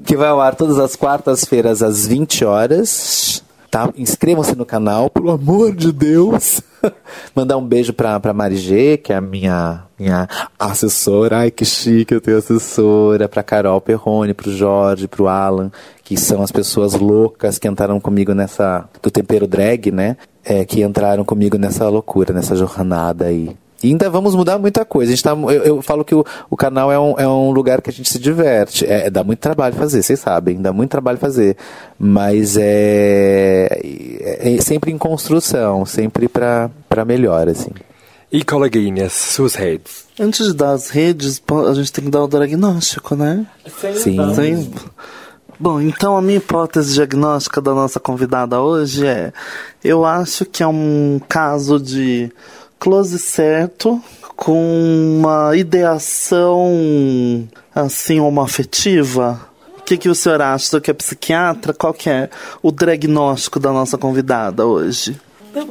que 0.05 0.15
vai 0.15 0.29
ao 0.29 0.39
ar 0.41 0.55
todas 0.55 0.79
as 0.79 0.95
quartas-feiras 0.95 1.83
às 1.83 2.07
20 2.07 2.45
horas. 2.45 3.43
Tá? 3.69 3.87
Inscrevam-se 3.95 4.55
no 4.55 4.65
canal, 4.65 5.11
pelo 5.11 5.29
amor 5.29 5.75
de 5.75 5.91
Deus. 5.91 6.61
Mandar 7.35 7.57
um 7.57 7.65
beijo 7.65 7.93
pra, 7.93 8.19
pra 8.19 8.33
Mari 8.33 8.57
G, 8.57 8.97
que 8.97 9.13
é 9.13 9.15
a 9.15 9.21
minha, 9.21 9.83
minha 9.97 10.27
assessora. 10.57 11.39
Ai, 11.39 11.51
que 11.51 11.65
chique, 11.65 12.13
eu 12.13 12.21
tenho 12.21 12.37
assessora. 12.37 13.27
Pra 13.27 13.43
Carol 13.43 13.81
Perrone, 13.81 14.33
pro 14.33 14.51
Jorge, 14.51 15.07
pro 15.07 15.27
Alan, 15.27 15.71
que 16.03 16.17
são 16.17 16.41
as 16.41 16.51
pessoas 16.51 16.93
loucas 16.93 17.57
que 17.57 17.67
entraram 17.67 17.99
comigo 17.99 18.33
nessa. 18.33 18.87
do 19.01 19.11
tempero 19.11 19.47
drag, 19.47 19.91
né? 19.91 20.17
É, 20.43 20.65
que 20.65 20.81
entraram 20.81 21.23
comigo 21.25 21.57
nessa 21.57 21.87
loucura, 21.89 22.33
nessa 22.33 22.55
jornada 22.55 23.25
aí. 23.25 23.55
E 23.81 23.87
ainda 23.87 24.09
vamos 24.09 24.35
mudar 24.35 24.57
muita 24.57 24.83
coisa. 24.83 25.11
A 25.11 25.15
gente 25.15 25.23
tá, 25.23 25.31
eu, 25.31 25.49
eu 25.49 25.81
falo 25.81 26.03
que 26.03 26.13
o, 26.13 26.25
o 26.49 26.57
canal 26.57 26.91
é 26.91 26.99
um, 26.99 27.17
é 27.17 27.27
um 27.27 27.51
lugar 27.51 27.81
que 27.81 27.89
a 27.89 27.93
gente 27.93 28.09
se 28.09 28.19
diverte. 28.19 28.85
É, 28.85 29.09
dá 29.09 29.23
muito 29.23 29.39
trabalho 29.39 29.75
fazer, 29.75 30.01
vocês 30.03 30.19
sabem, 30.19 30.61
dá 30.61 30.73
muito 30.73 30.89
trabalho 30.89 31.17
fazer. 31.17 31.55
Mas 31.97 32.57
é, 32.57 33.67
é, 34.21 34.55
é 34.55 34.61
sempre 34.61 34.91
em 34.91 34.97
construção, 34.97 35.85
sempre 35.85 36.27
para 36.27 37.05
melhor, 37.05 37.47
assim. 37.47 37.71
E 38.31 38.43
coleguinhas, 38.43 39.13
suas 39.13 39.55
redes. 39.55 40.05
Antes 40.19 40.45
de 40.47 40.53
dar 40.53 40.71
as 40.71 40.89
redes, 40.89 41.41
a 41.67 41.73
gente 41.73 41.91
tem 41.91 42.05
que 42.05 42.11
dar 42.11 42.23
o 42.23 42.27
diagnóstico, 42.27 43.15
né? 43.15 43.45
Sim. 43.95 44.17
Sim. 44.35 44.71
Bom, 45.59 45.81
então 45.81 46.15
a 46.15 46.21
minha 46.21 46.37
hipótese 46.37 46.93
diagnóstica 46.93 47.59
da 47.59 47.73
nossa 47.73 47.99
convidada 47.99 48.61
hoje 48.61 49.05
é: 49.05 49.33
eu 49.83 50.05
acho 50.05 50.45
que 50.45 50.63
é 50.63 50.67
um 50.67 51.19
caso 51.27 51.79
de 51.79 52.31
close 52.79 53.19
certo 53.19 54.01
com 54.35 55.17
uma 55.19 55.55
ideação 55.55 57.47
assim 57.75 58.19
homoafetiva. 58.19 59.39
O 59.77 59.81
que, 59.81 59.97
que 59.97 60.09
o 60.09 60.15
senhor 60.15 60.41
acha? 60.41 60.77
Do 60.77 60.81
que 60.81 60.89
é 60.89 60.93
psiquiatra? 60.93 61.73
Qual 61.73 61.93
que 61.93 62.09
é 62.09 62.29
o 62.61 62.71
diagnóstico 62.71 63.59
da 63.59 63.71
nossa 63.71 63.97
convidada 63.97 64.65
hoje? 64.65 65.19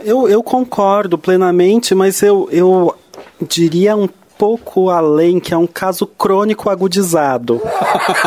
Eu, 0.05 0.29
eu 0.29 0.43
concordo 0.43 1.17
plenamente, 1.17 1.95
mas 1.95 2.23
eu, 2.23 2.49
eu 2.51 2.95
diria 3.41 3.97
um 3.97 4.09
pouco 4.37 4.91
além, 4.91 5.41
que 5.41 5.55
é 5.55 5.57
um 5.57 5.67
caso 5.67 6.07
crônico 6.07 6.69
agudizado. 6.69 7.61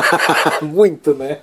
Muito, 0.62 1.14
né? 1.14 1.40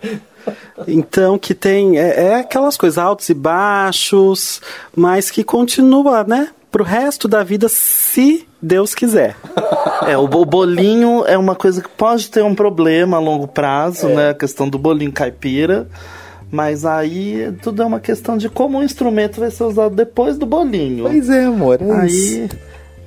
Então, 0.86 1.38
que 1.38 1.54
tem. 1.54 1.98
É, 1.98 2.24
é 2.24 2.34
aquelas 2.36 2.76
coisas 2.76 2.98
altos 2.98 3.28
e 3.28 3.34
baixos, 3.34 4.60
mas 4.96 5.30
que 5.30 5.44
continua, 5.44 6.24
né? 6.24 6.48
Pro 6.70 6.84
resto 6.84 7.26
da 7.26 7.42
vida, 7.42 7.66
se 7.68 8.46
Deus 8.60 8.94
quiser. 8.94 9.36
É, 10.06 10.16
o, 10.16 10.26
bolinho 10.26 11.24
é 11.26 11.36
uma 11.36 11.54
coisa 11.54 11.82
que 11.82 11.88
pode 11.88 12.30
ter 12.30 12.42
um 12.42 12.54
problema 12.54 13.16
a 13.16 13.20
longo 13.20 13.48
prazo, 13.48 14.08
né? 14.08 14.30
A 14.30 14.34
questão 14.34 14.68
do 14.68 14.78
bolinho 14.78 15.12
caipira. 15.12 15.88
Mas 16.50 16.86
aí 16.86 17.52
tudo 17.62 17.82
é 17.82 17.86
uma 17.86 18.00
questão 18.00 18.38
de 18.38 18.48
como 18.48 18.78
o 18.78 18.82
instrumento 18.82 19.40
vai 19.40 19.50
ser 19.50 19.64
usado 19.64 19.94
depois 19.94 20.38
do 20.38 20.46
bolinho. 20.46 21.04
Pois 21.04 21.28
é, 21.28 21.44
amor, 21.44 21.78
é 21.80 22.06
isso. 22.06 22.48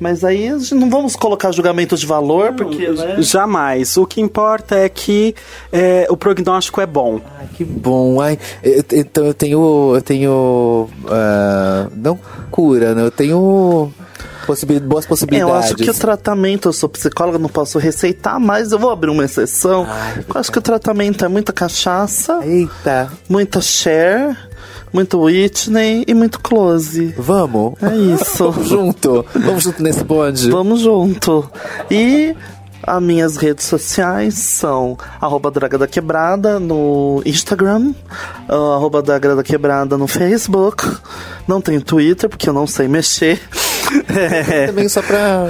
Mas 0.02 0.24
aí 0.24 0.50
não 0.72 0.90
vamos 0.90 1.16
colocar 1.16 1.52
julgamento 1.52 1.96
de 1.96 2.08
valor, 2.08 2.54
porque, 2.54 2.90
né? 2.90 3.18
Jamais. 3.22 3.96
O 3.98 4.06
que 4.08 4.20
importa 4.20 4.76
é 4.76 4.90
que 4.90 5.36
é, 5.72 6.08
o 6.10 6.18
prognóstico 6.18 6.82
é 6.82 6.88
bom. 6.88 7.22
Ai, 7.40 7.48
que 7.54 7.64
bom. 7.64 8.20
Ai, 8.20 8.40
eu- 8.64 8.84
então 8.94 9.28
eu 9.28 9.34
tenho. 9.36 9.92
Eu 9.96 10.02
tenho. 10.02 10.90
ah, 11.08 11.88
não 11.96 12.20
cura, 12.50 12.96
né? 12.96 13.04
Eu 13.04 13.12
tenho 13.12 13.94
possibil- 14.48 14.80
boas 14.80 15.06
possibilidades. 15.06 15.54
eu 15.54 15.60
acho 15.60 15.76
que 15.76 15.90
o 15.90 15.94
tratamento, 15.94 16.68
eu 16.70 16.74
sou 16.74 16.90
psicóloga, 16.90 17.38
não 17.38 17.48
posso 17.48 17.78
receitar, 17.78 18.40
mas 18.40 18.72
eu 18.72 18.80
vou 18.80 18.90
abrir 18.90 19.12
uma 19.12 19.24
exceção. 19.24 19.86
Ai, 19.88 20.26
eu 20.28 20.40
acho 20.42 20.52
que 20.52 20.58
o 20.58 20.62
tratamento 20.64 21.24
é 21.24 21.28
muita 21.28 21.54
cachaça, 21.54 22.40
Eita, 22.44 23.12
muita 23.30 23.62
share, 23.62 24.36
muito 24.94 25.20
Whitney 25.20 26.04
e 26.08 26.14
muito 26.14 26.40
close. 26.40 27.14
vamos. 27.18 27.74
É 27.82 27.96
isso. 27.96 28.52
Vamos 28.52 28.70
junto. 28.70 29.26
Vamos 29.34 29.64
junto 29.64 29.84
nesse 29.84 30.04
bonde. 30.04 30.50
Vamos 30.50 30.82
junto. 30.82 31.50
E 31.90 32.36
as 32.84 33.02
minhas 33.02 33.38
redes 33.38 33.66
sociais 33.66 34.36
são 34.36 34.98
arroba 35.20 35.52
Draga 35.52 35.78
da 35.78 35.88
Quebrada 35.88 36.60
no 36.60 37.22
Instagram, 37.26 37.94
ah, 38.50 38.76
arroba 38.76 39.02
Draga 39.02 39.36
da 39.36 39.44
Quebrada 39.44 39.98
no 39.98 40.08
Facebook. 40.08 40.84
Não 41.48 41.62
tenho 41.62 41.82
Twitter, 41.82 42.30
porque 42.30 42.50
eu 42.50 42.54
não 42.54 42.66
sei 42.66 42.88
mexer. 42.88 43.40
É. 44.10 44.68
Também 44.68 44.88
só 44.90 45.02
pra, 45.02 45.48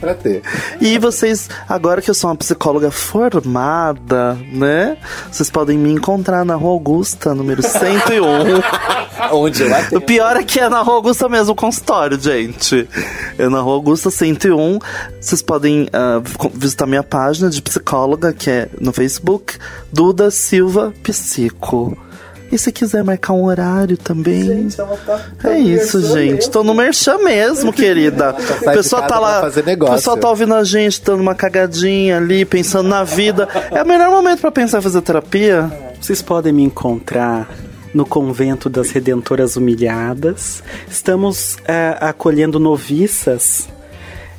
pra 0.00 0.14
ter. 0.14 0.42
E 0.80 0.98
vocês, 0.98 1.48
agora 1.68 2.00
que 2.02 2.10
eu 2.10 2.14
sou 2.14 2.30
uma 2.30 2.36
psicóloga 2.36 2.90
formada, 2.90 4.34
né? 4.52 4.96
Vocês 5.30 5.50
podem 5.50 5.76
me 5.78 5.90
encontrar 5.92 6.44
na 6.44 6.54
Rua 6.54 6.72
Augusta, 6.72 7.34
número 7.34 7.62
101. 7.62 8.22
Onde 9.32 9.62
eu 9.62 9.70
O 9.70 9.74
atendo. 9.74 10.00
pior 10.02 10.36
é 10.36 10.42
que 10.42 10.58
é 10.60 10.68
na 10.68 10.80
Rua 10.82 10.96
Augusta 10.96 11.28
mesmo 11.28 11.52
o 11.52 11.56
consultório, 11.56 12.18
gente. 12.20 12.88
É 13.38 13.48
na 13.48 13.60
Rua 13.60 13.74
Augusta 13.74 14.10
101. 14.10 14.78
Vocês 15.20 15.40
podem 15.42 15.88
co- 16.38 16.50
visitar 16.54 16.86
minha 16.86 17.02
página 17.02 17.48
de 17.48 17.62
psicóloga, 17.62 18.32
que 18.32 18.50
é 18.50 18.68
no 18.80 18.92
Facebook, 18.92 19.54
Duda 19.92 20.30
Silva 20.30 20.92
Psico. 21.02 21.96
E 22.52 22.58
se 22.58 22.70
quiser 22.70 23.02
marcar 23.02 23.32
um 23.32 23.44
horário 23.44 23.96
também. 23.96 24.68
é 25.42 25.58
isso, 25.58 26.02
gente. 26.12 26.50
Tô 26.50 26.62
no 26.62 26.74
merchan 26.74 27.16
mesmo, 27.16 27.72
querida. 27.74 28.34
Pessoal 28.74 29.02
casa 29.02 29.14
tá 29.14 29.18
lá. 29.18 29.48
O 29.48 29.92
pessoal 29.92 30.18
tá 30.18 30.28
ouvindo 30.28 30.54
a 30.54 30.62
gente, 30.62 31.02
dando 31.02 31.22
uma 31.22 31.34
cagadinha 31.34 32.18
ali, 32.18 32.44
pensando 32.44 32.90
na 32.90 33.04
vida. 33.04 33.48
É 33.70 33.82
o 33.82 33.86
melhor 33.86 34.10
momento 34.10 34.40
pra 34.40 34.52
pensar 34.52 34.80
em 34.80 34.82
fazer 34.82 35.00
terapia. 35.00 35.72
Vocês 35.98 36.20
podem 36.20 36.52
me 36.52 36.62
encontrar 36.62 37.48
no 37.94 38.04
convento 38.04 38.68
das 38.68 38.90
Redentoras 38.90 39.56
Humilhadas. 39.56 40.62
Estamos 40.90 41.56
é, 41.66 41.96
acolhendo 42.00 42.58
noviças 42.58 43.66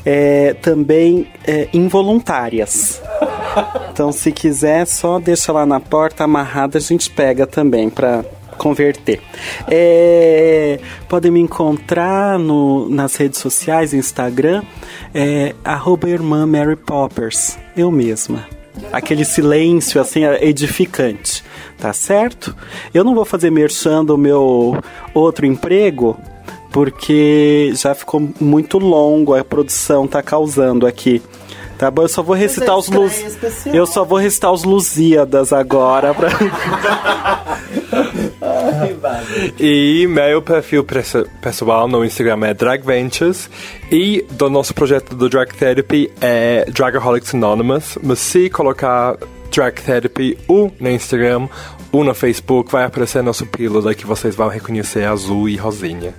é, 0.05 0.53
também 0.53 1.27
é, 1.45 1.67
involuntárias. 1.73 3.01
Então, 3.91 4.11
se 4.11 4.31
quiser, 4.31 4.87
só 4.87 5.19
deixa 5.19 5.51
lá 5.51 5.65
na 5.65 5.79
porta 5.79 6.23
amarrada, 6.23 6.79
a 6.79 6.81
gente 6.81 7.09
pega 7.11 7.45
também 7.45 7.89
para 7.89 8.25
converter. 8.57 9.21
É, 9.69 10.79
podem 11.07 11.31
me 11.31 11.39
encontrar 11.39 12.39
no, 12.39 12.89
nas 12.89 13.15
redes 13.15 13.39
sociais, 13.39 13.93
Instagram, 13.93 14.63
é, 15.13 15.53
irmã 16.07 16.45
Mary 16.45 16.75
Poppers, 16.75 17.57
eu 17.77 17.91
mesma. 17.91 18.45
Aquele 18.91 19.23
silêncio 19.23 20.01
assim 20.01 20.23
edificante, 20.23 21.43
tá 21.77 21.93
certo? 21.93 22.55
Eu 22.93 23.03
não 23.03 23.13
vou 23.13 23.25
fazer 23.25 23.51
merchan 23.51 24.03
do 24.03 24.17
meu 24.17 24.75
outro 25.13 25.45
emprego, 25.45 26.17
porque 26.73 27.71
já 27.75 27.93
ficou 27.93 28.29
muito 28.41 28.79
longo, 28.79 29.35
a 29.35 29.45
produção 29.45 30.07
tá 30.07 30.23
causando 30.23 30.87
aqui. 30.87 31.21
Tá 31.77 31.91
bom? 31.91 32.01
Eu 32.01 32.07
só 32.07 32.23
vou 32.23 32.35
recitar 32.35 32.75
os 32.77 32.89
luz... 32.89 33.37
Eu 33.65 33.85
só 33.85 34.03
vou 34.03 34.17
recitar 34.17 34.51
os 34.51 34.63
Lusíadas 34.63 35.53
agora 35.53 36.13
pra... 36.13 36.29
e 39.59 40.07
meu 40.07 40.41
perfil 40.41 40.85
pessoal 41.41 41.87
no 41.87 42.03
Instagram 42.03 42.47
é 42.47 42.53
Drag 42.53 42.83
Ventures 42.83 43.49
e 43.91 44.25
do 44.31 44.49
nosso 44.49 44.73
projeto 44.73 45.15
do 45.15 45.29
Drag 45.29 45.53
Therapy 45.53 46.11
é 46.21 46.65
Dragaholics 46.71 47.35
Anonymous. 47.35 47.97
Mas 48.01 48.19
se 48.19 48.49
colocar 48.49 49.17
Drag 49.51 49.79
Therapy 49.81 50.37
ou 50.47 50.71
no 50.79 50.89
Instagram 50.89 51.47
ou 51.93 52.03
no 52.03 52.15
Facebook, 52.15 52.71
vai 52.71 52.85
aparecer 52.85 53.21
nosso 53.21 53.45
pílula 53.45 53.93
que 53.93 54.03
vocês 54.03 54.35
vão 54.35 54.47
reconhecer 54.47 55.03
azul 55.03 55.47
e 55.47 55.55
rosinha. 55.55 56.15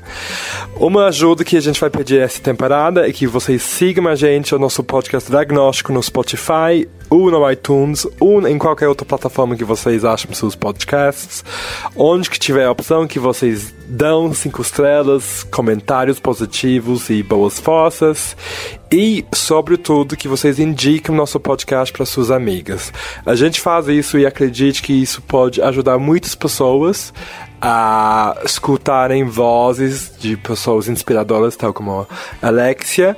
Uma 0.77 1.07
ajuda 1.07 1.45
que 1.45 1.57
a 1.57 1.61
gente 1.61 1.81
vai 1.81 1.91
pedir 1.91 2.21
essa 2.21 2.41
temporada 2.41 3.09
é 3.09 3.13
que 3.13 3.27
vocês 3.27 3.61
sigam 3.61 4.07
a 4.07 4.15
gente, 4.15 4.55
o 4.55 4.59
nosso 4.59 4.85
podcast 4.85 5.29
diagnóstico 5.29 5.93
no 5.93 6.01
Spotify, 6.01 6.89
ou 7.15 7.31
no 7.31 7.51
iTunes, 7.51 8.07
ou 8.19 8.47
em 8.47 8.59
qualquer 8.59 8.89
outra 8.89 9.07
plataforma 9.07 9.57
que 9.57 9.65
vocês 9.65 10.05
acham 10.05 10.35
seus 10.35 10.57
podcasts. 10.57 11.45
Onde 11.95 12.29
que 12.29 12.39
tiver 12.39 12.65
a 12.65 12.71
opção 12.71 13.07
que 13.07 13.19
vocês 13.19 13.73
dão 13.87 14.33
cinco 14.35 14.63
estrelas, 14.63 15.45
comentários 15.45 16.19
positivos 16.19 17.11
e 17.11 17.23
boas 17.23 17.61
forças. 17.61 18.37
E, 18.91 19.25
sobretudo, 19.35 20.17
que 20.17 20.29
vocês 20.29 20.59
indiquem 20.59 21.15
o 21.15 21.19
nosso 21.19 21.39
podcast 21.39 21.93
para 21.93 22.05
suas 22.05 22.31
amigas. 22.31 22.93
A 23.25 23.35
gente 23.35 23.61
faz 23.61 23.89
isso 23.89 24.19
e 24.19 24.27
acredite 24.27 24.83
que 24.83 24.93
isso 24.93 25.23
pode 25.23 25.63
ajudar 25.63 25.99
muitas 25.99 26.35
pessoas 26.35 27.13
a 27.61 28.37
escutarem 28.45 29.25
vozes 29.25 30.13
de 30.19 30.37
pessoas 30.37 30.89
inspiradoras, 30.89 31.57
tal 31.57 31.73
como 31.73 32.07
a 32.43 32.47
Alexia. 32.47 33.17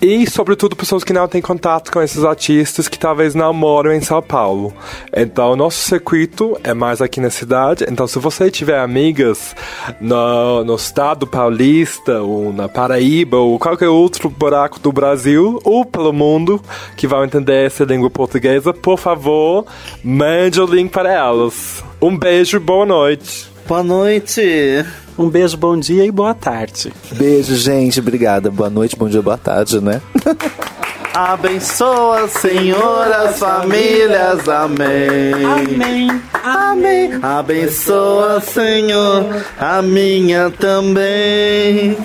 E, 0.00 0.30
sobretudo, 0.30 0.76
pessoas 0.76 1.02
que 1.02 1.12
não 1.12 1.26
têm 1.26 1.42
contato 1.42 1.90
com 1.90 2.00
esses 2.00 2.24
artistas 2.24 2.86
que 2.86 2.98
talvez 2.98 3.34
não 3.34 3.52
moram 3.52 3.92
em 3.92 4.00
São 4.00 4.22
Paulo. 4.22 4.72
Então, 5.12 5.56
nosso 5.56 5.78
circuito 5.80 6.56
é 6.62 6.72
mais 6.72 7.02
aqui 7.02 7.20
na 7.20 7.30
cidade. 7.30 7.84
Então, 7.88 8.06
se 8.06 8.16
você 8.20 8.48
tiver 8.48 8.78
amigas 8.78 9.56
no, 10.00 10.62
no 10.64 10.76
estado 10.76 11.26
paulista, 11.26 12.22
ou 12.22 12.52
na 12.52 12.68
Paraíba, 12.68 13.38
ou 13.38 13.58
qualquer 13.58 13.88
outro 13.88 14.30
buraco 14.30 14.78
do 14.78 14.92
Brasil, 14.92 15.60
ou 15.64 15.84
pelo 15.84 16.12
mundo, 16.12 16.62
que 16.96 17.08
vão 17.08 17.24
entender 17.24 17.66
essa 17.66 17.82
língua 17.82 18.08
portuguesa, 18.08 18.72
por 18.72 18.98
favor, 18.98 19.66
mande 20.04 20.60
o 20.60 20.66
link 20.66 20.92
para 20.92 21.12
elas. 21.12 21.82
Um 22.00 22.16
beijo 22.16 22.60
boa 22.60 22.86
noite. 22.86 23.50
Boa 23.66 23.82
noite. 23.82 24.86
Um 25.18 25.28
beijo, 25.28 25.56
bom 25.56 25.76
dia 25.76 26.04
e 26.04 26.12
boa 26.12 26.32
tarde. 26.32 26.92
Beijo, 27.12 27.56
gente. 27.56 27.98
Obrigada. 27.98 28.52
Boa 28.52 28.70
noite, 28.70 28.94
bom 28.94 29.08
dia, 29.08 29.20
boa 29.20 29.36
tarde, 29.36 29.80
né? 29.80 30.00
Abençoa, 31.12 32.28
Senhor, 32.28 33.12
as 33.12 33.36
famílias. 33.40 34.48
Amém. 34.48 35.44
Amém. 35.44 36.22
Amém. 36.32 37.18
Abençoa, 37.20 38.40
Senhor, 38.40 39.44
a 39.58 39.82
minha 39.82 40.52
também. 40.52 41.96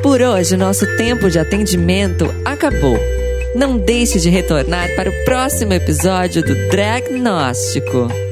Por 0.00 0.22
hoje, 0.22 0.56
nosso 0.56 0.86
tempo 0.96 1.28
de 1.28 1.40
atendimento 1.40 2.32
acabou. 2.44 2.96
Não 3.56 3.76
deixe 3.76 4.20
de 4.20 4.30
retornar 4.30 4.94
para 4.94 5.10
o 5.10 5.24
próximo 5.24 5.72
episódio 5.72 6.44
do 6.44 6.54
Dragnóstico. 6.68 8.27